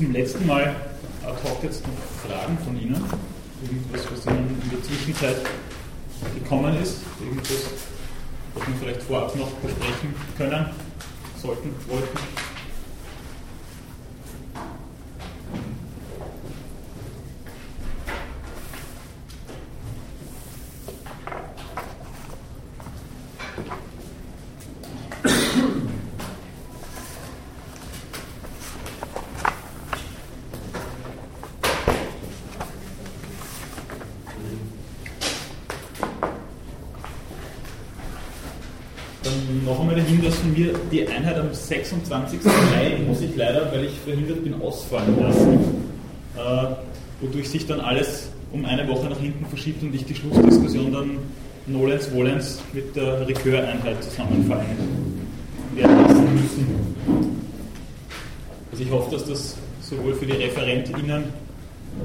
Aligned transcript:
zum 0.00 0.12
letzten 0.12 0.46
Mal 0.46 0.74
ad 1.26 1.36
hoc 1.44 1.62
jetzt 1.62 1.82
noch 1.86 1.92
Fragen 2.26 2.56
von 2.64 2.74
Ihnen? 2.80 3.04
Irgendwas, 3.62 4.10
was 4.10 4.26
Ihnen 4.26 4.58
in 4.62 4.70
der 4.70 4.82
Zwischenzeit 4.82 5.36
gekommen 6.34 6.74
ist? 6.82 7.02
Irgendwas, 7.22 7.64
was 8.54 8.66
wir 8.66 8.74
vielleicht 8.80 9.02
vorab 9.02 9.36
noch 9.36 9.50
besprechen 9.50 10.14
können, 10.38 10.66
sollten, 11.36 11.74
wollten? 11.86 12.18
wir 40.60 40.79
die 40.90 41.06
Einheit 41.06 41.38
am 41.38 41.52
26. 41.52 42.44
Mai 42.44 42.98
muss 43.06 43.20
ich 43.20 43.36
leider, 43.36 43.70
weil 43.72 43.84
ich 43.84 43.92
verhindert 44.04 44.42
bin, 44.42 44.60
ausfallen 44.60 45.20
lassen, 45.20 45.58
äh, 46.36 46.74
wodurch 47.20 47.48
sich 47.48 47.66
dann 47.66 47.80
alles 47.80 48.30
um 48.52 48.64
eine 48.64 48.86
Woche 48.88 49.08
nach 49.08 49.20
hinten 49.20 49.46
verschiebt 49.46 49.82
und 49.82 49.94
ich 49.94 50.04
die 50.04 50.14
Schlussdiskussion 50.14 50.92
dann 50.92 51.18
Nolens 51.66 52.12
Wohlens 52.12 52.60
mit 52.72 52.96
der 52.96 53.26
Reköreinheit 53.26 54.02
zusammenfallen 54.02 54.66
werden 55.74 56.02
lassen 56.02 56.34
müssen. 56.34 56.96
Also 58.72 58.82
ich 58.82 58.90
hoffe, 58.90 59.10
dass 59.12 59.24
das 59.26 59.56
sowohl 59.80 60.14
für 60.14 60.26
die 60.26 60.32
ReferentInnen 60.32 61.24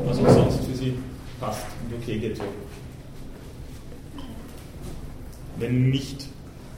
als 0.08 0.20
auch 0.20 0.30
sonst 0.30 0.66
für 0.66 0.76
sie 0.76 0.94
passt 1.40 1.66
und 1.86 2.02
okay 2.02 2.20
geht. 2.20 2.40
Wenn 5.58 5.90
nicht, 5.90 6.25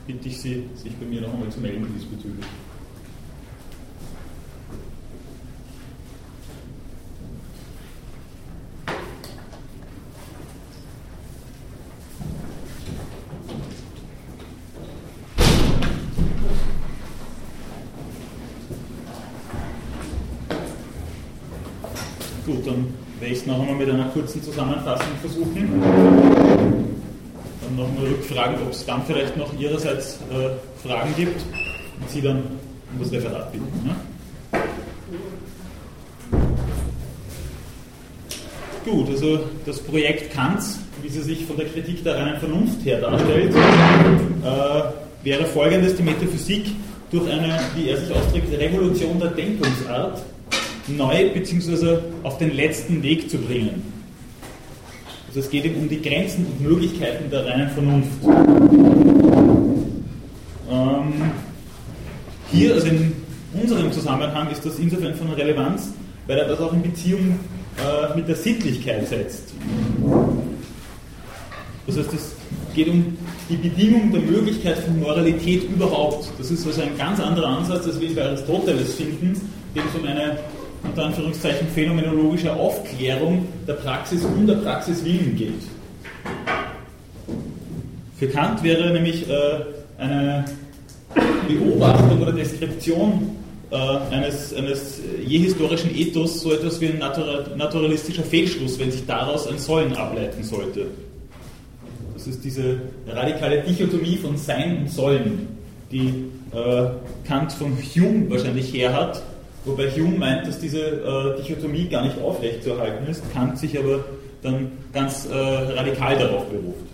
bitte 0.08 0.28
ich 0.28 0.40
Sie, 0.40 0.64
sich 0.74 0.96
bei 0.96 1.04
mir 1.04 1.20
noch 1.20 1.34
einmal 1.34 1.50
zu 1.50 1.60
melden 1.60 1.86
diesbezüglich. 1.94 2.46
Gut, 22.46 22.66
dann 22.66 22.94
werde 23.20 23.34
ich 23.34 23.40
es 23.40 23.46
noch 23.46 23.60
einmal 23.60 23.74
mit 23.74 23.90
einer 23.90 24.08
kurzen 24.08 24.42
Zusammenfassung 24.42 25.08
versuchen 25.20 26.17
nochmal 27.76 28.06
rückfragen, 28.06 28.56
ob 28.62 28.72
es 28.72 28.84
dann 28.84 29.02
vielleicht 29.06 29.36
noch 29.36 29.58
Ihrerseits 29.58 30.18
äh, 30.30 30.86
Fragen 30.86 31.14
gibt 31.16 31.40
und 32.00 32.10
Sie 32.10 32.20
dann 32.20 32.42
um 32.92 33.00
das 33.00 33.12
Referat 33.12 33.52
bitten. 33.52 33.66
Ne? 33.84 33.94
Gut, 38.84 39.10
also 39.10 39.40
das 39.66 39.80
Projekt 39.80 40.32
Kants, 40.32 40.78
wie 41.02 41.08
sie 41.08 41.20
sich 41.20 41.44
von 41.44 41.56
der 41.56 41.66
Kritik 41.66 42.02
der 42.04 42.16
reinen 42.16 42.38
Vernunft 42.38 42.84
her 42.84 43.00
darstellt, 43.00 43.54
äh, 43.54 45.24
wäre 45.24 45.44
folgendes: 45.44 45.96
Die 45.96 46.02
Metaphysik 46.02 46.70
durch 47.10 47.30
eine, 47.30 47.58
wie 47.74 47.90
er 47.90 47.98
sich 47.98 48.10
ausdrückt, 48.14 48.50
Revolution 48.58 49.18
der 49.18 49.30
Denkungsart 49.30 50.22
neu 50.86 51.30
bzw. 51.34 51.98
auf 52.22 52.38
den 52.38 52.54
letzten 52.54 53.02
Weg 53.02 53.30
zu 53.30 53.38
bringen. 53.38 53.97
Also 55.38 55.46
es 55.46 55.52
geht 55.52 55.66
eben 55.66 55.82
um 55.82 55.88
die 55.88 56.02
Grenzen 56.02 56.46
und 56.46 56.60
Möglichkeiten 56.60 57.30
der 57.30 57.46
reinen 57.46 57.70
Vernunft. 57.70 58.10
Ähm, 60.68 61.12
hier, 62.50 62.74
also 62.74 62.88
in 62.88 63.12
unserem 63.52 63.92
Zusammenhang, 63.92 64.50
ist 64.50 64.66
das 64.66 64.80
insofern 64.80 65.14
von 65.14 65.32
Relevanz, 65.34 65.92
weil 66.26 66.38
er 66.38 66.48
das 66.48 66.58
auch 66.58 66.72
in 66.72 66.82
Beziehung 66.82 67.38
äh, 67.78 68.16
mit 68.16 68.26
der 68.26 68.34
Sittlichkeit 68.34 69.06
setzt. 69.06 69.54
Das 71.86 71.98
heißt, 71.98 72.12
es 72.14 72.32
geht 72.74 72.88
um 72.88 73.16
die 73.48 73.56
Bedingung 73.58 74.10
der 74.10 74.22
Möglichkeit 74.22 74.78
von 74.78 74.98
Moralität 74.98 75.70
überhaupt. 75.70 76.32
Das 76.36 76.50
ist 76.50 76.66
also 76.66 76.82
ein 76.82 76.98
ganz 76.98 77.20
anderer 77.20 77.46
Ansatz, 77.46 77.86
als 77.86 78.00
wir 78.00 78.08
es 78.08 78.16
bei 78.16 78.24
Aristoteles 78.24 78.92
finden, 78.94 79.40
dem 79.76 79.82
es 79.88 80.00
um 80.00 80.04
eine 80.04 80.36
unter 80.82 81.04
Anführungszeichen 81.04 81.68
phänomenologische 81.68 82.52
Aufklärung 82.52 83.46
der 83.66 83.74
Praxis 83.74 84.24
um 84.24 84.46
der 84.46 84.56
Praxis 84.56 85.04
willen 85.04 85.36
geht. 85.36 85.62
Für 88.18 88.28
Kant 88.28 88.62
wäre 88.62 88.92
nämlich 88.92 89.28
äh, 89.28 89.60
eine 89.98 90.44
Beobachtung 91.46 92.20
oder 92.20 92.32
Deskription 92.32 93.36
äh, 93.70 93.76
eines, 93.76 94.54
eines 94.54 95.00
je 95.24 95.38
historischen 95.38 95.94
Ethos 95.94 96.40
so 96.40 96.52
etwas 96.52 96.80
wie 96.80 96.88
ein 96.88 96.98
naturalistischer 96.98 98.24
Fehlschluss, 98.24 98.78
wenn 98.78 98.90
sich 98.90 99.06
daraus 99.06 99.46
ein 99.46 99.58
Sollen 99.58 99.94
ableiten 99.94 100.42
sollte. 100.42 100.86
Das 102.14 102.26
ist 102.26 102.44
diese 102.44 102.80
radikale 103.06 103.62
Dichotomie 103.62 104.16
von 104.16 104.36
Sein 104.36 104.78
und 104.78 104.90
Sollen, 104.90 105.48
die 105.92 106.24
äh, 106.52 106.86
Kant 107.26 107.52
von 107.52 107.76
Hume 107.76 108.30
wahrscheinlich 108.30 108.72
her 108.72 108.92
hat 108.92 109.22
Wobei 109.68 109.90
Hume 109.90 110.16
meint, 110.16 110.46
dass 110.46 110.58
diese 110.58 110.80
äh, 110.80 111.42
Dichotomie 111.42 111.88
gar 111.88 112.02
nicht 112.02 112.18
aufrechtzuerhalten 112.18 113.06
ist, 113.06 113.22
Kant 113.34 113.58
sich 113.58 113.78
aber 113.78 114.02
dann 114.42 114.72
ganz 114.94 115.26
äh, 115.26 115.34
radikal 115.34 116.16
darauf 116.16 116.46
beruft. 116.46 116.86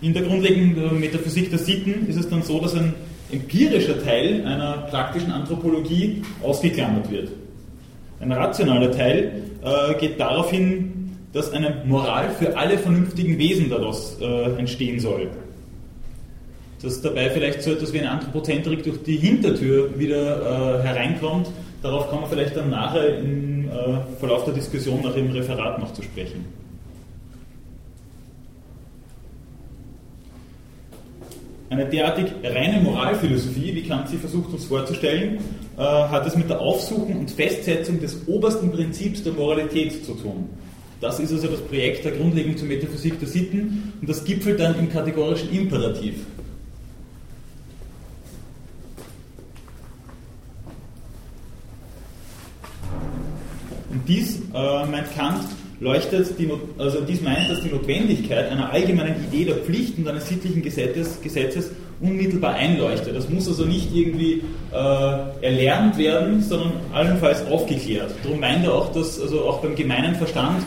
In 0.00 0.12
der 0.12 0.22
grundlegenden 0.22 0.98
Metaphysik 0.98 1.50
der 1.50 1.60
Sitten 1.60 2.08
ist 2.08 2.16
es 2.16 2.28
dann 2.28 2.42
so, 2.42 2.60
dass 2.60 2.74
ein 2.74 2.94
empirischer 3.30 4.02
Teil 4.02 4.44
einer 4.44 4.88
praktischen 4.90 5.30
Anthropologie 5.30 6.22
ausgeklammert 6.42 7.10
wird. 7.10 7.28
Ein 8.18 8.32
rationaler 8.32 8.90
Teil 8.90 9.42
äh, 9.62 9.94
geht 10.00 10.18
darauf 10.18 10.50
hin, 10.50 11.16
dass 11.32 11.52
eine 11.52 11.82
Moral 11.86 12.30
für 12.30 12.56
alle 12.56 12.76
vernünftigen 12.76 13.38
Wesen 13.38 13.70
daraus 13.70 14.18
äh, 14.20 14.58
entstehen 14.58 14.98
soll 14.98 15.30
dass 16.84 17.00
dabei 17.00 17.30
vielleicht 17.30 17.62
so 17.62 17.72
etwas 17.72 17.92
wie 17.92 18.00
eine 18.00 18.10
Anthropozentrik 18.10 18.82
durch 18.82 19.02
die 19.02 19.16
Hintertür 19.16 19.98
wieder 19.98 20.80
äh, 20.80 20.82
hereinkommt. 20.82 21.48
Darauf 21.82 22.08
kommen 22.08 22.22
wir 22.22 22.28
vielleicht 22.28 22.56
dann 22.56 22.70
nachher 22.70 23.18
im 23.18 23.68
äh, 23.68 23.72
Verlauf 24.18 24.44
der 24.44 24.54
Diskussion 24.54 25.00
nach 25.02 25.14
dem 25.14 25.30
Referat 25.30 25.78
noch 25.78 25.92
zu 25.92 26.02
sprechen. 26.02 26.44
Eine 31.70 31.86
derartig 31.86 32.26
reine 32.44 32.80
Moralphilosophie, 32.82 33.74
wie 33.74 33.82
Kant 33.82 34.08
sie 34.08 34.16
versucht 34.16 34.52
uns 34.52 34.66
vorzustellen, 34.66 35.38
äh, 35.76 35.80
hat 35.80 36.26
es 36.26 36.36
mit 36.36 36.48
der 36.48 36.60
Aufsuchung 36.60 37.18
und 37.18 37.30
Festsetzung 37.30 38.00
des 38.00 38.28
obersten 38.28 38.70
Prinzips 38.70 39.24
der 39.24 39.32
Moralität 39.32 40.04
zu 40.04 40.14
tun. 40.14 40.48
Das 41.00 41.18
ist 41.18 41.32
also 41.32 41.48
das 41.48 41.60
Projekt 41.60 42.04
der 42.04 42.12
Grundlegung 42.12 42.56
zur 42.56 42.68
Metaphysik 42.68 43.18
der 43.18 43.28
Sitten 43.28 43.92
und 44.00 44.08
das 44.08 44.24
gipfelt 44.24 44.60
dann 44.60 44.78
im 44.78 44.90
kategorischen 44.90 45.50
Imperativ. 45.52 46.14
Dies, 54.06 54.40
äh, 54.54 54.86
meint 54.86 55.14
Kant, 55.16 55.44
leuchtet 55.80 56.38
die, 56.38 56.50
also 56.78 57.00
dies 57.00 57.20
meint, 57.20 57.50
dass 57.50 57.60
die 57.62 57.68
Notwendigkeit 57.68 58.50
einer 58.50 58.72
allgemeinen 58.72 59.16
Idee 59.30 59.44
der 59.44 59.56
Pflicht 59.56 59.98
und 59.98 60.08
eines 60.08 60.28
sittlichen 60.28 60.62
Gesetzes, 60.62 61.20
Gesetzes 61.20 61.70
unmittelbar 62.00 62.54
einleuchtet. 62.54 63.16
Das 63.16 63.28
muss 63.28 63.48
also 63.48 63.64
nicht 63.64 63.94
irgendwie 63.94 64.42
äh, 64.72 65.44
erlernt 65.44 65.96
werden, 65.98 66.42
sondern 66.42 66.72
allenfalls 66.92 67.46
aufgeklärt. 67.46 68.14
Darum 68.22 68.40
meint 68.40 68.64
er 68.64 68.74
auch, 68.74 68.92
dass 68.92 69.20
also 69.20 69.42
auch 69.42 69.60
beim 69.60 69.74
gemeinen 69.74 70.14
Verstand 70.14 70.64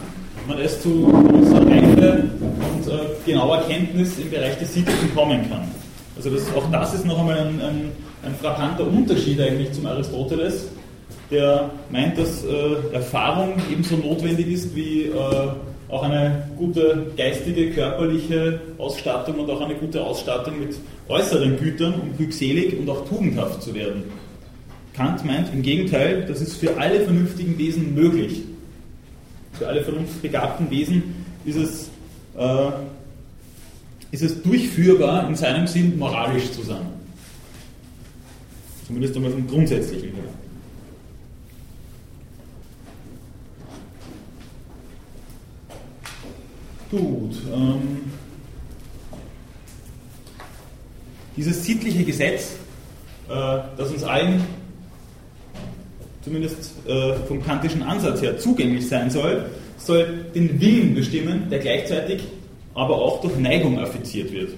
man 0.47 0.59
es 0.59 0.81
zu 0.81 1.05
unserer 1.33 1.65
Reife 1.67 2.23
und 2.39 2.87
äh, 2.87 2.99
genauer 3.25 3.63
Kenntnis 3.67 4.17
im 4.17 4.29
Bereich 4.29 4.57
des 4.59 4.73
Sittlichen 4.73 5.13
kommen 5.13 5.49
kann. 5.49 5.67
Also 6.15 6.29
das, 6.29 6.43
auch 6.55 6.69
das 6.71 6.93
ist 6.93 7.05
noch 7.05 7.19
einmal 7.19 7.39
ein, 7.39 7.61
ein, 7.61 7.91
ein 8.23 8.35
frappanter 8.41 8.87
Unterschied 8.87 9.39
eigentlich 9.41 9.71
zum 9.73 9.85
Aristoteles, 9.85 10.67
der 11.31 11.71
meint, 11.89 12.17
dass 12.17 12.43
äh, 12.43 12.93
Erfahrung 12.93 13.53
ebenso 13.71 13.97
notwendig 13.97 14.47
ist 14.47 14.75
wie 14.75 15.03
äh, 15.03 15.13
auch 15.89 16.03
eine 16.03 16.49
gute 16.57 17.07
geistige, 17.15 17.71
körperliche 17.71 18.59
Ausstattung 18.77 19.39
und 19.39 19.49
auch 19.49 19.61
eine 19.61 19.75
gute 19.75 20.03
Ausstattung 20.03 20.59
mit 20.59 20.75
äußeren 21.07 21.57
Gütern, 21.57 21.95
um 22.01 22.15
glückselig 22.17 22.77
und 22.77 22.89
auch 22.89 23.07
tugendhaft 23.07 23.61
zu 23.61 23.73
werden. 23.73 24.03
Kant 24.93 25.23
meint 25.25 25.53
im 25.53 25.61
Gegenteil, 25.61 26.25
das 26.25 26.41
ist 26.41 26.57
für 26.57 26.75
alle 26.77 27.01
vernünftigen 27.01 27.57
Wesen 27.57 27.93
möglich. 27.93 28.41
Für 29.53 29.67
alle 29.67 29.83
vernunftbegabten 29.83 30.69
Wesen 30.69 31.25
ist 31.45 31.55
es, 31.55 31.89
äh, 32.37 32.71
ist 34.11 34.23
es 34.23 34.41
durchführbar, 34.41 35.27
in 35.27 35.35
seinem 35.35 35.67
Sinn 35.67 35.97
moralisch 35.97 36.51
zu 36.51 36.63
sein. 36.63 36.87
Zumindest 38.85 39.15
einmal 39.15 39.31
vom 39.31 39.47
Grundsätzlichen 39.47 40.13
her. 40.13 40.23
Gut. 46.89 47.35
Ähm, 47.53 48.11
dieses 51.35 51.63
sittliche 51.65 52.03
Gesetz, 52.03 52.53
äh, 53.29 53.59
das 53.77 53.91
uns 53.91 54.03
allen, 54.03 54.41
zumindest 56.21 56.73
äh, 56.87 57.15
vom 57.27 57.43
kantischen 57.43 57.83
Ansatz 57.83 58.21
her, 58.21 58.37
zugänglich 58.37 58.87
sein 58.87 59.09
soll, 59.09 59.45
soll 59.77 60.25
den 60.33 60.59
Willen 60.59 60.95
bestimmen, 60.95 61.49
der 61.49 61.59
gleichzeitig 61.59 62.23
aber 62.73 62.95
auch 62.95 63.21
durch 63.21 63.37
Neigung 63.37 63.79
affiziert 63.79 64.31
wird. 64.31 64.51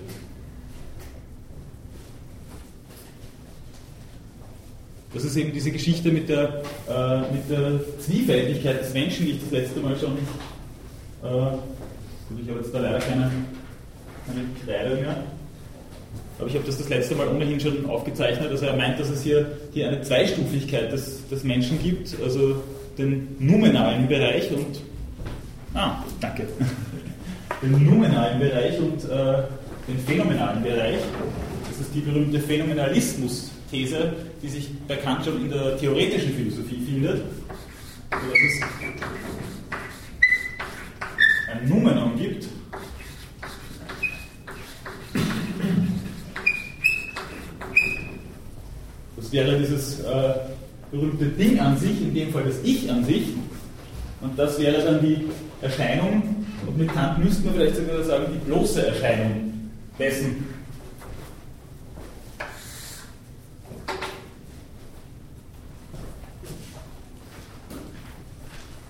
Das 5.14 5.24
ist 5.24 5.36
eben 5.36 5.52
diese 5.52 5.72
Geschichte 5.72 6.12
mit 6.12 6.30
der, 6.30 6.62
äh, 6.88 7.20
mit 7.34 7.50
der 7.50 7.80
Zwiefältigkeit 8.00 8.82
des 8.82 8.94
Menschen, 8.94 9.26
die 9.26 9.32
ich 9.34 9.42
das 9.42 9.52
letzte 9.52 9.80
Mal 9.80 9.98
schon 9.98 10.18
äh, 11.24 11.58
Gut, 12.30 12.40
ich 12.44 12.50
habe 12.50 12.60
jetzt 12.60 12.74
da 12.74 12.80
leider 12.80 13.00
keine, 13.00 13.32
keine 14.28 14.46
Kreide 14.64 15.02
mehr. 15.02 15.24
Aber 16.38 16.48
ich 16.48 16.54
habe 16.54 16.66
das 16.66 16.78
das 16.78 16.88
letzte 16.88 17.16
Mal 17.16 17.28
ohnehin 17.28 17.60
schon 17.60 17.86
aufgezeichnet. 17.88 18.50
Also 18.50 18.68
er 18.68 18.78
meint, 18.78 19.00
dass 19.00 19.10
es 19.10 19.24
hier, 19.24 19.52
hier 19.74 19.88
eine 19.88 20.02
Zweistufigkeit 20.04 20.92
des, 20.92 21.28
des 21.28 21.44
Menschen 21.44 21.82
gibt, 21.82 22.16
also 22.24 22.62
den 22.98 23.36
nominalen 23.40 24.08
Bereich 24.08 24.52
und 24.52 24.80
ah, 25.74 26.04
danke, 26.22 26.44
den 27.64 27.72
nominalen 27.84 28.40
Bereich 28.40 28.80
und 28.80 29.04
äh, 29.06 29.44
den 29.88 30.00
phänomenalen 30.06 30.62
Bereich. 30.62 31.00
Das 31.68 31.82
ist 31.82 31.96
die 31.96 32.02
berühmte 32.02 32.40
Phänomenalismus-These, 32.40 34.14
die 34.44 34.50
sich 34.50 34.70
bei 34.88 34.96
Kant 34.98 35.26
schon 35.26 35.42
in 35.42 35.50
der 35.50 35.78
theoretischen 35.78 36.34
Philosophie 36.34 36.80
findet. 36.86 37.22
Also 38.12 38.26
das 38.28 38.40
ist 38.40 38.64
ein 41.52 41.68
Numenon 41.68 42.16
gibt, 42.18 42.48
das 49.16 49.26
wäre 49.46 49.58
dieses 49.58 50.02
äh, 50.02 50.34
berühmte 50.92 51.26
Ding 51.26 51.60
an 51.60 51.78
sich, 51.78 52.02
in 52.02 52.14
dem 52.14 52.32
Fall 52.32 52.44
das 52.44 52.56
Ich 52.64 52.90
an 52.92 53.06
sich, 53.06 53.24
und 54.22 54.38
das 54.38 54.60
wäre 54.60 54.84
dann 54.84 55.02
die 55.02 55.28
Erscheinung, 55.62 56.46
und 56.66 56.78
mit 56.78 56.94
Kant 56.94 57.24
müsste 57.24 57.46
man 57.46 57.56
vielleicht 57.56 57.76
sogar 57.78 58.04
sagen, 58.04 58.26
die 58.34 58.50
bloße 58.50 58.88
Erscheinung 58.88 59.72
dessen. 59.98 60.46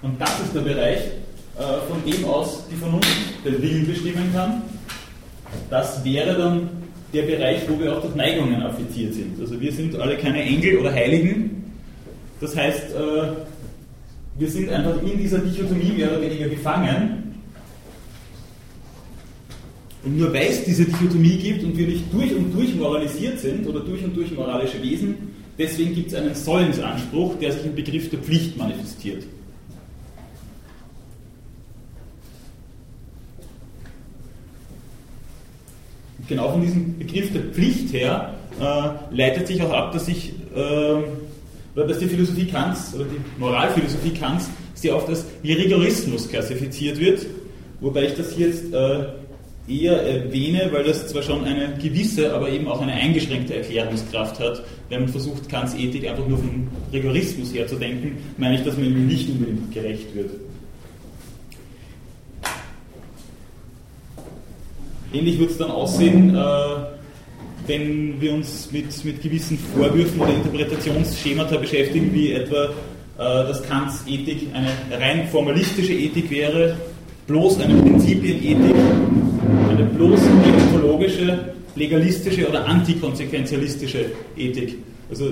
Und 0.01 0.19
das 0.19 0.39
ist 0.39 0.55
der 0.55 0.61
Bereich, 0.61 0.99
äh, 1.57 1.61
von 1.87 2.03
dem 2.05 2.25
aus 2.25 2.63
die 2.71 2.75
Vernunft 2.75 3.45
den 3.45 3.61
Willen 3.61 3.85
bestimmen 3.85 4.33
kann. 4.33 4.61
Das 5.69 6.03
wäre 6.03 6.35
dann 6.35 6.78
der 7.13 7.23
Bereich, 7.23 7.61
wo 7.67 7.79
wir 7.79 7.97
auch 7.97 8.01
durch 8.01 8.15
Neigungen 8.15 8.61
affiziert 8.61 9.13
sind. 9.13 9.39
Also 9.39 9.59
wir 9.59 9.71
sind 9.71 9.95
alle 9.95 10.17
keine 10.17 10.43
Engel 10.43 10.77
oder 10.77 10.93
Heiligen. 10.93 11.63
Das 12.39 12.55
heißt, 12.55 12.95
äh, 12.95 13.27
wir 14.37 14.49
sind 14.49 14.69
einfach 14.69 15.01
in 15.01 15.17
dieser 15.17 15.39
Dichotomie 15.39 15.91
mehr 15.97 16.11
oder 16.11 16.21
weniger 16.21 16.47
gefangen. 16.47 17.35
Und 20.03 20.17
nur 20.17 20.33
weil 20.33 20.47
es 20.47 20.63
diese 20.63 20.85
Dichotomie 20.85 21.37
gibt 21.37 21.63
und 21.63 21.77
wir 21.77 21.87
nicht 21.87 22.05
durch 22.13 22.33
und 22.33 22.53
durch 22.53 22.73
moralisiert 22.75 23.39
sind 23.39 23.67
oder 23.67 23.81
durch 23.81 24.03
und 24.03 24.15
durch 24.15 24.31
moralische 24.31 24.81
Wesen, 24.81 25.15
deswegen 25.57 25.93
gibt 25.93 26.11
es 26.11 26.15
einen 26.15 26.33
Sollensanspruch, 26.33 27.37
der 27.39 27.51
sich 27.51 27.65
im 27.65 27.75
Begriff 27.75 28.09
der 28.09 28.19
Pflicht 28.19 28.57
manifestiert. 28.57 29.23
Genau 36.29 36.51
von 36.51 36.61
diesem 36.61 36.97
Begriff 36.97 37.33
der 37.33 37.41
Pflicht 37.41 37.91
her 37.91 38.33
äh, 38.61 39.15
leitet 39.15 39.47
sich 39.47 39.61
auch 39.61 39.73
ab, 39.73 39.91
dass 39.91 40.07
ich 40.07 40.31
äh, 40.55 41.03
oder 41.75 41.87
dass 41.87 41.99
die 41.99 42.07
Philosophie 42.07 42.45
Kants 42.45 42.93
oder 42.95 43.05
die 43.05 43.19
Moralphilosophie 43.39 44.11
Kants 44.11 44.49
sehr 44.73 44.95
oft 44.95 45.09
als 45.09 45.25
Rigorismus 45.43 46.29
klassifiziert 46.29 46.99
wird, 46.99 47.25
wobei 47.81 48.05
ich 48.05 48.13
das 48.15 48.37
jetzt 48.37 48.73
äh, 48.73 49.05
eher 49.67 50.01
erwähne, 50.01 50.69
weil 50.71 50.83
das 50.83 51.07
zwar 51.07 51.21
schon 51.21 51.43
eine 51.43 51.77
gewisse, 51.81 52.33
aber 52.33 52.49
eben 52.49 52.67
auch 52.67 52.81
eine 52.81 52.93
eingeschränkte 52.93 53.55
Erklärungskraft 53.55 54.39
hat. 54.39 54.63
Wenn 54.89 55.01
man 55.01 55.09
versucht, 55.09 55.47
Kants 55.47 55.75
Ethik 55.75 56.07
einfach 56.07 56.27
nur 56.27 56.39
vom 56.39 56.67
Rigorismus 56.91 57.53
her 57.53 57.67
zu 57.67 57.75
denken, 57.75 58.17
meine 58.37 58.55
ich, 58.55 58.63
dass 58.63 58.75
man 58.75 58.85
ihm 58.85 59.07
nicht 59.07 59.29
unbedingt 59.29 59.71
gerecht 59.71 60.15
wird. 60.15 60.31
Ähnlich 65.13 65.39
wird 65.39 65.51
es 65.51 65.57
dann 65.57 65.71
aussehen, 65.71 66.35
äh, 66.35 66.39
wenn 67.67 68.19
wir 68.21 68.33
uns 68.33 68.69
mit, 68.71 69.05
mit 69.05 69.21
gewissen 69.21 69.57
Vorwürfen 69.57 70.19
oder 70.19 70.33
Interpretationsschemata 70.33 71.57
beschäftigen, 71.57 72.13
wie 72.13 72.33
etwa, 72.33 72.65
äh, 72.65 72.69
dass 73.17 73.63
Kants 73.63 74.03
Ethik 74.07 74.47
eine 74.53 74.69
rein 74.99 75.27
formalistische 75.27 75.93
Ethik 75.93 76.29
wäre, 76.29 76.77
bloß 77.27 77.61
eine 77.61 77.81
Prinzipienethik, 77.81 78.75
eine 79.69 79.83
bloß 79.85 80.19
deontologische, 80.45 81.39
legalistische 81.75 82.47
oder 82.47 82.65
antikonsequenzialistische 82.65 84.05
Ethik. 84.37 84.77
Also 85.09 85.31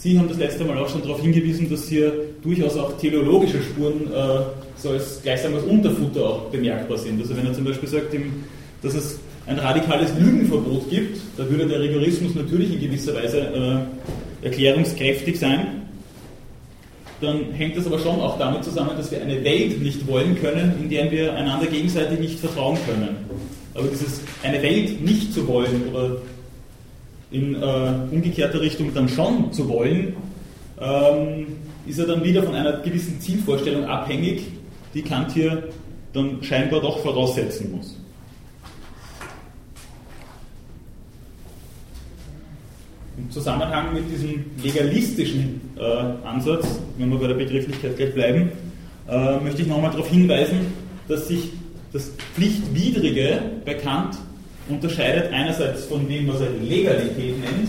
Sie 0.00 0.16
haben 0.16 0.28
das 0.28 0.38
letzte 0.38 0.64
Mal 0.64 0.78
auch 0.78 0.88
schon 0.88 1.02
darauf 1.02 1.20
hingewiesen, 1.20 1.68
dass 1.68 1.88
hier 1.88 2.12
durchaus 2.40 2.76
auch 2.76 2.96
teleologische 2.98 3.60
Spuren 3.60 4.06
äh, 4.06 4.40
so 4.76 4.90
als 4.90 5.20
gleichsam 5.22 5.54
als 5.56 5.64
Unterfutter 5.64 6.20
auch 6.24 6.42
bemerkbar 6.50 6.98
sind. 6.98 7.20
Also 7.20 7.36
wenn 7.36 7.46
er 7.46 7.52
zum 7.52 7.64
Beispiel 7.64 7.88
sagt, 7.88 8.14
im 8.14 8.44
dass 8.82 8.94
es 8.94 9.18
ein 9.46 9.58
radikales 9.58 10.10
Lügenverbot 10.18 10.90
gibt. 10.90 11.20
Da 11.36 11.48
würde 11.48 11.66
der 11.66 11.80
Rigorismus 11.80 12.34
natürlich 12.34 12.72
in 12.72 12.80
gewisser 12.80 13.14
Weise 13.14 13.86
äh, 14.42 14.46
erklärungskräftig 14.46 15.38
sein. 15.38 15.82
Dann 17.20 17.52
hängt 17.52 17.76
das 17.76 17.86
aber 17.86 17.98
schon 17.98 18.20
auch 18.20 18.38
damit 18.38 18.62
zusammen, 18.62 18.90
dass 18.96 19.10
wir 19.10 19.20
eine 19.20 19.42
Welt 19.42 19.82
nicht 19.82 20.06
wollen 20.06 20.36
können, 20.40 20.74
in 20.80 20.88
der 20.88 21.10
wir 21.10 21.34
einander 21.34 21.66
gegenseitig 21.66 22.20
nicht 22.20 22.38
vertrauen 22.38 22.78
können. 22.86 23.16
Aber 23.74 23.88
dieses 23.88 24.20
eine 24.42 24.62
Welt 24.62 25.02
nicht 25.04 25.32
zu 25.32 25.46
wollen 25.48 25.88
oder 25.92 26.16
in 27.30 27.54
äh, 27.54 27.94
umgekehrter 28.10 28.60
Richtung 28.60 28.94
dann 28.94 29.08
schon 29.08 29.52
zu 29.52 29.68
wollen, 29.68 30.14
ähm, 30.80 31.46
ist 31.86 31.98
ja 31.98 32.04
dann 32.04 32.22
wieder 32.22 32.42
von 32.42 32.54
einer 32.54 32.78
gewissen 32.78 33.20
Zielvorstellung 33.20 33.84
abhängig, 33.84 34.42
die 34.94 35.02
Kant 35.02 35.32
hier 35.32 35.64
dann 36.12 36.42
scheinbar 36.42 36.80
doch 36.80 37.00
voraussetzen 37.00 37.72
muss. 37.76 37.96
Zusammenhang 43.30 43.92
mit 43.92 44.10
diesem 44.10 44.44
legalistischen 44.62 45.60
äh, 45.76 46.26
Ansatz, 46.26 46.66
wenn 46.96 47.10
wir 47.10 47.18
bei 47.18 47.28
der 47.28 47.34
Begrifflichkeit 47.34 47.96
gleich 47.96 48.14
bleiben, 48.14 48.52
äh, 49.08 49.38
möchte 49.40 49.62
ich 49.62 49.68
nochmal 49.68 49.90
darauf 49.90 50.08
hinweisen, 50.08 50.72
dass 51.08 51.28
sich 51.28 51.50
das 51.92 52.10
Pflichtwidrige 52.34 53.40
bei 53.64 53.74
Kant 53.74 54.16
unterscheidet 54.68 55.32
einerseits 55.32 55.84
von 55.84 56.08
dem, 56.08 56.28
was 56.28 56.40
er 56.40 56.50
Legalität 56.50 57.38
nennt, 57.40 57.68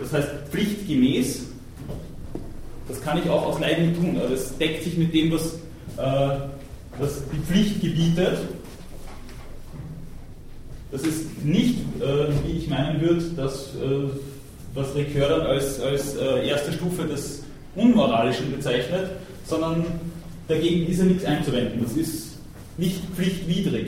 das 0.00 0.12
heißt 0.12 0.30
pflichtgemäß, 0.50 1.46
das 2.88 3.00
kann 3.02 3.18
ich 3.18 3.28
auch 3.28 3.46
aus 3.46 3.60
Leiden 3.60 3.94
tun, 3.94 4.18
aber 4.18 4.28
das 4.28 4.56
deckt 4.58 4.84
sich 4.84 4.96
mit 4.96 5.14
dem, 5.14 5.32
was, 5.32 5.54
äh, 5.96 6.38
was 6.98 7.22
die 7.32 7.38
Pflicht 7.38 7.80
gebietet 7.80 8.38
das 10.92 11.02
ist 11.04 11.42
nicht, 11.42 11.78
äh, 12.00 12.28
wie 12.44 12.58
ich 12.58 12.68
meinen 12.68 13.00
würde, 13.00 13.24
das, 13.34 13.70
äh, 13.74 14.10
was 14.74 14.94
Ricoeur 14.94 15.28
dann 15.28 15.46
als, 15.46 15.80
als 15.80 16.16
äh, 16.16 16.46
erste 16.46 16.72
Stufe 16.72 17.04
des 17.04 17.42
Unmoralischen 17.74 18.52
bezeichnet, 18.52 19.10
sondern 19.46 19.86
dagegen 20.48 20.86
ist 20.86 20.98
ja 20.98 21.04
nichts 21.04 21.24
einzuwenden. 21.24 21.82
Das 21.82 21.94
ist 21.94 22.36
nicht 22.76 23.00
pflichtwidrig. 23.16 23.86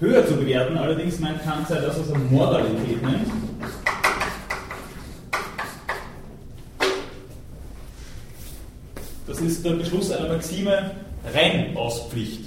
Höher 0.00 0.26
zu 0.26 0.34
bewerten 0.34 0.76
allerdings 0.76 1.20
meint 1.20 1.42
Kant 1.42 1.68
sei 1.68 1.80
das, 1.80 1.98
was 1.98 2.10
er 2.10 2.18
Moralität 2.18 3.02
nennt. 3.02 3.30
Das 9.28 9.40
ist 9.40 9.64
der 9.64 9.70
Beschluss 9.70 10.10
einer 10.10 10.28
Maxime 10.28 10.90
rein 11.32 11.76
aus 11.76 12.08
Pflicht. 12.08 12.44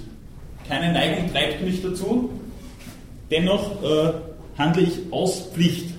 Keine 0.67 0.93
Neigung 0.93 1.31
treibt 1.31 1.61
mich 1.61 1.81
dazu, 1.81 2.29
Dennoch 3.31 3.83
äh, 3.83 4.13
handle 4.57 4.83
ich 4.83 4.99
aus 5.11 5.49
Pflicht. 5.53 5.93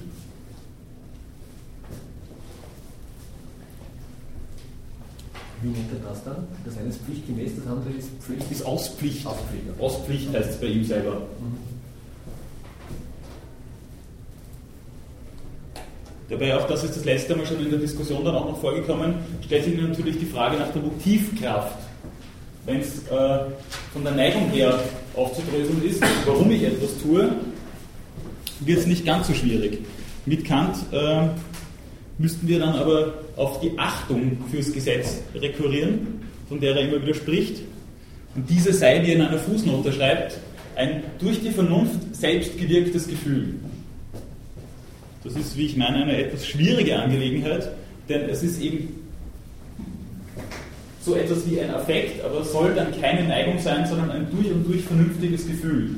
Wie 5.63 5.69
nennt 5.69 5.93
er 5.93 6.09
das 6.09 6.25
dann? 6.25 6.49
Das 6.65 6.79
eine 6.79 6.89
ist 6.89 7.01
pflichtgemäß, 7.03 7.53
das 7.57 7.67
andere 7.67 7.91
ist 7.91 8.09
Pflicht. 8.21 8.51
Ist 8.51 8.65
aus 8.65 8.89
Pflicht. 8.89 9.27
Aus 9.27 9.37
Pflicht, 9.49 9.65
ja. 9.67 9.85
aus 9.85 9.97
Pflicht 9.99 10.33
heißt 10.33 10.51
es 10.51 10.57
bei 10.61 10.67
ihm 10.67 10.85
selber. 10.85 11.17
Mhm. 11.17 11.71
Dabei, 16.31 16.57
auch 16.57 16.67
das 16.67 16.85
ist 16.85 16.97
das 16.97 17.05
letzte 17.05 17.35
Mal 17.35 17.45
schon 17.45 17.59
in 17.59 17.71
der 17.71 17.81
Diskussion 17.81 18.25
dann 18.25 18.37
auch 18.37 18.47
noch 18.47 18.61
vorgekommen, 18.61 19.15
stellt 19.45 19.65
sich 19.65 19.77
natürlich 19.77 20.19
die 20.19 20.27
Frage 20.27 20.57
nach 20.57 20.69
der 20.73 20.81
Motivkraft. 20.81 21.77
Wenn 22.65 22.81
es 22.81 23.07
äh, 23.09 23.41
von 23.93 24.05
der 24.05 24.13
Neigung 24.13 24.49
her 24.51 24.79
aufzudröseln 25.17 25.83
ist, 25.85 26.03
warum 26.25 26.51
ich 26.51 26.63
etwas 26.63 26.99
tue, 27.03 27.31
wird 28.61 28.79
es 28.79 28.87
nicht 28.87 29.05
ganz 29.05 29.27
so 29.27 29.35
schwierig. 29.35 29.79
Mit 30.27 30.45
Kant 30.45 30.77
äh, 30.93 31.29
müssten 32.19 32.47
wir 32.47 32.59
dann 32.59 32.75
aber 32.75 33.15
auf 33.37 33.61
die 33.61 33.73
Achtung 33.79 34.39
fürs 34.51 34.73
Gesetz 34.73 35.23
rekurrieren, 35.35 36.21
von 36.49 36.61
der 36.61 36.77
er 36.77 36.89
immer 36.89 37.03
wieder 37.03 37.15
spricht. 37.15 37.63
Und 38.35 38.49
diese 38.49 38.73
sei, 38.73 39.03
wie 39.03 39.11
er 39.11 39.17
in 39.17 39.23
einer 39.23 39.39
Fußnote 39.39 39.93
schreibt, 39.93 40.39
ein 40.77 41.03
durch 41.19 41.41
die 41.41 41.51
Vernunft 41.51 42.15
selbst 42.15 42.59
gewirktes 42.59 43.09
Gefühl. 43.09 43.55
Das 45.25 45.35
ist, 45.35 45.57
wie 45.57 45.67
ich 45.67 45.77
meine, 45.77 46.05
eine 46.05 46.17
etwas 46.17 46.47
schwierige 46.47 46.99
Angelegenheit, 46.99 47.71
denn 48.09 48.29
es 48.29 48.43
ist 48.43 48.61
eben 48.61 49.00
so 51.01 51.15
etwas 51.15 51.49
wie 51.49 51.61
ein 51.61 51.71
Affekt, 51.71 52.23
aber 52.25 52.45
soll 52.45 52.75
dann 52.75 52.99
keine 53.01 53.27
Neigung 53.27 53.59
sein, 53.59 53.87
sondern 53.87 54.11
ein 54.11 54.29
durch 54.31 54.51
und 54.53 54.67
durch 54.69 54.85
vernünftiges 54.85 55.47
Gefühl. 55.47 55.97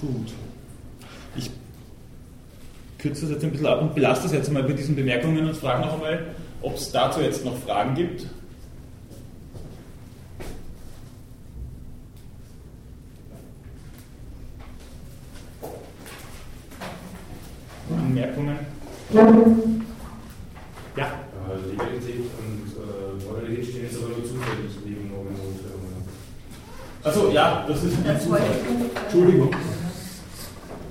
Gut. 0.00 0.32
Ich 1.36 1.50
kürze 2.98 3.22
das 3.22 3.30
jetzt 3.30 3.44
ein 3.44 3.50
bisschen 3.50 3.66
ab 3.66 3.82
und 3.82 3.94
belasse 3.94 4.22
das 4.22 4.32
jetzt 4.32 4.52
mal 4.52 4.62
bei 4.62 4.72
diesen 4.72 4.96
Bemerkungen 4.96 5.46
und 5.46 5.56
frage 5.56 5.82
noch 5.82 5.94
einmal, 5.94 6.26
ob 6.62 6.76
es 6.76 6.90
dazu 6.92 7.20
jetzt 7.20 7.44
noch 7.44 7.56
Fragen 7.58 7.94
gibt. 7.94 8.26
Anmerkungen? 17.90 18.58
Ja. 20.96 21.06
Äh, 21.46 21.70
Legalität 21.70 22.24
und 22.38 22.72
äh, 22.74 23.24
Moralität 23.24 23.66
stehen 23.66 23.82
jetzt 23.84 23.98
aber 23.98 24.08
nur 24.08 24.24
zufällig 24.24 24.72
neben 24.84 25.10
Normen 25.10 25.34
und 25.34 27.06
Also 27.06 27.30
ja, 27.30 27.64
das 27.68 27.84
ist 27.84 27.94
ein 28.06 28.20
Zufall. 28.20 28.42
Entschuldigung. 29.04 29.50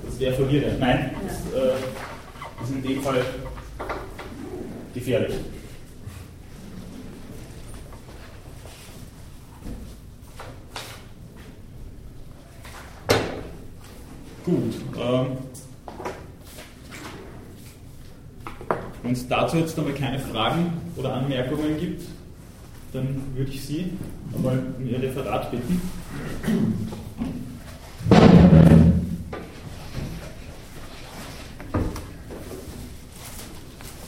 Das 0.06 0.20
wäre 0.20 0.34
verwirrend. 0.34 0.80
Nein, 0.80 1.10
das 1.26 1.36
äh, 1.52 2.64
ist 2.64 2.70
in 2.70 2.82
dem 2.82 3.02
Fall 3.02 3.22
gefährlich. 4.94 5.34
Gut. 14.44 14.74
Ähm, 14.96 15.26
Wenn 19.06 19.12
es 19.12 19.28
dazu 19.28 19.58
jetzt 19.58 19.78
einmal 19.78 19.94
keine 19.94 20.18
Fragen 20.18 20.72
oder 20.96 21.14
Anmerkungen 21.14 21.78
gibt, 21.78 22.02
dann 22.92 23.22
würde 23.36 23.52
ich 23.52 23.64
Sie 23.64 23.92
einmal 24.34 24.60
um 24.76 24.84
Ihr 24.84 25.00
Referat 25.00 25.48
bitten. 25.52 25.80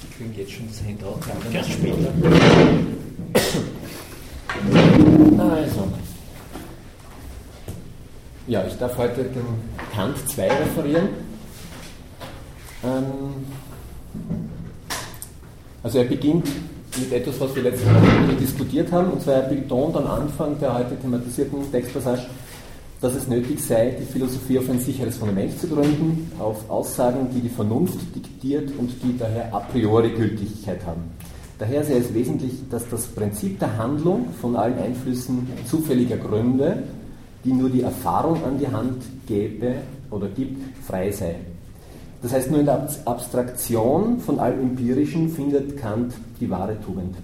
Sie 0.00 0.16
kriegen 0.16 0.34
jetzt 0.36 0.50
schon 0.50 0.66
das 0.66 0.82
Handout. 0.82 1.20
Gerne 1.52 1.68
später. 1.68 2.12
Also. 5.38 5.92
Ja, 8.48 8.66
ich 8.66 8.76
darf 8.78 8.96
heute 8.96 9.22
den 9.22 9.46
Kant 9.94 10.28
2 10.28 10.48
referieren. 10.48 11.08
Ähm, 12.82 13.46
also 15.87 15.87
er 15.98 16.04
beginnt 16.04 16.46
mit 16.96 17.12
etwas, 17.12 17.40
was 17.40 17.54
wir 17.54 17.62
letztes 17.62 17.86
Mal 17.86 18.00
diskutiert 18.40 18.90
haben, 18.92 19.10
und 19.10 19.22
zwar 19.22 19.34
er 19.34 19.48
betont 19.48 19.96
am 19.96 20.06
Anfang 20.06 20.58
der 20.60 20.78
heute 20.78 20.96
thematisierten 20.96 21.70
Textpassage, 21.70 22.26
dass 23.00 23.14
es 23.14 23.28
nötig 23.28 23.60
sei, 23.60 23.96
die 24.00 24.04
Philosophie 24.04 24.58
auf 24.58 24.68
ein 24.68 24.80
sicheres 24.80 25.16
Fundament 25.16 25.58
zu 25.58 25.68
gründen, 25.68 26.30
auf 26.38 26.68
Aussagen, 26.70 27.28
die 27.34 27.40
die 27.40 27.48
Vernunft 27.48 27.98
diktiert 28.14 28.70
und 28.78 28.90
die 29.02 29.16
daher 29.16 29.52
a 29.54 29.60
priori 29.60 30.10
Gültigkeit 30.10 30.84
haben. 30.86 31.02
Daher 31.58 31.84
sei 31.84 31.96
es 31.98 32.14
wesentlich, 32.14 32.52
dass 32.70 32.88
das 32.88 33.06
Prinzip 33.06 33.58
der 33.58 33.76
Handlung 33.76 34.28
von 34.40 34.56
allen 34.56 34.78
Einflüssen 34.78 35.48
zufälliger 35.68 36.16
Gründe, 36.16 36.84
die 37.44 37.52
nur 37.52 37.70
die 37.70 37.82
Erfahrung 37.82 38.44
an 38.44 38.58
die 38.58 38.68
Hand 38.68 39.02
gäbe 39.26 39.76
oder 40.10 40.28
gibt, 40.28 40.60
frei 40.84 41.10
sei. 41.10 41.36
Das 42.22 42.32
heißt, 42.32 42.50
nur 42.50 42.60
in 42.60 42.66
der 42.66 42.88
Abstraktion 43.04 44.18
von 44.18 44.40
allem 44.40 44.60
Empirischen 44.60 45.28
findet 45.28 45.76
Kant 45.76 46.14
die 46.40 46.50
wahre 46.50 46.78
Tugend. 46.80 47.16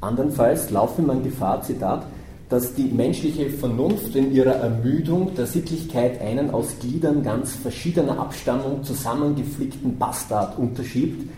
Andernfalls 0.00 0.70
laufe 0.70 1.02
man 1.02 1.22
Gefahr, 1.22 1.62
Zitat, 1.62 2.04
dass 2.48 2.74
die 2.74 2.84
menschliche 2.84 3.48
Vernunft 3.50 4.14
in 4.16 4.32
ihrer 4.32 4.54
Ermüdung 4.54 5.34
der 5.34 5.46
Sittlichkeit 5.46 6.20
einen 6.20 6.50
aus 6.50 6.78
Gliedern 6.80 7.22
ganz 7.22 7.54
verschiedener 7.54 8.18
Abstammung 8.18 8.82
zusammengeflickten 8.82 9.98
Bastard 9.98 10.58
unterschiebt, 10.58 11.28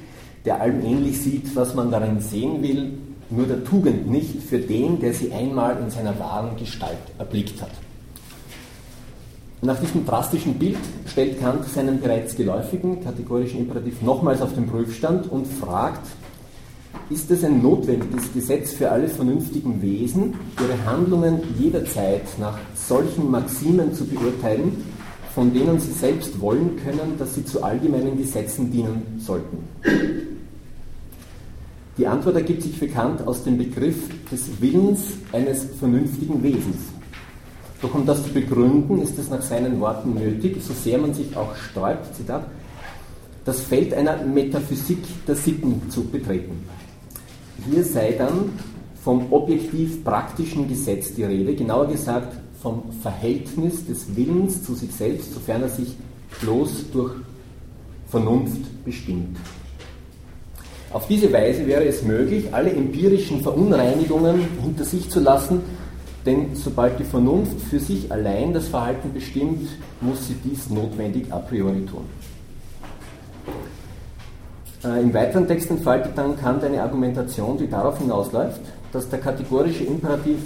der 0.44 0.60
allem 0.60 0.84
ähnlich 0.84 1.20
sieht, 1.20 1.54
was 1.54 1.74
man 1.74 1.90
darin 1.90 2.20
sehen 2.20 2.62
will, 2.62 2.98
nur 3.30 3.46
der 3.46 3.64
Tugend 3.64 4.10
nicht 4.10 4.42
für 4.42 4.58
den, 4.58 5.00
der 5.00 5.12
sie 5.12 5.32
einmal 5.32 5.78
in 5.80 5.90
seiner 5.90 6.18
wahren 6.18 6.56
Gestalt 6.56 6.98
erblickt 7.18 7.60
hat. 7.60 7.70
Nach 9.62 9.80
diesem 9.80 10.04
drastischen 10.04 10.54
Bild 10.54 10.76
stellt 11.06 11.40
Kant 11.40 11.64
seinen 11.64 12.00
bereits 12.00 12.36
geläufigen 12.36 13.02
kategorischen 13.02 13.60
Imperativ 13.60 14.02
nochmals 14.02 14.42
auf 14.42 14.54
den 14.54 14.66
Prüfstand 14.66 15.30
und 15.32 15.46
fragt, 15.46 16.06
ist 17.08 17.30
es 17.30 17.42
ein 17.42 17.62
notwendiges 17.62 18.32
Gesetz 18.34 18.72
für 18.72 18.90
alle 18.90 19.08
vernünftigen 19.08 19.80
Wesen, 19.80 20.34
ihre 20.60 20.90
Handlungen 20.90 21.40
jederzeit 21.58 22.22
nach 22.38 22.58
solchen 22.74 23.30
Maximen 23.30 23.94
zu 23.94 24.04
beurteilen, 24.04 24.84
von 25.34 25.52
denen 25.52 25.78
sie 25.80 25.92
selbst 25.92 26.38
wollen 26.40 26.76
können, 26.84 27.16
dass 27.18 27.34
sie 27.34 27.44
zu 27.44 27.62
allgemeinen 27.62 28.18
Gesetzen 28.18 28.70
dienen 28.70 29.18
sollten? 29.18 29.58
Die 31.96 32.06
Antwort 32.06 32.36
ergibt 32.36 32.62
sich 32.62 32.76
für 32.76 32.88
Kant 32.88 33.26
aus 33.26 33.44
dem 33.44 33.56
Begriff 33.56 33.96
des 34.30 34.60
Willens 34.60 35.04
eines 35.32 35.64
vernünftigen 35.78 36.42
Wesens. 36.42 36.95
Doch 37.82 37.94
um 37.94 38.06
das 38.06 38.22
zu 38.24 38.30
begründen, 38.30 39.02
ist 39.02 39.18
es 39.18 39.28
nach 39.28 39.42
seinen 39.42 39.80
Worten 39.80 40.14
nötig, 40.14 40.62
so 40.62 40.72
sehr 40.72 40.98
man 40.98 41.12
sich 41.12 41.36
auch 41.36 41.54
sträubt, 41.56 42.14
Zitat, 42.14 42.46
das 43.44 43.60
Feld 43.60 43.92
einer 43.94 44.24
Metaphysik 44.24 44.98
der 45.26 45.36
Sitten 45.36 45.90
zu 45.90 46.04
betreten. 46.04 46.68
Hier 47.70 47.84
sei 47.84 48.12
dann 48.12 48.50
vom 49.02 49.32
objektiv 49.32 50.02
praktischen 50.02 50.68
Gesetz 50.68 51.14
die 51.14 51.24
Rede, 51.24 51.54
genauer 51.54 51.86
gesagt 51.86 52.36
vom 52.60 52.82
Verhältnis 53.02 53.86
des 53.86 54.16
Willens 54.16 54.64
zu 54.64 54.74
sich 54.74 54.92
selbst, 54.92 55.34
sofern 55.34 55.62
er 55.62 55.68
sich 55.68 55.94
bloß 56.40 56.90
durch 56.92 57.12
Vernunft 58.08 58.84
bestimmt. 58.84 59.36
Auf 60.92 61.06
diese 61.08 61.32
Weise 61.32 61.66
wäre 61.66 61.84
es 61.84 62.02
möglich, 62.02 62.46
alle 62.52 62.72
empirischen 62.72 63.42
Verunreinigungen 63.42 64.40
hinter 64.62 64.84
sich 64.84 65.10
zu 65.10 65.20
lassen, 65.20 65.60
denn 66.26 66.54
sobald 66.54 66.98
die 66.98 67.04
Vernunft 67.04 67.60
für 67.70 67.78
sich 67.78 68.10
allein 68.10 68.52
das 68.52 68.68
Verhalten 68.68 69.12
bestimmt, 69.12 69.68
muss 70.00 70.26
sie 70.26 70.34
dies 70.44 70.68
notwendig 70.68 71.32
a 71.32 71.38
priori 71.38 71.86
tun. 71.86 72.04
Äh, 74.84 75.02
Im 75.02 75.14
weiteren 75.14 75.46
Text 75.46 75.70
entfaltet 75.70 76.12
dann 76.16 76.36
Kant 76.36 76.64
eine 76.64 76.82
Argumentation, 76.82 77.56
die 77.56 77.68
darauf 77.68 77.98
hinausläuft, 77.98 78.60
dass 78.92 79.08
der 79.08 79.20
kategorische 79.20 79.84
Imperativ 79.84 80.38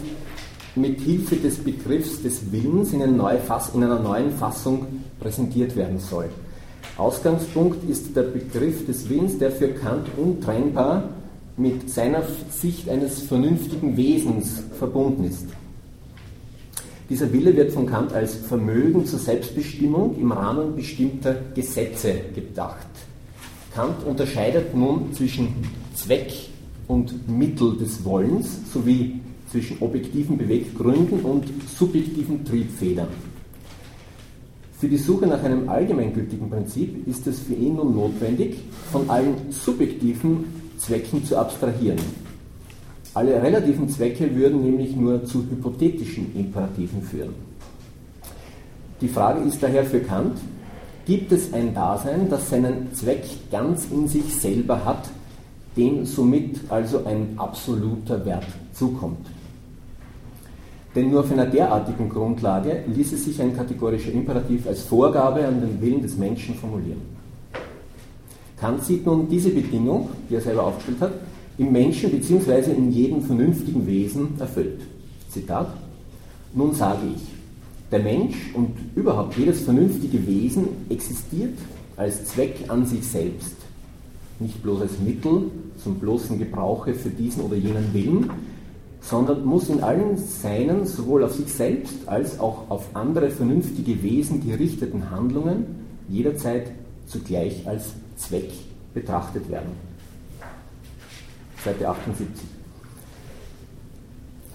mit 0.77 1.01
Hilfe 1.01 1.37
des 1.37 1.59
Begriffs 1.59 2.23
des 2.23 2.53
Willens 2.53 2.93
in, 2.93 3.03
eine 3.03 3.41
in 3.75 3.83
einer 3.83 3.99
neuen 3.99 4.31
Fassung 4.33 4.87
präsentiert 5.19 5.75
werden 5.77 5.99
soll. 5.99 6.29
Ausgangspunkt 6.97 7.89
ist 7.89 8.15
der 8.15 8.23
Begriff 8.25 8.87
des 8.87 9.09
Willens, 9.09 9.39
der 9.39 9.51
für 9.51 9.69
Kant 9.69 10.07
untrennbar 10.17 11.05
mit 11.57 11.91
seiner 11.91 12.23
Sicht 12.51 12.89
eines 12.89 13.23
vernünftigen 13.23 13.97
Wesens 13.97 14.63
verbunden 14.79 15.25
ist. 15.25 15.47
Dieser 17.11 17.33
Wille 17.33 17.57
wird 17.57 17.73
von 17.73 17.87
Kant 17.87 18.13
als 18.13 18.37
Vermögen 18.37 19.05
zur 19.05 19.19
Selbstbestimmung 19.19 20.17
im 20.21 20.31
Rahmen 20.31 20.77
bestimmter 20.77 21.35
Gesetze 21.57 22.15
gedacht. 22.33 22.87
Kant 23.75 24.05
unterscheidet 24.07 24.77
nun 24.77 25.13
zwischen 25.13 25.49
Zweck 25.93 26.33
und 26.87 27.29
Mittel 27.29 27.77
des 27.77 28.05
Wollens 28.05 28.73
sowie 28.73 29.21
zwischen 29.51 29.79
objektiven 29.81 30.39
Beweggründen 30.39 31.23
und 31.23 31.47
subjektiven 31.77 32.45
Triebfedern. 32.45 33.09
Für 34.79 34.89
die 34.89 34.97
Suche 34.97 35.27
nach 35.27 35.43
einem 35.43 35.69
allgemeingültigen 35.69 36.49
Prinzip 36.49 37.09
ist 37.09 37.27
es 37.27 37.41
für 37.41 37.55
ihn 37.55 37.75
nun 37.75 37.93
notwendig, 37.93 38.57
von 38.93 39.11
allen 39.11 39.35
subjektiven 39.51 40.45
Zwecken 40.79 41.25
zu 41.25 41.37
abstrahieren. 41.37 41.99
Alle 43.13 43.43
relativen 43.43 43.89
Zwecke 43.89 44.35
würden 44.37 44.63
nämlich 44.63 44.95
nur 44.95 45.25
zu 45.25 45.41
hypothetischen 45.43 46.35
Imperativen 46.37 47.03
führen. 47.03 47.35
Die 49.01 49.09
Frage 49.09 49.41
ist 49.41 49.61
daher 49.63 49.85
für 49.85 50.01
Kant, 50.01 50.39
gibt 51.07 51.33
es 51.33 51.53
ein 51.53 51.75
Dasein, 51.75 52.29
das 52.31 52.51
seinen 52.51 52.95
Zweck 52.95 53.25
ganz 53.51 53.87
in 53.91 54.07
sich 54.07 54.33
selber 54.37 54.85
hat, 54.85 55.09
dem 55.77 56.07
somit 56.07 56.61
also 56.69 57.05
ein 57.05 57.35
absoluter 57.37 58.25
Wert 58.25 58.47
zukommt? 58.75 59.27
Denn 60.95 61.11
nur 61.11 61.21
auf 61.21 61.33
einer 61.33 61.47
derartigen 61.47 62.09
Grundlage 62.09 62.85
ließe 62.87 63.17
sich 63.17 63.41
ein 63.41 63.57
kategorischer 63.57 64.13
Imperativ 64.13 64.67
als 64.69 64.83
Vorgabe 64.83 65.47
an 65.47 65.61
den 65.61 65.81
Willen 65.81 66.03
des 66.03 66.17
Menschen 66.17 66.55
formulieren. 66.55 67.01
Kant 68.57 68.85
sieht 68.85 69.07
nun 69.07 69.29
diese 69.29 69.51
Bedingung, 69.51 70.11
die 70.29 70.35
er 70.35 70.41
selber 70.41 70.65
aufgestellt 70.65 71.01
hat, 71.01 71.13
im 71.61 71.73
Menschen 71.73 72.11
bzw. 72.11 72.73
in 72.73 72.91
jedem 72.91 73.21
vernünftigen 73.21 73.87
Wesen 73.87 74.29
erfüllt. 74.39 74.81
Zitat: 75.29 75.69
Nun 76.55 76.75
sage 76.75 77.03
ich, 77.15 77.23
der 77.91 77.99
Mensch 77.99 78.55
und 78.55 78.71
überhaupt 78.95 79.37
jedes 79.37 79.61
vernünftige 79.61 80.27
Wesen 80.27 80.69
existiert 80.89 81.59
als 81.99 82.25
Zweck 82.25 82.65
an 82.69 82.87
sich 82.87 83.07
selbst, 83.07 83.57
nicht 84.39 84.63
bloß 84.63 84.81
als 84.81 84.99
Mittel 85.05 85.51
zum 85.77 85.97
bloßen 85.97 86.39
Gebrauche 86.39 86.95
für 86.95 87.11
diesen 87.11 87.43
oder 87.43 87.57
jenen 87.57 87.93
Willen, 87.93 88.31
sondern 89.03 89.45
muss 89.45 89.69
in 89.69 89.83
allen 89.83 90.17
seinen, 90.17 90.87
sowohl 90.87 91.25
auf 91.25 91.35
sich 91.35 91.53
selbst 91.53 92.09
als 92.09 92.41
auch 92.41 92.71
auf 92.71 92.87
andere 92.95 93.29
vernünftige 93.29 94.03
Wesen 94.03 94.47
gerichteten 94.47 95.11
Handlungen 95.11 95.67
jederzeit 96.09 96.71
zugleich 97.07 97.67
als 97.67 97.93
Zweck 98.17 98.51
betrachtet 98.95 99.51
werden. 99.51 99.90
Seite 101.65 101.89
78. 101.89 102.29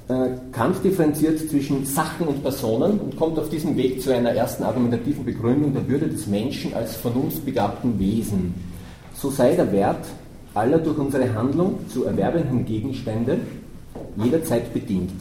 Äh, 0.08 0.14
Kant 0.52 0.84
differenziert 0.84 1.40
zwischen 1.50 1.86
Sachen 1.86 2.28
und 2.28 2.44
Personen 2.44 3.00
und 3.00 3.18
kommt 3.18 3.40
auf 3.40 3.50
diesem 3.50 3.76
Weg 3.76 4.02
zu 4.02 4.14
einer 4.14 4.32
ersten 4.32 4.64
argumentativen 4.64 5.26
Begründung 5.26 5.74
der 5.74 5.88
Würde 5.88 6.08
des 6.08 6.28
Menschen 6.28 6.74
als 6.76 6.96
vernunftbegabten 6.98 7.98
Wesen. 7.98 8.54
So 9.16 9.32
sei 9.32 9.56
der 9.56 9.72
Wert 9.72 10.06
aller 10.54 10.78
durch 10.78 10.98
unsere 10.98 11.34
Handlung 11.34 11.80
zu 11.90 12.06
erwerbenden 12.06 12.66
Gegenstände 12.66 13.40
jederzeit 14.24 14.74
bedingt. 14.74 15.12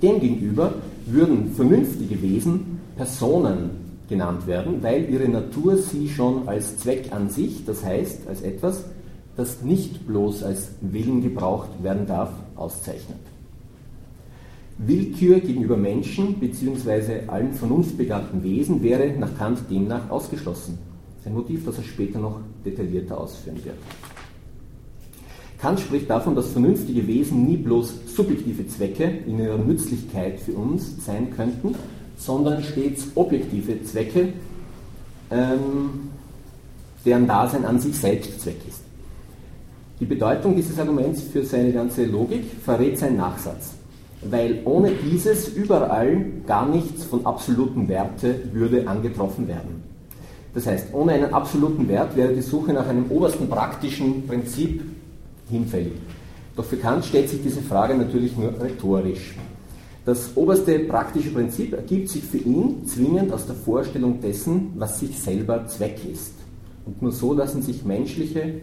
Demgegenüber 0.00 0.74
würden 1.06 1.52
vernünftige 1.54 2.20
Wesen 2.22 2.80
Personen 2.96 3.70
genannt 4.08 4.46
werden, 4.46 4.82
weil 4.82 5.10
ihre 5.10 5.28
Natur 5.28 5.76
sie 5.76 6.08
schon 6.08 6.46
als 6.46 6.78
Zweck 6.78 7.12
an 7.12 7.30
sich, 7.30 7.64
das 7.64 7.84
heißt 7.84 8.28
als 8.28 8.42
etwas, 8.42 8.84
das 9.36 9.62
nicht 9.62 10.06
bloß 10.06 10.42
als 10.42 10.70
Willen 10.80 11.22
gebraucht 11.22 11.70
werden 11.82 12.06
darf, 12.06 12.30
auszeichnet. 12.56 13.18
Willkür 14.78 15.40
gegenüber 15.40 15.76
Menschen 15.76 16.34
bzw. 16.34 17.28
allen 17.28 17.54
vernunftbegabten 17.54 18.42
Wesen 18.42 18.82
wäre 18.82 19.08
nach 19.18 19.36
Kant 19.38 19.60
demnach 19.70 20.10
ausgeschlossen. 20.10 20.78
Ein 21.24 21.34
Motiv, 21.34 21.64
das 21.64 21.78
er 21.78 21.84
später 21.84 22.20
noch 22.20 22.40
detaillierter 22.64 23.18
ausführen 23.18 23.64
wird. 23.64 23.76
Kant 25.58 25.80
spricht 25.80 26.08
davon, 26.08 26.34
dass 26.34 26.52
vernünftige 26.52 27.06
Wesen 27.06 27.46
nie 27.46 27.56
bloß 27.56 28.14
subjektive 28.14 28.68
Zwecke 28.68 29.04
in 29.26 29.40
ihrer 29.40 29.58
Nützlichkeit 29.58 30.38
für 30.38 30.52
uns 30.52 31.04
sein 31.04 31.34
könnten, 31.34 31.74
sondern 32.16 32.62
stets 32.62 33.08
objektive 33.14 33.82
Zwecke, 33.82 34.34
ähm, 35.30 36.10
deren 37.04 37.26
Dasein 37.26 37.64
an 37.64 37.80
sich 37.80 37.96
selbst 37.96 38.40
Zweck 38.40 38.60
ist. 38.68 38.85
Die 39.98 40.04
Bedeutung 40.04 40.54
dieses 40.54 40.78
Arguments 40.78 41.22
für 41.22 41.42
seine 41.42 41.72
ganze 41.72 42.04
Logik 42.04 42.44
verrät 42.62 42.98
sein 42.98 43.16
Nachsatz, 43.16 43.70
weil 44.20 44.60
ohne 44.66 44.90
dieses 44.90 45.48
überall 45.48 46.22
gar 46.46 46.68
nichts 46.68 47.04
von 47.04 47.24
absoluten 47.24 47.88
Werte 47.88 48.42
würde 48.52 48.86
angetroffen 48.86 49.48
werden. 49.48 49.82
Das 50.52 50.66
heißt, 50.66 50.88
ohne 50.92 51.12
einen 51.12 51.32
absoluten 51.32 51.88
Wert 51.88 52.14
wäre 52.14 52.34
die 52.34 52.42
Suche 52.42 52.74
nach 52.74 52.86
einem 52.86 53.10
obersten 53.10 53.48
praktischen 53.48 54.26
Prinzip 54.26 54.82
hinfällig. 55.48 55.94
Doch 56.56 56.66
für 56.66 56.76
Kant 56.76 57.06
stellt 57.06 57.30
sich 57.30 57.42
diese 57.42 57.62
Frage 57.62 57.94
natürlich 57.94 58.36
nur 58.36 58.52
rhetorisch. 58.60 59.34
Das 60.04 60.36
oberste 60.36 60.78
praktische 60.80 61.30
Prinzip 61.30 61.72
ergibt 61.72 62.10
sich 62.10 62.22
für 62.22 62.38
ihn 62.38 62.86
zwingend 62.86 63.32
aus 63.32 63.46
der 63.46 63.56
Vorstellung 63.56 64.20
dessen, 64.20 64.72
was 64.76 65.00
sich 65.00 65.18
selber 65.18 65.66
Zweck 65.66 66.00
ist. 66.12 66.34
Und 66.84 67.00
nur 67.00 67.12
so 67.12 67.32
lassen 67.32 67.62
sich 67.62 67.82
menschliche, 67.84 68.60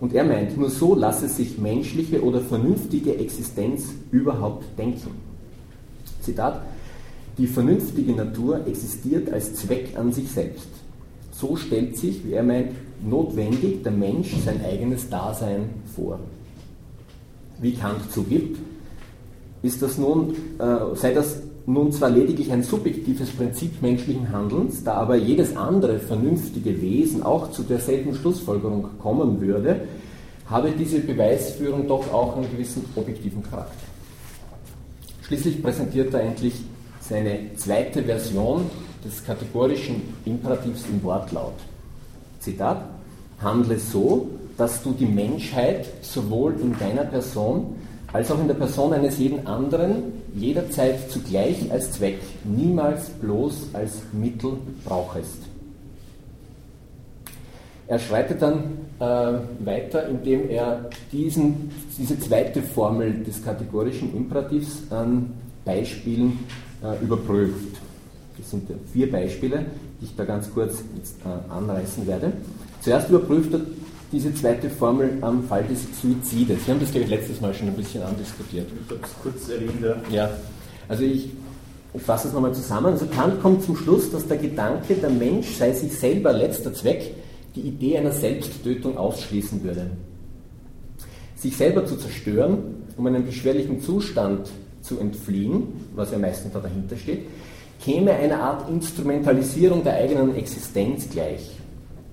und 0.00 0.12
er 0.12 0.24
meint, 0.24 0.56
nur 0.58 0.70
so 0.70 0.94
lasse 0.94 1.28
sich 1.28 1.58
menschliche 1.58 2.22
oder 2.22 2.40
vernünftige 2.40 3.16
Existenz 3.16 3.94
überhaupt 4.10 4.64
denken. 4.78 5.10
Zitat, 6.20 6.62
die 7.38 7.46
vernünftige 7.46 8.12
Natur 8.12 8.66
existiert 8.66 9.32
als 9.32 9.54
Zweck 9.54 9.96
an 9.96 10.12
sich 10.12 10.30
selbst. 10.30 10.68
So 11.32 11.56
stellt 11.56 11.96
sich, 11.96 12.24
wie 12.24 12.32
er 12.32 12.42
meint, 12.42 12.72
notwendig 13.04 13.82
der 13.82 13.92
Mensch 13.92 14.34
sein 14.44 14.64
eigenes 14.64 15.08
Dasein 15.10 15.70
vor. 15.94 16.18
Wie 17.60 17.74
Kant 17.74 18.10
zugibt, 18.12 18.58
ist 19.62 19.82
das 19.82 19.98
nun, 19.98 20.34
äh, 20.58 20.94
sei 20.94 21.12
das 21.12 21.42
nun 21.66 21.90
zwar 21.90 22.10
lediglich 22.10 22.52
ein 22.52 22.62
subjektives 22.62 23.30
Prinzip 23.30 23.82
menschlichen 23.82 24.30
Handelns, 24.32 24.84
da 24.84 24.94
aber 24.94 25.16
jedes 25.16 25.56
andere 25.56 25.98
vernünftige 25.98 26.80
Wesen 26.80 27.22
auch 27.24 27.50
zu 27.50 27.64
derselben 27.64 28.14
Schlussfolgerung 28.14 28.88
kommen 29.00 29.40
würde, 29.40 29.80
habe 30.48 30.70
diese 30.70 31.00
Beweisführung 31.00 31.88
doch 31.88 32.12
auch 32.12 32.36
einen 32.36 32.50
gewissen 32.50 32.84
objektiven 32.94 33.42
Charakter. 33.42 33.86
Schließlich 35.22 35.60
präsentiert 35.60 36.14
er 36.14 36.20
endlich 36.20 36.54
seine 37.00 37.54
zweite 37.56 38.04
Version 38.04 38.70
des 39.04 39.24
kategorischen 39.24 40.02
Imperativs 40.24 40.84
im 40.88 41.02
Wortlaut. 41.02 41.54
Zitat, 42.38 42.84
handle 43.42 43.76
so, 43.78 44.28
dass 44.56 44.82
du 44.82 44.92
die 44.92 45.06
Menschheit 45.06 45.86
sowohl 46.00 46.54
in 46.60 46.78
deiner 46.78 47.04
Person 47.04 47.74
als 48.16 48.30
auch 48.30 48.40
in 48.40 48.48
der 48.48 48.54
Person 48.54 48.94
eines 48.94 49.18
jeden 49.18 49.46
anderen 49.46 50.04
jederzeit 50.34 51.10
zugleich 51.10 51.70
als 51.70 51.92
Zweck, 51.92 52.18
niemals 52.44 53.10
bloß 53.10 53.74
als 53.74 53.92
Mittel 54.10 54.52
brauchest. 54.86 55.42
Er 57.86 57.98
schreitet 57.98 58.40
dann 58.40 58.78
äh, 59.00 59.04
weiter, 59.66 60.08
indem 60.08 60.48
er 60.48 60.88
diesen, 61.12 61.70
diese 61.98 62.18
zweite 62.18 62.62
Formel 62.62 63.22
des 63.22 63.44
kategorischen 63.44 64.16
Imperativs 64.16 64.84
an 64.88 65.34
Beispielen 65.66 66.38
äh, 66.82 67.04
überprüft. 67.04 67.76
Das 68.38 68.50
sind 68.50 68.70
vier 68.94 69.12
Beispiele, 69.12 69.66
die 70.00 70.06
ich 70.06 70.16
da 70.16 70.24
ganz 70.24 70.50
kurz 70.50 70.82
jetzt, 70.96 71.16
äh, 71.20 71.52
anreißen 71.52 72.06
werde. 72.06 72.32
Zuerst 72.80 73.10
überprüft 73.10 73.52
er 73.52 73.60
diese 74.16 74.32
zweite 74.32 74.70
Formel 74.70 75.18
am 75.20 75.44
Fall 75.44 75.64
des 75.64 75.82
Suizides. 76.00 76.66
Wir 76.66 76.72
haben 76.72 76.80
das, 76.80 76.90
glaube 76.90 77.04
ich, 77.04 77.10
letztes 77.10 77.38
Mal 77.42 77.52
schon 77.52 77.68
ein 77.68 77.74
bisschen 77.74 78.02
andiskutiert. 78.02 78.66
Ich 78.72 78.90
habe 78.90 79.00
es 79.04 79.10
kurz 79.22 79.48
erwähnt, 79.50 79.84
ja. 80.10 80.30
Also 80.88 81.04
ich 81.04 81.28
fasse 81.98 82.28
es 82.28 82.34
nochmal 82.34 82.54
zusammen. 82.54 82.86
Also 82.86 83.04
Kant 83.06 83.42
kommt 83.42 83.62
zum 83.62 83.76
Schluss, 83.76 84.10
dass 84.10 84.26
der 84.26 84.38
Gedanke, 84.38 84.94
der 84.94 85.10
Mensch 85.10 85.56
sei 85.56 85.72
sich 85.72 85.92
selber 85.98 86.32
letzter 86.32 86.72
Zweck, 86.72 87.12
die 87.54 87.60
Idee 87.60 87.98
einer 87.98 88.12
Selbsttötung 88.12 88.96
ausschließen 88.96 89.62
würde. 89.62 89.90
Sich 91.36 91.54
selber 91.54 91.84
zu 91.84 91.96
zerstören, 91.96 92.86
um 92.96 93.06
einen 93.06 93.26
beschwerlichen 93.26 93.82
Zustand 93.82 94.48
zu 94.80 94.98
entfliehen, 94.98 95.64
was 95.94 96.10
ja 96.10 96.18
meistens 96.18 96.54
da 96.54 96.60
dahinter 96.60 96.96
steht, 96.96 97.26
käme 97.84 98.12
einer 98.12 98.40
Art 98.40 98.70
Instrumentalisierung 98.70 99.84
der 99.84 99.96
eigenen 99.96 100.34
Existenz 100.36 101.10
gleich. 101.10 101.50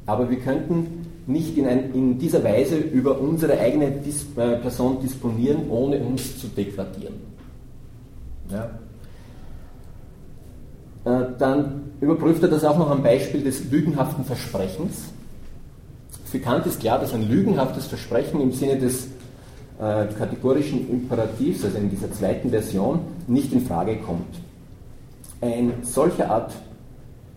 Aber 0.05 0.29
wir 0.29 0.39
könnten 0.39 1.02
nicht 1.25 1.57
in, 1.57 1.67
ein, 1.67 1.93
in 1.93 2.19
dieser 2.19 2.43
Weise 2.43 2.77
über 2.77 3.19
unsere 3.19 3.57
eigene 3.59 3.91
Dis 3.91 4.25
äh, 4.35 4.57
Person 4.57 5.01
disponieren, 5.01 5.69
ohne 5.69 5.99
uns 5.99 6.39
zu 6.39 6.47
degradieren. 6.47 7.15
Ja. 8.49 8.69
Äh, 11.05 11.25
dann 11.37 11.91
überprüft 12.01 12.43
er 12.43 12.49
das 12.49 12.63
auch 12.63 12.77
noch 12.77 12.89
am 12.89 13.03
Beispiel 13.03 13.43
des 13.43 13.69
lügenhaften 13.71 14.25
Versprechens. 14.25 15.13
Für 16.25 16.39
Kant 16.39 16.65
ist 16.65 16.79
klar, 16.79 16.99
dass 16.99 17.13
ein 17.13 17.27
lügenhaftes 17.29 17.85
Versprechen 17.85 18.41
im 18.41 18.51
Sinne 18.51 18.77
des 18.77 19.07
äh, 19.79 20.05
kategorischen 20.17 20.89
Imperativs, 20.89 21.63
also 21.63 21.77
in 21.77 21.89
dieser 21.89 22.11
zweiten 22.11 22.49
Version, 22.49 22.99
nicht 23.27 23.53
in 23.53 23.65
Frage 23.65 23.97
kommt. 23.97 24.35
Ein 25.41 25.73
solcher 25.83 26.29
Art 26.31 26.53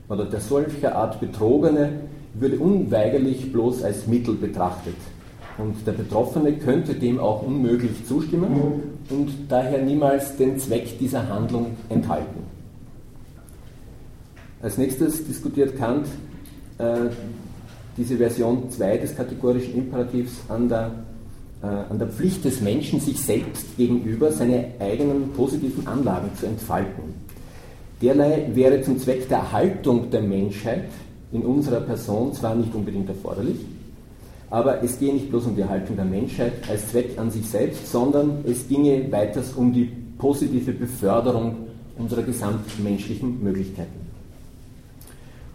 oder 0.09 0.25
der 0.25 0.41
solcher 0.41 0.95
Art 0.95 1.21
Betrogene 1.21 2.01
würde 2.39 2.59
unweigerlich 2.59 3.53
bloß 3.53 3.83
als 3.83 4.07
Mittel 4.07 4.35
betrachtet. 4.35 4.97
Und 5.59 5.87
der 5.87 5.93
Betroffene 5.93 6.53
könnte 6.55 6.95
dem 6.95 7.19
auch 7.19 7.43
unmöglich 7.43 8.05
zustimmen 8.07 8.83
und 9.09 9.31
daher 9.49 9.83
niemals 9.83 10.37
den 10.37 10.59
Zweck 10.59 10.99
dieser 10.99 11.29
Handlung 11.29 11.77
enthalten. 11.89 12.45
Als 14.61 14.77
nächstes 14.77 15.27
diskutiert 15.27 15.79
Kant 15.79 16.07
äh, 16.79 17.09
diese 17.97 18.17
Version 18.17 18.71
2 18.71 18.99
des 18.99 19.17
kategorischen 19.17 19.75
Imperativs 19.75 20.33
an 20.49 20.69
der, 20.69 20.91
äh, 21.63 21.67
an 21.67 21.99
der 21.99 22.09
Pflicht 22.09 22.45
des 22.45 22.61
Menschen, 22.61 23.01
sich 23.01 23.19
selbst 23.19 23.77
gegenüber 23.79 24.33
seine 24.33 24.73
eigenen 24.79 25.33
positiven 25.33 25.87
Anlagen 25.87 26.31
zu 26.39 26.47
entfalten. 26.47 27.15
Derlei 28.03 28.51
wäre 28.53 28.83
zum 28.83 28.99
Zweck 28.99 29.29
der 29.29 29.39
Erhaltung 29.39 30.11
der 30.11 30.21
Menschheit 30.21 30.91
in 31.33 31.43
unserer 31.43 31.81
Person 31.81 32.33
zwar 32.33 32.55
nicht 32.55 32.75
unbedingt 32.75 33.09
erforderlich, 33.09 33.59
aber 34.51 34.83
es 34.83 34.99
gehe 34.99 35.13
nicht 35.13 35.31
bloß 35.31 35.47
um 35.47 35.57
die 35.57 35.63
Erhaltung 35.63 35.97
der 35.97 36.05
Menschheit 36.05 36.53
als 36.71 36.91
Zweck 36.91 37.19
an 37.19 37.31
sich 37.31 37.49
selbst, 37.49 37.91
sondern 37.91 38.45
es 38.47 38.69
ginge 38.69 39.11
weiters 39.11 39.53
um 39.55 39.73
die 39.73 39.91
positive 40.19 40.73
Beförderung 40.73 41.57
unserer 41.99 42.23
gesamtmenschlichen 42.23 43.43
Möglichkeiten. 43.43 44.07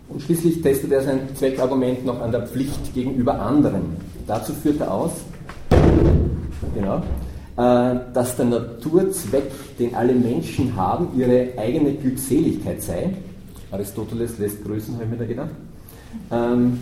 Und 0.09 0.21
schließlich 0.21 0.61
testet 0.61 0.91
er 0.91 1.03
sein 1.03 1.21
Zweckargument 1.35 2.05
noch 2.05 2.19
an 2.21 2.31
der 2.31 2.45
Pflicht 2.45 2.93
gegenüber 2.93 3.39
anderen. 3.39 3.95
Dazu 4.27 4.51
führt 4.51 4.81
er 4.81 4.93
aus, 4.93 5.11
genau, 6.75 6.97
äh, 7.57 7.95
dass 8.13 8.35
der 8.35 8.45
Naturzweck, 8.45 9.77
den 9.79 9.95
alle 9.95 10.13
Menschen 10.13 10.75
haben, 10.75 11.07
ihre 11.17 11.49
eigene 11.57 11.93
Glückseligkeit 11.93 12.81
sei. 12.81 13.13
Aristoteles 13.71 14.37
lässt 14.37 14.63
grüßen, 14.63 14.95
habe 14.95 15.05
ich 15.05 15.09
mir 15.11 15.17
da 15.17 15.25
gedacht. 15.25 15.49
Ähm, 16.31 16.79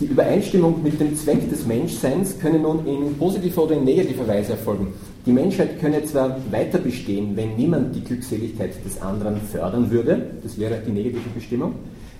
die 0.00 0.06
Übereinstimmung 0.06 0.82
mit 0.82 1.00
dem 1.00 1.16
Zweck 1.16 1.48
des 1.48 1.66
Menschseins 1.66 2.38
könne 2.38 2.58
nun 2.58 2.86
in 2.86 3.16
positiver 3.16 3.64
oder 3.64 3.76
in 3.76 3.84
negativer 3.84 4.28
Weise 4.28 4.52
erfolgen. 4.52 4.88
Die 5.24 5.32
Menschheit 5.32 5.80
könne 5.80 6.04
zwar 6.04 6.36
weiter 6.50 6.78
bestehen, 6.78 7.34
wenn 7.34 7.56
niemand 7.56 7.96
die 7.96 8.04
Glückseligkeit 8.04 8.72
des 8.84 9.00
anderen 9.00 9.40
fördern 9.40 9.90
würde, 9.90 10.32
das 10.42 10.58
wäre 10.58 10.80
die 10.86 10.92
negative 10.92 11.30
Bestimmung, 11.34 11.76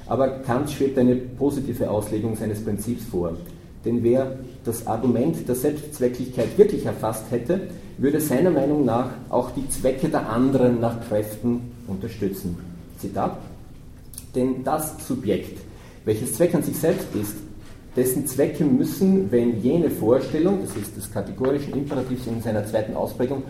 aber 0.06 0.28
Kant 0.40 0.70
schwebt 0.70 0.98
eine 0.98 1.16
positive 1.16 1.90
Auslegung 1.90 2.34
seines 2.36 2.64
Prinzips 2.64 3.04
vor. 3.04 3.32
Denn 3.84 4.02
wer 4.02 4.38
das 4.64 4.86
Argument 4.86 5.46
der 5.46 5.54
Selbstzwecklichkeit 5.54 6.56
wirklich 6.56 6.86
erfasst 6.86 7.26
hätte, 7.30 7.60
würde 7.98 8.20
seiner 8.20 8.50
Meinung 8.50 8.84
nach 8.84 9.10
auch 9.28 9.50
die 9.50 9.68
Zwecke 9.68 10.08
der 10.08 10.28
anderen 10.28 10.80
nach 10.80 11.06
Kräften 11.06 11.60
unterstützen. 11.86 12.56
Zitat. 13.06 13.38
Denn 14.34 14.64
das 14.64 15.06
Subjekt, 15.06 15.58
welches 16.04 16.34
Zweck 16.34 16.54
an 16.54 16.62
sich 16.62 16.76
selbst 16.76 17.06
ist, 17.14 17.36
dessen 17.96 18.26
Zwecke 18.26 18.64
müssen, 18.64 19.32
wenn 19.32 19.62
jene 19.62 19.90
Vorstellung, 19.90 20.60
das 20.60 20.76
ist 20.76 20.96
des 20.96 21.10
kategorischen 21.10 21.72
Imperativs 21.72 22.26
in 22.26 22.42
seiner 22.42 22.66
zweiten 22.66 22.94
Ausprägung, 22.94 23.42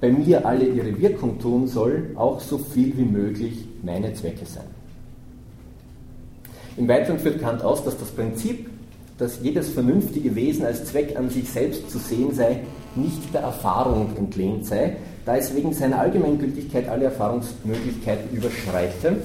bei 0.00 0.10
mir 0.10 0.44
alle 0.46 0.66
ihre 0.66 0.98
Wirkung 0.98 1.38
tun 1.38 1.68
soll, 1.68 2.10
auch 2.16 2.40
so 2.40 2.58
viel 2.58 2.96
wie 2.96 3.04
möglich 3.04 3.66
meine 3.82 4.14
Zwecke 4.14 4.46
sein. 4.46 4.64
Im 6.76 6.88
Weiteren 6.88 7.18
führt 7.18 7.40
Kant 7.40 7.62
aus, 7.62 7.84
dass 7.84 7.98
das 7.98 8.08
Prinzip, 8.08 8.68
dass 9.18 9.40
jedes 9.42 9.68
vernünftige 9.68 10.34
Wesen 10.34 10.64
als 10.64 10.86
Zweck 10.86 11.16
an 11.16 11.28
sich 11.28 11.48
selbst 11.50 11.90
zu 11.90 11.98
sehen 11.98 12.34
sei, 12.34 12.60
nicht 12.96 13.32
der 13.34 13.42
Erfahrung 13.42 14.16
entlehnt 14.16 14.66
sei, 14.66 14.96
da 15.24 15.36
es 15.36 15.54
wegen 15.54 15.72
seiner 15.72 15.98
Allgemeingültigkeit 15.98 16.88
alle 16.88 17.04
Erfahrungsmöglichkeiten 17.06 18.36
überschreite 18.36 19.16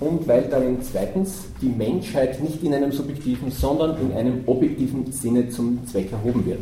und 0.00 0.26
weil 0.26 0.44
darin 0.44 0.78
zweitens 0.82 1.44
die 1.60 1.68
Menschheit 1.68 2.42
nicht 2.42 2.62
in 2.62 2.74
einem 2.74 2.92
subjektiven, 2.92 3.50
sondern 3.50 4.00
in 4.00 4.12
einem 4.12 4.42
objektiven 4.46 5.10
Sinne 5.12 5.48
zum 5.50 5.86
Zweck 5.86 6.12
erhoben 6.12 6.44
wird. 6.46 6.60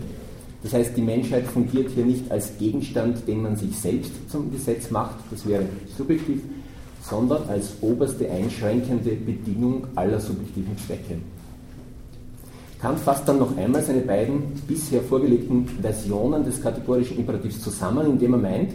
Das 0.62 0.74
heißt, 0.74 0.96
die 0.96 1.02
Menschheit 1.02 1.44
fungiert 1.44 1.90
hier 1.90 2.04
nicht 2.04 2.30
als 2.30 2.56
Gegenstand, 2.58 3.26
den 3.26 3.42
man 3.42 3.56
sich 3.56 3.76
selbst 3.76 4.12
zum 4.30 4.52
Gesetz 4.52 4.90
macht, 4.90 5.16
das 5.30 5.46
wäre 5.46 5.64
subjektiv, 5.96 6.40
sondern 7.02 7.48
als 7.48 7.72
oberste 7.80 8.30
einschränkende 8.30 9.10
Bedingung 9.10 9.86
aller 9.96 10.20
subjektiven 10.20 10.78
Zwecke. 10.78 11.16
Kant 12.82 12.98
fasst 12.98 13.28
dann 13.28 13.38
noch 13.38 13.56
einmal 13.56 13.80
seine 13.80 14.00
beiden 14.00 14.42
bisher 14.66 15.00
vorgelegten 15.02 15.68
Versionen 15.80 16.44
des 16.44 16.60
kategorischen 16.60 17.16
Imperativs 17.16 17.60
zusammen, 17.60 18.06
indem 18.06 18.32
er 18.32 18.40
meint, 18.40 18.72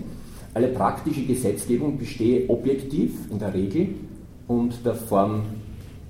alle 0.54 0.70
praktische 0.70 1.26
Gesetzgebung 1.26 1.98
bestehe 1.98 2.50
objektiv 2.50 3.12
in 3.30 3.38
der 3.38 3.54
Regel 3.54 3.90
und 4.48 4.74
der 4.86 4.96
Form 4.96 5.42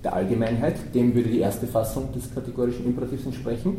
der 0.03 0.13
Allgemeinheit, 0.13 0.75
dem 0.93 1.15
würde 1.15 1.29
die 1.29 1.39
erste 1.39 1.65
Fassung 1.65 2.13
des 2.13 2.31
kategorischen 2.31 2.85
Imperativs 2.85 3.25
entsprechen. 3.25 3.77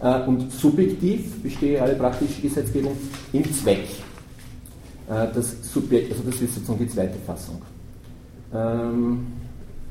Äh, 0.00 0.20
und 0.24 0.52
subjektiv 0.52 1.42
bestehe 1.42 1.80
alle 1.80 1.94
praktische 1.94 2.42
Gesetzgebung 2.42 2.92
im 3.32 3.52
Zweck 3.54 3.88
äh, 5.08 5.26
das 5.34 5.72
Subjekt, 5.72 6.12
also 6.12 6.24
das 6.24 6.42
ist 6.42 6.56
sozusagen 6.56 6.80
die 6.80 6.88
zweite 6.88 7.18
Fassung. 7.26 7.62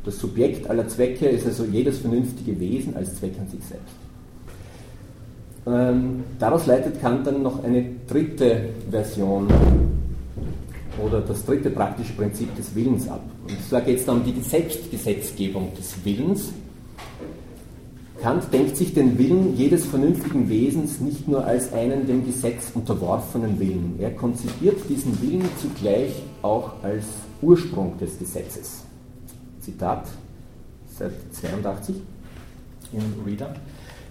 Das 0.07 0.19
Subjekt 0.19 0.69
aller 0.69 0.87
Zwecke 0.87 1.27
ist 1.27 1.45
also 1.45 1.65
jedes 1.65 1.97
vernünftige 1.97 2.57
Wesen 2.61 2.95
als 2.95 3.13
Zweck 3.17 3.33
an 3.41 3.49
sich 3.49 3.59
selbst. 3.65 3.93
Ähm, 5.67 6.23
daraus 6.39 6.65
leitet 6.65 7.01
Kant 7.01 7.27
dann 7.27 7.43
noch 7.43 7.61
eine 7.61 7.83
dritte 8.07 8.69
Version 8.89 9.47
oder 11.05 11.19
das 11.19 11.45
dritte 11.45 11.69
praktische 11.71 12.13
Prinzip 12.13 12.55
des 12.55 12.73
Willens 12.73 13.09
ab. 13.09 13.19
Und 13.49 13.57
zwar 13.67 13.81
geht 13.81 13.99
es 13.99 14.05
dann 14.05 14.21
um 14.21 14.23
die 14.23 14.39
Selbstgesetzgebung 14.39 15.73
des 15.77 15.93
Willens 16.05 16.53
Kant 18.21 18.51
denkt 18.51 18.77
sich 18.77 18.93
den 18.93 19.17
Willen 19.19 19.57
jedes 19.57 19.85
vernünftigen 19.85 20.49
Wesens 20.49 21.01
nicht 21.01 21.27
nur 21.27 21.45
als 21.45 21.71
einen 21.73 22.07
dem 22.07 22.25
Gesetz 22.25 22.71
unterworfenen 22.73 23.59
Willen. 23.59 23.95
Er 23.99 24.11
konzipiert 24.11 24.77
diesen 24.89 25.21
Willen 25.21 25.47
zugleich 25.61 26.13
auch 26.41 26.81
als 26.81 27.03
Ursprung 27.41 27.97
des 27.99 28.17
Gesetzes. 28.17 28.86
Zitat, 29.67 30.07
Seite 30.97 31.13
82 31.33 31.95
im 32.93 33.25
Reader. 33.25 33.53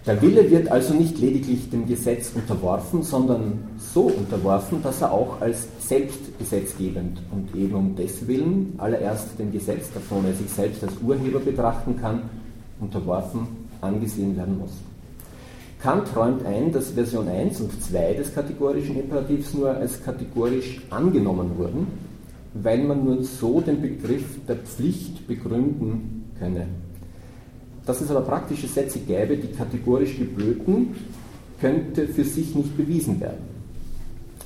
Der 0.04 0.20
Wille 0.20 0.50
wird 0.50 0.70
also 0.70 0.92
nicht 0.92 1.18
lediglich 1.18 1.70
dem 1.70 1.86
Gesetz 1.88 2.30
unterworfen, 2.34 3.02
sondern 3.02 3.66
so 3.78 4.02
unterworfen, 4.02 4.82
dass 4.82 5.00
er 5.00 5.12
auch 5.12 5.40
als 5.40 5.66
selbstgesetzgebend 5.80 7.22
und 7.32 7.54
eben 7.56 7.74
um 7.74 7.96
deswillen 7.96 8.74
allererst 8.76 9.38
dem 9.38 9.50
Gesetz, 9.50 9.90
davon 9.94 10.26
er 10.26 10.34
sich 10.34 10.50
selbst 10.50 10.84
als 10.84 10.92
Urheber 11.02 11.40
betrachten 11.40 11.98
kann, 11.98 12.28
unterworfen 12.78 13.48
angesehen 13.80 14.36
werden 14.36 14.58
muss. 14.58 14.72
Kant 15.80 16.14
räumt 16.14 16.44
ein, 16.44 16.70
dass 16.70 16.90
Version 16.90 17.28
1 17.28 17.62
und 17.62 17.82
2 17.82 18.12
des 18.12 18.34
kategorischen 18.34 19.00
Imperativs 19.00 19.54
nur 19.54 19.70
als 19.70 20.02
kategorisch 20.04 20.82
angenommen 20.90 21.56
wurden, 21.56 21.86
weil 22.62 22.84
man 22.84 23.04
nur 23.04 23.22
so 23.22 23.60
den 23.60 23.80
Begriff 23.80 24.24
der 24.46 24.56
Pflicht 24.56 25.26
begründen 25.26 26.24
könne. 26.38 26.66
Dass 27.84 28.00
es 28.00 28.10
aber 28.10 28.22
praktische 28.22 28.66
Sätze 28.66 28.98
gäbe, 29.00 29.36
die 29.36 29.48
kategorisch 29.48 30.18
geblöten, 30.18 30.94
könnte 31.60 32.08
für 32.08 32.24
sich 32.24 32.54
nicht 32.54 32.76
bewiesen 32.76 33.20
werden. 33.20 33.56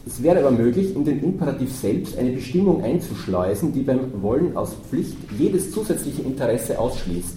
Es 0.07 0.23
wäre 0.23 0.39
aber 0.41 0.51
möglich, 0.51 0.95
in 0.95 1.05
den 1.05 1.23
Imperativ 1.23 1.73
selbst 1.73 2.17
eine 2.17 2.31
Bestimmung 2.31 2.83
einzuschleusen, 2.83 3.73
die 3.73 3.83
beim 3.83 4.23
Wollen 4.23 4.57
aus 4.57 4.75
Pflicht 4.89 5.17
jedes 5.39 5.73
zusätzliche 5.73 6.23
Interesse 6.23 6.79
ausschließt 6.79 7.37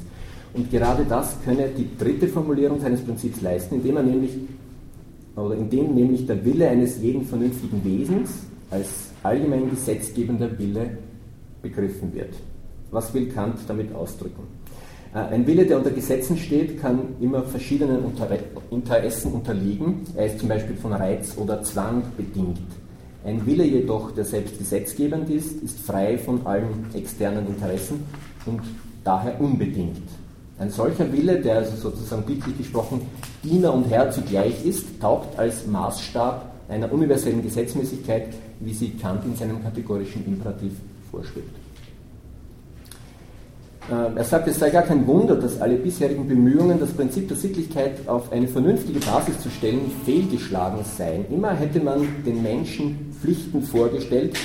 und 0.54 0.70
gerade 0.70 1.04
das 1.08 1.36
könne 1.44 1.70
die 1.76 1.88
dritte 1.98 2.28
Formulierung 2.28 2.80
seines 2.80 3.02
Prinzips 3.02 3.42
leisten, 3.42 3.76
indem 3.76 3.98
er 3.98 4.04
nämlich, 4.04 4.32
oder 5.36 5.56
indem 5.56 5.96
nämlich 5.96 6.28
der 6.28 6.46
Wille 6.46 6.70
eines 6.70 7.02
jeden 7.02 7.26
vernünftigen 7.26 7.84
Wesens 7.84 8.46
als 8.74 9.12
allgemein 9.22 9.70
gesetzgebender 9.70 10.58
Wille 10.58 10.98
begriffen 11.62 12.14
wird. 12.14 12.34
Was 12.92 13.14
will 13.14 13.30
Kant 13.30 13.60
damit 13.68 13.94
ausdrücken? 13.94 14.44
Äh, 15.14 15.20
ein 15.20 15.46
Wille, 15.48 15.66
der 15.66 15.78
unter 15.78 15.92
Gesetzen 15.92 16.38
steht, 16.38 16.82
kann 16.82 17.16
immer 17.22 17.44
verschiedenen 17.44 18.04
Interessen 18.72 19.32
unterliegen. 19.32 20.02
Er 20.16 20.26
ist 20.26 20.40
zum 20.40 20.50
Beispiel 20.50 20.76
von 20.76 20.94
Reiz 20.94 21.38
oder 21.38 21.62
Zwang 21.64 22.04
bedingt. 22.18 22.60
Ein 23.24 23.46
Wille 23.46 23.64
jedoch, 23.64 24.12
der 24.12 24.26
selbst 24.26 24.58
gesetzgebend 24.58 25.30
ist, 25.30 25.64
ist 25.64 25.80
frei 25.80 26.18
von 26.18 26.46
allen 26.46 26.88
externen 26.94 27.48
Interessen 27.48 28.04
und 28.46 28.62
daher 29.04 29.40
unbedingt. 29.40 30.02
Ein 30.60 30.70
solcher 30.70 31.12
Wille, 31.12 31.40
der 31.40 31.58
also 31.58 31.76
sozusagen 31.78 32.24
bildlich 32.24 32.58
gesprochen 32.58 33.02
Diener 33.44 33.74
und 33.74 33.90
Herr 33.90 34.12
zugleich 34.12 34.66
ist, 34.66 35.00
taugt 35.00 35.38
als 35.40 35.66
Maßstab 35.68 36.54
einer 36.70 36.92
universellen 36.92 37.42
Gesetzmäßigkeit, 37.42 38.28
wie 38.66 38.74
sie 38.74 38.90
Kant 38.92 39.26
in 39.26 39.36
seinem 39.36 39.62
kategorischen 39.62 40.26
Imperativ 40.26 40.74
vorschwebt. 41.12 41.56
Ähm, 43.92 44.16
er 44.16 44.24
sagt, 44.24 44.48
es 44.48 44.60
sei 44.60 44.70
gar 44.70 44.84
kein 44.84 45.06
Wunder, 45.06 45.36
dass 45.36 45.60
alle 45.60 45.76
bisherigen 45.76 46.28
Bemühungen, 46.28 46.80
das 46.80 46.92
Prinzip 46.92 47.28
der 47.28 47.36
Sittlichkeit 47.36 48.08
auf 48.08 48.32
eine 48.32 48.48
vernünftige 48.48 49.00
Basis 49.00 49.42
zu 49.42 49.50
stellen, 49.50 49.92
fehlgeschlagen 50.06 50.80
seien. 50.86 51.26
Immer 51.30 51.54
hätte 51.54 51.82
man 51.82 52.08
den 52.26 52.42
Menschen 52.42 53.14
Pflichten 53.22 53.62
vorgestellt, 53.62 54.38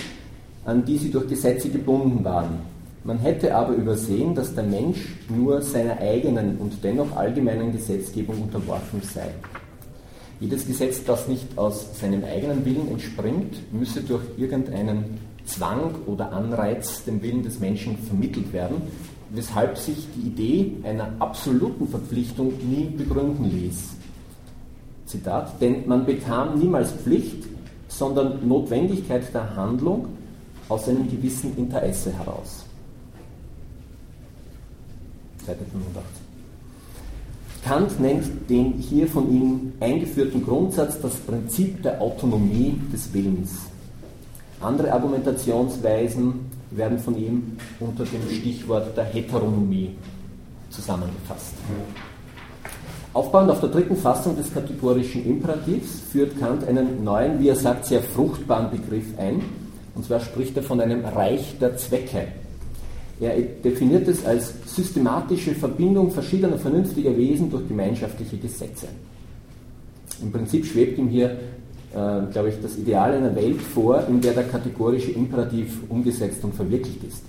an 0.65 0.85
die 0.85 0.99
sie 0.99 1.11
durch 1.11 1.29
Gesetze 1.29 1.69
gebunden 1.69 2.25
waren. 2.25 2.59
Man 3.05 3.19
hätte 3.19 3.55
aber 3.55 3.75
übersehen, 3.75 4.35
dass 4.35 4.55
der 4.55 4.65
Mensch 4.65 5.15
nur 5.29 5.63
seiner 5.63 5.99
eigenen 5.99 6.59
und 6.59 6.73
dennoch 6.83 7.17
allgemeinen 7.17 7.73
Gesetzgebung 7.73 8.43
unterworfen 8.43 9.01
sei. 9.03 9.31
Jedes 10.41 10.67
Gesetz, 10.67 11.03
das 11.05 11.27
nicht 11.27 11.59
aus 11.59 11.99
seinem 11.99 12.25
eigenen 12.25 12.65
Willen 12.65 12.89
entspringt, 12.89 13.73
müsse 13.73 14.03
durch 14.03 14.23
irgendeinen 14.37 15.19
Zwang 15.45 15.95
oder 16.07 16.33
Anreiz 16.33 17.05
dem 17.05 17.21
Willen 17.23 17.43
des 17.43 17.59
Menschen 17.59 17.99
vermittelt 17.99 18.53
werden, 18.53 18.83
weshalb 19.31 19.77
sich 19.77 20.07
die 20.15 20.29
Idee 20.29 20.73
einer 20.85 21.13
absoluten 21.19 21.89
Verpflichtung 21.89 22.53
nie 22.69 22.85
begründen 22.85 23.45
ließ. 23.51 23.91
Zitat, 25.07 25.61
denn 25.61 25.89
man 25.89 26.07
bekam 26.07 26.59
niemals 26.59 26.93
Pflicht, 26.93 27.45
sondern 27.89 28.47
Notwendigkeit 28.47 29.33
der 29.35 29.57
Handlung 29.57 30.09
aus 30.69 30.89
einem 30.89 31.11
gewissen 31.11 31.57
Interesse 31.57 32.13
heraus. 32.13 32.65
Seite 35.47 35.65
85. 35.65 36.28
Kant 37.65 38.01
nennt 38.01 38.49
den 38.49 38.75
hier 38.75 39.07
von 39.09 39.31
ihm 39.31 39.73
eingeführten 39.81 40.45
Grundsatz 40.45 41.01
das 41.01 41.15
Prinzip 41.17 41.83
der 41.83 42.01
Autonomie 42.01 42.81
des 42.93 43.13
Willens. 43.13 43.51
Andere 44.61 44.93
Argumentationsweisen 44.93 46.51
werden 46.71 46.99
von 46.99 47.17
ihm 47.17 47.57
unter 47.81 48.05
dem 48.05 48.23
Stichwort 48.31 48.97
der 48.97 49.05
Heteronomie 49.05 49.91
zusammengefasst. 50.71 51.55
Aufbauend 53.15 53.51
auf 53.51 53.61
der 53.61 53.71
dritten 53.71 53.97
Fassung 53.97 54.37
des 54.37 54.53
kategorischen 54.53 55.25
Imperativs 55.25 56.01
führt 56.13 56.39
Kant 56.39 56.67
einen 56.67 57.03
neuen, 57.05 57.41
wie 57.41 57.49
er 57.49 57.57
sagt, 57.57 57.87
sehr 57.87 58.03
fruchtbaren 58.03 58.71
Begriff 58.71 59.07
ein. 59.19 59.43
Und 59.95 60.05
zwar 60.05 60.21
spricht 60.21 60.57
er 60.57 60.63
von 60.63 60.81
einem 60.81 61.05
Reich 61.05 61.57
der 61.61 61.77
Zwecke. 61.77 62.29
Er 63.21 63.41
definiert 63.41 64.07
es 64.07 64.25
als 64.25 64.55
systematische 64.67 65.55
Verbindung 65.55 66.11
verschiedener 66.11 66.59
vernünftiger 66.59 67.17
Wesen 67.17 67.51
durch 67.51 67.67
gemeinschaftliche 67.67 68.37
Gesetze. 68.37 68.87
Im 70.23 70.31
Prinzip 70.31 70.65
schwebt 70.67 70.99
ihm 70.99 71.09
hier, 71.09 71.31
äh, 71.93 72.33
glaube 72.33 72.51
ich, 72.51 72.61
das 72.63 72.77
Ideal 72.77 73.15
einer 73.15 73.35
Welt 73.35 73.61
vor, 73.61 74.07
in 74.09 74.21
der 74.21 74.35
der 74.35 74.45
kategorische 74.45 75.11
Imperativ 75.11 75.83
umgesetzt 75.89 76.45
und 76.45 76.55
verwirklicht 76.55 77.03
ist. 77.03 77.23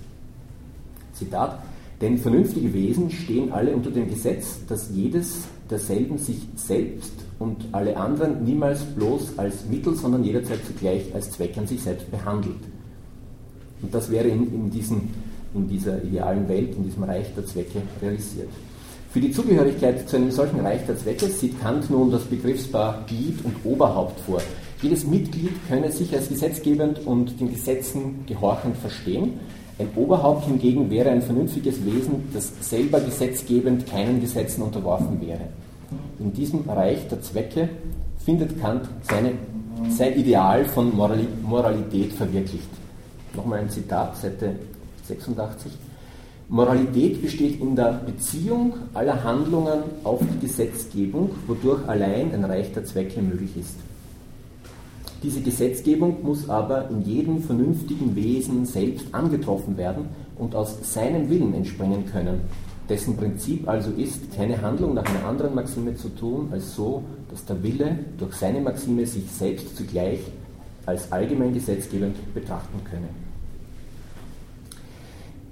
Zitat: 1.12 1.58
Denn 2.00 2.18
vernünftige 2.18 2.72
Wesen 2.72 3.10
stehen 3.10 3.52
alle 3.52 3.74
unter 3.74 3.90
dem 3.90 4.08
Gesetz, 4.08 4.60
dass 4.68 4.90
jedes 4.90 5.42
derselben 5.68 6.18
sich 6.18 6.46
selbst 6.56 7.12
und 7.38 7.66
alle 7.72 7.96
anderen 7.96 8.44
niemals 8.44 8.82
bloß 8.84 9.38
als 9.38 9.66
Mittel, 9.66 9.94
sondern 9.94 10.24
jederzeit 10.24 10.60
zugleich 10.66 11.14
als 11.14 11.30
Zweck 11.30 11.56
an 11.58 11.66
sich 11.66 11.82
selbst 11.82 12.10
behandelt. 12.10 12.60
Und 13.82 13.94
das 13.94 14.10
wäre 14.10 14.28
in, 14.28 14.52
in 14.52 14.70
diesen 14.70 15.10
in 15.54 15.68
dieser 15.68 16.02
idealen 16.02 16.48
Welt, 16.48 16.74
in 16.76 16.84
diesem 16.84 17.04
Reich 17.04 17.26
der 17.34 17.46
Zwecke 17.46 17.82
realisiert. 18.00 18.48
Für 19.10 19.20
die 19.20 19.32
Zugehörigkeit 19.32 20.08
zu 20.08 20.16
einem 20.16 20.30
solchen 20.30 20.60
Reich 20.60 20.86
der 20.86 20.96
Zwecke 20.96 21.26
sieht 21.26 21.60
Kant 21.60 21.90
nun 21.90 22.12
das 22.12 22.22
Begriffspaar 22.22 23.04
Glied 23.08 23.44
und 23.44 23.56
Oberhaupt 23.64 24.20
vor. 24.20 24.40
Jedes 24.80 25.04
Mitglied 25.04 25.50
könne 25.68 25.90
sich 25.90 26.14
als 26.14 26.28
gesetzgebend 26.28 27.06
und 27.06 27.40
den 27.40 27.50
Gesetzen 27.50 28.24
gehorchend 28.26 28.76
verstehen. 28.76 29.40
Ein 29.80 29.88
Oberhaupt 29.96 30.44
hingegen 30.44 30.90
wäre 30.90 31.10
ein 31.10 31.22
vernünftiges 31.22 31.84
Wesen, 31.84 32.28
das 32.32 32.52
selber 32.60 33.00
gesetzgebend 33.00 33.86
keinen 33.86 34.20
Gesetzen 34.20 34.62
unterworfen 34.62 35.20
wäre. 35.20 35.48
In 36.20 36.32
diesem 36.32 36.68
Reich 36.68 37.08
der 37.08 37.20
Zwecke 37.20 37.68
findet 38.24 38.60
Kant 38.60 38.88
seine, 39.02 39.32
sein 39.88 40.14
Ideal 40.14 40.64
von 40.66 40.96
Moralität 40.96 42.12
verwirklicht. 42.12 42.68
Nochmal 43.34 43.60
ein 43.60 43.70
Zitat, 43.70 44.16
Seite 44.16 44.54
86. 45.10 45.72
Moralität 46.48 47.22
besteht 47.22 47.60
in 47.60 47.76
der 47.76 48.00
Beziehung 48.04 48.74
aller 48.94 49.22
Handlungen 49.22 49.82
auf 50.02 50.20
die 50.20 50.46
Gesetzgebung, 50.46 51.30
wodurch 51.46 51.86
allein 51.88 52.34
ein 52.34 52.44
Reich 52.44 52.72
der 52.72 52.84
Zwecke 52.84 53.22
möglich 53.22 53.56
ist. 53.56 53.76
Diese 55.22 55.42
Gesetzgebung 55.42 56.22
muss 56.22 56.48
aber 56.48 56.88
in 56.90 57.02
jedem 57.02 57.42
vernünftigen 57.42 58.16
Wesen 58.16 58.64
selbst 58.64 59.06
angetroffen 59.12 59.76
werden 59.76 60.06
und 60.38 60.54
aus 60.54 60.76
seinem 60.82 61.28
Willen 61.28 61.54
entspringen 61.54 62.06
können, 62.06 62.40
dessen 62.88 63.16
Prinzip 63.16 63.68
also 63.68 63.90
ist, 63.90 64.34
keine 64.34 64.60
Handlung 64.60 64.94
nach 64.94 65.04
einer 65.04 65.26
anderen 65.26 65.54
Maxime 65.54 65.94
zu 65.94 66.08
tun, 66.08 66.48
als 66.50 66.74
so, 66.74 67.04
dass 67.30 67.44
der 67.44 67.62
Wille 67.62 67.98
durch 68.18 68.34
seine 68.34 68.60
Maxime 68.60 69.06
sich 69.06 69.30
selbst 69.30 69.76
zugleich 69.76 70.20
als 70.86 71.12
allgemein 71.12 71.54
gesetzgebend 71.54 72.16
betrachten 72.34 72.80
könne. 72.90 73.08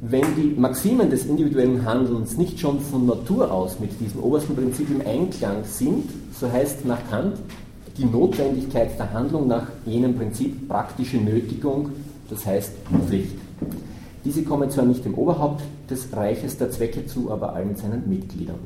Wenn 0.00 0.22
die 0.36 0.54
Maximen 0.56 1.10
des 1.10 1.26
individuellen 1.26 1.84
Handelns 1.84 2.36
nicht 2.36 2.60
schon 2.60 2.78
von 2.78 3.06
Natur 3.06 3.50
aus 3.50 3.80
mit 3.80 3.98
diesem 3.98 4.22
obersten 4.22 4.54
Prinzip 4.54 4.88
im 4.90 5.04
Einklang 5.04 5.64
sind, 5.64 6.04
so 6.38 6.50
heißt 6.50 6.84
nach 6.84 7.00
Kant 7.10 7.36
die 7.96 8.04
Notwendigkeit 8.04 8.96
der 8.96 9.12
Handlung 9.12 9.48
nach 9.48 9.66
jenem 9.84 10.16
Prinzip 10.16 10.68
praktische 10.68 11.16
Nötigung, 11.16 11.90
das 12.30 12.46
heißt 12.46 12.70
Pflicht. 13.08 13.34
Diese 14.24 14.44
kommen 14.44 14.70
zwar 14.70 14.84
nicht 14.84 15.04
dem 15.04 15.14
Oberhaupt 15.14 15.62
des 15.90 16.06
Reiches 16.12 16.56
der 16.58 16.70
Zwecke 16.70 17.06
zu, 17.06 17.32
aber 17.32 17.54
allen 17.54 17.74
seinen 17.74 18.08
Mitgliedern. 18.08 18.60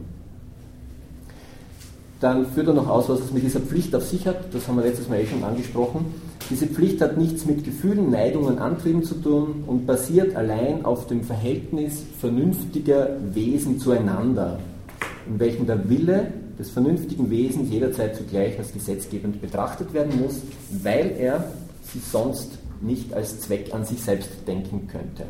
Dann 2.20 2.44
führt 2.44 2.68
er 2.68 2.74
noch 2.74 2.88
aus, 2.88 3.08
was 3.08 3.20
es 3.20 3.32
mit 3.32 3.42
dieser 3.42 3.60
Pflicht 3.60 3.94
auf 3.94 4.04
sich 4.04 4.26
hat, 4.26 4.52
das 4.52 4.68
haben 4.68 4.76
wir 4.76 4.84
letztes 4.84 5.08
Mal 5.08 5.20
eh 5.20 5.26
schon 5.26 5.42
angesprochen. 5.42 6.04
Diese 6.50 6.66
Pflicht 6.66 7.00
hat 7.00 7.16
nichts 7.16 7.46
mit 7.46 7.64
Gefühlen, 7.64 8.10
Neigungen, 8.10 8.58
Antrieben 8.58 9.02
zu 9.02 9.14
tun 9.14 9.64
und 9.66 9.86
basiert 9.86 10.36
allein 10.36 10.84
auf 10.84 11.06
dem 11.06 11.22
Verhältnis 11.22 12.02
vernünftiger 12.20 13.16
Wesen 13.32 13.78
zueinander, 13.78 14.58
in 15.26 15.38
welchem 15.38 15.66
der 15.66 15.88
Wille 15.88 16.32
des 16.58 16.70
vernünftigen 16.70 17.30
Wesens 17.30 17.70
jederzeit 17.70 18.16
zugleich 18.16 18.58
als 18.58 18.72
gesetzgebend 18.72 19.40
betrachtet 19.40 19.94
werden 19.94 20.20
muss, 20.20 20.42
weil 20.82 21.14
er 21.18 21.44
sie 21.82 22.00
sonst 22.00 22.58
nicht 22.80 23.14
als 23.14 23.40
Zweck 23.40 23.72
an 23.72 23.84
sich 23.84 24.02
selbst 24.02 24.30
denken 24.46 24.88
könnte. 24.88 25.24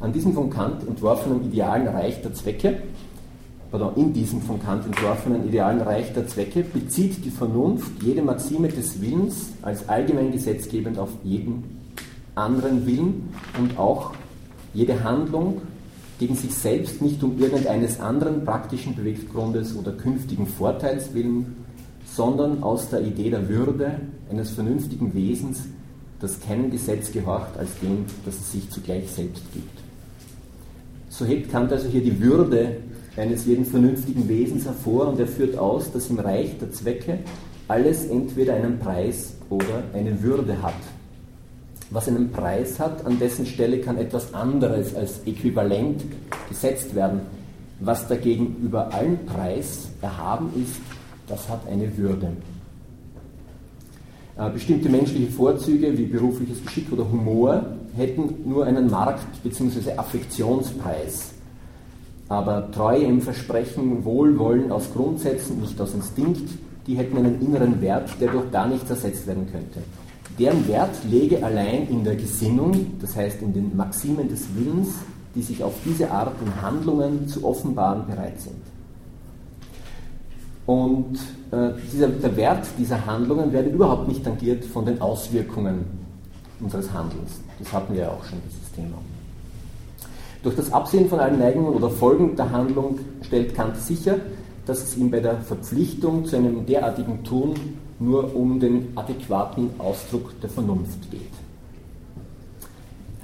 An 0.00 0.12
diesem 0.12 0.32
von 0.32 0.48
Kant 0.48 0.86
entworfenen 0.86 1.44
idealen 1.44 1.88
Reich 1.88 2.22
der 2.22 2.32
Zwecke 2.32 2.78
oder 3.72 3.92
in 3.96 4.12
diesem 4.12 4.40
von 4.40 4.62
Kant 4.62 4.86
entworfenen 4.86 5.46
idealen 5.46 5.80
Reich 5.80 6.12
der 6.14 6.26
Zwecke 6.26 6.62
bezieht 6.62 7.24
die 7.24 7.30
Vernunft 7.30 8.02
jede 8.02 8.22
Maxime 8.22 8.68
des 8.68 9.00
Willens 9.00 9.50
als 9.62 9.88
allgemein 9.88 10.32
gesetzgebend 10.32 10.98
auf 10.98 11.10
jeden 11.22 11.64
anderen 12.34 12.86
Willen 12.86 13.28
und 13.58 13.78
auch 13.78 14.12
jede 14.72 15.02
Handlung 15.02 15.60
gegen 16.18 16.34
sich 16.34 16.54
selbst 16.54 17.02
nicht 17.02 17.22
um 17.22 17.38
irgendeines 17.38 18.00
anderen 18.00 18.44
praktischen 18.44 18.94
Beweggrundes 18.94 19.76
oder 19.76 19.92
künftigen 19.92 20.46
Vorteils 20.46 21.14
willen, 21.14 21.56
sondern 22.06 22.62
aus 22.62 22.88
der 22.90 23.02
Idee 23.02 23.30
der 23.30 23.48
Würde 23.48 24.00
eines 24.30 24.50
vernünftigen 24.50 25.14
Wesens, 25.14 25.64
das 26.20 26.40
keinem 26.40 26.70
Gesetz 26.70 27.12
gehorcht 27.12 27.56
als 27.56 27.78
dem, 27.80 28.06
das 28.24 28.36
es 28.36 28.52
sich 28.52 28.70
zugleich 28.70 29.08
selbst 29.08 29.42
gibt. 29.52 29.78
So 31.08 31.24
hebt 31.24 31.50
Kant 31.50 31.72
also 31.72 31.88
hier 31.88 32.02
die 32.02 32.20
Würde 32.20 32.78
eines 33.18 33.46
jeden 33.46 33.64
vernünftigen 33.64 34.28
Wesens 34.28 34.64
hervor 34.64 35.08
und 35.08 35.20
er 35.20 35.26
führt 35.26 35.58
aus, 35.58 35.92
dass 35.92 36.10
im 36.10 36.18
Reich 36.18 36.56
der 36.58 36.72
Zwecke 36.72 37.18
alles 37.68 38.06
entweder 38.06 38.54
einen 38.54 38.78
Preis 38.78 39.34
oder 39.50 39.82
eine 39.92 40.22
Würde 40.22 40.62
hat. 40.62 40.74
Was 41.90 42.08
einen 42.08 42.30
Preis 42.30 42.78
hat, 42.78 43.04
an 43.06 43.18
dessen 43.18 43.46
Stelle 43.46 43.78
kann 43.78 43.96
etwas 43.96 44.34
anderes 44.34 44.94
als 44.94 45.20
äquivalent 45.26 46.04
gesetzt 46.48 46.94
werden. 46.94 47.20
Was 47.80 48.08
dagegen 48.08 48.56
über 48.62 48.92
allen 48.92 49.24
Preis 49.24 49.88
erhaben 50.02 50.50
ist, 50.62 50.80
das 51.28 51.48
hat 51.48 51.66
eine 51.68 51.96
Würde. 51.96 52.32
Äh, 54.36 54.50
bestimmte 54.50 54.88
menschliche 54.88 55.30
Vorzüge 55.30 55.96
wie 55.96 56.06
berufliches 56.06 56.62
Geschick 56.64 56.92
oder 56.92 57.10
Humor 57.10 57.64
hätten 57.96 58.48
nur 58.48 58.66
einen 58.66 58.90
Markt- 58.90 59.42
bzw. 59.42 59.92
Affektionspreis. 59.96 61.32
Aber 62.28 62.70
Treue 62.70 63.04
im 63.04 63.20
Versprechen, 63.22 64.04
Wohlwollen 64.04 64.70
aus 64.70 64.92
Grundsätzen, 64.92 65.60
nicht 65.60 65.80
aus 65.80 65.94
Instinkt, 65.94 66.48
die 66.86 66.96
hätten 66.96 67.16
einen 67.16 67.40
inneren 67.40 67.80
Wert, 67.80 68.10
der 68.20 68.30
durch 68.32 68.50
gar 68.50 68.68
nichts 68.68 68.90
ersetzt 68.90 69.26
werden 69.26 69.46
könnte. 69.50 69.80
Deren 70.38 70.68
Wert 70.68 71.04
läge 71.10 71.44
allein 71.44 71.88
in 71.88 72.04
der 72.04 72.16
Gesinnung, 72.16 72.98
das 73.00 73.16
heißt 73.16 73.42
in 73.42 73.52
den 73.52 73.76
Maximen 73.76 74.28
des 74.28 74.46
Willens, 74.54 74.88
die 75.34 75.42
sich 75.42 75.62
auf 75.62 75.74
diese 75.84 76.10
Art 76.10 76.34
in 76.44 76.62
Handlungen 76.62 77.28
zu 77.28 77.44
offenbaren 77.44 78.06
bereit 78.06 78.40
sind. 78.40 78.56
Und 80.66 81.18
äh, 81.50 81.70
dieser, 81.92 82.08
der 82.08 82.36
Wert 82.36 82.66
dieser 82.78 83.04
Handlungen 83.06 83.52
werde 83.52 83.70
überhaupt 83.70 84.06
nicht 84.06 84.22
tangiert 84.22 84.64
von 84.64 84.84
den 84.84 85.00
Auswirkungen 85.00 85.86
unseres 86.60 86.92
Handelns. 86.92 87.40
Das 87.58 87.72
hatten 87.72 87.94
wir 87.94 88.02
ja 88.02 88.10
auch 88.10 88.24
schon, 88.24 88.38
dieses 88.46 88.70
Thema. 88.72 88.98
Durch 90.42 90.54
das 90.54 90.72
Absehen 90.72 91.08
von 91.08 91.18
allen 91.18 91.38
Neigungen 91.38 91.74
oder 91.74 91.90
Folgen 91.90 92.36
der 92.36 92.50
Handlung 92.52 93.00
stellt 93.22 93.54
Kant 93.54 93.76
sicher, 93.76 94.16
dass 94.66 94.82
es 94.82 94.96
ihm 94.96 95.10
bei 95.10 95.20
der 95.20 95.40
Verpflichtung 95.40 96.26
zu 96.26 96.36
einem 96.36 96.64
derartigen 96.64 97.24
Tun 97.24 97.54
nur 97.98 98.34
um 98.36 98.60
den 98.60 98.88
adäquaten 98.94 99.70
Ausdruck 99.78 100.40
der 100.40 100.50
Vernunft 100.50 101.10
geht. 101.10 101.20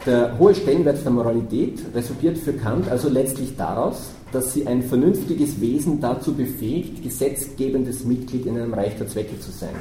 Der 0.07 0.39
hohe 0.39 0.55
Stellenwert 0.55 1.03
der 1.05 1.13
Moralität 1.13 1.81
resultiert 1.95 2.37
für 2.37 2.53
Kant 2.53 2.91
also 2.91 3.09
letztlich 3.09 3.57
daraus, 3.57 4.11
dass 4.33 4.53
sie 4.53 4.67
ein 4.67 4.83
vernünftiges 4.83 5.61
Wesen 5.61 6.01
dazu 6.01 6.35
befähigt, 6.35 7.03
gesetzgebendes 7.03 8.05
Mitglied 8.05 8.47
in 8.47 8.59
einem 8.59 8.75
Reich 8.75 8.97
der 8.99 9.09
Zwecke 9.09 9.39
zu 9.39 9.53
sein. 9.53 9.77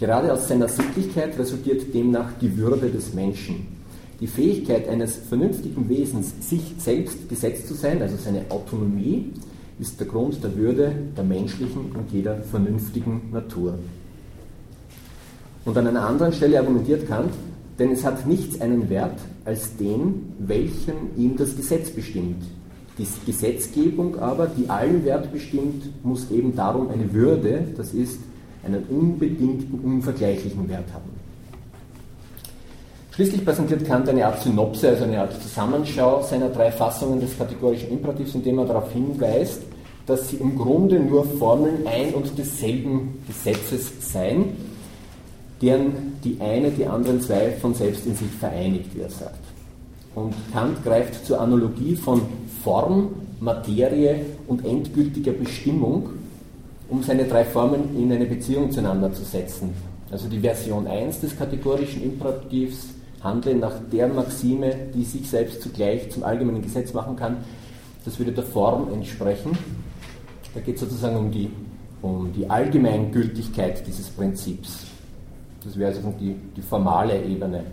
Gerade 0.00 0.32
aus 0.32 0.48
seiner 0.48 0.68
Sittlichkeit 0.68 1.38
resultiert 1.38 1.94
demnach 1.94 2.32
die 2.40 2.56
Würde 2.56 2.88
des 2.88 3.12
Menschen. 3.14 3.75
Die 4.20 4.26
Fähigkeit 4.26 4.88
eines 4.88 5.16
vernünftigen 5.16 5.88
Wesens, 5.88 6.32
sich 6.40 6.74
selbst 6.78 7.28
gesetzt 7.28 7.68
zu 7.68 7.74
sein, 7.74 8.00
also 8.00 8.16
seine 8.16 8.50
Autonomie, 8.50 9.32
ist 9.78 10.00
der 10.00 10.06
Grund 10.06 10.42
der 10.42 10.56
Würde 10.56 10.92
der 11.16 11.24
menschlichen 11.24 11.92
und 11.92 12.10
jeder 12.10 12.36
vernünftigen 12.42 13.28
Natur. 13.30 13.78
Und 15.66 15.76
an 15.76 15.86
einer 15.86 16.06
anderen 16.06 16.32
Stelle 16.32 16.58
argumentiert 16.58 17.06
Kant, 17.06 17.32
denn 17.78 17.90
es 17.90 18.04
hat 18.04 18.26
nichts 18.26 18.60
einen 18.60 18.88
Wert 18.88 19.18
als 19.44 19.76
den, 19.76 20.32
welchen 20.38 21.16
ihm 21.16 21.36
das 21.36 21.54
Gesetz 21.56 21.90
bestimmt. 21.90 22.42
Die 22.98 23.06
Gesetzgebung 23.26 24.18
aber, 24.18 24.46
die 24.46 24.70
allen 24.70 25.04
Wert 25.04 25.30
bestimmt, 25.30 25.90
muss 26.02 26.30
eben 26.30 26.56
darum 26.56 26.88
eine 26.88 27.12
Würde, 27.12 27.66
das 27.76 27.92
ist, 27.92 28.18
einen 28.64 28.84
unbedingten, 28.84 29.78
unvergleichlichen 29.80 30.68
Wert 30.68 30.92
haben. 30.94 31.15
Schließlich 33.16 33.46
präsentiert 33.46 33.86
Kant 33.86 34.06
eine 34.10 34.26
Art 34.26 34.42
Synopse, 34.42 34.90
also 34.90 35.04
eine 35.04 35.22
Art 35.22 35.32
Zusammenschau 35.42 36.22
seiner 36.22 36.50
drei 36.50 36.70
Fassungen 36.70 37.18
des 37.18 37.38
kategorischen 37.38 37.88
Imperativs, 37.88 38.34
indem 38.34 38.58
er 38.58 38.66
darauf 38.66 38.92
hinweist, 38.92 39.62
dass 40.04 40.28
sie 40.28 40.36
im 40.36 40.58
Grunde 40.58 41.00
nur 41.00 41.24
Formeln 41.24 41.86
ein 41.86 42.12
und 42.12 42.36
desselben 42.36 43.24
Gesetzes 43.26 43.90
seien, 44.12 44.48
deren 45.62 46.20
die 46.24 46.36
eine 46.42 46.70
die 46.70 46.84
anderen 46.84 47.22
zwei 47.22 47.52
von 47.52 47.72
selbst 47.72 48.04
in 48.04 48.14
sich 48.14 48.28
vereinigt, 48.38 48.94
wie 48.94 49.00
er 49.00 49.08
sagt. 49.08 49.40
Und 50.14 50.34
Kant 50.52 50.84
greift 50.84 51.24
zur 51.24 51.40
Analogie 51.40 51.96
von 51.96 52.20
Form, 52.62 53.14
Materie 53.40 54.26
und 54.46 54.62
endgültiger 54.66 55.32
Bestimmung, 55.32 56.10
um 56.90 57.02
seine 57.02 57.24
drei 57.24 57.46
Formen 57.46 57.96
in 57.96 58.12
eine 58.12 58.26
Beziehung 58.26 58.70
zueinander 58.70 59.10
zu 59.14 59.24
setzen. 59.24 59.72
Also 60.10 60.28
die 60.28 60.40
Version 60.40 60.86
1 60.86 61.20
des 61.20 61.34
kategorischen 61.34 62.02
Imperativs 62.02 62.88
handle 63.26 63.54
nach 63.56 63.74
der 63.92 64.08
Maxime, 64.08 64.74
die 64.94 65.04
sich 65.04 65.28
selbst 65.28 65.62
zugleich 65.62 66.10
zum 66.10 66.22
allgemeinen 66.22 66.62
Gesetz 66.62 66.92
machen 66.94 67.16
kann. 67.16 67.38
Das 68.04 68.18
würde 68.18 68.32
der 68.32 68.44
Form 68.44 68.92
entsprechen. 68.92 69.58
Da 70.54 70.60
geht 70.60 70.76
es 70.76 70.82
sozusagen 70.82 71.16
um 71.16 71.30
die, 71.30 71.50
um 72.02 72.32
die 72.32 72.48
Allgemeingültigkeit 72.48 73.86
dieses 73.86 74.08
Prinzips. 74.08 74.86
Das 75.64 75.76
wäre 75.76 75.90
also 75.90 76.14
die, 76.20 76.36
die 76.56 76.62
formale 76.62 77.22
Ebene. 77.24 77.64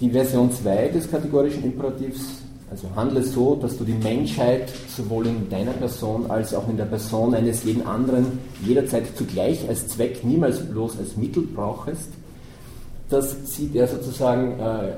Die 0.00 0.10
Version 0.10 0.50
2 0.50 0.88
des 0.88 1.08
kategorischen 1.08 1.62
Imperativs, 1.62 2.42
also 2.68 2.88
handle 2.96 3.22
so, 3.22 3.54
dass 3.54 3.78
du 3.78 3.84
die 3.84 3.92
Menschheit 3.92 4.68
sowohl 4.88 5.28
in 5.28 5.48
deiner 5.48 5.70
Person 5.72 6.28
als 6.28 6.52
auch 6.52 6.68
in 6.68 6.76
der 6.76 6.86
Person 6.86 7.34
eines 7.34 7.62
jeden 7.62 7.86
anderen 7.86 8.40
jederzeit 8.66 9.16
zugleich 9.16 9.68
als 9.68 9.86
Zweck, 9.86 10.24
niemals 10.24 10.58
bloß 10.58 10.98
als 10.98 11.16
Mittel 11.16 11.44
brauchest. 11.54 12.08
Das 13.08 13.54
sieht 13.54 13.74
er 13.74 13.86
sozusagen 13.86 14.58
äh, 14.58 14.94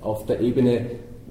auf 0.00 0.26
der 0.26 0.40
Ebene 0.40 0.86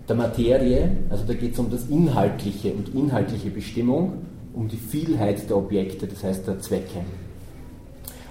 der 0.08 0.16
Materie, 0.16 0.90
also 1.10 1.24
da 1.26 1.34
geht 1.34 1.54
es 1.54 1.60
um 1.60 1.70
das 1.70 1.86
Inhaltliche 1.88 2.74
und 2.74 2.96
inhaltliche 2.96 3.52
Bestimmung, 3.52 4.26
um 4.54 4.68
die 4.68 4.78
Vielheit 4.78 5.48
der 5.50 5.58
Objekte, 5.58 6.08
das 6.08 6.24
heißt 6.24 6.48
der 6.48 6.60
Zwecke. 6.60 7.02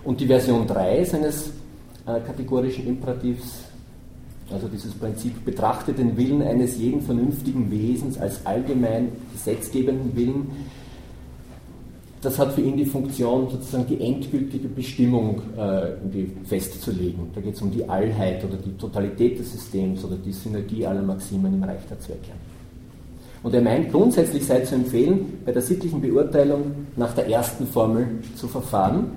Und 0.04 0.20
die 0.20 0.26
Version 0.26 0.66
3 0.66 1.04
seines 1.04 1.50
äh, 2.06 2.20
kategorischen 2.20 2.86
Imperativs, 2.86 3.60
also 4.50 4.66
dieses 4.66 4.92
Prinzip, 4.94 5.44
betrachte 5.44 5.92
den 5.92 6.16
Willen 6.16 6.42
eines 6.42 6.78
jeden 6.78 7.02
vernünftigen 7.02 7.70
Wesens 7.70 8.18
als 8.18 8.44
allgemein 8.44 9.12
gesetzgebenden 9.32 10.16
Willen, 10.16 10.50
das 12.20 12.38
hat 12.38 12.52
für 12.52 12.60
ihn 12.60 12.76
die 12.76 12.84
Funktion, 12.84 13.48
sozusagen 13.48 13.86
die 13.86 14.00
endgültige 14.00 14.68
Bestimmung 14.68 15.40
äh, 15.56 16.26
festzulegen. 16.44 17.30
Da 17.34 17.40
geht 17.40 17.54
es 17.54 17.62
um 17.62 17.70
die 17.70 17.88
Allheit 17.88 18.44
oder 18.44 18.56
die 18.56 18.76
Totalität 18.76 19.38
des 19.38 19.52
Systems 19.52 20.04
oder 20.04 20.16
die 20.16 20.32
Synergie 20.32 20.84
aller 20.84 21.02
Maximen 21.02 21.54
im 21.54 21.62
Reich 21.62 21.86
der 21.88 22.00
Zwecke. 22.00 22.32
Und 23.42 23.54
er 23.54 23.62
meint, 23.62 23.92
grundsätzlich 23.92 24.44
sei 24.44 24.60
zu 24.60 24.74
empfehlen, 24.74 25.38
bei 25.44 25.52
der 25.52 25.62
sittlichen 25.62 26.00
Beurteilung 26.00 26.72
nach 26.96 27.14
der 27.14 27.28
ersten 27.28 27.66
Formel 27.68 28.06
zu 28.34 28.48
verfahren, 28.48 29.12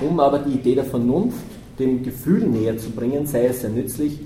um 0.00 0.18
aber 0.18 0.40
die 0.40 0.54
Idee 0.54 0.74
der 0.74 0.84
Vernunft 0.84 1.38
dem 1.78 2.02
Gefühl 2.02 2.46
näher 2.48 2.76
zu 2.78 2.90
bringen, 2.90 3.26
sei 3.26 3.46
es 3.46 3.60
sehr 3.60 3.70
nützlich, 3.70 4.18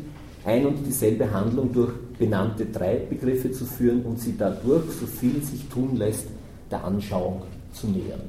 ein 0.47 0.65
und 0.65 0.87
dieselbe 0.87 1.31
Handlung 1.31 1.73
durch 1.73 1.93
benannte 2.19 2.65
drei 2.67 2.97
Begriffe 2.97 3.53
zu 3.53 3.67
führen 3.67 4.03
und 4.03 4.19
sie 4.19 4.35
dadurch, 4.39 4.85
so 4.99 5.07
viel 5.07 5.43
sich 5.43 5.69
tun 5.69 5.97
lässt, 5.97 6.27
der 6.71 6.85
Anschauung 6.85 7.43
zu 7.73 7.89
nähern. 7.89 8.21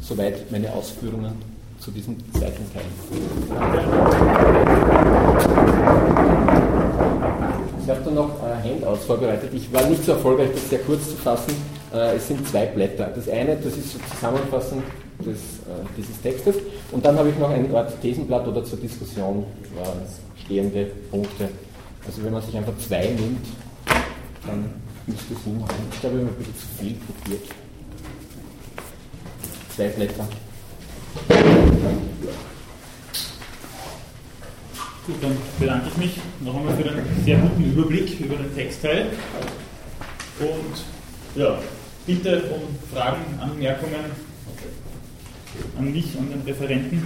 Soweit 0.00 0.50
meine 0.50 0.72
Ausführungen 0.72 1.32
zu 1.78 1.90
diesem 1.90 2.16
zweiten 2.32 2.64
Teil. 2.72 2.82
Ich 7.82 7.90
habe 7.90 8.00
da 8.04 8.10
noch 8.10 8.40
Handouts 8.62 9.04
vorbereitet. 9.04 9.50
Ich 9.52 9.72
war 9.72 9.84
nicht 9.88 10.04
so 10.04 10.12
erfolgreich, 10.12 10.50
das 10.52 10.70
sehr 10.70 10.78
kurz 10.80 11.08
zu 11.08 11.16
fassen. 11.16 11.54
Äh, 11.92 12.16
es 12.16 12.28
sind 12.28 12.46
zwei 12.48 12.66
Blätter. 12.66 13.10
Das 13.14 13.28
eine, 13.28 13.56
das 13.56 13.76
ist 13.76 13.92
so 13.92 13.98
zusammenfassend 14.14 14.82
des, 15.20 15.36
äh, 15.36 15.84
dieses 15.96 16.20
Textes. 16.22 16.56
Und 16.90 17.04
dann 17.04 17.18
habe 17.18 17.30
ich 17.30 17.38
noch 17.38 17.50
ein 17.50 17.74
Art 17.74 18.00
Thesenblatt 18.00 18.46
oder 18.46 18.64
zur 18.64 18.78
Diskussion 18.78 19.44
äh, 19.76 20.42
stehende 20.44 20.86
Punkte. 21.10 21.48
Also 22.06 22.24
wenn 22.24 22.32
man 22.32 22.42
sich 22.42 22.56
einfach 22.56 22.76
zwei 22.78 23.06
nimmt, 23.06 23.46
dann 24.46 24.70
es 25.14 25.44
hinhauen. 25.44 25.68
Ich 25.92 26.00
glaube, 26.00 26.16
ich 26.16 26.22
habe 26.22 26.32
ein 26.32 26.38
bisschen 26.38 26.58
zu 26.58 26.66
viel 26.78 26.96
kopiert. 27.06 27.48
Zwei 29.74 29.88
Blätter. 29.88 30.28
Gut, 35.06 35.16
dann 35.20 35.36
bedanke 35.58 35.88
ich 35.88 35.96
mich 35.96 36.20
noch 36.40 36.56
einmal 36.56 36.76
für 36.76 36.84
den 36.84 37.24
sehr 37.24 37.38
guten 37.38 37.64
Überblick 37.64 38.20
über 38.20 38.36
den 38.36 38.54
Textteil. 38.54 39.06
Und 40.38 41.40
ja, 41.40 41.58
bitte 42.06 42.42
um 42.44 42.62
Fragen, 42.92 43.24
Anmerkungen 43.40 44.32
an 45.78 45.92
mich, 45.92 46.16
an 46.18 46.30
den 46.30 46.42
Referenten. 46.42 47.02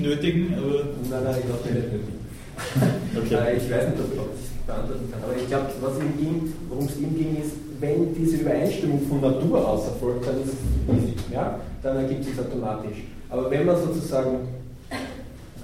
Nötigen? 0.00 0.54
Aber 0.54 0.84
nein, 1.10 1.24
nein, 1.24 1.36
ich 1.38 1.46
glaube 1.46 1.64
nicht 1.64 1.92
nötigen. 1.92 2.20
okay. 3.16 3.56
ich 3.56 3.70
weiß 3.70 3.88
nicht, 3.88 4.00
ob 4.00 4.12
ich 4.12 4.18
das 4.18 4.66
beantworten 4.66 5.10
kann. 5.10 5.22
Aber 5.22 5.36
ich 5.36 5.46
glaube, 5.48 5.66
worum 6.68 6.86
es 6.86 6.96
ihm 6.98 7.16
ging, 7.16 7.36
ist, 7.42 7.52
wenn 7.80 8.14
diese 8.14 8.36
Übereinstimmung 8.38 9.02
von 9.08 9.20
Natur 9.20 9.66
aus 9.66 9.86
erfolgt, 9.86 10.26
dann 10.26 10.42
ist 10.42 10.52
es 10.52 10.96
easy. 10.96 11.14
Ja? 11.32 11.60
Dann 11.82 11.96
ergibt 11.96 12.24
sich 12.24 12.38
automatisch. 12.38 12.98
Aber 13.28 13.50
wenn 13.50 13.66
man 13.66 13.76
sozusagen 13.76 14.48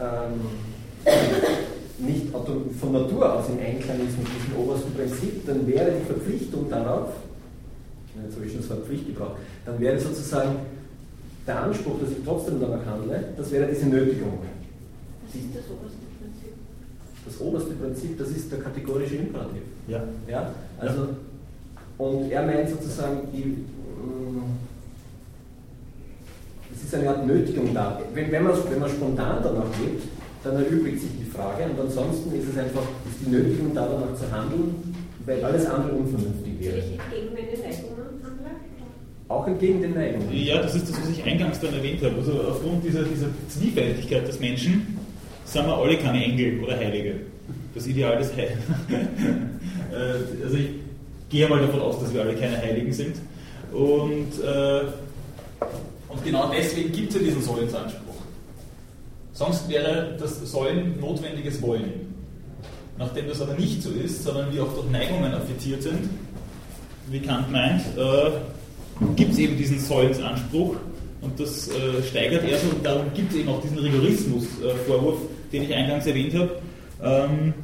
ähm, 0.01 0.40
nicht 1.99 2.26
von 2.80 2.92
Natur 2.92 3.34
aus 3.34 3.47
im 3.49 3.59
Einklang 3.59 3.99
ist 4.07 4.18
mit 4.18 4.28
diesem 4.28 4.62
obersten 4.62 4.94
Prinzip, 4.94 5.47
dann 5.47 5.66
wäre 5.66 5.92
die 5.92 6.05
Verpflichtung 6.07 6.68
darauf, 6.68 7.09
jetzt 8.25 8.37
habe 8.37 8.47
ich 8.47 8.53
schon 8.53 8.61
das 8.61 8.71
Wort 8.71 8.87
Pflicht 8.87 9.07
gebraucht, 9.07 9.37
dann 9.64 9.81
wäre 9.81 9.99
sozusagen 9.99 10.57
der 11.47 11.62
Anspruch, 11.62 12.01
dass 12.01 12.11
ich 12.11 12.25
trotzdem 12.25 12.61
danach 12.61 12.85
handle, 12.87 13.33
das 13.37 13.51
wäre 13.51 13.67
diese 13.67 13.87
Nötigung. 13.87 14.39
Was 15.27 15.35
ist 15.35 15.55
das 15.55 15.64
oberste 15.71 15.99
Prinzip? 16.19 16.53
das 17.27 17.41
oberste 17.41 17.75
Prinzip, 17.75 18.19
das 18.19 18.29
ist 18.29 18.51
der 18.51 18.61
kategorische 18.61 19.17
Imperativ. 19.17 19.62
Ja. 19.89 20.03
Ja? 20.29 20.53
Also, 20.79 21.09
und 21.99 22.31
er 22.31 22.47
meint 22.47 22.69
sozusagen, 22.69 23.29
die, 23.33 23.64
es 26.75 26.85
ist 26.85 26.95
eine 26.95 27.09
Art 27.09 27.27
Nötigung 27.27 27.75
da. 27.75 28.01
Wenn, 28.14 28.31
wenn, 28.31 28.45
man, 28.45 28.55
wenn 28.71 28.79
man 28.79 28.91
spontan 28.91 29.43
danach 29.43 29.67
lebt, 29.81 30.05
dann 30.45 30.57
erübrigt 30.57 31.01
sich 31.01 31.11
die 31.19 31.31
Frage 31.31 31.64
und 31.64 31.81
ansonsten 31.81 32.33
ist 32.39 32.49
es 32.49 32.59
einfach, 32.59 32.83
ist 32.83 33.27
die 33.27 33.31
Nötigung 33.31 33.75
da 33.75 33.89
danach 33.89 34.14
zu 34.14 34.31
handeln, 34.31 34.95
weil 35.25 35.45
alles 35.45 35.67
andere 35.67 35.97
unvernünftig 35.97 36.61
wäre. 36.61 36.77
Entgegen 36.77 37.35
meine 37.35 37.49
Neigungen 37.49 37.64
handle? 37.64 37.95
Auch 39.29 39.47
entgegen 39.47 39.83
den 39.83 39.95
Neigungen. 39.95 40.33
Ja, 40.33 40.62
das 40.62 40.77
ist 40.77 40.89
das, 40.89 41.01
was 41.01 41.11
ich 41.11 41.24
eingangs 41.24 41.59
dann 41.59 41.74
erwähnt 41.74 42.01
habe. 42.03 42.14
Also 42.16 42.41
aufgrund 42.49 42.85
dieser, 42.85 43.03
dieser 43.03 43.27
Zwiefältigkeit 43.49 44.27
des 44.27 44.39
Menschen 44.39 44.99
sind 45.45 45.66
wir 45.66 45.77
alle 45.77 45.97
keine 45.97 46.24
Engel 46.24 46.62
oder 46.62 46.77
Heilige. 46.77 47.14
Das 47.74 47.87
Ideal 47.87 48.18
des 48.18 48.33
Heiligen. 48.35 48.62
Äh, 49.93 50.43
also 50.45 50.57
ich 50.57 50.70
gehe 51.31 51.49
mal 51.49 51.61
davon 51.61 51.81
aus, 51.81 52.01
dass 52.01 52.12
wir 52.12 52.20
alle 52.20 52.35
keine 52.35 52.59
Heiligen 52.59 52.93
sind. 52.93 53.16
Und, 53.72 54.33
äh, 54.45 54.81
und 56.09 56.24
genau 56.24 56.51
deswegen 56.51 56.91
gibt 56.91 57.11
es 57.11 57.16
ja 57.16 57.22
diesen 57.22 57.41
Sollensanspruch. 57.41 58.16
Sonst 59.33 59.68
wäre 59.68 60.16
das 60.18 60.41
Sollen 60.51 60.99
notwendiges 61.01 61.62
Wollen. 61.62 62.14
Nachdem 62.99 63.29
das 63.29 63.41
aber 63.41 63.55
nicht 63.55 63.81
so 63.81 63.91
ist, 63.91 64.24
sondern 64.24 64.53
wir 64.53 64.64
auch 64.64 64.74
durch 64.74 64.91
Neigungen 64.91 65.33
affiziert 65.33 65.85
sind, 65.85 66.11
wie 67.09 67.20
Kant 67.20 67.53
meint, 67.53 67.83
äh, 67.97 68.31
gibt 69.16 69.32
es 69.32 69.38
eben 69.38 69.57
diesen 69.57 69.78
Sollensanspruch 69.78 70.76
und 71.20 71.40
das 71.40 71.68
äh, 71.68 72.03
steigert 72.09 72.44
er 72.44 72.59
so 72.59 72.68
und 72.68 72.84
darum 72.84 73.07
gibt 73.14 73.32
es 73.32 73.38
eben 73.38 73.49
auch 73.49 73.61
diesen 73.61 73.78
Rigorismus-Vorwurf, 73.78 75.18
den 75.53 75.62
ich 75.62 75.74
eingangs 75.74 76.07
erwähnt 76.07 76.34
habe. 76.34 76.51
Ähm, 77.03 77.55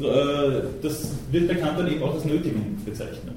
äh, 0.00 0.62
das 0.82 1.12
wird 1.30 1.48
bei 1.48 1.54
Kant 1.54 1.78
dann 1.78 1.90
eben 1.90 2.02
auch 2.02 2.14
als 2.14 2.24
Nötigung 2.24 2.76
bezeichnet. 2.84 3.34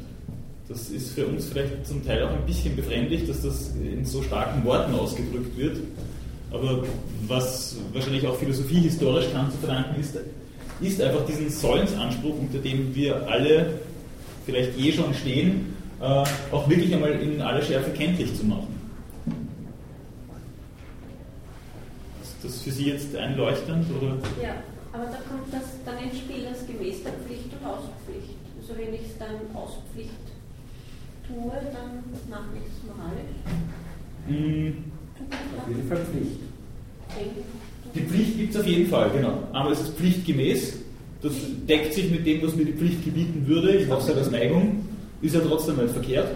Das 0.67 0.89
ist 0.89 1.11
für 1.11 1.25
uns 1.25 1.45
vielleicht 1.45 1.85
zum 1.85 2.05
Teil 2.05 2.23
auch 2.23 2.31
ein 2.31 2.45
bisschen 2.45 2.75
befremdlich, 2.75 3.25
dass 3.25 3.41
das 3.41 3.71
in 3.75 4.03
so 4.03 4.21
starken 4.21 4.65
Worten 4.65 4.93
ausgedrückt 4.95 5.57
wird. 5.57 5.77
Aber 6.51 6.83
was 7.27 7.77
wahrscheinlich 7.93 8.25
auch 8.27 8.35
philosophiehistorisch 8.35 9.31
Kant 9.31 9.51
zu 9.51 9.57
verdanken 9.59 9.99
ist, 9.99 10.17
ist 10.81 11.01
einfach 11.01 11.25
diesen 11.25 11.49
Sollensanspruch, 11.49 12.35
unter 12.39 12.59
dem 12.59 12.93
wir 12.93 13.27
alle 13.27 13.79
vielleicht 14.45 14.77
eh 14.77 14.91
schon 14.91 15.13
stehen, 15.13 15.76
äh, 15.99 16.23
auch 16.51 16.69
wirklich 16.69 16.93
einmal 16.93 17.11
in 17.11 17.41
aller 17.41 17.61
Schärfe 17.61 17.91
kenntlich 17.91 18.35
zu 18.35 18.45
machen. 18.45 18.67
Ist 22.21 22.35
das 22.43 22.61
für 22.61 22.71
Sie 22.71 22.89
jetzt 22.91 23.15
einleuchtend? 23.15 23.85
Oder? 23.97 24.17
Ja, 24.41 24.55
aber 24.93 25.05
da 25.05 25.17
kommt 25.27 25.51
das 25.51 25.63
dann 25.85 25.97
ins 25.97 26.19
Spiel, 26.19 26.45
das 26.49 26.65
gemäß 26.67 27.03
der 27.03 27.13
Pflicht 27.13 27.49
und 27.51 27.67
Auspflicht. 27.67 28.37
Also 28.59 28.73
wenn 28.77 28.93
ich 28.93 29.01
es 29.01 29.17
dann 29.17 29.35
Auspflicht 29.55 30.11
tue, 31.27 31.51
dann 31.51 32.03
mache 32.29 32.49
ich 32.55 32.67
es 32.67 32.83
moralisch. 32.85 33.35
Hm. 34.27 34.83
Auf 35.57 35.67
jeden 35.67 35.87
Fall 35.87 35.97
Pflicht. 35.97 36.39
Die 37.95 38.01
Pflicht 38.01 38.37
gibt 38.37 38.53
es 38.53 38.59
auf 38.59 38.67
jeden 38.67 38.87
Fall, 38.87 39.09
genau. 39.11 39.43
Aber 39.53 39.71
es 39.71 39.81
ist 39.81 39.97
pflichtgemäß. 39.97 40.79
Das 41.21 41.33
deckt 41.67 41.93
sich 41.93 42.11
mit 42.11 42.25
dem, 42.27 42.43
was 42.43 42.55
mir 42.55 42.65
die 42.65 42.73
Pflicht 42.73 43.03
gebieten 43.03 43.47
würde. 43.47 43.75
Ich 43.77 43.87
mache 43.87 44.01
es 44.01 44.07
halt 44.07 44.17
als 44.19 44.29
Neigung. 44.29 44.86
Ist 45.21 45.35
ja 45.35 45.41
trotzdem 45.41 45.77
nicht 45.77 45.91
verkehrt. 45.91 46.29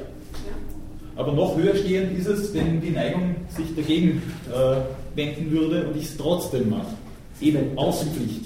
Aber 1.16 1.34
noch 1.34 1.58
höher 1.58 1.76
stehend 1.76 2.18
ist 2.18 2.28
es, 2.28 2.54
wenn 2.54 2.82
die 2.82 2.90
Neigung 2.90 3.36
sich 3.50 3.76
dagegen 3.76 4.24
äh, 4.50 4.78
wenden 5.16 5.52
würde 5.52 5.88
und 5.88 5.98
ich 5.98 6.06
es 6.06 6.18
trotzdem 6.18 6.70
mache. 6.70 6.94
Eben 7.42 7.78
aus 7.78 8.04
Pflicht. 8.04 8.46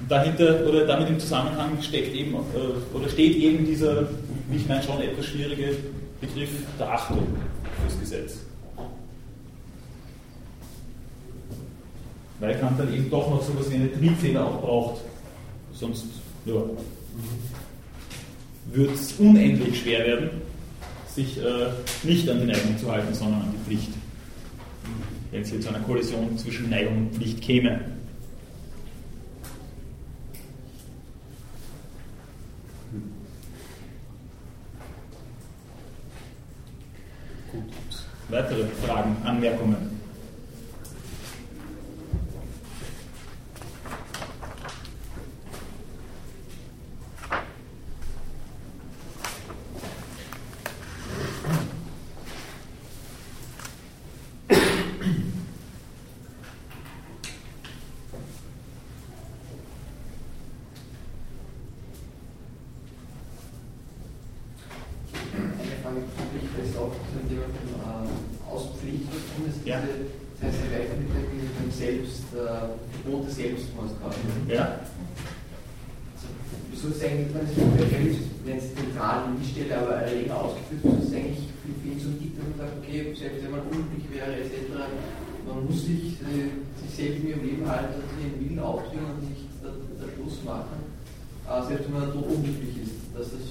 Und 0.00 0.10
dahinter 0.10 0.66
oder 0.68 0.86
damit 0.86 1.08
im 1.08 1.20
Zusammenhang 1.20 1.80
steckt 1.80 2.14
eben 2.14 2.34
äh, 2.34 2.96
oder 2.96 3.08
steht 3.08 3.36
eben 3.36 3.64
dieser, 3.64 4.08
wie 4.50 4.56
ich 4.56 4.66
meine, 4.66 4.82
schon 4.82 5.00
etwas 5.00 5.26
schwierige 5.26 5.76
Begriff 6.20 6.50
der 6.78 6.90
Achtung 6.90 7.26
fürs 7.82 8.00
Gesetz. 8.00 8.49
Weil 12.40 12.58
Kant 12.58 12.80
dann 12.80 12.92
eben 12.92 13.10
doch 13.10 13.28
noch 13.30 13.42
so 13.42 13.52
etwas 13.52 13.70
wie 13.70 13.74
eine 13.74 13.92
Triebfeder 13.92 14.46
auch 14.46 14.60
braucht. 14.60 15.00
Sonst 15.74 16.06
ja, 16.46 16.54
wird 18.72 18.94
es 18.94 19.12
unendlich 19.18 19.80
schwer 19.80 20.06
werden, 20.06 20.30
sich 21.14 21.38
äh, 21.38 21.68
nicht 22.02 22.28
an 22.28 22.40
die 22.40 22.46
Neigung 22.46 22.78
zu 22.78 22.90
halten, 22.90 23.12
sondern 23.14 23.42
an 23.42 23.52
die 23.52 23.64
Pflicht. 23.68 23.90
Wenn 25.30 25.42
es 25.42 25.50
hier 25.50 25.60
zu 25.60 25.68
einer 25.68 25.80
Kollision 25.80 26.36
zwischen 26.38 26.70
Neigung 26.70 26.96
und 26.98 27.14
Pflicht 27.14 27.40
käme. 27.42 27.80
Gut. 37.52 37.62
Weitere 38.28 38.64
Fragen, 38.86 39.16
Anmerkungen? 39.24 40.00
Eine 65.32 65.76
Frage 65.82 66.00
bezüglich 66.02 66.50
des 66.58 66.76
auch 66.76 66.90
zum 66.90 67.22
Thema 67.28 67.46
von 67.54 67.68
äh, 67.78 68.50
Auspflichtung. 68.50 69.22
Das 69.46 69.56
Ja. 69.64 69.80
diese, 69.80 70.10
das 70.40 70.50
heißt, 70.50 70.58
ihr 70.66 70.72
weiter 70.74 70.96
mit 70.98 71.08
dem, 71.08 71.26
mit 71.38 71.54
dem 71.54 71.70
Selbst, 71.70 72.26
äh, 72.34 72.74
Gebot 73.04 73.28
des 73.28 73.36
Selbstmords 73.36 73.94
gerade. 74.00 74.16
Ja? 74.48 74.80
Wieso 76.70 76.88
ist 76.88 77.04
eigentlich, 77.04 77.28
wenn 77.34 77.46
es 77.46 78.18
wenn 78.44 78.56
es 78.58 78.74
zentral 78.74 79.30
in 79.30 79.36
die 79.42 79.48
Stelle, 79.48 79.78
aber 79.78 80.06
länger 80.06 80.36
ausgeführt 80.36 80.82
wird, 80.82 80.98
ist 81.02 81.08
es 81.08 81.14
eigentlich 81.14 81.46
für 81.60 81.72
für 81.76 81.88
ihn 81.92 82.00
so 82.00 82.10
gibt, 82.18 82.34
dass 82.40 82.46
man 82.50 82.58
sagt, 82.58 82.74
okay, 82.80 82.98
selbst 83.14 83.44
wenn 83.44 83.52
man 83.52 83.62
unglücklich 83.68 84.06
wäre, 84.10 84.32
etc., 84.36 84.74
man 85.46 85.66
muss 85.66 85.84
sich, 85.84 86.18
äh, 86.24 86.50
sich 86.80 86.90
selbst 86.96 87.20
in 87.20 87.28
ihrem 87.28 87.44
Leben 87.44 87.64
halten, 87.68 88.00
also 88.00 88.10
den 88.16 88.34
Willen 88.40 88.58
aufdringen 88.58 89.12
und 89.12 89.22
nicht 89.28 89.44
der, 89.62 89.72
der 89.76 90.08
Schluss 90.14 90.40
machen, 90.44 90.80
äh, 91.46 91.62
selbst 91.68 91.84
wenn 91.88 92.00
man 92.00 92.12
tot 92.12 92.26
unglücklich 92.26 92.74
ist. 92.84 92.96
Dass 93.14 93.28
das, 93.32 93.44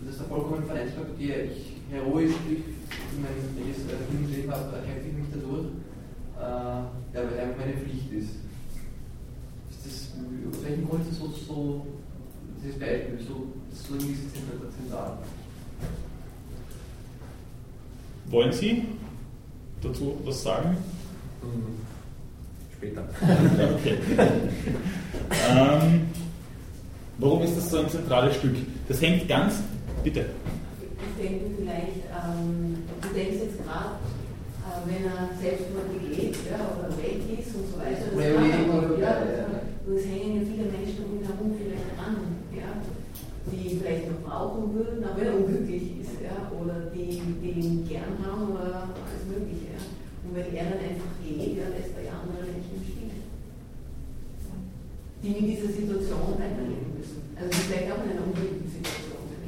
das 0.00 0.16
ist 0.16 0.20
der 0.20 0.28
vollkommen 0.28 0.64
Vereinsfakt, 0.64 1.14
die 1.18 1.32
ich 1.32 1.76
heroisch, 1.90 2.36
ich, 2.48 2.64
mein, 3.20 3.34
wenn 3.56 3.70
ich 3.70 3.76
das 3.76 3.92
äh, 3.92 4.36
Leben 4.36 4.50
habe, 4.50 4.78
kämpfe 4.86 5.08
ich 5.08 5.16
mich 5.20 5.28
dadurch, 5.34 5.66
äh, 6.38 6.80
ja, 7.12 7.18
weil 7.18 7.34
es 7.34 7.40
einfach 7.40 7.58
meine 7.60 7.76
Pflicht 7.76 8.08
ist. 8.12 8.32
Ist 9.70 9.82
das, 9.84 9.96
aus 10.16 10.64
welchem 10.64 10.88
Grund 10.88 11.02
ist 11.10 11.20
das 11.20 11.28
so, 11.28 11.34
so 11.46 11.86
dieses 12.62 12.78
Beispiel, 12.78 13.18
so, 13.26 13.48
so 13.72 13.94
ein 13.94 14.06
bisschen 14.06 14.32
zentral? 14.76 15.18
Wollen 18.40 18.52
Sie 18.54 18.82
dazu 19.82 20.16
was 20.24 20.42
sagen? 20.42 20.74
Später. 22.74 23.04
Okay. 23.76 23.98
ähm, 25.50 26.06
warum 27.18 27.42
ist 27.42 27.58
das 27.58 27.70
so 27.70 27.80
ein 27.80 27.90
zentrales 27.90 28.36
Stück? 28.36 28.56
Das 28.88 29.02
hängt 29.02 29.28
ganz. 29.28 29.56
Bitte. 30.02 30.24
Ich 31.18 31.22
denke 31.22 31.44
vielleicht, 31.58 32.00
ähm, 32.16 32.78
du 33.02 33.08
denkst 33.12 33.44
jetzt 33.44 33.58
gerade, 33.62 34.00
äh, 34.64 34.88
wenn 34.88 35.04
er 35.04 35.28
Selbstmord 35.38 35.92
begeht 36.00 36.36
ja, 36.50 36.64
oder 36.80 36.96
weg 36.96 37.20
ist 37.38 37.54
und 37.54 37.68
so 37.70 37.76
weiter. 37.76 38.08
Das 38.08 38.24
kann 38.24 38.32
überlegen, 38.32 38.70
er, 38.72 38.90
oder- 38.90 38.98
ja, 38.98 39.12
ja. 39.20 39.46
und 39.86 39.96
es 39.98 40.06
hängen 40.06 40.40
ja 40.40 40.42
viele 40.48 40.64
Menschen 40.72 41.04
um 41.04 41.20
ihn 41.20 41.26
herum 41.28 41.52
vielleicht 41.60 41.92
dran, 41.92 42.16
ja, 42.56 42.72
die 43.52 43.76
vielleicht 43.76 44.08
noch 44.08 44.20
brauchen 44.24 44.72
würden, 44.72 45.04
aber 45.04 45.20
er 45.20 45.36
unglücklich 45.36 46.00
ist, 46.00 46.16
ja, 46.24 46.48
oder 46.56 46.88
die, 46.94 47.20
die 47.42 47.52
ihn 47.60 47.88
gern 47.88 48.16
haben 48.24 48.52
oder 48.52 48.88
alles 48.92 49.24
Mögliche. 49.28 49.72
Ja. 49.76 49.80
Und 50.24 50.36
wenn 50.36 50.48
er 50.54 50.64
dann 50.70 50.80
einfach 50.84 51.12
geht, 51.24 51.56
ja, 51.56 51.66
lässt 51.72 51.96
er 51.96 52.04
ja 52.04 52.14
andere 52.20 52.44
Menschen 52.44 52.76
im 52.76 52.84
Stich. 52.84 53.12
Die 55.24 55.32
mit 55.36 55.46
dieser 55.52 55.72
Situation 55.72 56.36
weiterleben 56.36 56.92
müssen. 56.96 57.20
Also 57.36 57.48
die 57.48 57.64
vielleicht 57.68 57.88
auch 57.92 58.04
in 58.04 58.12
einer 58.14 58.24
unglücklichen 58.28 58.68
Situation 58.68 59.24
sind, 59.32 59.42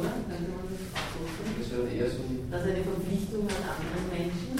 oder? 0.00 0.12
Könnte 0.24 0.48
man 0.52 0.64
das 0.68 0.80
so 0.80 1.20
sagen? 1.28 1.52
Das 1.60 1.68
wäre 1.70 1.86
eher 1.92 2.08
so 2.10 2.20
ein. 2.24 2.34
dass 2.48 2.64
er 2.64 2.72
eine 2.74 2.84
Verpflichtung 2.88 3.44
hat 3.52 3.62
anderen 3.68 4.08
Menschen. 4.08 4.52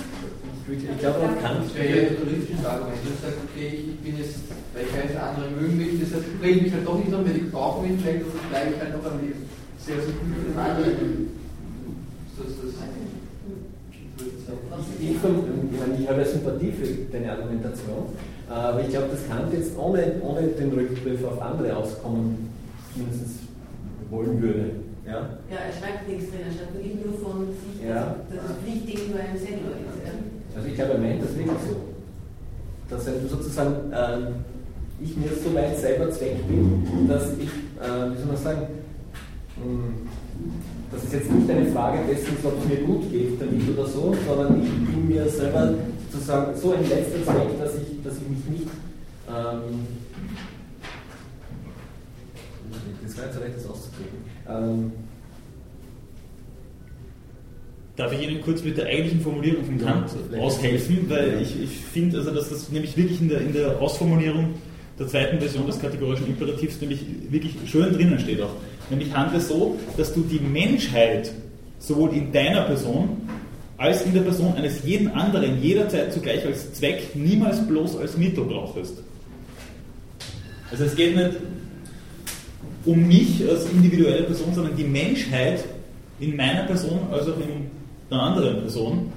Ich 0.64 1.00
glaube, 1.00 1.18
man 1.24 1.36
kann 1.40 1.56
Das 1.64 1.72
wäre 1.76 1.88
eher 1.88 2.04
ein 2.12 2.16
toleristisches 2.20 2.64
Argument. 2.64 3.00
Wenn 3.00 3.12
du 3.12 3.20
sagst, 3.24 3.40
okay, 3.48 3.68
ich 3.88 3.98
bin 4.04 4.14
jetzt, 4.20 4.36
weil 4.72 4.84
ich 4.84 4.92
weiß, 4.92 5.12
andere 5.16 5.48
mögen 5.56 5.76
mich, 5.80 5.96
deshalb 6.00 6.24
bringe 6.40 6.43
ich 6.56 6.62
mich 6.62 6.72
halt 6.72 6.86
doch 6.86 6.98
nicht 6.98 7.12
um, 7.12 7.24
weil 7.24 7.36
ich 7.36 7.50
brauche 7.50 7.86
mich 7.86 8.00
vielleicht, 8.00 8.24
also 8.24 8.38
bleibe 8.50 8.70
ich 8.74 8.80
halt 8.80 8.96
noch 8.96 9.10
am 9.10 9.20
Leben. 9.20 9.42
Sehr, 9.78 9.96
sehr 9.96 10.14
gut 10.14 11.34
ist 12.42 12.58
das. 12.58 12.74
Ich, 14.98 15.10
ich, 15.10 15.16
ich, 15.16 15.22
meine, 15.22 16.00
ich 16.00 16.08
habe 16.08 16.20
ja 16.20 16.26
Sympathie 16.26 16.72
für 16.72 16.86
deine 17.12 17.32
Argumentation, 17.32 18.06
aber 18.48 18.80
ich 18.80 18.88
glaube, 18.88 19.08
das 19.10 19.28
Kant 19.28 19.52
jetzt 19.52 19.76
ohne, 19.78 20.20
ohne 20.22 20.48
den 20.48 20.72
Rückgriff 20.72 21.24
auf 21.24 21.40
andere 21.40 21.76
Auskommen 21.76 22.50
mindestens 22.94 23.40
wollen 24.10 24.40
würde. 24.40 24.70
Ja, 25.06 25.38
ja 25.50 25.58
er 25.68 25.72
schreibt 25.72 26.08
nichts 26.08 26.30
drin, 26.30 26.40
er 26.48 26.52
schreibt 26.52 26.74
wirklich 26.74 27.04
nur 27.04 27.14
von 27.18 27.48
sich, 27.48 27.86
ja. 27.86 28.16
dass 28.30 28.50
es 28.50 28.56
Pflicht 28.62 28.86
gegenüber 28.86 29.20
einem 29.20 29.38
selber 29.38 29.76
ist. 29.76 30.00
Ja. 30.04 30.12
Also 30.56 30.68
ich 30.68 30.74
glaube, 30.74 30.92
er 30.92 30.98
meint 30.98 31.22
das 31.22 31.36
wirklich 31.36 31.62
so. 31.68 31.76
Dass 32.88 33.06
er 33.06 33.14
sozusagen 33.28 33.92
ähm, 33.92 34.44
ich 35.02 35.16
mir 35.16 35.28
so 35.42 35.54
weit 35.54 35.78
selber 35.78 36.10
Zweck 36.10 36.46
bin, 36.46 37.08
dass 37.08 37.32
ich, 37.38 37.48
äh, 37.48 38.10
wie 38.12 38.18
soll 38.18 38.26
man 38.26 38.36
sagen, 38.36 38.66
mh, 39.56 39.64
hm, 39.64 40.08
das 40.92 41.04
ist 41.04 41.12
jetzt 41.12 41.30
nicht 41.32 41.50
eine 41.50 41.66
Frage 41.72 41.98
dessen, 42.08 42.36
ob 42.42 42.58
es 42.62 42.68
mir 42.68 42.86
gut 42.86 43.10
geht 43.10 43.40
damit 43.40 43.76
oder 43.76 43.88
so, 43.88 44.14
sondern 44.26 44.62
ich 44.62 44.70
bin 44.70 45.08
mir 45.08 45.28
selber 45.28 45.74
sozusagen 46.10 46.56
so 46.56 46.72
ein 46.72 46.88
letzter 46.88 47.24
Zweck, 47.24 47.58
dass 47.60 47.74
ich, 47.76 48.02
dass 48.02 48.14
ich 48.14 48.28
mich 48.28 48.60
nicht. 48.60 48.70
Ähm, 49.28 49.86
das 53.02 53.18
war 53.18 53.24
jetzt 53.26 53.40
recht, 53.40 53.56
das 53.56 53.66
auszudrücken. 53.66 54.18
Ähm, 54.48 54.92
Darf 57.96 58.12
ich 58.12 58.28
Ihnen 58.28 58.40
kurz 58.40 58.64
mit 58.64 58.76
der 58.76 58.86
eigentlichen 58.86 59.20
Formulierung 59.20 59.64
von 59.64 59.78
Kant 59.78 60.10
ja, 60.32 60.38
aushelfen? 60.40 61.08
Weil 61.08 61.40
ich, 61.40 61.62
ich 61.62 61.70
finde, 61.70 62.18
also, 62.18 62.32
dass 62.32 62.48
das 62.48 62.70
nämlich 62.70 62.96
wirklich 62.96 63.20
in 63.20 63.28
der, 63.28 63.40
in 63.40 63.52
der 63.52 63.80
Ausformulierung 63.80 64.54
der 64.98 65.08
zweiten 65.08 65.38
Version 65.38 65.66
des 65.66 65.80
kategorischen 65.80 66.26
Imperativs 66.26 66.80
nämlich 66.80 67.00
wirklich 67.30 67.54
schön 67.66 67.92
drinnen 67.92 68.18
steht 68.18 68.40
auch. 68.40 68.54
Nämlich 68.90 69.14
handelt 69.14 69.42
es 69.42 69.48
so, 69.48 69.76
dass 69.96 70.14
du 70.14 70.22
die 70.22 70.38
Menschheit 70.38 71.32
sowohl 71.78 72.12
in 72.14 72.32
deiner 72.32 72.62
Person 72.62 73.28
als 73.76 74.02
in 74.02 74.14
der 74.14 74.20
Person 74.20 74.54
eines 74.54 74.84
jeden 74.84 75.08
anderen 75.08 75.60
jederzeit 75.60 76.12
zugleich 76.12 76.44
als 76.46 76.72
Zweck 76.74 77.14
niemals 77.14 77.66
bloß 77.66 77.96
als 77.96 78.16
Mittel 78.16 78.44
brauchst. 78.44 79.02
Also 80.70 80.84
es 80.84 80.94
geht 80.94 81.16
nicht 81.16 81.32
um 82.84 83.06
mich 83.06 83.42
als 83.48 83.66
individuelle 83.70 84.24
Person, 84.24 84.54
sondern 84.54 84.76
die 84.76 84.84
Menschheit 84.84 85.64
in 86.20 86.36
meiner 86.36 86.64
Person 86.64 87.00
als 87.10 87.26
auch 87.26 87.38
in 87.38 87.70
der 88.10 88.18
anderen 88.18 88.60
Person. 88.60 89.12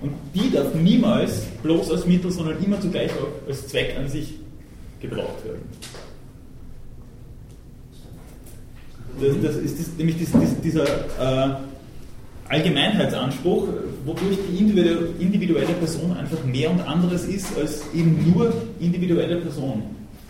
Und 0.00 0.12
die 0.34 0.50
darf 0.50 0.74
niemals 0.74 1.42
bloß 1.62 1.92
als 1.92 2.06
Mittel, 2.06 2.32
sondern 2.32 2.62
immer 2.62 2.80
zugleich 2.80 3.10
auch 3.12 3.48
als 3.48 3.68
Zweck 3.68 3.94
an 3.96 4.08
sich 4.08 4.34
gebraucht 5.02 5.44
werden. 5.44 5.62
Das, 9.20 9.54
das 9.54 9.62
ist 9.62 9.78
das, 9.78 9.86
nämlich 9.98 10.16
das, 10.18 10.60
dieser 10.62 10.84
äh, 10.84 11.54
Allgemeinheitsanspruch, 12.48 13.68
wodurch 14.04 14.38
die 14.50 14.58
individuelle, 14.58 15.72
Person 15.74 16.16
einfach 16.16 16.44
mehr 16.44 16.70
und 16.70 16.80
anderes 16.80 17.24
ist 17.24 17.46
als 17.58 17.82
eben 17.94 18.32
nur 18.32 18.52
individuelle 18.80 19.36
Person. 19.36 19.82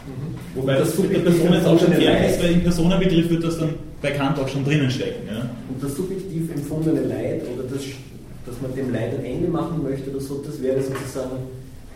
Mhm. 0.06 0.34
Wobei 0.54 0.78
das, 0.78 0.90
das 0.90 0.98
mit 0.98 1.12
der 1.12 1.20
Person 1.20 1.52
jetzt 1.52 1.66
auch 1.66 1.78
schon 1.78 1.92
fair 1.92 2.28
ist, 2.28 2.42
weil 2.42 2.52
im 2.52 2.62
Personenbegriff 2.62 3.30
wird 3.30 3.44
das 3.44 3.58
dann 3.58 3.74
bei 4.00 4.10
Kant 4.10 4.38
auch 4.38 4.48
schon 4.48 4.64
drinnen 4.64 4.90
stecken. 4.90 5.26
Ja? 5.30 5.48
Und 5.68 5.82
das 5.82 5.96
subjektiv 5.96 6.50
empfundene 6.52 7.02
Leid 7.02 7.42
oder 7.54 7.62
das, 7.68 7.82
dass 8.46 8.60
man 8.60 8.74
dem 8.74 8.92
Leid 8.92 9.18
ein 9.18 9.24
Ende 9.24 9.48
machen 9.48 9.82
möchte 9.82 10.10
oder 10.10 10.20
so, 10.20 10.42
das 10.44 10.60
wäre 10.60 10.82
sozusagen. 10.82 11.36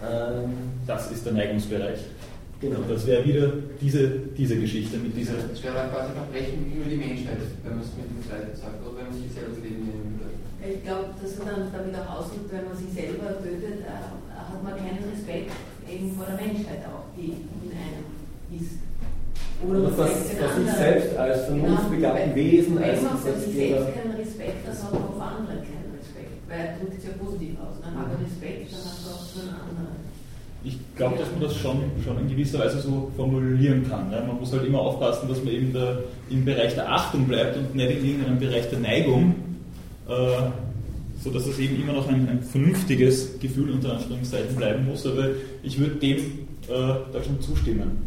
Ähm, 0.03 0.51
das 0.87 1.11
ist 1.11 1.27
der 1.27 1.33
Neigungsbereich. 1.33 1.99
Genau. 2.61 2.81
Das 2.89 3.07
wäre 3.07 3.23
wieder 3.25 3.53
diese, 3.81 4.09
diese 4.33 4.57
Geschichte 4.57 4.97
mit 4.97 5.15
dieser. 5.15 5.37
Das 5.45 5.63
wäre 5.63 5.93
quasi 5.93 6.13
Verbrechen 6.17 6.73
über 6.73 6.89
die 6.89 6.97
Menschheit, 6.97 7.37
wenn 7.63 7.77
man 7.77 7.85
es 7.85 7.93
mit 7.93 8.09
dem 8.09 8.21
zweiten 8.25 8.57
sagt, 8.57 8.81
oder 8.81 8.97
wenn 8.97 9.13
man 9.13 9.17
sich 9.21 9.29
selber 9.29 9.53
das 9.53 9.61
Leben 9.61 9.85
nehmen 9.85 10.17
würde. 10.17 10.41
Ich 10.65 10.81
glaube, 10.83 11.13
dass 11.21 11.37
man 11.37 11.47
dann 11.53 11.69
damit 11.69 11.95
auch 12.01 12.25
ausdrückt, 12.25 12.49
wenn 12.49 12.65
man 12.65 12.77
sich 12.77 12.91
selber 12.97 13.29
tötet, 13.45 13.85
äh, 13.85 13.93
hat 14.33 14.61
man 14.65 14.73
keinen 14.73 15.05
Respekt 15.05 15.53
eben 15.85 16.17
vor 16.17 16.25
der 16.27 16.41
Menschheit 16.41 16.81
auch, 16.89 17.13
die 17.13 17.45
in 17.45 17.71
einem 17.77 18.09
ist. 18.57 18.81
Oder 19.61 19.85
was, 19.93 19.97
was 20.01 20.13
ich 20.17 20.73
selbst 20.73 21.17
als 21.17 21.45
vernunftbegabten 21.47 22.35
genau, 22.35 22.37
Wesen, 22.37 22.77
als 22.77 23.05
Wenn 23.05 23.05
man 23.05 23.41
sich 23.41 23.55
selbst 23.57 23.89
keinen 23.95 24.17
Respekt 24.17 24.61
hat, 24.65 24.77
hat 24.77 24.93
man 24.93 25.03
auch 25.05 25.17
vor 25.17 25.29
anderen 25.29 25.61
keinen 25.61 25.93
Respekt. 25.93 26.41
Weil 26.49 26.61
er 26.61 26.73
drückt 26.77 26.97
es 26.99 27.05
ja 27.05 27.13
positiv 27.21 27.53
aus. 27.61 27.77
Dann 27.85 27.93
hat 28.01 28.17
er 28.17 28.21
Respekt, 28.21 28.73
dann 28.73 28.85
hat 28.85 29.01
er 29.05 29.13
auch 29.13 29.27
für 29.29 29.45
einen 29.45 29.57
anderen 29.61 29.97
ich 30.67 30.79
glaube, 30.97 31.17
dass 31.17 31.31
man 31.31 31.41
das 31.43 31.57
schon, 31.57 31.81
schon 32.05 32.19
in 32.19 32.29
gewisser 32.29 32.59
Weise 32.59 32.81
so 32.81 33.13
formulieren 33.15 33.89
kann. 33.89 34.11
Ne? 34.11 34.23
Man 34.27 34.41
muss 34.41 34.53
halt 34.53 34.67
immer 34.67 34.81
aufpassen, 34.81 35.29
dass 35.29 35.39
man 35.45 35.55
eben 35.55 35.73
der, 35.73 36.01
im 36.29 36.45
Bereich 36.45 36.75
der 36.75 36.91
Achtung 36.91 37.27
bleibt 37.27 37.57
und 37.57 37.75
nicht 37.75 37.91
in 37.91 38.05
irgendeinem 38.05 38.39
Bereich 38.41 38.69
der 38.69 38.81
Neigung, 38.81 39.37
äh, 40.09 40.51
sodass 41.23 41.47
es 41.47 41.59
eben 41.61 41.81
immer 41.81 41.93
noch 41.93 42.09
ein, 42.09 42.29
ein, 42.29 42.43
vernünftiges 42.43 43.39
Gefühl 43.39 43.71
unter 43.71 43.93
Anführungszeichen 43.93 44.57
bleiben 44.57 44.87
muss. 44.87 45.07
Aber 45.07 45.29
ich 45.63 45.79
würde 45.79 45.95
dem 45.97 46.17
äh, 46.17 46.25
da 46.69 47.23
schon 47.25 47.41
zustimmen. 47.41 48.05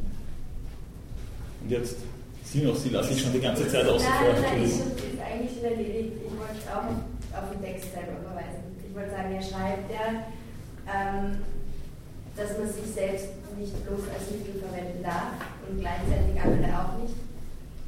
Und 1.63 1.71
jetzt 1.71 1.95
Sie 2.43 2.61
noch, 2.61 2.75
Sie 2.75 2.89
lasse 2.89 3.13
ich 3.13 3.21
schon 3.21 3.31
die 3.31 3.39
ganze 3.39 3.67
Zeit 3.69 3.87
außen 3.87 4.07
vor. 4.07 4.33
Nein, 4.33 4.41
nein, 4.41 4.63
ist, 4.63 4.79
ist 4.79 4.85
eigentlich 5.21 5.51
schon 5.55 5.63
erledigt. 5.65 6.13
Ich 6.25 6.31
wollte 6.31 6.65
auch 6.75 7.37
auf 7.37 7.51
den 7.51 7.61
Text 7.61 7.93
selber 7.93 8.19
verweisen. 8.23 8.63
Ich 8.85 8.95
wollte 8.95 9.11
sagen, 9.11 9.35
er 9.35 9.41
schreibt 9.43 9.91
ja, 9.91 10.25
ähm, 10.91 11.37
dass 12.39 12.57
man 12.57 12.67
sich 12.71 12.87
selbst 12.95 13.27
nicht 13.59 13.75
bloß 13.85 14.07
als 14.15 14.31
Mittel 14.31 14.61
verwenden 14.63 15.03
darf 15.03 15.35
und 15.67 15.79
gleichzeitig 15.79 16.39
andere 16.39 16.71
auch 16.71 16.95
nicht. 17.03 17.15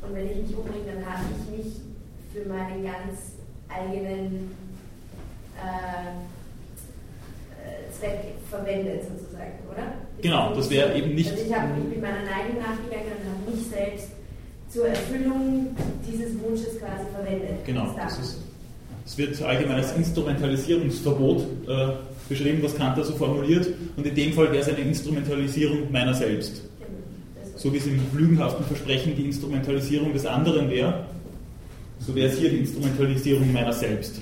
Und 0.04 0.16
wenn 0.16 0.28
ich 0.28 0.38
mich 0.43 0.58
umbringe, 0.58 0.91
dann 0.93 1.06
habe 1.08 1.24
ich 1.32 1.58
mich 1.58 1.74
für 2.34 2.47
meinen 2.49 2.84
ganz 2.84 3.39
eigenen 3.70 4.52
äh, 5.56 6.20
äh 7.56 7.91
Zweck 7.97 8.36
verwendet, 8.49 9.04
sozusagen, 9.08 9.60
oder? 9.72 9.93
Genau, 10.22 10.54
das 10.54 10.70
wäre 10.70 10.93
eben 10.95 11.16
nicht. 11.16 11.32
Also 11.32 11.43
ich 11.43 11.54
habe 11.56 11.74
mich 11.74 11.86
mit 11.86 12.02
meiner 12.02 12.24
Neigung 12.24 12.60
nachgegangen 12.60 13.16
und 13.24 13.32
habe 13.32 13.56
mich 13.56 13.68
selbst 13.68 14.10
zur 14.70 14.88
Erfüllung 14.88 15.76
dieses 16.08 16.39
Wunsches 16.41 16.80
quasi 16.80 17.06
verwendet. 17.14 17.66
Genau, 17.66 17.93
das 17.95 18.20
ist, 18.20 18.38
es 19.06 19.18
wird 19.18 19.41
allgemein 19.41 19.78
als 19.78 19.93
Instrumentalisierungsverbot 19.93 21.41
äh, 21.68 21.93
beschrieben, 22.32 22.59
was 22.63 22.75
Kant 22.75 22.97
da 22.97 23.03
so 23.03 23.13
formuliert. 23.13 23.67
Und 23.95 24.07
in 24.07 24.15
dem 24.15 24.34
Fall 24.34 24.51
wäre 24.51 24.61
es 24.61 24.69
eine 24.69 24.79
Instrumentalisierung 24.79 25.91
meiner 25.91 26.13
selbst. 26.13 26.61
So 27.55 27.71
wie 27.71 27.77
es 27.77 27.86
im 27.86 27.99
lügenhaften 28.17 28.65
Versprechen 28.65 29.15
die 29.15 29.25
Instrumentalisierung 29.25 30.13
des 30.13 30.25
anderen 30.25 30.69
wäre, 30.69 31.05
so 31.99 32.15
wäre 32.15 32.29
es 32.29 32.39
hier 32.39 32.49
die 32.49 32.57
Instrumentalisierung 32.57 33.53
meiner 33.53 33.73
selbst. 33.73 34.21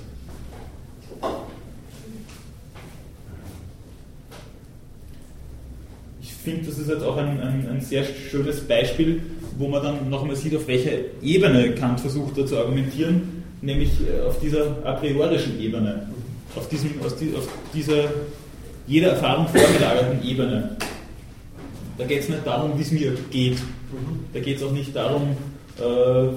Ich 6.21 6.33
finde, 6.33 6.65
das 6.65 6.79
ist 6.79 6.89
jetzt 6.89 7.03
auch 7.03 7.15
ein, 7.17 7.39
ein, 7.39 7.69
ein, 7.69 7.81
sehr 7.81 8.03
schönes 8.03 8.61
Beispiel, 8.61 9.21
wo 9.57 9.67
man 9.67 9.83
dann 9.83 10.09
noch 10.09 10.23
einmal 10.23 10.35
sieht, 10.35 10.55
auf 10.55 10.67
welcher 10.67 10.91
Ebene 11.21 11.75
Kant 11.75 11.99
versucht 11.99 12.37
da 12.37 12.45
zu 12.45 12.57
argumentieren, 12.57 13.43
nämlich 13.61 13.91
äh, 14.01 14.27
auf 14.27 14.39
dieser 14.39 14.83
a 14.83 14.93
priorischen 14.93 15.61
Ebene 15.61 16.07
auf, 16.55 16.67
diesem, 16.69 16.99
auf 17.01 17.15
dieser 17.73 18.05
jeder 18.87 19.11
Erfahrung 19.11 19.47
vorgelagerten 19.47 20.27
Ebene. 20.27 20.75
Da 21.97 22.05
geht 22.05 22.21
es 22.21 22.29
nicht 22.29 22.45
darum, 22.45 22.77
wie 22.77 22.81
es 22.81 22.91
mir 22.91 23.13
geht. 23.29 23.57
Da 24.33 24.39
geht 24.39 24.57
es 24.57 24.63
auch 24.63 24.71
nicht 24.71 24.95
darum, 24.95 25.35
äh, 25.77 26.27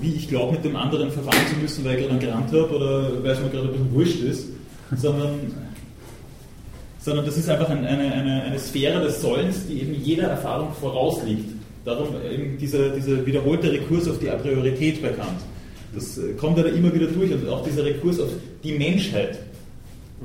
wie 0.00 0.14
ich 0.14 0.28
glaube, 0.28 0.52
mit 0.52 0.64
dem 0.64 0.74
anderen 0.74 1.10
verfahren 1.10 1.46
zu 1.48 1.56
müssen, 1.60 1.84
weil 1.84 1.94
ich 1.94 2.00
gerade 2.00 2.10
einen 2.12 2.20
Grant 2.20 2.52
habe 2.52 2.74
oder 2.74 3.22
weil 3.22 3.30
es 3.30 3.40
mir 3.40 3.50
gerade 3.50 3.68
ein 3.68 3.72
bisschen 3.72 3.94
wurscht 3.94 4.20
ist, 4.20 4.48
sondern, 4.96 5.52
sondern 6.98 7.24
das 7.24 7.36
ist 7.36 7.48
einfach 7.48 7.70
eine, 7.70 7.86
eine, 7.86 8.42
eine 8.42 8.58
Sphäre 8.58 9.00
des 9.00 9.22
Sollens, 9.22 9.66
die 9.68 9.80
eben 9.80 9.94
jeder 9.94 10.28
Erfahrung 10.28 10.72
vorausliegt. 10.80 11.50
Darum 11.84 12.08
eben 12.30 12.58
dieser, 12.58 12.90
dieser 12.90 13.24
wiederholte 13.26 13.70
Rekurs 13.70 14.08
auf 14.08 14.18
die 14.18 14.30
A 14.30 14.36
Priorität 14.36 15.02
bei 15.02 15.08
Kant. 15.08 15.40
Das 15.94 16.18
äh, 16.18 16.32
kommt 16.32 16.58
ja 16.58 16.64
immer 16.64 16.92
wieder 16.92 17.06
durch 17.06 17.32
und 17.32 17.48
auch 17.48 17.64
dieser 17.64 17.84
Rekurs 17.84 18.18
auf 18.18 18.30
die 18.62 18.72
Menschheit. 18.72 19.38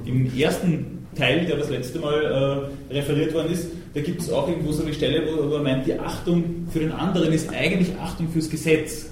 Im 0.05 0.37
ersten 0.37 1.07
Teil, 1.15 1.45
der 1.45 1.57
das 1.57 1.69
letzte 1.69 1.99
Mal 1.99 2.69
äh, 2.91 2.93
referiert 2.93 3.33
worden 3.33 3.51
ist, 3.51 3.67
da 3.93 4.01
gibt 4.01 4.21
es 4.21 4.31
auch 4.31 4.47
irgendwo 4.47 4.71
so 4.71 4.83
eine 4.83 4.93
Stelle, 4.93 5.23
wo, 5.25 5.55
er 5.55 5.63
meint, 5.63 5.87
die 5.87 5.99
Achtung 5.99 6.67
für 6.71 6.79
den 6.79 6.91
anderen 6.91 7.33
ist 7.33 7.49
eigentlich 7.49 7.97
Achtung 7.99 8.29
fürs 8.29 8.49
Gesetz. 8.49 9.09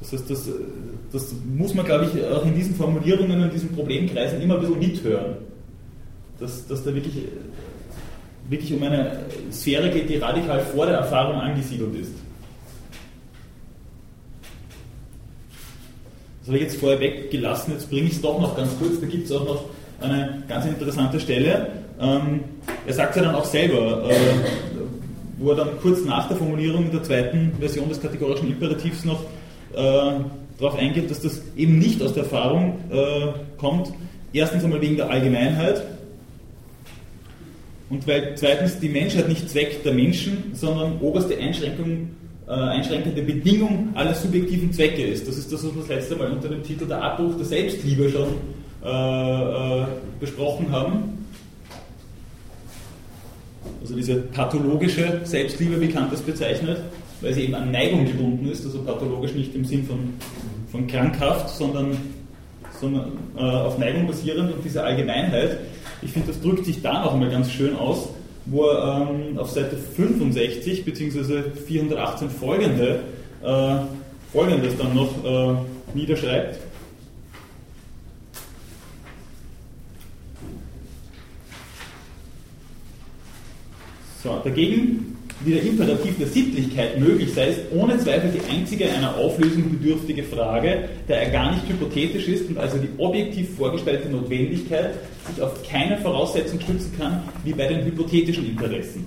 Das 0.00 0.12
heißt, 0.12 0.30
das, 0.30 0.50
das 1.12 1.34
muss 1.56 1.72
man, 1.72 1.86
glaube 1.86 2.10
ich, 2.12 2.24
auch 2.26 2.44
in 2.44 2.54
diesen 2.54 2.74
Formulierungen 2.74 3.42
und 3.42 3.52
diesen 3.52 3.70
Problemkreisen 3.74 4.42
immer 4.42 4.56
ein 4.56 4.60
bisschen 4.60 4.78
mithören. 4.78 5.36
Dass, 6.38 6.66
dass 6.66 6.84
da 6.84 6.94
wirklich, 6.94 7.14
wirklich 8.50 8.74
um 8.74 8.82
eine 8.82 9.20
Sphäre 9.50 9.88
geht, 9.88 10.10
die 10.10 10.16
radikal 10.16 10.60
vor 10.60 10.84
der 10.84 10.96
Erfahrung 10.96 11.36
angesiedelt 11.36 11.94
ist. 11.94 12.12
Das 16.44 16.48
habe 16.48 16.58
ich 16.58 16.64
jetzt 16.64 16.76
vorher 16.76 17.00
weggelassen, 17.00 17.72
jetzt 17.72 17.88
bringe 17.88 18.08
ich 18.08 18.12
es 18.12 18.20
doch 18.20 18.38
noch 18.38 18.54
ganz 18.54 18.70
kurz. 18.78 19.00
Da 19.00 19.06
gibt 19.06 19.24
es 19.24 19.32
auch 19.32 19.46
noch 19.46 19.64
eine 19.98 20.42
ganz 20.46 20.66
interessante 20.66 21.18
Stelle. 21.18 21.68
Ähm, 21.98 22.40
er 22.86 22.92
sagt 22.92 23.16
ja 23.16 23.22
dann 23.22 23.34
auch 23.34 23.46
selber, 23.46 24.10
äh, 24.10 24.14
wo 25.38 25.52
er 25.52 25.56
dann 25.56 25.80
kurz 25.80 26.04
nach 26.04 26.28
der 26.28 26.36
Formulierung 26.36 26.90
der 26.90 27.02
zweiten 27.02 27.52
Version 27.58 27.88
des 27.88 27.98
kategorischen 27.98 28.48
Imperativs 28.48 29.06
noch 29.06 29.22
äh, 29.72 29.76
darauf 30.58 30.78
eingeht, 30.78 31.10
dass 31.10 31.22
das 31.22 31.40
eben 31.56 31.78
nicht 31.78 32.02
aus 32.02 32.12
der 32.12 32.24
Erfahrung 32.24 32.78
äh, 32.90 33.28
kommt. 33.56 33.94
Erstens 34.34 34.64
einmal 34.64 34.82
wegen 34.82 34.96
der 34.96 35.08
Allgemeinheit 35.08 35.82
und 37.88 38.06
weil 38.06 38.34
zweitens 38.36 38.78
die 38.80 38.90
Menschheit 38.90 39.30
nicht 39.30 39.48
Zweck 39.48 39.82
der 39.82 39.94
Menschen, 39.94 40.50
sondern 40.52 40.98
oberste 41.00 41.38
Einschränkung, 41.38 42.10
äh, 42.46 42.52
einschränkende 42.52 43.22
Bedingung 43.22 43.90
aller 43.94 44.14
subjektiven 44.14 44.72
Zwecke 44.72 45.02
ist. 45.02 45.26
Das 45.26 45.36
ist 45.38 45.52
das, 45.52 45.64
was 45.64 45.74
wir 45.74 45.80
das 45.80 45.88
letzte 45.88 46.16
Mal 46.16 46.30
unter 46.30 46.48
dem 46.48 46.62
Titel 46.62 46.86
Der 46.86 47.02
Abbruch 47.02 47.36
der 47.36 47.46
Selbstliebe 47.46 48.10
schon 48.10 48.28
äh, 48.84 49.82
äh, 49.82 49.86
besprochen 50.20 50.70
haben. 50.70 51.26
Also 53.80 53.96
diese 53.96 54.16
pathologische 54.16 55.20
Selbstliebe, 55.24 55.80
wie 55.80 55.88
Kant 55.88 56.12
das 56.12 56.20
bezeichnet, 56.20 56.80
weil 57.20 57.32
sie 57.32 57.44
eben 57.44 57.54
an 57.54 57.70
Neigung 57.70 58.04
gebunden 58.04 58.50
ist, 58.50 58.64
also 58.64 58.82
pathologisch 58.82 59.32
nicht 59.34 59.54
im 59.54 59.64
Sinn 59.64 59.84
von, 59.84 60.14
von 60.70 60.86
krankhaft, 60.86 61.48
sondern, 61.50 61.96
sondern 62.78 63.12
äh, 63.36 63.40
auf 63.40 63.78
Neigung 63.78 64.06
basierend 64.06 64.52
und 64.52 64.64
diese 64.64 64.82
Allgemeinheit, 64.82 65.58
ich 66.02 66.10
finde, 66.10 66.28
das 66.28 66.40
drückt 66.40 66.66
sich 66.66 66.82
da 66.82 67.04
noch 67.04 67.14
einmal 67.14 67.30
ganz 67.30 67.50
schön 67.50 67.74
aus, 67.76 68.08
wo 68.46 68.66
er 68.66 69.08
ähm, 69.10 69.38
auf 69.38 69.50
Seite 69.50 69.76
65 69.76 70.84
bzw. 70.84 71.42
418 71.66 72.30
folgende 72.30 73.00
äh, 73.42 73.76
folgendes 74.32 74.76
dann 74.76 74.94
noch 74.94 75.24
äh, 75.24 75.54
niederschreibt. 75.94 76.58
So, 84.22 84.40
dagegen, 84.42 85.18
wie 85.44 85.52
der 85.52 85.62
Imperativ 85.62 86.16
der 86.18 86.26
Sittlichkeit 86.26 86.98
möglich 86.98 87.32
sei, 87.34 87.48
ist 87.48 87.60
ohne 87.72 87.98
Zweifel 87.98 88.30
die 88.30 88.50
einzige 88.50 88.90
einer 88.90 89.14
Auflösung 89.16 89.70
bedürftige 89.70 90.24
Frage, 90.24 90.88
da 91.06 91.14
er 91.14 91.30
gar 91.30 91.52
nicht 91.52 91.68
hypothetisch 91.68 92.26
ist 92.28 92.48
und 92.48 92.58
also 92.58 92.78
die 92.78 92.88
objektiv 92.98 93.54
vorgestellte 93.56 94.08
Notwendigkeit 94.08 94.94
sich 95.26 95.42
auf 95.42 95.62
keine 95.68 95.98
Voraussetzung 95.98 96.60
stützen 96.60 96.92
kann, 96.98 97.22
wie 97.44 97.52
bei 97.52 97.66
den 97.66 97.84
hypothetischen 97.84 98.46
Interessen. 98.46 99.06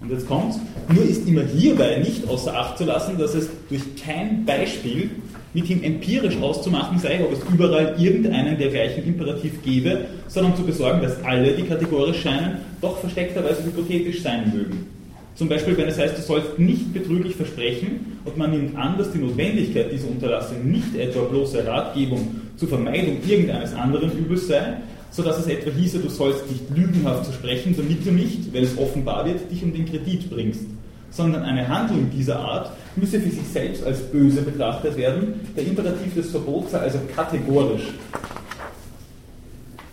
Und 0.00 0.10
jetzt 0.10 0.28
kommt's, 0.28 0.58
nur 0.92 1.04
ist 1.04 1.26
immer 1.26 1.42
hierbei 1.42 1.98
nicht 1.98 2.28
außer 2.28 2.54
Acht 2.54 2.78
zu 2.78 2.84
lassen, 2.84 3.16
dass 3.18 3.34
es 3.34 3.48
durch 3.68 3.82
kein 3.96 4.44
Beispiel 4.44 5.10
mit 5.54 5.70
ihm 5.70 5.82
empirisch 5.82 6.36
auszumachen 6.36 6.98
sei, 6.98 7.24
ob 7.24 7.32
es 7.32 7.40
überall 7.52 7.94
irgendeinen 7.98 8.58
dergleichen 8.58 9.04
Imperativ 9.04 9.62
gäbe, 9.62 10.04
sondern 10.28 10.54
zu 10.54 10.64
besorgen, 10.64 11.00
dass 11.00 11.24
alle, 11.24 11.52
die 11.52 11.62
kategorisch 11.62 12.20
scheinen, 12.20 12.58
doch 12.82 12.98
versteckterweise 12.98 13.64
hypothetisch 13.64 14.22
sein 14.22 14.52
mögen. 14.54 14.86
Zum 15.34 15.48
Beispiel, 15.48 15.76
wenn 15.76 15.88
es 15.88 15.98
heißt, 15.98 16.16
du 16.16 16.22
sollst 16.22 16.58
nicht 16.58 16.92
betrüglich 16.92 17.36
versprechen 17.36 18.18
und 18.24 18.36
man 18.36 18.50
nimmt 18.50 18.76
an, 18.76 18.96
dass 18.98 19.12
die 19.12 19.18
Notwendigkeit 19.18 19.92
dieser 19.92 20.08
Unterlassung 20.08 20.70
nicht 20.70 20.94
etwa 20.94 21.20
bloße 21.20 21.66
Ratgebung 21.66 22.40
zur 22.56 22.68
Vermeidung 22.68 23.18
irgendeines 23.26 23.74
anderen 23.74 24.12
Übels 24.16 24.48
sei, 24.48 24.78
so 25.10 25.22
dass 25.22 25.38
es 25.38 25.46
etwa 25.46 25.70
hieße, 25.70 25.98
du 25.98 26.08
sollst 26.08 26.50
nicht 26.50 26.64
lügenhaft 26.74 27.26
zu 27.26 27.32
sprechen, 27.32 27.74
damit 27.76 28.06
du 28.06 28.12
nicht, 28.12 28.52
wenn 28.52 28.64
es 28.64 28.76
offenbar 28.76 29.24
wird, 29.24 29.50
dich 29.50 29.62
um 29.62 29.72
den 29.72 29.86
Kredit 29.86 30.28
bringst, 30.30 30.64
sondern 31.10 31.42
eine 31.42 31.66
Handlung 31.66 32.10
dieser 32.10 32.38
Art 32.38 32.70
müsse 32.96 33.20
für 33.20 33.30
sich 33.30 33.46
selbst 33.46 33.84
als 33.84 34.00
böse 34.00 34.42
betrachtet 34.42 34.96
werden, 34.96 35.40
der 35.56 35.66
Imperativ 35.66 36.14
des 36.14 36.30
Verbots 36.30 36.72
sei 36.72 36.78
also 36.78 36.98
kategorisch. 37.14 37.88